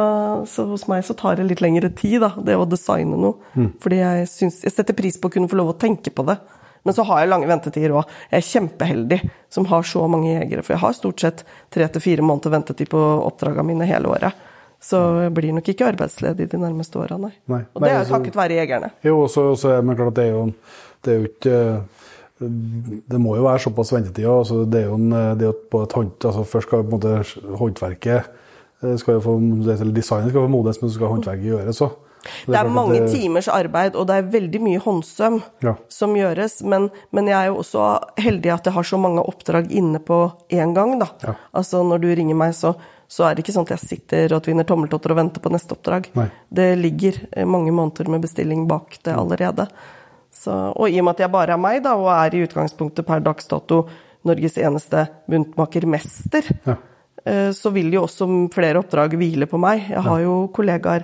så 0.50 0.66
hos 0.70 0.88
meg 0.92 1.04
så 1.08 1.18
tar 1.18 1.38
det 1.40 1.50
litt 1.50 1.64
lengre 1.64 1.92
tid, 1.94 2.22
da, 2.24 2.34
det 2.40 2.58
å 2.58 2.70
designe 2.70 3.20
noe. 3.20 3.42
Fordi 3.84 4.02
jeg, 4.02 4.32
syns, 4.32 4.64
jeg 4.66 4.76
setter 4.76 4.98
pris 4.98 5.20
på 5.20 5.30
å 5.30 5.36
kunne 5.38 5.52
få 5.52 5.60
lov 5.60 5.76
å 5.76 5.80
tenke 5.82 6.14
på 6.16 6.26
det. 6.30 6.40
Men 6.84 6.96
så 6.98 7.04
har 7.06 7.22
jeg 7.22 7.30
lange 7.30 7.50
ventetider 7.50 7.94
òg. 7.94 8.14
Jeg 8.32 8.42
er 8.42 8.48
kjempeheldig 8.48 9.20
som 9.54 9.68
har 9.70 9.84
så 9.86 10.08
mange 10.10 10.32
jegere. 10.32 10.64
For 10.66 10.74
jeg 10.74 10.82
har 10.82 10.96
stort 10.98 11.22
sett 11.22 11.44
tre 11.74 11.86
til 11.94 12.02
fire 12.02 12.26
måneder 12.26 12.56
ventetid 12.56 12.90
på 12.90 13.02
oppdragene 13.28 13.68
mine 13.68 13.90
hele 13.90 14.10
året. 14.10 14.48
Så 14.82 14.98
jeg 15.22 15.34
blir 15.38 15.54
nok 15.54 15.68
ikke 15.70 15.92
arbeidsledig 15.92 16.48
de 16.50 16.58
nærmeste 16.58 16.98
åra, 16.98 17.20
nei. 17.22 17.36
Nei. 17.54 17.60
Og 17.70 17.84
det 17.84 17.92
er 17.92 18.00
jo 18.00 18.16
takket 18.16 18.38
være 18.40 18.56
jegerne. 18.58 18.90
Jo, 19.06 19.20
også, 19.28 19.44
så 19.62 19.76
er 19.76 19.84
det 19.86 19.98
klart 20.00 20.16
det 20.18 20.24
er 20.26 20.32
jo, 20.34 20.48
det 21.06 21.14
er 21.14 21.18
jo 21.20 21.30
ikke 21.30 21.56
Det 23.10 23.20
må 23.22 23.36
jo 23.38 23.44
være 23.46 23.60
såpass 23.62 23.92
ventetid. 23.94 24.26
Altså 24.26 24.64
det 24.66 24.80
er 24.82 24.88
jo 24.90 24.96
en, 24.98 25.12
det 25.38 25.46
er 25.50 25.58
på 25.72 25.84
et 25.86 25.94
hånd, 25.94 26.14
altså 26.26 26.44
Først 26.50 26.68
skal 26.68 26.84
på 26.84 26.88
en 26.88 26.96
måte 26.96 27.58
håndverket 27.60 28.32
eh, 28.84 28.96
skal 28.98 29.20
jo 29.20 29.26
få, 29.28 29.36
eller 29.38 29.92
Designet 29.94 30.32
skal 30.34 30.48
få 30.48 30.50
modnes, 30.50 30.80
men 30.82 30.90
så 30.90 30.96
skal 30.98 31.12
håndverket 31.14 31.52
gjøres 31.52 31.82
òg. 31.86 32.00
Det 32.46 32.54
er 32.58 32.68
mange 32.70 33.00
timers 33.10 33.48
arbeid, 33.50 33.96
og 33.98 34.06
det 34.10 34.16
er 34.20 34.28
veldig 34.34 34.60
mye 34.62 34.80
håndsøm 34.84 35.40
Ja. 35.66 35.72
som 35.90 36.12
gjøres. 36.18 36.60
Men, 36.70 36.90
men 37.12 37.30
jeg 37.30 37.38
er 37.40 37.48
jo 37.50 37.62
også 37.64 37.86
heldig 38.22 38.52
at 38.54 38.68
jeg 38.70 38.76
har 38.76 38.86
så 38.90 39.00
mange 39.02 39.24
oppdrag 39.26 39.72
inne 39.74 39.98
på 40.06 40.20
én 40.54 40.74
gang, 40.78 41.00
da. 41.02 41.08
Ja. 41.26 41.34
Altså 41.54 41.82
når 41.86 42.04
du 42.04 42.10
ringer 42.16 42.38
meg, 42.38 42.54
så, 42.58 42.76
så 43.10 43.26
er 43.26 43.34
det 43.38 43.42
ikke 43.46 43.56
sånn 43.58 43.66
at 43.70 43.74
jeg 43.74 43.88
sitter 43.88 44.36
og 44.38 44.44
tvinner 44.46 44.66
tommeltotter 44.70 45.14
og 45.16 45.18
venter 45.18 45.42
på 45.42 45.50
neste 45.54 45.74
oppdrag. 45.78 46.12
Nei. 46.18 46.28
Det 46.54 46.70
ligger 46.78 47.18
eh, 47.32 47.46
mange 47.50 47.74
måneder 47.74 48.10
med 48.14 48.22
bestilling 48.26 48.68
bak 48.70 49.00
det 49.06 49.18
allerede. 49.18 49.66
Så, 50.32 50.54
og 50.76 50.88
i 50.90 51.00
og 51.02 51.06
med 51.06 51.18
at 51.18 51.26
jeg 51.26 51.32
bare 51.34 51.54
er 51.58 51.60
meg, 51.60 51.82
da, 51.84 51.96
og 52.00 52.08
er 52.14 52.36
i 52.38 52.44
utgangspunktet 52.46 53.06
per 53.08 53.20
dags 53.26 53.50
dato 53.52 53.82
Norges 54.24 54.56
eneste 54.62 55.08
buntmakermester, 55.30 56.46
Ja. 56.68 56.76
eh, 57.26 57.50
så 57.52 57.72
vil 57.74 57.92
jo 57.94 58.04
også 58.06 58.28
flere 58.54 58.80
oppdrag 58.80 59.16
hvile 59.18 59.48
på 59.50 59.60
meg. 59.60 59.88
Jeg 59.90 60.04
har 60.06 60.20
jo 60.22 60.48
kollegaer 60.54 61.04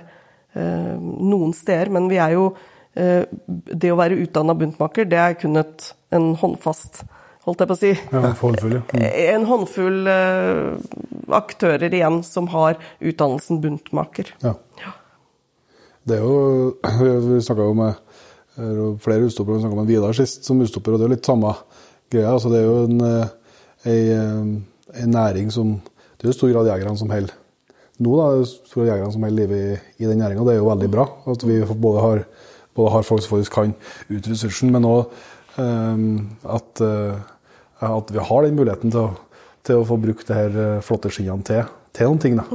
eh, 0.54 0.94
noen 1.02 1.52
steder, 1.52 1.90
men 1.90 2.08
vi 2.08 2.16
er 2.22 2.36
jo 2.38 2.54
eh, 2.96 3.24
Det 3.48 3.90
å 3.92 3.98
være 3.98 4.16
utdanna 4.22 4.54
buntmaker, 4.54 5.04
det 5.04 5.18
er 5.18 5.34
kun 5.38 5.56
et, 5.60 5.92
en 6.10 6.34
håndfast 6.36 7.02
Holdt 7.48 7.60
jeg 7.62 7.68
på 7.70 7.74
å 7.74 7.78
si. 7.80 7.90
Ja, 8.12 8.20
håndfull, 8.36 8.72
ja. 8.76 8.80
Mm. 8.92 9.04
En 9.34 9.44
håndfull 9.48 10.08
aktører 11.32 11.94
igjen 11.94 12.18
som 12.26 12.48
har 12.52 12.76
utdannelsen 13.00 13.60
buntmaker. 13.62 14.34
Ja. 14.44 14.52
Det 16.08 16.18
er 16.18 16.24
jo 16.24 16.74
Vi 17.30 17.40
snakka 17.44 17.68
jo 17.70 17.74
med 17.78 17.96
flere 19.02 19.26
utstoppere, 19.28 19.58
vi 19.58 19.64
snakka 19.64 19.78
med 19.78 19.90
Vidar 19.90 20.16
sist 20.16 20.48
som 20.48 20.60
utstopper, 20.62 20.94
og 20.94 21.00
det 21.00 21.08
er 21.08 21.14
litt 21.16 21.28
samme 21.28 21.52
greia. 22.10 22.32
Altså, 22.32 22.50
det 22.52 22.60
er 22.60 22.66
jo 22.66 22.78
en, 22.86 23.04
en, 23.04 24.08
eh, 24.16 25.02
en 25.02 25.14
næring 25.14 25.52
som 25.54 25.78
Det 26.18 26.26
er 26.26 26.32
jo 26.32 26.34
stor 26.34 26.50
grad 26.50 26.66
jegerne 26.66 26.98
som 26.98 27.10
holder 27.14 27.34
nå, 27.98 28.12
da, 28.14 28.26
det 28.30 28.38
er 28.38 28.42
i 28.42 28.50
stor 28.70 28.82
grad 28.82 28.88
jegerne 28.92 29.14
som 29.14 29.24
holder 29.26 29.38
liv 29.38 29.52
i, 29.54 29.78
i 30.02 30.06
den 30.06 30.20
næringa. 30.22 30.44
Det 30.46 30.54
er 30.54 30.60
jo 30.60 30.68
veldig 30.68 30.90
bra 30.90 31.06
at 31.30 31.44
vi 31.46 31.58
både 31.66 32.02
har, 32.02 32.20
både 32.74 32.92
har 32.94 33.06
folk 33.06 33.24
som 33.24 33.36
faktisk 33.36 33.54
kan 33.54 33.74
ut 34.10 34.28
ressursen, 34.30 34.70
men 34.74 34.86
òg 34.86 35.10
at, 35.58 36.82
uh, 36.82 37.18
at 37.82 38.12
vi 38.14 38.22
har 38.22 38.46
den 38.46 38.58
muligheten 38.58 38.94
til 38.94 39.00
å, 39.00 39.08
til 39.66 39.80
å 39.80 39.86
få 39.88 39.98
brukt 39.98 40.28
det 40.28 40.36
her 40.36 40.58
eh, 40.62 40.82
flotte 40.86 41.10
skinnene 41.10 41.42
til, 41.46 41.66
til 41.94 42.06
noen 42.08 42.20
ting. 42.22 42.38
da. 42.38 42.46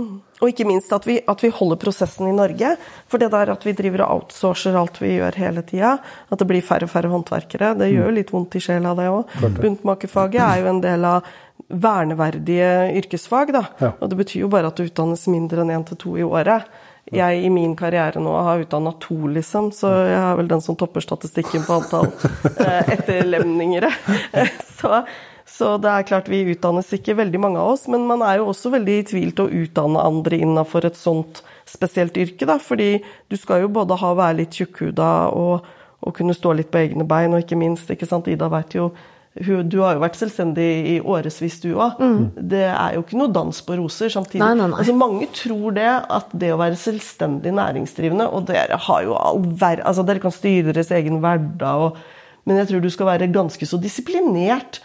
Og 0.43 0.51
ikke 0.51 0.67
minst 0.67 0.91
at 0.91 1.07
vi, 1.07 1.21
at 1.23 1.39
vi, 1.39 1.51
holder 1.55 1.79
prosessen 1.79 2.27
i 2.27 2.35
Norge. 2.35 2.73
For 3.07 3.21
det 3.21 3.31
der 3.31 3.53
at 3.53 3.63
vi 3.63 3.75
driver 3.77 4.03
og 4.03 4.17
outsourcer 4.17 4.75
alt 4.75 4.99
vi 4.99 5.15
gjør 5.15 5.39
hele 5.39 5.63
tida, 5.63 5.95
at 6.27 6.41
det 6.41 6.49
blir 6.49 6.65
færre 6.65 6.89
og 6.89 6.91
færre 6.91 7.11
håndverkere, 7.13 7.73
det 7.79 7.93
gjør 7.93 8.09
jo 8.09 8.17
litt 8.19 8.33
vondt 8.35 8.59
i 8.59 8.63
sjela, 8.63 8.91
det 8.99 9.07
òg. 9.07 9.33
Buntmakerfaget 9.61 10.43
er 10.43 10.63
jo 10.63 10.71
en 10.73 10.83
del 10.83 11.07
av 11.07 11.29
verneverdige 11.73 12.71
yrkesfag, 12.99 13.53
da. 13.55 13.63
Ja. 13.79 13.93
Og 13.99 14.11
det 14.11 14.19
betyr 14.19 14.43
jo 14.43 14.51
bare 14.51 14.69
at 14.69 14.79
det 14.79 14.89
utdannes 14.91 15.23
mindre 15.31 15.63
enn 15.63 15.71
én 15.77 15.85
til 15.87 15.99
to 16.03 16.17
i 16.19 16.25
året. 16.27 16.67
Jeg 17.13 17.43
i 17.45 17.49
min 17.51 17.75
karriere 17.77 18.21
nå 18.23 18.31
har 18.47 18.63
utdanna 18.63 18.93
to, 19.03 19.17
liksom, 19.35 19.71
så 19.75 19.91
jeg 20.07 20.19
er 20.19 20.37
vel 20.39 20.49
den 20.51 20.63
som 20.63 20.77
topper 20.79 21.03
statistikken 21.03 21.65
på 21.67 21.79
antall 21.81 22.09
etterlemninger. 22.09 22.95
etterlemningere. 22.95 23.91
så, 24.79 25.03
så 25.53 25.75
det 25.77 25.89
er 25.91 26.05
klart 26.09 26.29
vi 26.31 26.41
utdannes 26.49 26.87
ikke 26.95 27.13
veldig 27.19 27.39
mange 27.43 27.61
av 27.61 27.75
oss, 27.75 27.85
men 27.91 28.07
man 28.09 28.23
er 28.25 28.39
jo 28.39 28.49
også 28.49 28.71
veldig 28.73 28.95
i 28.97 29.05
tvil 29.11 29.33
til 29.37 29.45
å 29.45 29.63
utdanne 29.63 30.01
andre 30.01 30.39
innafor 30.41 30.87
et 30.87 30.97
sånt 30.97 31.43
spesielt 31.69 32.17
yrke, 32.17 32.47
da. 32.49 32.57
Fordi 32.57 32.97
du 33.29 33.37
skal 33.37 33.61
jo 33.61 33.73
både 33.75 33.99
ha 34.01 34.13
være 34.17 34.39
litt 34.41 34.57
tjukkhuda 34.57 35.09
og, 35.37 35.67
og 36.01 36.15
kunne 36.17 36.33
stå 36.33 36.55
litt 36.57 36.71
på 36.73 36.81
egne 36.81 37.05
bein, 37.05 37.35
og 37.35 37.45
ikke 37.45 37.59
minst, 37.59 37.91
ikke 37.93 38.09
sant, 38.09 38.31
Ida 38.33 38.49
vet 38.53 38.79
jo 38.79 38.89
du 39.33 39.79
har 39.81 39.95
jo 39.95 40.01
vært 40.03 40.17
selvstendig 40.19 40.65
i 40.91 40.95
årevis, 41.01 41.55
du 41.63 41.71
òg. 41.73 41.97
Det 42.37 42.67
er 42.69 42.93
jo 42.93 43.01
ikke 43.01 43.17
noe 43.17 43.33
dans 43.33 43.61
på 43.65 43.77
roser 43.79 44.11
samtidig. 44.13 44.43
Nei, 44.43 44.53
nei, 44.59 44.67
nei. 44.69 44.77
Altså, 44.77 44.93
mange 44.93 45.25
tror 45.33 45.73
det, 45.73 45.87
at 45.89 46.35
det 46.37 46.51
å 46.53 46.59
være 46.61 46.77
selvstendig 46.77 47.49
næringsdrivende 47.57 48.27
Og 48.29 48.45
dere 48.51 48.77
har 48.77 49.01
jo 49.07 49.17
all 49.17 49.41
ver 49.41 49.81
altså, 49.81 50.05
dere 50.05 50.21
kan 50.21 50.33
styre 50.33 50.69
deres 50.69 50.93
egen 50.93 51.17
hverdag, 51.23 51.81
og, 51.81 51.97
men 52.45 52.61
jeg 52.61 52.69
tror 52.69 52.85
du 52.85 52.91
skal 52.93 53.09
være 53.09 53.31
ganske 53.33 53.65
så 53.65 53.81
disiplinert 53.81 54.83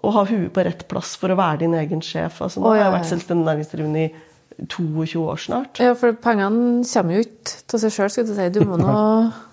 og 0.00 0.16
ha 0.16 0.24
huet 0.30 0.50
på 0.54 0.64
rett 0.64 0.86
plass 0.90 1.14
for 1.20 1.32
å 1.32 1.38
være 1.38 1.62
din 1.64 1.76
egen 1.76 2.02
sjef. 2.04 2.40
Altså, 2.44 2.62
nå 2.62 2.70
oh, 2.70 2.74
har 2.74 2.78
ja, 2.78 2.84
jeg 2.84 2.90
ja. 2.90 2.96
vært 2.96 3.10
selvstendig 3.10 3.48
næringsdrivende 3.50 4.04
i 4.06 4.66
22 4.66 5.22
år 5.24 5.40
snart. 5.40 5.80
Ja, 5.80 5.94
for 5.98 6.16
pengene 6.20 6.82
kommer 6.88 7.16
jo 7.16 7.24
ikke 7.24 7.76
av 7.76 7.84
seg 7.84 7.94
sjøl, 7.94 8.10
skulle 8.12 8.32
du 8.32 8.36
si. 8.38 8.48
Du 8.56 8.60
må 8.68 8.80
nå 8.80 8.96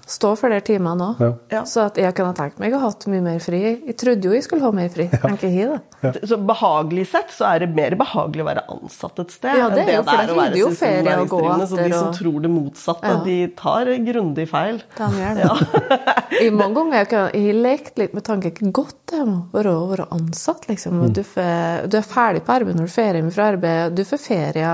stå 0.08 0.30
for 0.40 0.50
de 0.54 0.58
timene 0.64 1.04
òg. 1.12 1.20
Ja. 1.20 1.32
Ja. 1.52 1.62
Så 1.68 1.82
at 1.90 1.98
jeg 2.00 2.14
kunne 2.16 2.34
tenkt 2.38 2.60
meg 2.64 2.72
å 2.74 2.80
ha 2.80 2.88
hatt 2.90 3.04
mye 3.12 3.22
mer 3.26 3.40
fri. 3.44 3.60
Jeg 3.90 3.98
trodde 4.00 4.24
jo 4.30 4.32
jeg 4.38 4.46
skulle 4.46 4.64
ha 4.64 4.72
mer 4.72 4.88
fri. 4.94 5.10
Tenker 5.12 5.52
jeg, 5.52 5.68
da. 6.02 6.12
Så 6.24 6.38
behagelig 6.48 7.04
sett 7.12 7.34
så 7.36 7.48
er 7.50 7.66
det 7.66 7.70
mer 7.76 7.96
behagelig 8.00 8.44
å 8.46 8.48
være 8.48 8.64
ansatt 8.72 9.20
et 9.24 9.34
sted 9.36 9.58
Ja, 9.60 9.68
det 9.74 9.84
er 9.84 9.98
jo, 9.98 10.04
for 10.08 10.16
er 10.22 10.30
det 10.30 10.34
å 10.34 10.40
være 10.40 10.54
hilder 10.54 10.62
jo 10.62 10.70
ferie 10.80 11.18
å 11.18 11.28
gå 11.34 11.42
etter. 11.44 11.66
Så 11.68 11.80
de 11.82 11.90
som 11.92 12.08
og- 12.08 12.16
tror 12.22 12.40
det 12.48 12.52
motsatte, 12.54 13.12
Ja. 13.12 13.20
de 13.28 13.38
tar 13.60 13.86
grundig 14.08 14.48
feil. 14.50 14.82
De 14.98 15.10
gjør 15.20 15.42
det. 15.42 15.52
I 16.48 16.50
mange 16.56 16.74
ganger 16.80 16.98
jeg 17.02 17.10
kan- 17.10 17.32
jeg 17.34 17.46
har 17.52 17.62
lekt 17.68 17.98
litt 17.98 18.14
med 18.14 18.24
tanken 18.24 18.52
hvor 18.58 18.72
godt 18.84 18.96
det 19.12 19.20
er 19.20 19.26
å 19.26 19.38
være, 19.52 19.76
å 19.76 19.88
være 19.92 20.08
ansatt. 20.12 20.68
Liksom. 20.72 21.02
Mm. 21.04 21.14
Du, 21.14 21.24
får, 21.24 21.88
du 21.92 21.98
er 21.98 22.08
ferdig 22.08 22.44
på 22.48 22.56
arbeid 22.56 22.76
når 22.80 22.88
du 22.88 22.94
får 22.96 23.14
hjem 23.20 23.32
fra 23.34 23.52
arbeid, 23.54 23.96
du 23.96 24.04
får 24.08 24.20
ferie. 24.24 24.74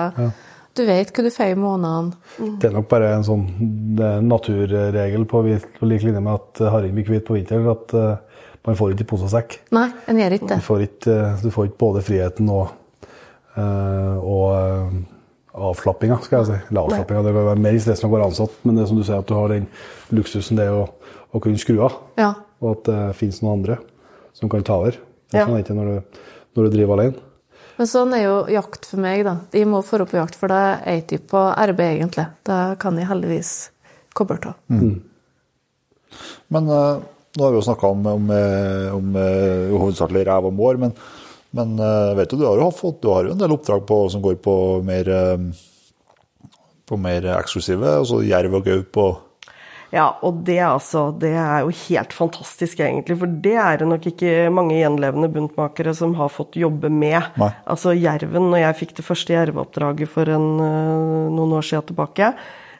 Du 0.74 0.82
vet 0.88 1.12
hva 1.14 1.24
du 1.24 1.30
får 1.30 1.52
i 1.54 1.58
månedene. 1.60 2.16
Det 2.62 2.70
er 2.70 2.74
nok 2.74 2.88
bare 2.90 3.12
en 3.14 3.26
sånn 3.28 3.44
naturregel 4.26 5.26
på, 5.30 5.44
på 5.78 5.90
lik 5.90 6.06
linje 6.08 6.22
med 6.24 6.34
at 6.34 6.62
harring 6.74 6.96
blir 6.98 7.06
hvit 7.12 7.26
på 7.28 7.36
vinteren. 7.38 7.68
At 7.70 7.94
uh, 7.94 8.16
man 8.66 8.78
får 8.80 8.94
ikke 8.96 9.06
i 9.06 9.10
pose 9.12 9.28
og 9.28 9.34
sekk. 9.34 9.60
Nei, 9.76 9.90
en 10.10 10.22
gjør 10.22 10.38
ikke 10.38 10.48
Du 10.50 10.54
det. 10.56 10.60
får 10.66 10.86
ikke, 10.88 11.18
eh, 11.20 11.42
du 11.44 11.50
får 11.52 11.68
ikke 11.68 11.80
både 11.84 12.02
friheten 12.08 12.50
og, 12.54 12.72
uh, 13.58 14.16
og 14.24 14.46
eh, 14.56 14.94
avslappinga, 15.68 16.18
skal 16.24 16.40
jeg 16.40 16.48
si. 16.50 16.60
Eller 16.72 16.86
avslappinga, 16.88 17.26
det 17.28 17.34
kan 17.36 17.48
være 17.52 17.64
mer 17.68 17.80
stress 17.84 18.02
med 18.06 18.10
å 18.10 18.16
være 18.16 18.30
ansatt, 18.32 18.56
men 18.64 18.78
det 18.78 18.86
er 18.86 18.90
som 18.94 19.02
du 19.02 19.04
sier, 19.04 19.20
at 19.20 19.28
du 19.30 19.36
har 19.38 19.52
den 19.52 19.68
luksusen 20.16 20.58
det 20.58 20.70
er 20.70 20.78
å, 20.80 20.88
å 21.36 21.42
kunne 21.44 21.60
skru 21.62 21.76
av. 21.86 22.00
Ja. 22.18 22.32
Og 22.64 22.78
at 22.78 22.88
det 22.88 23.02
finnes 23.20 23.42
noen 23.44 23.60
andre 23.60 23.78
som 24.34 24.50
kan 24.50 24.64
ta 24.66 24.80
over. 24.80 24.96
Det 25.30 25.38
Ja. 25.38 25.44
er 25.44 25.52
sånn 25.52 25.58
er 25.58 25.62
det 25.62 25.66
ikke 25.68 25.78
når 25.78 25.92
du, 25.92 26.20
når 26.56 26.64
du 26.70 26.78
driver 26.78 26.98
alene. 26.98 27.28
Men 27.80 27.90
sånn 27.90 28.14
er 28.14 28.28
jo 28.28 28.36
jakt 28.54 28.86
for 28.86 29.02
meg, 29.02 29.24
da. 29.26 29.38
Jeg 29.56 29.68
må 29.70 29.82
dra 29.88 30.06
på 30.06 30.20
jakt, 30.20 30.38
for 30.38 30.52
det 30.52 30.60
er 30.60 30.84
jeg 30.92 31.04
ikke 31.04 31.22
på 31.34 31.42
arbeid, 31.50 31.98
egentlig. 31.98 32.28
Det 32.46 32.60
kan 32.84 33.00
jeg 33.00 33.10
heldigvis 33.10 33.54
koble 34.14 34.38
av. 34.52 34.56
Men 36.54 36.70
uh, 36.70 37.02
nå 37.34 37.46
har 37.46 37.54
vi 37.54 37.58
jo 37.58 37.66
snakka 37.66 37.90
om, 37.96 38.06
om, 38.12 38.30
eh, 38.30 38.88
om 38.94 39.16
uh, 39.18 39.74
hovedsakelig 39.74 40.28
rev 40.30 40.52
og 40.52 40.54
mår, 40.54 40.78
men, 40.84 40.92
men 41.58 41.74
uh, 41.82 42.14
vet 42.20 42.30
du, 42.30 42.38
du 42.38 42.46
har 42.46 42.62
jo 42.62 42.70
fått, 42.78 43.00
du 43.02 43.10
har 43.10 43.26
jo 43.26 43.34
en 43.34 43.42
del 43.42 43.56
oppdrag 43.56 43.82
på, 43.90 43.98
som 44.14 44.22
går 44.22 44.38
på 44.44 44.56
mer, 44.86 45.10
på 46.86 47.00
mer 47.02 47.26
eksklusive, 47.40 47.96
altså 48.04 48.22
jerv 48.28 48.60
og 48.60 48.70
gaup 48.70 49.02
og 49.02 49.33
Ja, 49.94 50.08
og 50.26 50.40
det, 50.48 50.58
altså, 50.66 51.12
det 51.22 51.36
er 51.38 51.68
jo 51.68 51.74
helt 51.84 52.16
fantastisk, 52.18 52.80
egentlig. 52.82 53.20
For 53.22 53.30
det 53.46 53.54
er 53.62 53.78
det 53.84 53.88
nok 53.92 54.08
ikke 54.10 54.50
mange 54.50 54.80
gjenlevende 54.80 55.30
buntmakere 55.30 55.94
som 55.94 56.16
har 56.18 56.34
fått 56.34 56.58
jobbe 56.58 56.90
med. 56.90 57.22
Nei. 57.38 57.52
Altså 57.70 57.94
jerven, 57.94 58.50
når 58.50 58.64
jeg 58.64 58.80
fikk 58.82 58.96
det 58.98 59.06
første 59.06 59.36
jerveoppdraget 59.36 60.10
for 60.10 60.34
en, 60.34 60.50
øh, 60.66 61.30
noen 61.38 61.54
år 61.60 61.68
siden 61.70 61.92
tilbake, 61.92 62.34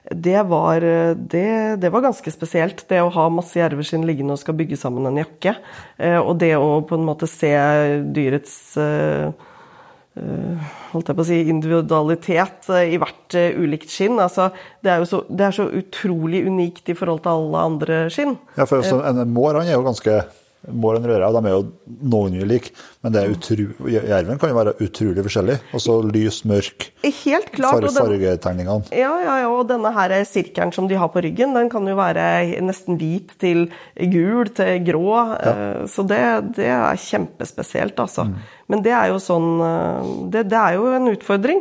det 0.10 0.42
var, 0.50 0.84
øh, 0.84 1.14
det, 1.16 1.80
det 1.86 1.92
var 1.94 2.02
ganske 2.10 2.34
spesielt. 2.34 2.82
Det 2.90 3.00
å 3.00 3.14
ha 3.14 3.30
masse 3.30 3.62
jerver 3.62 3.86
sin 3.88 4.04
liggende 4.10 4.34
og 4.34 4.42
skal 4.42 4.58
bygge 4.58 4.82
sammen 4.82 5.06
en 5.08 5.22
jakke. 5.22 5.54
Eh, 6.02 6.18
Og 6.18 6.40
det 6.42 6.56
å 6.58 6.82
på 6.82 6.98
en 6.98 7.06
måte 7.06 7.30
se 7.30 7.54
dyrets 8.10 8.78
eh, 8.82 9.30
holdt 10.14 11.10
jeg 11.10 11.18
på 11.18 11.24
å 11.24 11.28
si, 11.28 11.40
individualitet 11.50 12.70
eh, 12.70 12.94
i 12.94 13.00
hvert 13.02 13.38
eh, 13.40 13.58
ulikt 13.58 13.90
skinn. 13.90 14.20
Altså, 14.22 14.52
det, 14.86 14.94
er 14.94 15.02
jo 15.02 15.10
så, 15.10 15.24
det 15.30 15.48
er 15.48 15.58
så 15.58 15.66
utrolig 15.74 16.44
unikt 16.46 16.94
i 16.94 16.98
forhold 16.98 17.24
til 17.26 17.34
alle 17.34 17.66
andre 17.72 18.00
skinn. 18.14 18.38
Ja, 18.60 18.70
for 18.70 18.86
en 18.86 19.26
mår 19.34 19.62
han 19.62 19.72
er 19.72 19.78
jo 19.80 19.86
ganske 19.88 20.22
Mår 20.64 20.96
og 20.96 21.04
rødrev 21.04 21.34
de 21.36 21.40
er 21.50 21.52
jo 21.52 21.64
noen 22.08 22.36
ulike, 22.40 22.70
men 23.04 23.12
det 23.12 23.20
er 23.20 23.32
utru, 23.34 23.66
jerven 23.92 24.38
kan 24.40 24.48
jo 24.48 24.56
være 24.56 24.74
utrolig 24.86 25.26
forskjellig. 25.26 25.58
Altså 25.76 25.98
lys, 26.08 26.38
mørk, 26.48 26.86
Helt 27.04 27.50
klart. 27.52 27.84
far, 27.84 28.06
fargetegningene. 28.08 28.88
Ja, 28.96 29.12
ja, 29.26 29.34
ja, 29.42 29.50
og 29.52 29.68
denne 29.68 29.92
her 29.92 30.16
sirkelen 30.24 30.72
som 30.72 30.88
de 30.88 30.96
har 30.96 31.12
på 31.12 31.20
ryggen, 31.26 31.52
den 31.58 31.68
kan 31.68 31.84
jo 31.84 31.98
være 32.00 32.62
nesten 32.64 32.96
hvit 33.02 33.36
til 33.44 33.66
gul 34.16 34.54
til 34.56 34.80
grå. 34.88 35.18
Ja. 35.36 35.54
Så 35.92 36.08
det, 36.08 36.24
det 36.56 36.72
er 36.72 37.04
kjempespesielt, 37.10 38.00
altså. 38.00 38.30
Men 38.74 38.82
det 38.82 38.94
er 38.98 39.12
jo 39.14 39.22
sånn 39.22 39.50
eh, 39.62 40.12
det, 40.34 40.48
det 40.50 40.58
er 40.58 40.80
jo 40.80 40.90
en 40.98 41.12
utfordring. 41.14 41.60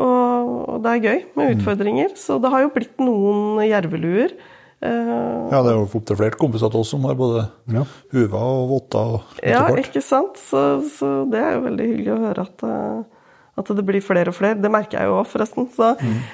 Og, 0.00 0.52
og 0.74 0.78
det 0.82 0.90
er 0.96 1.04
gøy 1.04 1.18
med 1.38 1.52
utfordringer. 1.58 2.14
Så 2.18 2.40
det 2.42 2.50
har 2.50 2.64
jo 2.64 2.70
blitt 2.74 2.96
noen 3.04 3.60
jerveluer. 3.68 4.32
Eh, 4.80 5.50
Ja, 5.52 5.60
det 5.62 5.70
er 5.70 5.76
jo 5.76 5.84
opptil 5.86 6.18
flere 6.18 6.38
kompiser 6.40 6.72
til 6.72 6.80
oss 6.82 6.90
som 6.96 7.04
har 7.06 7.14
både 7.18 7.44
Ja. 7.72 7.84
huva 8.16 8.40
og 8.56 8.72
votter 8.72 9.12
og 9.20 9.44
Ja, 9.44 9.66
ikke 9.68 10.02
sant? 10.02 10.40
Så, 10.40 10.64
så 10.96 11.12
det 11.30 11.38
er 11.44 11.54
jo 11.58 11.66
veldig 11.68 11.86
hyggelig 11.92 12.14
å 12.16 12.22
høre 12.24 12.46
at, 12.48 12.64
eh, 12.66 13.04
at 13.62 13.70
det 13.78 13.86
blir 13.86 14.02
flere 14.02 14.32
og 14.32 14.38
flere. 14.40 14.58
Det 14.60 14.72
merker 14.72 14.98
jeg 14.98 15.12
jo 15.12 15.20
òg, 15.20 15.28
forresten. 15.30 15.68
Så, 15.76 15.92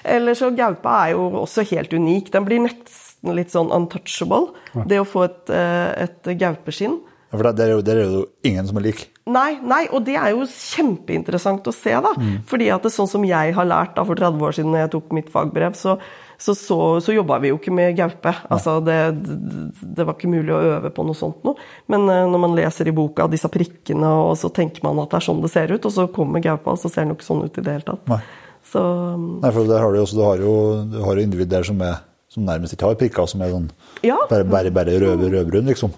Ellers 0.09 0.41
så 0.41 0.49
gaupa 0.57 0.95
er 1.09 1.13
jo 1.19 1.27
også 1.43 1.67
helt 1.75 1.93
unik. 1.93 2.31
Den 2.33 2.47
blir 2.49 2.63
nesten 2.65 3.35
litt 3.37 3.53
sånn 3.53 3.69
untouchable. 3.77 4.55
Det 4.89 5.03
å 5.03 5.05
få 5.05 5.27
et, 5.29 5.51
et 5.53 6.33
gaupeskinn. 6.41 6.97
Ja, 7.31 7.39
for 7.39 7.47
det, 7.47 7.63
er 7.63 7.77
jo, 7.77 7.83
det 7.87 7.93
er 7.95 8.01
jo 8.03 8.23
ingen 8.43 8.67
som 8.67 8.79
er 8.81 8.89
lik. 8.89 9.05
Nei, 9.31 9.61
nei, 9.63 9.85
og 9.95 10.03
det 10.07 10.17
er 10.19 10.33
jo 10.35 10.43
kjempeinteressant 10.51 11.69
å 11.71 11.75
se, 11.75 11.93
da. 12.03 12.11
Fordi 12.51 12.71
at 12.75 12.83
det, 12.83 12.91
sånn 12.91 13.11
som 13.11 13.27
jeg 13.27 13.55
har 13.55 13.69
lært 13.71 13.95
da 13.95 14.03
for 14.09 14.19
30 14.19 14.43
år 14.49 14.57
siden 14.57 14.75
da 14.75 14.83
jeg 14.83 14.91
tok 14.97 15.13
mitt 15.15 15.31
fagbrev, 15.31 15.77
så, 15.79 15.95
så, 16.35 16.57
så, 16.59 16.79
så 16.99 17.15
jobba 17.15 17.39
vi 17.39 17.53
jo 17.53 17.61
ikke 17.61 17.75
med 17.77 17.95
gaupe. 18.01 18.33
Altså, 18.51 18.81
det, 18.83 18.99
det, 19.23 20.03
var 20.03 20.17
ikke 20.17 20.33
mulig 20.33 20.57
å 20.57 20.61
øve 20.73 20.91
på 20.97 21.07
noe 21.07 21.19
sånt 21.19 21.47
noe. 21.47 21.55
Men 21.93 22.09
eh, 22.11 22.27
når 22.33 22.45
man 22.49 22.59
leser 22.59 22.91
i 22.91 22.97
boka 22.97 23.29
disse 23.31 23.51
prikkene, 23.53 24.11
og 24.27 24.35
så 24.41 24.51
tenker 24.57 24.83
man 24.89 24.99
at 25.05 25.15
det 25.15 25.21
er 25.21 25.29
sånn 25.31 25.47
det 25.47 25.55
ser 25.55 25.71
ut, 25.71 25.87
og 25.87 25.95
så 26.01 26.11
kommer 26.11 26.43
gaupa, 26.43 26.75
og 26.75 26.83
så 26.83 26.91
ser 26.91 27.07
den 27.07 27.15
jo 27.15 27.21
ikke 27.21 27.31
sånn 27.31 27.47
ut 27.47 27.63
i 27.63 27.67
det 27.67 27.79
hele 27.79 27.87
tatt. 27.93 28.11
Nei. 28.11 28.23
Så 28.71 28.81
Nei, 29.17 29.55
for 29.55 29.71
der 29.71 29.87
har 29.87 29.95
du, 29.95 30.03
også, 30.03 30.19
du 30.19 30.27
har 30.27 30.43
jo, 30.43 30.55
du 30.91 30.99
har 31.07 31.17
jo 31.17 31.31
individ 31.31 31.55
som, 31.71 31.79
er, 31.87 32.03
som 32.33 32.45
nærmest 32.49 32.75
ikke 32.75 32.91
har 32.91 32.99
prikker, 33.01 33.31
som 33.31 33.47
er 33.47 33.55
sånn 33.55 33.71
Ja. 34.03 34.19
bare, 34.27 34.45
bare, 34.49 34.75
bare 34.75 34.99
rød, 34.99 35.29
rødbrun, 35.31 35.71
liksom. 35.71 35.95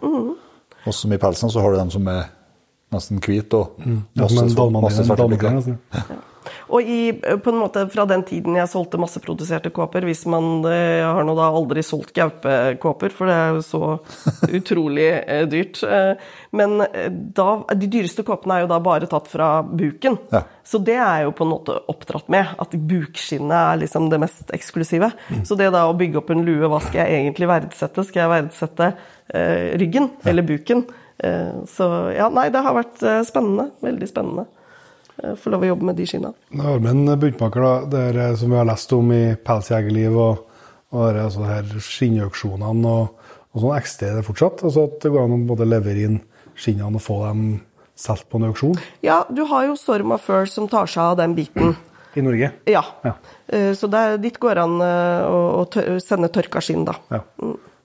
Og 0.87 0.95
som 0.95 1.13
i 1.13 1.19
pelsen 1.23 1.51
så 1.51 1.61
har 1.63 1.71
du 1.73 1.79
dem 1.79 1.91
som 1.95 2.07
er 2.11 2.23
nesten 2.93 3.21
hvit 3.23 3.55
og 3.55 3.79
Ja, 3.87 3.95
masse, 4.17 4.57
dalmaniner, 4.57 4.83
masse 4.83 5.03
en 5.05 5.09
svarte 5.09 5.29
prikker. 5.29 6.19
Og 6.75 6.83
i, 6.83 7.13
på 7.15 7.53
en 7.53 7.61
måte 7.61 7.85
fra 7.93 8.07
den 8.11 8.25
tiden 8.27 8.59
jeg 8.59 8.71
solgte 8.73 9.01
masseproduserte 9.01 9.71
kåper, 9.75 10.07
hvis 10.09 10.25
man 10.31 10.67
eh, 10.69 11.05
har 11.07 11.23
nå 11.27 11.37
da 11.39 11.51
aldri 11.53 11.85
solgt 11.87 12.15
gaupekåper, 12.17 13.15
for 13.15 13.31
det 13.31 13.37
er 13.39 13.55
jo 13.57 13.63
så 13.67 13.83
utrolig 14.59 15.09
eh, 15.21 15.45
dyrt. 15.51 15.83
Eh, 15.87 16.35
men 16.59 16.83
eh, 16.89 17.09
da, 17.09 17.49
de 17.79 17.91
dyreste 17.93 18.27
kåpene 18.27 18.59
er 18.59 18.67
jo 18.67 18.73
da 18.75 18.81
bare 18.83 19.11
tatt 19.11 19.31
fra 19.31 19.53
buken. 19.63 20.19
Ja. 20.35 20.45
Så 20.67 20.79
det 20.83 20.99
er 20.99 21.25
jo 21.27 21.33
på 21.37 21.47
en 21.47 21.53
måte 21.53 21.79
oppdratt 21.91 22.29
med, 22.33 22.53
at 22.63 22.75
bukskinnet 22.75 23.57
er 23.59 23.81
liksom 23.83 24.11
det 24.13 24.21
mest 24.23 24.53
eksklusive. 24.55 25.11
Så 25.47 25.59
det 25.59 25.73
da 25.75 25.87
å 25.89 25.97
bygge 25.99 26.21
opp 26.21 26.31
en 26.35 26.45
lue, 26.47 26.69
hva 26.71 26.79
skal 26.83 27.05
jeg 27.05 27.23
egentlig 27.23 27.51
verdsette? 27.51 28.07
Skal 28.07 28.25
jeg 28.25 28.33
verdsette 28.37 28.93
ryggen 29.33 29.93
ryggen 29.93 30.11
eller 30.25 30.43
buken? 30.43 30.85
Eh, 31.19 31.65
så 31.69 32.13
ja, 32.17 32.29
nei, 32.29 32.49
det 32.51 32.63
har 32.65 32.75
vært 32.75 33.03
eh, 33.03 33.23
spennende. 33.27 33.71
Veldig 33.81 34.09
spennende. 34.09 34.47
Eh, 35.23 35.35
Få 35.37 35.51
lov 35.53 35.63
å 35.67 35.71
jobbe 35.73 35.89
med 35.91 35.97
de 36.01 36.07
skinna. 36.07 36.33
Det 36.53 36.63
har 36.65 36.79
med 36.81 36.91
en 36.95 37.19
buntmaker, 37.21 37.61
da, 37.67 37.75
det 37.93 38.03
er, 38.13 38.21
eh, 38.31 38.35
som 38.41 38.51
vi 38.51 38.57
har 38.61 38.69
lest 38.69 38.93
om 38.97 39.13
i 39.13 39.23
Pelsjegerliv, 39.45 40.17
og, 40.17 40.47
og 40.93 41.07
det 41.17 41.27
altså 41.27 41.45
her 41.49 41.69
skinnauksjonene 41.89 42.95
og, 43.01 43.29
og 43.53 43.61
sånn 43.65 43.77
eksisterer 43.79 44.21
det 44.21 44.27
fortsatt. 44.29 44.65
Altså 44.65 44.87
at 44.89 44.99
det 45.05 45.13
går 45.13 45.27
an 45.27 45.37
å 45.37 45.43
både 45.53 45.69
levere 45.69 46.07
inn 46.09 46.19
skinnene 46.57 46.97
og 47.01 47.05
få 47.05 47.19
dem 47.27 47.45
solgt 48.03 48.25
på 48.33 48.39
en 48.41 48.49
auksjon 48.49 48.79
Ja, 49.05 49.23
du 49.29 49.43
har 49.51 49.67
jo 49.69 49.75
Sorma 49.79 50.17
Fur 50.19 50.47
som 50.49 50.65
tar 50.69 50.89
seg 50.91 51.03
av 51.13 51.19
den 51.21 51.35
biten. 51.37 51.75
i 52.17 52.21
Norge. 52.25 52.51
Ja. 52.69 52.83
Ja. 53.05 53.13
Eh, 53.49 53.73
Så 53.77 53.87
det 53.93 53.99
er, 54.01 54.17
dit 54.21 54.37
går 54.41 54.59
an 54.65 54.79
å, 54.81 55.39
å 55.61 55.67
tør, 55.73 55.99
sende 56.01 56.29
tørka 56.33 56.61
skinn, 56.65 56.85
da. 56.89 56.97
Ja. 57.13 57.21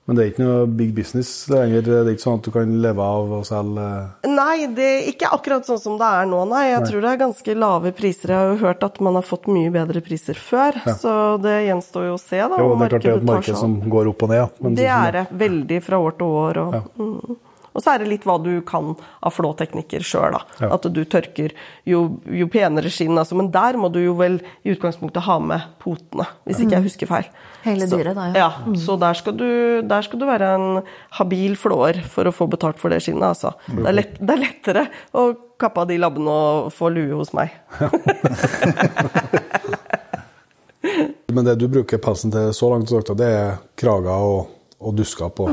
Men 0.07 0.15
det 0.15 0.23
er 0.23 0.29
ikke 0.31 0.45
noe 0.45 0.67
big 0.71 0.93
business 0.95 1.29
lenger? 1.51 1.81
Det 1.83 1.95
er 1.99 2.09
ikke 2.13 2.23
sånn 2.23 2.37
at 2.39 2.45
du 2.47 2.51
kan 2.55 2.75
leve 2.83 3.03
av 3.03 3.33
å 3.35 3.41
selge 3.47 3.87
Nei, 4.31 4.67
det 4.71 4.85
er 4.87 5.09
ikke 5.11 5.31
akkurat 5.35 5.67
sånn 5.67 5.81
som 5.83 5.97
det 5.99 6.11
er 6.21 6.29
nå, 6.31 6.45
nei. 6.47 6.61
Jeg 6.69 6.85
tror 6.87 7.03
det 7.03 7.09
er 7.11 7.19
ganske 7.25 7.55
lave 7.59 7.91
priser. 7.97 8.31
Jeg 8.31 8.39
har 8.39 8.53
jo 8.53 8.61
hørt 8.61 8.85
at 8.87 9.01
man 9.03 9.19
har 9.19 9.25
fått 9.27 9.49
mye 9.51 9.73
bedre 9.73 10.03
priser 10.05 10.39
før, 10.39 10.79
så 11.01 11.11
det 11.43 11.57
gjenstår 11.67 12.07
jo 12.07 12.15
å 12.15 12.21
se, 12.21 12.39
da. 12.39 12.61
Jo, 12.61 12.71
det 12.79 12.87
er 12.87 12.95
klart 12.95 13.07
det 13.07 13.11
er 13.11 13.19
et 13.19 13.27
marked 13.33 13.59
som 13.59 13.75
går 13.97 14.13
opp 14.13 14.23
og 14.23 14.31
ned. 14.31 14.39
ja. 14.39 14.47
Men 14.63 14.79
Det 14.79 14.87
er 14.95 15.17
det. 15.17 15.25
Veldig 15.43 15.81
fra 15.83 15.99
år 16.07 16.17
til 16.21 16.39
år. 16.45 16.61
Og, 16.63 16.89
mm. 16.95 17.37
Og 17.78 17.84
så 17.86 17.93
er 17.93 18.01
det 18.01 18.07
litt 18.09 18.23
hva 18.25 18.39
du 18.41 18.57
kan 18.65 18.95
av 18.97 19.36
flåteknikker 19.36 20.01
sjøl, 20.01 20.34
da. 20.34 20.39
Ja. 20.63 20.71
At 20.73 20.88
du 20.89 21.03
tørker 21.05 21.53
jo, 21.86 22.17
jo 22.25 22.47
penere 22.49 22.89
skinn, 22.89 23.13
altså. 23.13 23.38
Men 23.38 23.53
der 23.53 23.78
må 23.78 23.93
du 23.93 24.01
jo 24.01 24.15
vel 24.17 24.41
i 24.65 24.73
utgangspunktet 24.73 25.21
ha 25.28 25.38
med 25.38 25.61
potene, 25.84 26.25
hvis 26.49 26.57
ikke 26.63 26.73
jeg 26.80 26.86
husker 26.88 27.05
feil. 27.11 27.28
Hele 27.67 27.86
dyret, 27.91 28.15
da, 28.17 28.23
ja. 28.34 28.47
ja. 28.47 28.73
Så 28.82 28.97
der 28.97 29.13
skal, 29.19 29.38
du, 29.38 29.49
der 29.86 30.01
skal 30.07 30.19
du 30.23 30.25
være 30.25 30.47
en 30.57 30.82
habil 31.19 31.53
flåer 31.59 32.01
for 32.09 32.25
å 32.25 32.34
få 32.34 32.49
betalt 32.49 32.82
for 32.82 32.89
det 32.89 32.97
skinnet, 33.05 33.30
altså. 33.30 33.53
Det 33.69 33.86
er, 33.86 33.93
lett, 33.99 34.17
det 34.17 34.34
er 34.34 34.41
lettere 34.47 34.89
å 35.13 35.38
kappe 35.61 35.86
av 35.86 35.89
de 35.93 36.01
labbene 36.01 36.34
og 36.34 36.73
få 36.73 36.89
lue 36.97 37.13
hos 37.21 37.30
meg. 37.38 37.53
Men 41.30 41.45
det 41.45 41.61
du 41.61 41.69
bruker 41.69 42.01
pelsen 42.01 42.34
til 42.34 42.49
så 42.57 42.73
langt, 42.73 42.89
sagt, 42.89 43.13
det 43.21 43.30
er 43.38 43.61
krager 43.78 44.17
og, 44.17 44.49
og 44.82 44.97
dusker 44.97 45.30
på, 45.30 45.45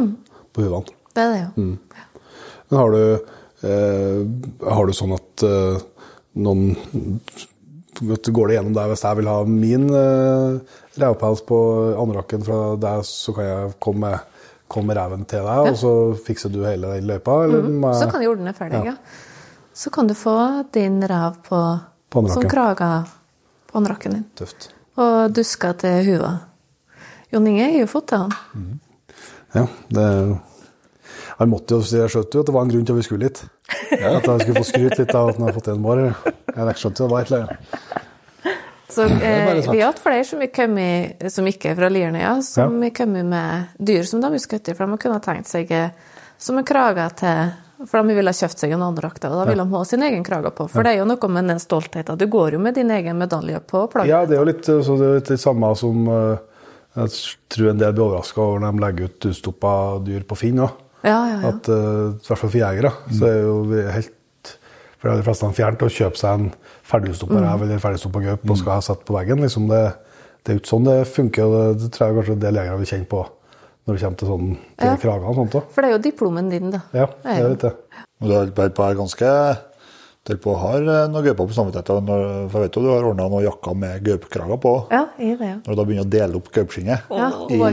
på 0.56 0.64
huvene. 0.64 0.88
Det 1.14 1.22
er 1.22 1.30
det 1.30 1.42
jo. 1.44 1.66
Men 2.70 2.78
har 2.80 2.90
du, 2.94 3.02
eh, 3.68 4.70
har 4.74 4.86
du 4.86 4.92
sånn 4.96 5.14
at 5.16 5.42
eh, 5.46 5.82
noen 6.36 6.76
Går 8.02 8.48
det 8.50 8.54
gjennom 8.56 8.72
deg 8.74 8.88
hvis 8.90 9.04
jeg 9.06 9.16
vil 9.20 9.28
ha 9.30 9.36
min 9.46 9.84
eh, 9.94 10.56
revpels 10.98 11.44
på 11.46 11.58
anorakken 12.02 12.42
fra 12.42 12.56
deg, 12.82 13.04
så 13.06 13.34
kan 13.36 13.44
jeg 13.46 13.74
komme 13.86 14.08
med, 14.10 14.40
komme 14.74 14.96
reven 14.98 15.22
til 15.30 15.44
deg, 15.46 15.68
og 15.70 15.76
så 15.78 15.92
fikser 16.26 16.50
du 16.50 16.58
hele 16.66 16.90
den 16.96 17.06
løypa? 17.06 17.36
Jeg- 17.46 17.94
Så 18.00 18.08
kan 18.10 18.20
du 18.24 18.26
ordne 18.32 18.52
ferdig, 18.56 18.80
Ja. 18.82 18.84
ja. 18.90 18.96
Så 19.74 19.90
kan 19.94 20.06
du 20.10 20.14
få 20.14 20.34
din 20.74 21.00
rev 21.06 21.36
på, 21.46 21.60
På 22.10 22.24
som 22.28 22.42
krager 22.50 23.06
på 23.70 23.78
anorakken 23.78 24.12
din. 24.12 24.24
Tøft. 24.38 24.68
Og 24.98 25.32
dusker 25.34 25.72
til 25.78 26.04
huet. 26.04 26.40
Jon 27.32 27.46
Inge 27.46 27.70
har 27.70 27.78
jo 27.80 27.86
fått 27.86 28.06
til 28.08 28.18
han. 28.18 28.80
Ja, 29.54 29.66
det 29.90 30.40
Han 31.44 31.52
måtte 31.52 31.76
jo 31.76 31.84
si 31.84 31.98
Jeg 32.00 32.12
skjønte 32.14 32.38
jo 32.38 32.44
at 32.44 32.48
det 32.48 32.56
var 32.56 32.64
en 32.64 32.72
grunn 32.72 32.86
til 32.88 32.96
at 32.96 33.00
vi 33.02 33.06
skulle 33.06 33.28
hit. 33.28 33.44
At 34.00 34.26
han 34.30 34.40
skulle 34.40 34.62
få 34.62 34.66
skryte 34.70 35.02
litt 35.02 35.14
av 35.14 35.28
at 35.30 35.36
han 35.38 35.46
hadde 35.46 35.58
fått 35.58 35.70
en 35.74 35.84
bar. 35.84 36.02
Jeg 36.54 36.80
skjønte 36.80 37.04
jo 37.04 37.08
det 37.08 37.12
var 37.14 37.24
et 37.26 37.32
eller 37.32 37.44
annet. 37.44 38.02
Så 38.94 39.02
eh, 39.02 39.70
vi 39.72 39.80
har 39.80 39.88
hatt 39.90 39.98
flere 39.98 40.24
som, 40.24 40.38
vi 40.38 40.46
i, 40.46 41.28
som 41.32 41.46
ikke 41.50 41.72
er 41.72 41.78
fra 41.78 41.88
Liernøya, 41.90 42.36
som 42.46 42.76
Ja. 42.82 42.90
kommet 42.94 43.26
med 43.26 43.64
dyr 43.78 44.04
som 44.06 44.20
de 44.20 44.30
har 44.30 44.38
skutt 44.38 44.68
i, 44.68 44.74
for 44.74 44.86
de 44.86 44.98
kunne 45.02 45.18
ha 45.18 45.24
tenkt 45.24 45.50
seg 45.50 45.70
eh, 45.74 45.90
som 46.38 46.58
en 46.58 46.66
krage 46.66 47.08
til 47.18 47.52
For 47.84 48.00
de 48.00 48.14
ville 48.14 48.30
ha 48.30 48.32
kjøpt 48.38 48.60
seg 48.62 48.70
en 48.70 48.84
andrakt, 48.86 49.24
og 49.26 49.32
da 49.34 49.44
ville 49.48 49.64
de 49.66 49.74
ha 49.74 49.84
sin 49.84 50.02
egen 50.06 50.22
krage 50.24 50.52
på. 50.54 50.68
For 50.70 50.86
det 50.86 50.92
er 50.94 51.00
jo 51.02 51.08
noe 51.10 51.28
med 51.28 51.48
den 51.50 51.58
stoltheten. 51.58 52.16
Du 52.16 52.28
går 52.30 52.54
jo 52.54 52.60
med 52.62 52.74
din 52.78 52.90
egen 52.94 53.18
medalje 53.18 53.58
på 53.60 53.82
plagget. 53.90 54.12
Ja, 54.12 54.20
det 54.24 54.36
er 54.38 54.40
jo 54.44 54.46
litt, 54.46 54.64
så 54.64 54.94
det 54.96 55.08
er 55.10 55.18
litt 55.18 55.42
samme 55.42 55.72
som 55.76 56.06
eh, 56.08 56.38
Jeg 56.94 57.10
tror 57.50 57.70
en 57.72 57.82
del 57.82 57.92
blir 57.92 58.04
overraska 58.06 58.40
over 58.40 58.62
når 58.62 58.72
de 58.72 58.84
legger 58.86 59.10
ut 59.10 59.26
utstoppa 59.32 59.74
dyr 60.06 60.22
på 60.22 60.38
Finn 60.38 60.62
òg. 60.62 60.83
Ja, 61.04 61.18
ja, 61.28 61.38
ja. 61.42 61.48
At 61.52 61.68
uh, 61.68 62.14
I 62.16 62.26
hvert 62.26 62.40
fall 62.40 62.50
for 62.50 62.58
jegere. 62.60 62.90
Så 63.12 63.26
er 63.28 63.40
jo 63.44 63.56
vi 63.68 63.82
helt 63.92 64.10
For 65.04 65.12
de 65.12 65.24
fleste 65.26 65.44
er 65.44 65.52
fjernt 65.58 65.82
å 65.84 65.90
kjøpe 65.92 66.16
seg 66.16 66.38
en 66.38 66.46
ferdigstoppa 66.88 67.34
Mm. 67.36 67.44
rev 67.44 67.62
eller 67.66 67.78
ferdigstoppa 67.82 68.22
gaup 68.24 68.50
og 68.50 68.56
skal 68.56 68.72
ha 68.78 68.80
satt 68.80 69.02
på 69.04 69.12
veggen. 69.18 69.42
Liksom 69.44 69.66
det, 69.68 69.82
det 70.44 70.52
er 70.52 70.56
jo 70.56 70.62
ikke 70.62 70.72
sånn 70.72 70.86
det 70.88 70.94
funker. 71.12 71.44
og 71.44 71.52
Det, 71.52 71.82
det 71.82 71.90
tror 71.92 72.08
jeg 72.08 72.16
kanskje 72.16 72.32
en 72.38 72.44
del 72.46 72.54
jegere 72.62 72.78
vil 72.80 72.88
kjenne 72.94 73.08
på 73.12 73.20
når 73.84 73.98
det 73.98 74.00
kommer 74.00 74.16
til 74.22 74.28
sånn 74.32 74.46
til 74.80 74.88
Ja. 74.88 74.96
kragene 74.96 75.28
og 75.28 75.36
sånt 75.42 75.54
òg. 75.60 75.66
For 75.76 75.82
det 75.84 75.90
er 75.90 75.92
jo 75.98 76.02
diplomen 76.06 76.48
din, 76.48 76.70
da. 76.72 76.80
Ja, 76.96 77.04
det 77.22 77.34
er 77.36 77.48
litt 77.52 77.60
det. 77.66 77.74
Du 78.24 78.32
har 78.32 78.46
vært 78.56 78.74
på 78.78 78.86
her 78.88 78.94
ganske 78.96 79.28
holder 80.24 80.40
på 80.40 80.52
har 80.56 80.72
ha 80.72 81.02
eh, 81.04 81.08
noen 81.12 81.24
gauper 81.26 81.46
på 81.50 81.52
samvittigheten. 81.52 82.06
når- 82.08 82.48
For 82.50 82.60
jeg 82.60 82.70
vet 82.70 82.76
jo 82.76 82.82
du 82.82 82.88
har 82.88 83.04
ordna 83.04 83.28
noen 83.28 83.44
jakker 83.44 83.74
med 83.76 84.02
gaupekrager 84.04 84.56
på. 84.60 84.72
Ja, 84.90 85.02
i 85.18 85.34
det, 85.36 85.44
ja. 85.50 85.56
Når 85.66 85.68
du 85.68 85.74
da 85.76 85.84
begynner 85.84 86.06
å 86.06 86.10
dele 86.10 86.36
opp 86.36 86.48
gaupeskinnet. 86.50 87.00
Ja, 87.10 87.28
hun 87.28 87.58
var 87.60 87.70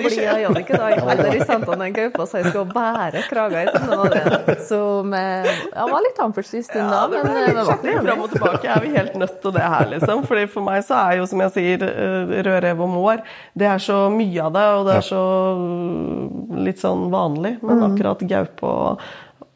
ikke 0.00 0.24
jeg 0.24 0.44
Jannicke 0.46 0.78
da. 0.78 0.88
Jeg 0.88 1.04
aldri 1.04 1.36
i 1.40 1.44
han 1.50 1.60
den 1.80 1.92
gaupa 1.92 2.26
så 2.26 2.40
jeg 2.40 2.46
skal 2.54 2.64
bære 2.72 3.22
krager 3.28 3.68
i. 3.68 4.56
Så 4.64 5.04
med, 5.04 5.44
jeg 5.46 5.90
var 5.92 6.00
litt 6.06 6.18
ampers 6.24 6.54
en 6.54 6.62
stund 6.62 6.90
da, 6.90 7.06
men 7.08 7.20
det 7.20 7.54
var 7.66 7.76
ikke 7.76 8.00
Fram 8.00 8.20
og 8.24 8.30
tilbake 8.32 8.64
er 8.70 8.80
vi 8.80 8.88
helt 8.96 9.14
nødt 9.20 9.40
til 9.42 9.52
det 9.52 9.62
her, 9.62 9.86
liksom. 9.92 10.24
Fordi 10.26 10.46
for 10.48 10.62
meg 10.62 10.82
så 10.88 10.96
er 11.10 11.16
jo, 11.20 11.26
som 11.26 11.40
jeg 11.44 11.52
sier, 11.52 11.82
eh, 11.84 12.36
rødrev 12.46 12.80
og 12.80 12.88
mår, 12.88 13.22
det 13.56 13.66
er 13.68 13.78
så 13.78 14.08
mye 14.10 14.40
av 14.48 14.52
det, 14.56 14.64
og 14.78 14.86
det 14.88 14.94
er 14.96 15.04
så 15.04 15.22
mm, 15.58 16.64
litt 16.64 16.80
sånn 16.80 17.10
vanlig. 17.12 17.58
Men 17.62 17.82
akkurat 17.90 18.24
gaupe 18.30 18.62
og, 18.64 19.00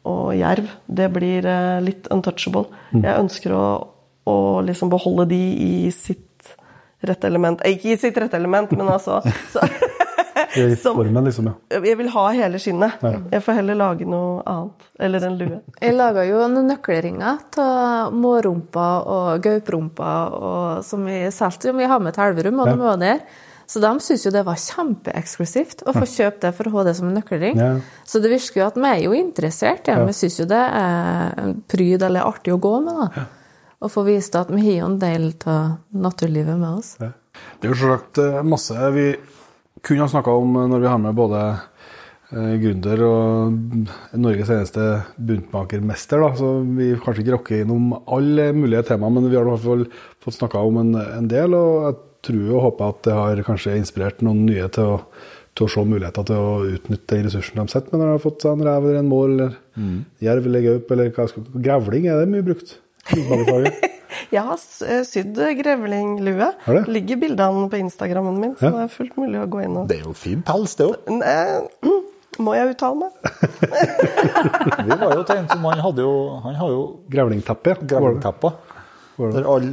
og 0.05 0.35
jerv, 0.37 0.69
det 0.87 1.09
blir 1.15 1.45
eh, 1.49 1.81
litt 1.85 2.07
untouchable. 2.13 2.67
Jeg 2.93 3.17
ønsker 3.19 3.53
å, 3.57 3.65
å 4.29 4.37
liksom 4.65 4.91
beholde 4.93 5.25
de 5.33 5.41
i 5.65 5.91
sitt 5.95 6.55
rette 7.05 7.27
element. 7.29 7.61
Eh, 7.65 7.75
Ikke 7.77 7.93
i 7.93 7.97
sitt 8.01 8.17
rette 8.21 8.37
element, 8.37 8.71
men 8.77 8.87
altså 8.89 9.19
så, 9.53 9.65
I 10.55 10.75
formen, 10.83 11.25
liksom. 11.27 11.49
ja. 11.49 11.79
Jeg 11.83 11.97
vil 11.99 12.09
ha 12.13 12.25
hele 12.37 12.59
skinnet. 12.61 13.01
Jeg 13.33 13.43
får 13.45 13.59
heller 13.59 13.77
lage 13.81 14.07
noe 14.09 14.43
annet. 14.49 14.85
Eller 15.07 15.25
en 15.27 15.37
lue. 15.39 15.59
Jeg 15.83 15.97
laga 15.97 16.23
jo 16.27 16.43
noen 16.47 16.69
nøkkelringer 16.71 17.41
av 17.65 18.13
mårumper 18.15 19.09
og 19.15 19.43
gauprumpa 19.45 20.11
som 20.85 21.05
vi 21.09 21.25
solgte, 21.35 21.73
vi 21.75 21.89
har 21.89 21.99
med 22.03 22.15
til 22.15 22.29
Elverum, 22.29 22.61
og 22.63 22.71
de 22.71 22.77
var 22.81 23.01
der. 23.01 23.25
Så 23.65 23.81
de 23.81 23.91
syntes 24.03 24.25
jo 24.27 24.33
det 24.33 24.43
var 24.45 24.59
kjempeeksklusivt 24.61 25.85
å 25.89 25.95
få 25.95 26.05
kjøpt 26.09 26.43
det 26.45 26.51
for 26.57 26.69
å 26.69 26.75
ha 26.77 26.85
det 26.87 26.95
som 26.99 27.09
en 27.09 27.17
nøkkelring. 27.17 27.57
Ja. 27.57 27.71
Så 28.05 28.21
det 28.21 28.31
virker 28.33 28.61
jo 28.61 28.67
at 28.67 28.77
vi 28.77 28.89
er 28.91 29.03
jo 29.07 29.15
interessert, 29.17 29.89
ja. 29.89 29.99
Ja. 29.99 30.05
vi 30.05 30.15
syns 30.17 30.37
jo 30.41 30.47
det 30.49 30.61
er 30.61 31.41
en 31.41 31.55
pryd 31.71 32.05
eller 32.05 32.27
artig 32.27 32.53
å 32.53 32.61
gå 32.61 32.75
med. 32.85 33.01
da. 33.01 33.25
Og 33.85 33.91
få 33.91 34.05
vist 34.07 34.37
at 34.37 34.51
vi 34.53 34.61
har 34.67 34.83
jo 34.83 34.89
en 34.91 34.99
del 35.01 35.31
av 35.49 35.77
naturlivet 35.93 36.57
med 36.57 36.81
oss. 36.81 36.95
Ja. 37.01 37.11
Det 37.59 37.67
er 37.67 37.73
jo 37.73 37.79
selvsagt 37.79 38.21
eh, 38.23 38.43
masse 38.47 38.91
vi 38.95 39.09
kunne 39.85 40.05
ha 40.05 40.11
snakka 40.11 40.33
om 40.33 40.55
når 40.71 40.81
vi 40.81 40.89
har 40.89 41.01
med 41.01 41.17
både 41.17 41.41
eh, 42.31 42.55
gründer 42.61 43.03
og 43.05 43.59
Norges 44.17 44.51
eneste 44.53 44.87
buntmakermester. 45.17 46.23
Da. 46.23 46.31
Så 46.39 46.51
vi 46.77 46.93
kanskje 47.01 47.25
ikke 47.25 47.35
rokker 47.37 47.63
innom 47.65 47.93
alle 48.05 48.51
mulige 48.55 48.85
temaer, 48.91 49.13
men 49.17 49.29
vi 49.29 49.37
har 49.37 49.45
i 49.45 49.53
hvert 49.53 49.65
fall 49.65 49.85
fått 50.23 50.39
snakka 50.39 50.63
om 50.65 50.81
en, 50.81 50.95
en 51.03 51.31
del. 51.31 51.57
Og 51.57 51.89
jeg 51.89 51.99
tror 52.25 52.51
og 52.57 52.63
håper 52.69 52.91
at 52.93 53.01
det 53.07 53.15
har 53.17 53.41
kanskje 53.47 53.77
inspirert 53.79 54.21
noen 54.25 54.43
nye 54.47 54.67
til 54.75 54.91
å, 54.95 54.99
til 55.55 55.67
å 55.67 55.71
se 55.71 55.83
muligheter 55.87 56.25
til 56.27 56.35
å 56.41 56.55
utnytte 56.75 57.15
de 57.19 57.25
ressursene 57.29 57.63
de 57.65 57.71
sitter 57.75 57.93
med 57.93 58.01
når 58.01 58.09
de 58.11 58.15
har 58.17 58.23
fått 58.25 58.41
seg 58.45 58.55
en 58.57 58.65
rev 58.67 58.87
eller 58.89 58.99
en 59.03 59.11
mål 59.11 59.35
eller 59.37 59.59
jerv 60.27 60.49
eller 60.51 60.65
gaup 60.69 60.91
eller 60.95 61.11
hva 61.15 61.27
skal 61.31 61.47
Grevling 61.69 62.09
er 62.11 62.23
det 62.23 62.31
mye 62.33 62.45
brukt. 62.47 62.75
Jeg 64.31 64.41
har 64.47 64.57
eh, 64.87 65.01
sydd 65.05 65.37
grevlinglue. 65.59 66.47
Har 66.65 66.77
du? 66.79 66.89
Ligger 66.91 67.19
bildene 67.19 67.65
på 67.69 67.77
Instagrammen 67.81 68.37
min, 68.41 68.53
så 68.57 68.69
Ja. 68.69 68.71
det 68.77 68.83
er 68.85 68.93
fullt 68.93 69.17
mulig 69.19 69.41
å 69.43 69.47
gå 69.51 69.61
inn 69.65 69.75
og 69.81 69.89
Det 69.91 69.97
er 69.99 70.05
jo 70.07 70.13
fin 70.17 70.41
pels, 70.45 70.75
det 70.79 70.87
òg. 70.87 71.09
Eh, 71.21 71.89
Må 72.45 72.51
jeg 72.55 72.73
uttale 72.73 72.95
meg? 72.99 73.11
Vi 74.87 74.97
var 74.99 75.13
jo 75.15 75.23
tegnet 75.27 75.51
som 75.53 75.63
han 75.69 75.79
hadde 75.85 76.03
jo 76.03 76.15
Han 76.43 76.57
har 76.59 76.71
jo 76.73 76.81
Grevlingteppe. 77.13 77.75
det? 77.79 78.51
Der 79.35 79.47
all 79.47 79.69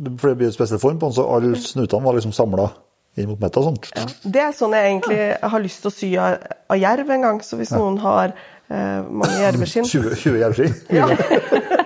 For 0.00 0.30
det 0.30 0.38
blir 0.40 0.48
jo 0.48 0.56
spesiell 0.56 0.80
form 0.82 1.00
på 1.00 1.10
den, 1.10 1.16
så 1.18 1.26
alle 1.28 1.52
snutene 1.60 2.06
var 2.06 2.16
liksom 2.16 2.32
samla 2.36 2.70
inn 3.18 3.28
mot 3.28 3.42
metta. 3.42 3.64
Sånn. 3.64 3.76
Det 4.24 4.44
er 4.44 4.54
sånn 4.56 4.76
jeg 4.76 4.92
egentlig 4.92 5.20
har 5.52 5.64
lyst 5.64 5.84
til 5.84 5.90
å 5.90 5.94
sy 5.94 6.10
av, 6.20 6.38
av 6.70 6.80
jerv 6.80 7.12
en 7.16 7.28
gang. 7.28 7.42
Så 7.44 7.58
hvis 7.60 7.74
noen 7.74 7.98
har 8.04 8.32
eh, 8.32 9.00
mange 9.04 9.36
jerveskinn, 9.42 9.88
20, 9.90 10.16
20 10.24 10.42
jervski. 10.44 10.72
ja. 10.96 11.10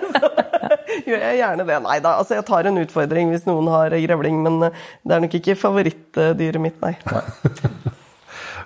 gjør 1.05 1.21
jeg 1.21 1.41
gjerne 1.41 1.67
det. 1.67 1.77
Nei 1.85 1.97
da, 2.03 2.15
altså 2.21 2.37
jeg 2.37 2.47
tar 2.47 2.69
en 2.69 2.81
utfordring 2.81 3.33
hvis 3.33 3.45
noen 3.49 3.69
har 3.73 3.95
grevling, 4.05 4.41
men 4.45 4.69
eh, 4.69 4.87
det 5.05 5.15
er 5.15 5.23
nok 5.25 5.37
ikke 5.39 5.57
favorittdyret 5.59 6.61
mitt, 6.61 6.81
nei. 6.83 6.95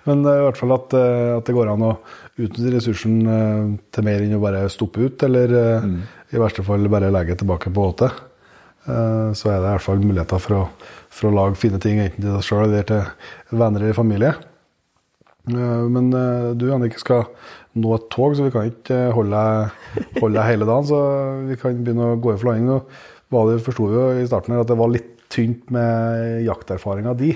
Men 0.08 0.24
eh, 0.24 0.38
i 0.40 0.44
hvert 0.46 0.58
fall 0.58 0.72
at, 0.74 0.94
eh, 0.96 1.36
at 1.36 1.50
det 1.50 1.54
går 1.58 1.74
an 1.74 1.82
å 1.90 1.92
utnytte 2.40 2.72
ressursen 2.78 3.18
til 3.92 4.06
mer 4.08 4.24
enn 4.24 4.38
å 4.38 4.42
bare 4.42 4.64
stoppe 4.72 5.04
ut, 5.04 5.26
eller 5.28 5.52
mm. 5.84 5.98
i 6.32 6.40
verste 6.40 6.64
fall 6.64 6.88
bare 6.92 7.12
legge 7.12 7.36
tilbake 7.42 7.74
på 7.76 7.88
åte. 7.92 8.08
Eh, 8.90 9.32
Så 9.38 9.52
er 9.52 9.60
det 9.60 9.68
i 9.68 9.74
hvert 9.76 9.86
fall 9.86 10.02
muligheter 10.04 10.42
for 10.42 10.58
å, 10.58 10.62
for 11.14 11.30
å 11.30 11.36
lage 11.36 11.60
fine 11.62 11.80
ting, 11.82 12.00
enten 12.02 12.24
til 12.24 12.34
deg 12.34 12.46
sjøl 12.46 12.66
eller 12.68 12.88
til 12.90 13.60
venner 13.60 13.86
eller 13.86 13.98
familie. 13.98 14.34
Eh, 15.50 15.86
Men 15.94 16.10
eh, 16.14 16.50
du 16.58 16.68
Jannicke 16.70 17.02
skal 17.02 17.28
nå 17.80 17.94
et 17.96 18.10
tog, 18.14 18.36
så 18.36 18.48
vi 18.48 18.54
kan 18.56 18.68
ikke 18.70 19.00
holde 19.16 19.44
deg 20.26 20.44
hele 20.50 20.66
dagen. 20.66 20.90
Så 20.90 21.00
vi 21.50 21.60
kan 21.62 21.80
begynne 21.84 22.14
å 22.16 22.20
gå 22.20 22.34
i 22.34 22.42
flying. 22.42 22.66
Nå 22.70 22.82
var 23.30 23.56
forsto 23.62 23.88
vi 23.92 23.98
jo 24.00 24.08
i 24.24 24.28
starten 24.28 24.56
her 24.56 24.64
at 24.66 24.72
det 24.72 24.80
var 24.80 24.90
litt 24.90 25.16
tynt 25.30 25.70
med 25.70 26.42
jakterfaringa 26.48 27.14
di. 27.14 27.34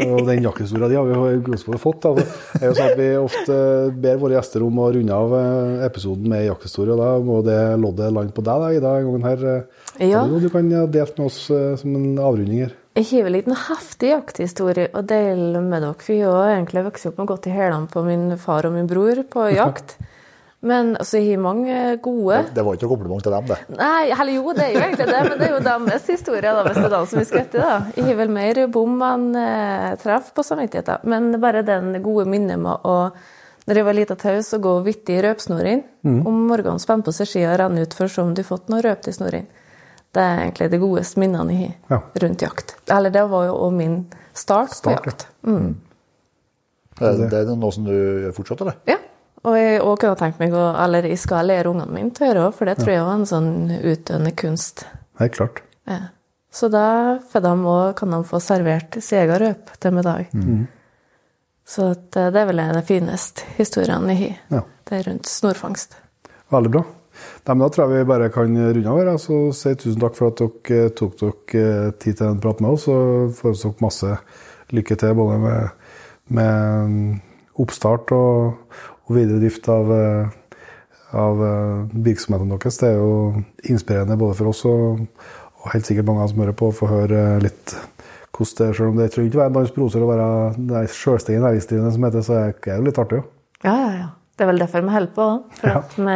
Og 0.00 0.24
den 0.26 0.42
jakthistoria 0.42 0.88
di 0.88 0.96
har 0.98 1.06
vi 1.06 1.54
i 1.54 1.78
fått. 1.78 2.02
Da. 2.02 2.14
Det 2.16 2.62
er 2.62 2.66
jo 2.70 2.74
sånn 2.74 2.88
at 2.90 2.98
Vi 2.98 3.08
ofte 3.20 3.56
ber 4.02 4.18
våre 4.22 4.38
gjester 4.38 4.64
om 4.66 4.80
å 4.82 4.88
runde 4.96 5.14
av 5.14 5.34
eh, 5.38 5.84
episoden 5.86 6.26
med 6.32 6.46
jakthistorie. 6.48 6.96
Da 6.98 7.12
må 7.22 7.40
det 7.46 7.58
loddet 7.78 8.12
lande 8.16 8.34
på 8.34 8.42
deg 8.46 8.64
da, 8.64 8.72
Ida, 8.74 8.94
en 8.98 9.12
gang 9.12 9.28
her. 9.28 9.46
eh, 9.46 10.08
Ja. 10.10 10.24
Du 10.26 10.48
kan 10.50 10.70
ha 10.72 10.86
delt 10.90 11.18
med 11.18 11.26
oss 11.28 11.42
eh, 11.54 11.74
som 11.76 11.94
en 11.96 12.18
avrunding 12.18 12.64
her? 12.64 12.74
Jeg 12.98 13.06
har 13.22 13.30
noe 13.46 13.62
heftig 13.68 14.10
jakthistorie 14.10 14.88
å 14.96 15.04
dele 15.06 15.60
med 15.62 15.84
dere. 15.84 15.94
For 16.02 16.16
jeg 16.16 16.26
har 16.26 16.56
egentlig 16.56 16.86
vokst 16.88 17.06
opp 17.12 17.20
med 17.22 17.30
godt 17.30 17.46
i 17.46 17.54
hælene 17.54 17.86
på 17.92 18.02
min 18.04 18.32
far 18.40 18.66
og 18.66 18.74
min 18.74 18.90
bror 18.90 19.22
på 19.30 19.50
jakt. 19.54 19.98
Men 20.62 20.90
altså, 21.00 21.16
jeg 21.16 21.30
har 21.38 21.40
mange 21.40 21.76
gode. 22.04 22.42
Det 22.52 22.62
var 22.66 22.74
ikke 22.76 22.84
noe 22.84 22.92
kompliment 22.92 23.22
til 23.24 23.32
dem, 23.32 23.46
det. 23.48 23.56
Nei, 23.78 24.10
eller 24.12 24.32
jo, 24.34 24.52
det 24.52 24.64
er 24.66 24.74
jo 24.74 24.80
egentlig 24.84 25.06
det, 25.08 25.20
men 25.30 25.38
det 25.40 25.46
er 25.48 25.54
jo 25.54 25.60
deres 25.64 26.06
historie, 26.12 26.42
da, 26.52 26.64
hvis 26.66 26.76
det 26.76 26.84
er 26.84 26.92
den 26.98 27.06
som 27.08 27.18
vi 27.18 27.24
skal 27.30 27.40
etter. 27.46 27.62
da. 27.64 27.78
Jeg 27.96 28.04
har 28.10 28.18
vel 28.18 28.32
mer 28.36 28.60
bom 28.74 29.00
enn 29.06 29.24
eh, 29.40 29.86
treff 30.02 30.28
på 30.36 30.44
samvittigheten. 30.44 31.06
Men 31.08 31.30
bare 31.40 31.62
den 31.64 31.94
gode 32.04 32.26
minnet 32.28 32.60
med 32.60 32.84
å 32.84 32.98
når 33.70 33.76
jeg 33.76 33.84
var 33.86 33.94
lita 33.94 34.16
taus, 34.18 34.48
å 34.56 34.58
gå 34.64 34.70
vittig 34.82 35.16
i 35.18 35.22
røpsnoren 35.22 35.82
om 36.26 36.38
morgenen, 36.48 36.80
spenne 36.82 37.04
på 37.06 37.12
seg 37.14 37.28
skia 37.28 37.52
og 37.52 37.58
renne 37.60 37.84
ut 37.84 37.92
for 37.94 38.08
å 38.08 38.10
se 38.10 38.22
om 38.24 38.32
du 38.34 38.40
har 38.42 38.48
fått 38.48 38.68
noe 38.72 38.80
røpt 38.82 39.06
i 39.08 39.12
snoren. 39.14 39.44
Det 40.10 40.22
er 40.24 40.40
egentlig 40.46 40.70
de 40.72 40.80
godeste 40.82 41.20
minnene 41.22 41.54
jeg 41.54 41.74
har 41.88 42.00
Ja. 42.00 42.00
rundt 42.24 42.42
jakt. 42.42 42.74
Eller 42.90 43.10
det 43.14 43.22
var 43.30 43.44
jo 43.46 43.52
også 43.54 43.76
min 43.76 43.94
start, 44.34 44.72
Start, 44.74 45.04
på 45.04 45.12
jakt. 45.12 45.26
Det, 47.00 47.30
det 47.30 47.38
er 47.44 47.52
noe 47.56 47.72
som 47.72 47.84
du 47.86 48.32
fortsatt, 48.36 48.60
eller? 48.64 48.76
Ja. 48.90 48.96
Og 49.48 49.56
jeg 49.56 49.80
også 49.80 50.00
kunne 50.02 50.20
tenkt 50.20 50.40
meg 50.42 50.52
å 50.52 50.64
Eller 50.76 51.06
jeg 51.08 51.20
skal 51.22 51.46
lære 51.48 51.70
ungene 51.70 51.94
mine 51.94 52.12
til 52.12 52.26
å 52.26 52.30
gjøre 52.30 52.46
òg, 52.48 52.56
for 52.58 52.68
det 52.68 52.76
tror 52.80 52.92
jeg 52.92 53.06
var 53.06 53.18
en 53.18 53.28
sånn 53.30 53.52
utøvende 53.78 54.34
kunst. 54.36 54.84
Helt 55.20 55.36
klart. 55.36 55.62
Ja. 55.88 56.00
Så 56.52 56.68
da 56.68 57.18
for 57.30 57.44
dem 57.44 57.64
også 57.64 57.96
kan 58.00 58.12
de 58.16 58.20
få 58.26 58.40
servert 58.42 58.98
sin 58.98 59.22
egen 59.22 59.40
røp 59.44 59.72
til 59.80 59.96
middag. 59.96 60.30
Så 61.70 61.92
at, 61.94 62.16
eh, 62.16 62.30
det 62.34 62.40
er 62.40 62.48
vel 62.48 62.62
den 62.62 62.82
fineste 62.82 63.46
historiene 63.56 64.16
jeg 64.16 64.22
har. 64.22 64.38
Ja. 64.58 64.62
Det 64.88 64.98
er 64.98 65.10
rundt 65.10 65.30
snorfangst. 65.30 65.94
Veldig 66.50 66.72
bra. 66.74 66.82
Nei, 67.46 67.54
da 67.60 67.68
tror 67.68 67.84
jeg 67.84 68.00
vi 68.00 68.08
bare 68.08 68.30
kan 68.34 68.56
runde 68.56 68.90
av 68.90 68.98
her. 68.98 69.16
Så 69.22 69.38
si 69.54 69.74
tusen 69.78 70.00
takk 70.02 70.16
for 70.18 70.32
at 70.32 70.40
dere 70.40 70.84
eh, 70.86 70.92
tok 70.98 71.16
dere 71.20 71.62
eh, 71.62 71.90
tid 72.02 72.18
til 72.18 72.26
en 72.26 72.42
prat 72.42 72.60
med 72.60 72.74
oss. 72.74 72.88
Og 72.90 73.34
får 73.38 73.54
oss 73.54 73.64
dere 73.66 73.84
masse 73.84 74.16
lykke 74.74 74.98
til 74.98 75.14
både 75.18 75.38
med, 75.44 75.92
med 76.38 76.90
mm, 76.90 77.20
oppstart 77.62 78.10
og, 78.16 78.74
og 79.10 79.16
videre 79.18 79.40
drift 79.42 79.66
av, 79.72 79.90
eh, 79.90 80.28
av 81.18 81.40
eh, 81.42 82.02
virksomheten 82.06 82.52
deres. 82.54 82.78
Det 82.78 82.92
er 82.92 83.00
jo 83.00 83.42
inspirerende 83.72 84.16
både 84.20 84.36
for 84.38 84.52
oss 84.52 84.62
og, 84.70 85.02
og 85.60 85.72
helt 85.74 85.88
sikkert 85.88 86.06
mange 86.06 86.22
av 86.22 86.28
oss 86.30 86.36
som 86.36 86.44
hører 86.44 86.56
på, 86.60 86.70
å 86.70 86.76
få 86.78 86.86
høre 86.92 87.24
litt 87.42 87.74
hvordan 88.30 88.56
det 88.56 88.68
er. 88.70 88.76
Selv 88.78 88.88
om 88.94 88.96
det 89.02 89.10
trenger 89.12 89.28
ikke 89.32 89.40
være 89.42 89.50
en 89.52 89.58
dans 89.58 89.74
proser 89.74 90.04
å 90.06 90.08
være 90.08 90.28
det 90.70 90.84
selvstendig 90.94 91.42
næringsdrivende 91.44 91.92
som 91.96 92.06
heter, 92.06 92.24
så 92.24 92.38
er 92.38 92.54
det 92.54 92.78
jo 92.78 92.86
litt 92.86 93.00
artig. 93.02 93.18
Jo. 93.20 93.26
Ja, 93.66 93.74
ja, 93.82 93.90
ja. 93.98 94.08
Det 94.40 94.46
er 94.46 94.48
vel 94.54 94.62
derfor 94.62 94.80
vi 94.86 94.92
holder 94.94 95.10
på. 95.18 95.24
For 95.58 95.68
Ja. 95.68 95.80
at 95.82 95.96
vi 95.98 96.14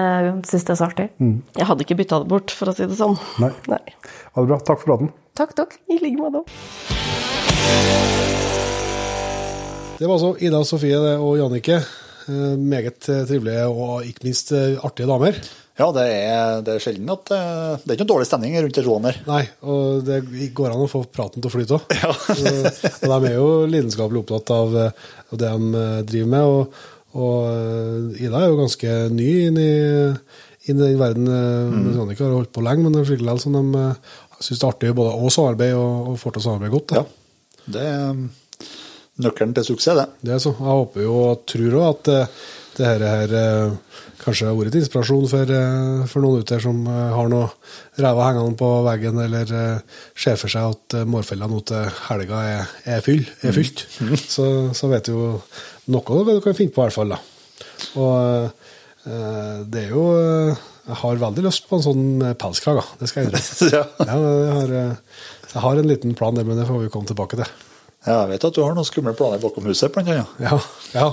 syns 0.49 0.65
det 0.65 0.73
er 0.73 0.79
så 0.81 0.87
artig. 0.87 1.09
Jeg 1.59 1.67
hadde 1.69 1.85
ikke 1.85 1.99
bytta 1.99 2.23
det 2.23 2.29
bort, 2.31 2.55
for 2.57 2.71
å 2.71 2.75
si 2.79 2.87
det 2.89 2.97
sånn. 2.97 3.19
Nei. 3.43 3.51
Nei. 3.69 3.83
Ha 4.33 4.41
det 4.41 4.49
bra. 4.49 4.57
Takk 4.65 4.81
for 4.81 4.95
praten. 4.95 5.11
Takk, 5.37 5.53
takk. 5.59 5.77
I 5.93 5.99
like 6.01 6.17
måte. 6.17 6.41
Det 9.99 10.09
var 10.09 10.17
altså 10.17 10.33
Ida 10.41 10.63
Sofie 10.65 10.97
og 11.21 11.37
Jannicke. 11.39 11.83
Eh, 12.31 12.57
Meget 12.57 13.09
eh, 13.13 13.27
trivelige 13.29 13.67
og 13.69 14.07
ikke 14.09 14.27
minst 14.29 14.53
eh, 14.57 14.79
artige 14.85 15.09
damer. 15.11 15.39
Ja, 15.75 15.89
det 15.91 16.05
er, 16.07 16.61
det 16.63 16.77
er 16.77 16.83
sjelden 16.85 17.11
at 17.11 17.25
Det 17.27 17.89
er 17.91 17.97
ikke 17.97 18.05
noe 18.05 18.13
dårlig 18.13 18.27
stemning 18.29 18.53
rundt 18.55 18.77
det 18.79 18.85
her. 18.87 19.17
Nei, 19.27 19.41
og 19.67 20.05
det 20.07 20.21
går 20.55 20.71
an 20.71 20.85
å 20.85 20.91
få 20.91 21.01
praten 21.11 21.43
til 21.43 21.51
å 21.51 21.55
flyte 21.55 21.81
òg. 21.81 21.95
og 23.03 23.09
de 23.11 23.33
er 23.33 23.35
jo 23.35 23.49
lidenskapelig 23.73 24.21
opptatt 24.23 24.53
av, 24.55 24.77
det 25.35 25.51
de 25.51 25.83
driver 26.07 26.31
med. 26.31 26.53
Og, 26.53 26.87
og 27.19 28.15
Ida 28.23 28.39
er 28.39 28.53
jo 28.53 28.61
ganske 28.61 28.95
ny 29.19 29.29
inn 29.49 29.59
i, 29.59 29.75
inn 30.71 30.79
i 30.79 30.93
den 30.93 31.03
verden. 31.03 31.27
Mm. 31.27 31.91
Jannicke 31.99 32.23
har 32.23 32.39
holdt 32.39 32.55
på 32.55 32.63
lenge, 32.63 32.87
men 32.87 32.95
det 32.95 33.03
er 33.03 33.11
skikkelig 33.11 33.37
som 33.43 33.59
de 33.59 33.85
syns 34.39 34.61
det 34.61 34.63
er 34.63 34.71
artig 34.71 34.95
både 34.95 35.19
å 35.19 35.35
samarbeide 35.41 35.83
og, 35.83 36.15
og 36.15 36.23
får 36.23 36.37
til 36.37 36.45
å 36.45 36.47
samarbeide 36.47 36.77
godt. 36.77 36.95
Da. 36.95 37.03
Ja. 37.03 37.21
Det 37.75 37.85
er 37.91 38.25
nøkkelen 39.23 39.55
til 39.55 39.67
suksess, 39.69 39.99
det. 39.99 40.07
Det 40.27 40.35
er 40.35 40.43
så. 40.43 40.53
Jeg 40.59 40.71
håper 40.81 41.05
jo 41.05 41.15
og 41.23 41.45
tror 41.51 41.77
òg 41.79 41.87
at 41.93 42.11
eh, 42.13 42.45
det 42.75 42.89
her, 42.89 43.35
eh, 43.39 44.01
kanskje 44.25 44.49
har 44.49 44.57
vært 44.59 44.79
inspirasjon 44.81 45.29
for, 45.31 45.53
eh, 45.55 46.01
for 46.11 46.25
noen 46.25 46.43
ute 46.43 46.57
her 46.57 46.65
som 46.65 46.81
har 46.89 47.31
noe 47.31 47.51
ræva 48.03 48.31
hengende 48.31 48.59
på 48.59 48.71
veggen, 48.89 49.21
eller 49.23 49.53
ser 50.19 50.39
for 50.41 50.51
seg 50.51 50.75
at 50.75 50.99
mårfella 51.07 51.47
nå 51.51 51.61
til 51.69 51.93
helga 52.09 52.43
er, 52.51 52.73
er, 52.97 53.05
fyll, 53.05 53.23
er 53.45 53.55
fylt. 53.55 53.87
Så, 54.27 54.49
så 54.75 54.91
vet 54.91 55.07
du 55.11 55.15
jo 55.15 55.29
noe 55.95 56.25
du 56.27 56.41
kan 56.43 56.57
finne 56.57 56.75
på, 56.75 56.83
i 56.83 56.89
hvert 56.89 56.97
fall. 56.99 57.15
da. 57.15 57.23
Og 58.01 58.51
det 59.69 59.83
er 59.83 59.91
jo 59.93 60.05
Jeg 60.09 60.97
har 60.97 61.19
veldig 61.21 61.43
lyst 61.45 61.67
på 61.69 61.77
en 61.77 61.85
sånn 61.85 62.07
pelskrage, 62.41 62.83
det 62.99 63.11
skal 63.11 63.23
jeg 63.23 63.31
innrømme. 63.31 63.71
Ja. 63.77 63.85
Ja, 64.01 64.17
jeg, 64.17 64.57
har, 64.57 64.75
jeg 65.53 65.63
har 65.69 65.81
en 65.81 65.89
liten 65.93 66.17
plan, 66.19 66.35
det, 66.35 66.47
men 66.49 66.59
det 66.59 66.67
får 66.69 66.83
vi 66.83 66.91
komme 66.93 67.09
tilbake 67.09 67.39
til. 67.41 67.53
Ja, 68.05 68.19
jeg 68.27 68.35
vet 68.35 68.45
at 68.45 68.57
du 68.57 68.61
har 68.61 68.75
noen 68.77 68.87
skumle 68.87 69.15
planer 69.17 69.41
bakom 69.41 69.65
huset, 69.71 69.93
blant 69.95 70.11
annet. 70.13 70.33
Ja, 70.45 70.59
ja. 70.93 71.07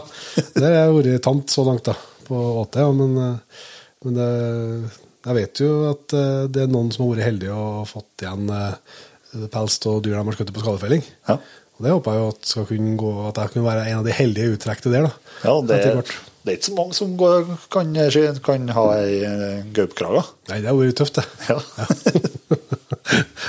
det 0.57 0.71
har 0.75 0.91
vært 0.91 1.23
tamt 1.23 1.53
så 1.53 1.63
langt 1.63 1.85
da, 1.87 1.95
på 2.27 2.41
AT. 2.65 2.79
ja, 2.83 2.89
men, 2.95 3.13
eh, 3.15 3.61
men 4.03 4.17
det, 4.17 4.27
jeg 5.23 5.37
vet 5.37 5.61
jo 5.63 5.69
at 5.93 6.17
eh, 6.17 6.41
det 6.51 6.65
er 6.65 6.73
noen 6.73 6.91
som 6.91 7.05
har 7.05 7.13
vært 7.13 7.29
heldige 7.29 7.55
og 7.55 7.87
fått 7.87 8.25
igjen 8.25 8.51
eh, 8.57 8.99
pels 9.53 9.79
og 9.87 10.01
dyr 10.03 10.17
de 10.17 10.25
har 10.25 10.37
skutt 10.39 10.51
på 10.51 10.65
skadefelling. 10.65 11.07
Ja. 11.29 11.37
Og 11.77 11.87
det 11.87 11.95
håper 11.95 12.17
jeg 12.17 12.21
jo 12.21 12.33
at, 12.33 12.51
skal 12.51 12.67
kunne 12.73 12.97
gå, 12.99 13.13
at 13.29 13.39
jeg 13.39 13.53
kunne 13.55 13.69
være 13.69 13.87
en 13.87 14.01
av 14.01 14.11
de 14.11 14.17
heldige 14.19 14.57
uttrekte 14.57 14.91
der. 14.91 15.07
da. 15.07 15.39
Ja, 15.47 15.55
det, 15.63 15.79
det 16.41 16.51
er 16.51 16.59
ikke 16.59 16.67
så 16.67 16.75
mange 16.75 16.99
som 16.99 17.15
går, 17.15 17.55
kan, 17.71 17.95
kan 18.43 18.67
ha 18.75 18.85
ei 18.99 19.63
gaupekrage. 19.71 20.27
Nei, 20.51 20.59
det 20.59 20.73
har 20.73 20.79
vært 20.81 20.99
tøft, 20.99 21.21
det. 21.21 21.25
Ja. 21.47 22.75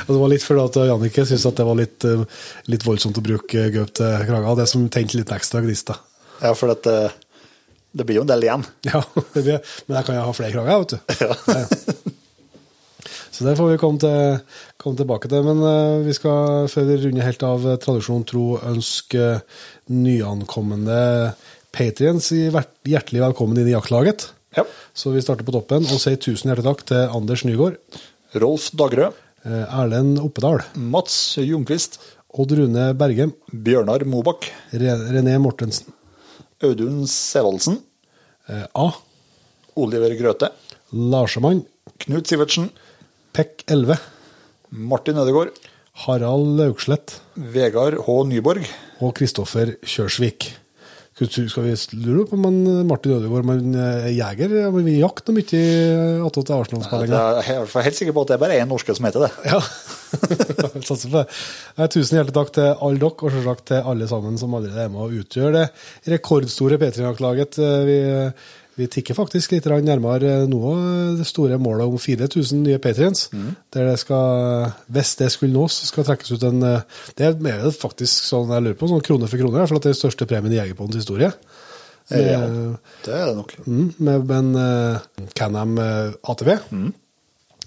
det 0.08 0.18
var 0.18 0.30
litt 0.32 0.44
fordi 0.44 0.64
at 0.64 0.78
Jannicke 0.90 1.26
syntes 1.26 1.48
at 1.48 1.58
det 1.60 1.66
var 1.68 1.78
litt, 1.78 2.06
eh, 2.08 2.24
litt 2.72 2.86
voldsomt 2.86 3.18
å 3.20 3.24
bruke 3.24 3.68
gaup 3.74 3.92
til 3.98 4.24
kraga. 4.28 4.56
Det 4.58 4.68
som 4.70 4.88
tente 4.92 5.18
litt 5.18 5.32
ekstra 5.34 5.62
gnist, 5.64 5.92
ja, 6.42 6.54
for 6.58 6.74
at, 6.74 6.86
eh, 6.90 7.14
det 7.92 8.06
blir 8.08 8.20
jo 8.20 8.24
en 8.26 8.32
del 8.32 8.46
igjen. 8.48 8.66
Ja, 8.88 9.02
det 9.34 9.44
blir, 9.44 9.62
men 9.86 9.98
jeg 9.98 10.08
kan 10.08 10.18
jo 10.18 10.26
ha 10.26 10.34
flere 10.36 10.56
krager, 10.56 10.82
vet 10.82 10.94
du. 10.94 10.98
Ja. 11.22 11.32
Så 13.32 13.46
det 13.46 13.54
får 13.56 13.70
vi 13.70 13.78
komme, 13.80 13.96
til, 13.96 14.60
komme 14.76 14.98
tilbake 14.98 15.30
til. 15.32 15.46
Men 15.46 15.62
eh, 15.64 16.02
vi 16.04 16.12
skal, 16.16 16.68
før 16.68 16.84
vi 16.90 16.98
runder 17.06 17.26
helt 17.26 17.46
av 17.48 17.64
tradisjon 17.80 18.26
tro, 18.28 18.44
ønske 18.60 19.38
nyankomne 19.88 21.00
patriens 21.72 22.28
hjertelig 22.28 23.22
velkommen 23.24 23.58
inn 23.58 23.70
i 23.70 23.74
jaktlaget. 23.74 24.28
Ja. 24.56 24.66
Så 24.92 25.14
vi 25.14 25.22
starter 25.24 25.46
på 25.48 25.54
toppen 25.54 25.86
og 25.88 26.00
sier 26.00 26.20
tusen 26.20 26.50
hjertelig 26.50 26.68
takk 26.68 26.84
til 26.90 27.14
Anders 27.16 27.44
Nygaard, 27.48 27.78
Rolf 28.42 28.68
Dagrød, 28.76 29.16
Erlend 29.44 30.20
Oppedal, 30.22 30.60
Mats 30.76 31.36
Ljungqvist. 31.42 31.98
Odd 32.32 32.52
Rune 32.56 32.84
Bergem, 32.96 33.34
Bjørnar 33.52 34.06
Mobakk, 34.08 34.46
René 34.72 35.34
Mortensen, 35.42 35.92
Audun 36.64 37.02
Sevaldsen, 37.06 37.82
eh, 38.48 38.64
A. 38.72 38.86
Oliver 39.76 40.14
Grøthe, 40.16 40.48
Larsemann, 40.92 41.66
Knut 41.98 42.30
Sivertsen, 42.30 42.70
Pekk 43.36 43.66
11, 43.68 43.98
Martin 44.70 45.20
Ødegaard, 45.20 45.52
Harald 46.06 46.56
Laukslett. 46.56 47.18
Vegard 47.36 48.00
H. 48.06 48.24
Nyborg. 48.24 48.64
og 49.02 49.14
Kristoffer 49.18 49.74
Kjørsvik. 49.84 50.61
Skal 51.12 51.28
skal 51.52 51.66
vi 51.66 51.72
lure 52.00 52.24
på 52.24 52.38
om 52.40 52.54
Martin 52.88 53.12
Ødegaard 53.18 53.44
men 53.44 53.74
er 53.76 54.06
jeger? 54.16 54.48
Men 54.72 54.86
Vi 54.86 54.94
jakter 54.96 55.34
mye 55.36 55.58
attåt 56.24 56.46
til 56.48 56.54
Jeg 56.54 56.64
Arsenal-spillinga. 56.64 57.20
er 57.42 57.84
helt 57.84 57.98
sikker 57.98 58.16
på 58.16 58.24
at 58.24 58.32
det 58.32 58.36
er 58.38 58.40
bare 58.40 58.56
én 58.62 58.70
norske 58.70 58.96
som 58.96 59.04
heter 59.04 59.26
det. 59.26 59.30
Ja. 59.44 59.60
Satser 60.88 61.12
på 61.12 61.20
det. 61.20 61.26
Tusen 61.92 62.16
hjertelig 62.16 62.36
takk 62.38 62.54
til 62.56 62.70
alle 62.72 63.02
dere, 63.04 63.12
og 63.28 63.36
selvsagt 63.36 63.66
til 63.68 63.84
alle 63.92 64.08
sammen 64.08 64.40
som 64.40 64.56
allerede 64.56 64.86
er 64.86 64.92
med 64.94 65.04
og 65.04 65.20
utgjør 65.20 65.52
det 65.58 65.66
rekordstore 66.14 66.80
P3-jaktlaget. 66.80 67.60
Vi, 67.60 67.98
vi 68.78 68.86
tikker 68.88 69.16
faktisk 69.18 69.52
litt 69.52 69.66
nærmere 69.68 70.46
nå 70.48 70.60
det 71.18 71.26
store 71.28 71.58
målet 71.60 71.86
om 71.86 71.98
4000 72.00 72.62
nye 72.64 72.78
Patriens. 72.82 73.26
Der 73.74 73.90
det 73.90 73.98
skal, 74.00 74.72
hvis 74.88 75.16
det 75.20 75.28
skulle 75.34 75.52
nås, 75.52 75.82
skal 75.90 76.06
trekkes 76.08 76.32
ut 76.32 76.42
en 76.48 76.60
Det 76.60 77.26
er 77.26 77.36
mer 77.42 77.68
faktisk 77.70 78.24
sånn 78.24 78.48
jeg 78.52 78.64
lurer 78.64 78.78
på, 78.80 78.88
sånn 78.88 79.04
krone 79.04 79.28
for 79.28 79.36
krone, 79.40 79.56
i 79.56 79.60
hvert 79.60 79.68
fall 79.74 79.82
at 79.82 79.84
det 79.88 79.92
er 79.92 79.98
den 79.98 80.02
største 80.04 80.26
premien 80.30 80.54
i 80.54 80.60
Jegerpodens 80.60 81.02
historie. 81.02 81.32
Med, 82.10 82.26
Ja, 82.26 82.40
det 83.04 83.14
er 83.14 83.26
det 83.30 83.36
nok. 83.38 83.52
Mm, 83.66 83.94
med 83.98 84.30
en 84.36 84.50
uh, 84.56 85.28
Can-Am 85.38 85.78
eh, 85.78 86.12
ATV 86.32 86.50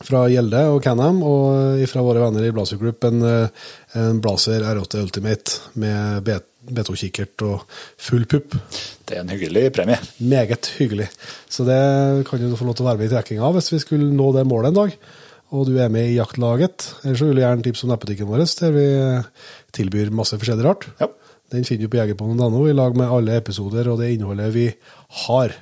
fra 0.03 0.25
Gjelde 0.27 0.59
og 0.73 0.81
Can-Am, 0.83 1.21
og 1.23 1.85
fra 1.87 2.01
våre 2.03 2.19
venner 2.25 2.43
i 2.43 2.51
Blazer 2.51 2.77
Group 2.81 3.05
en, 3.07 3.21
eh, 3.23 3.47
en 3.95 4.19
Blazer 4.21 4.59
R8 4.61 4.99
Ultimate 5.05 5.61
med 5.79 6.23
B- 6.27 6.41
B2-kikkert 6.71 7.43
og 7.45 7.65
full 8.01 8.25
pupp. 8.29 8.55
Det 9.05 9.17
er 9.17 9.25
en 9.25 9.33
hyggelig 9.33 9.67
premie. 9.75 9.99
Meget 10.19 10.71
hyggelig. 10.79 11.09
Så 11.51 11.67
det 11.67 11.77
kan 12.29 12.41
du 12.41 12.55
få 12.57 12.67
lov 12.67 12.77
til 12.77 12.85
å 12.85 12.89
være 12.89 13.01
med 13.01 13.09
i 13.09 13.13
trekkinga 13.13 13.45
av 13.45 13.57
hvis 13.57 13.71
vi 13.73 13.81
skulle 13.83 14.09
nå 14.13 14.31
det 14.35 14.47
målet 14.49 14.73
en 14.73 14.81
dag. 14.81 14.97
Og 15.55 15.67
du 15.69 15.75
er 15.77 15.91
med 15.93 16.09
i 16.09 16.17
jaktlaget. 16.17 16.87
Ellers 17.03 17.21
så 17.21 17.29
vil 17.29 17.39
jeg 17.39 17.47
gjerne 17.47 17.65
tipse 17.67 17.85
om 17.85 17.93
nettbutikken 17.93 18.29
vår, 18.31 18.43
der 18.59 18.73
vi 18.75 18.87
tilbyr 19.77 20.11
masse 20.15 20.39
forskjellig 20.41 20.65
rart. 20.65 20.89
Ja. 21.01 21.11
Den 21.53 21.67
finner 21.67 21.85
du 21.85 21.93
på 21.93 22.01
jegerpodden.no 22.01 22.65
i 22.67 22.75
lag 22.75 22.97
med 22.97 23.11
alle 23.13 23.37
episoder 23.37 23.91
og 23.91 24.01
det 24.01 24.15
innholdet 24.15 24.49
vi 24.55 24.67
har. 25.25 25.53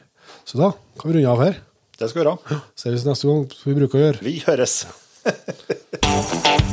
Så 0.48 0.60
da 0.62 0.72
kan 1.00 1.12
vi 1.12 1.20
runde 1.20 1.36
av 1.36 1.44
her. 1.44 1.60
Det 2.00 2.10
skal 2.10 2.24
vi 2.24 2.28
gjøre. 2.30 2.62
Ses 2.80 3.08
neste 3.08 3.30
gang, 3.30 3.46
som 3.52 3.72
vi 3.72 3.80
bruker 3.82 4.00
å 4.00 4.06
gjøre. 4.08 4.24
Vi 4.24 4.40
høres. 4.48 4.80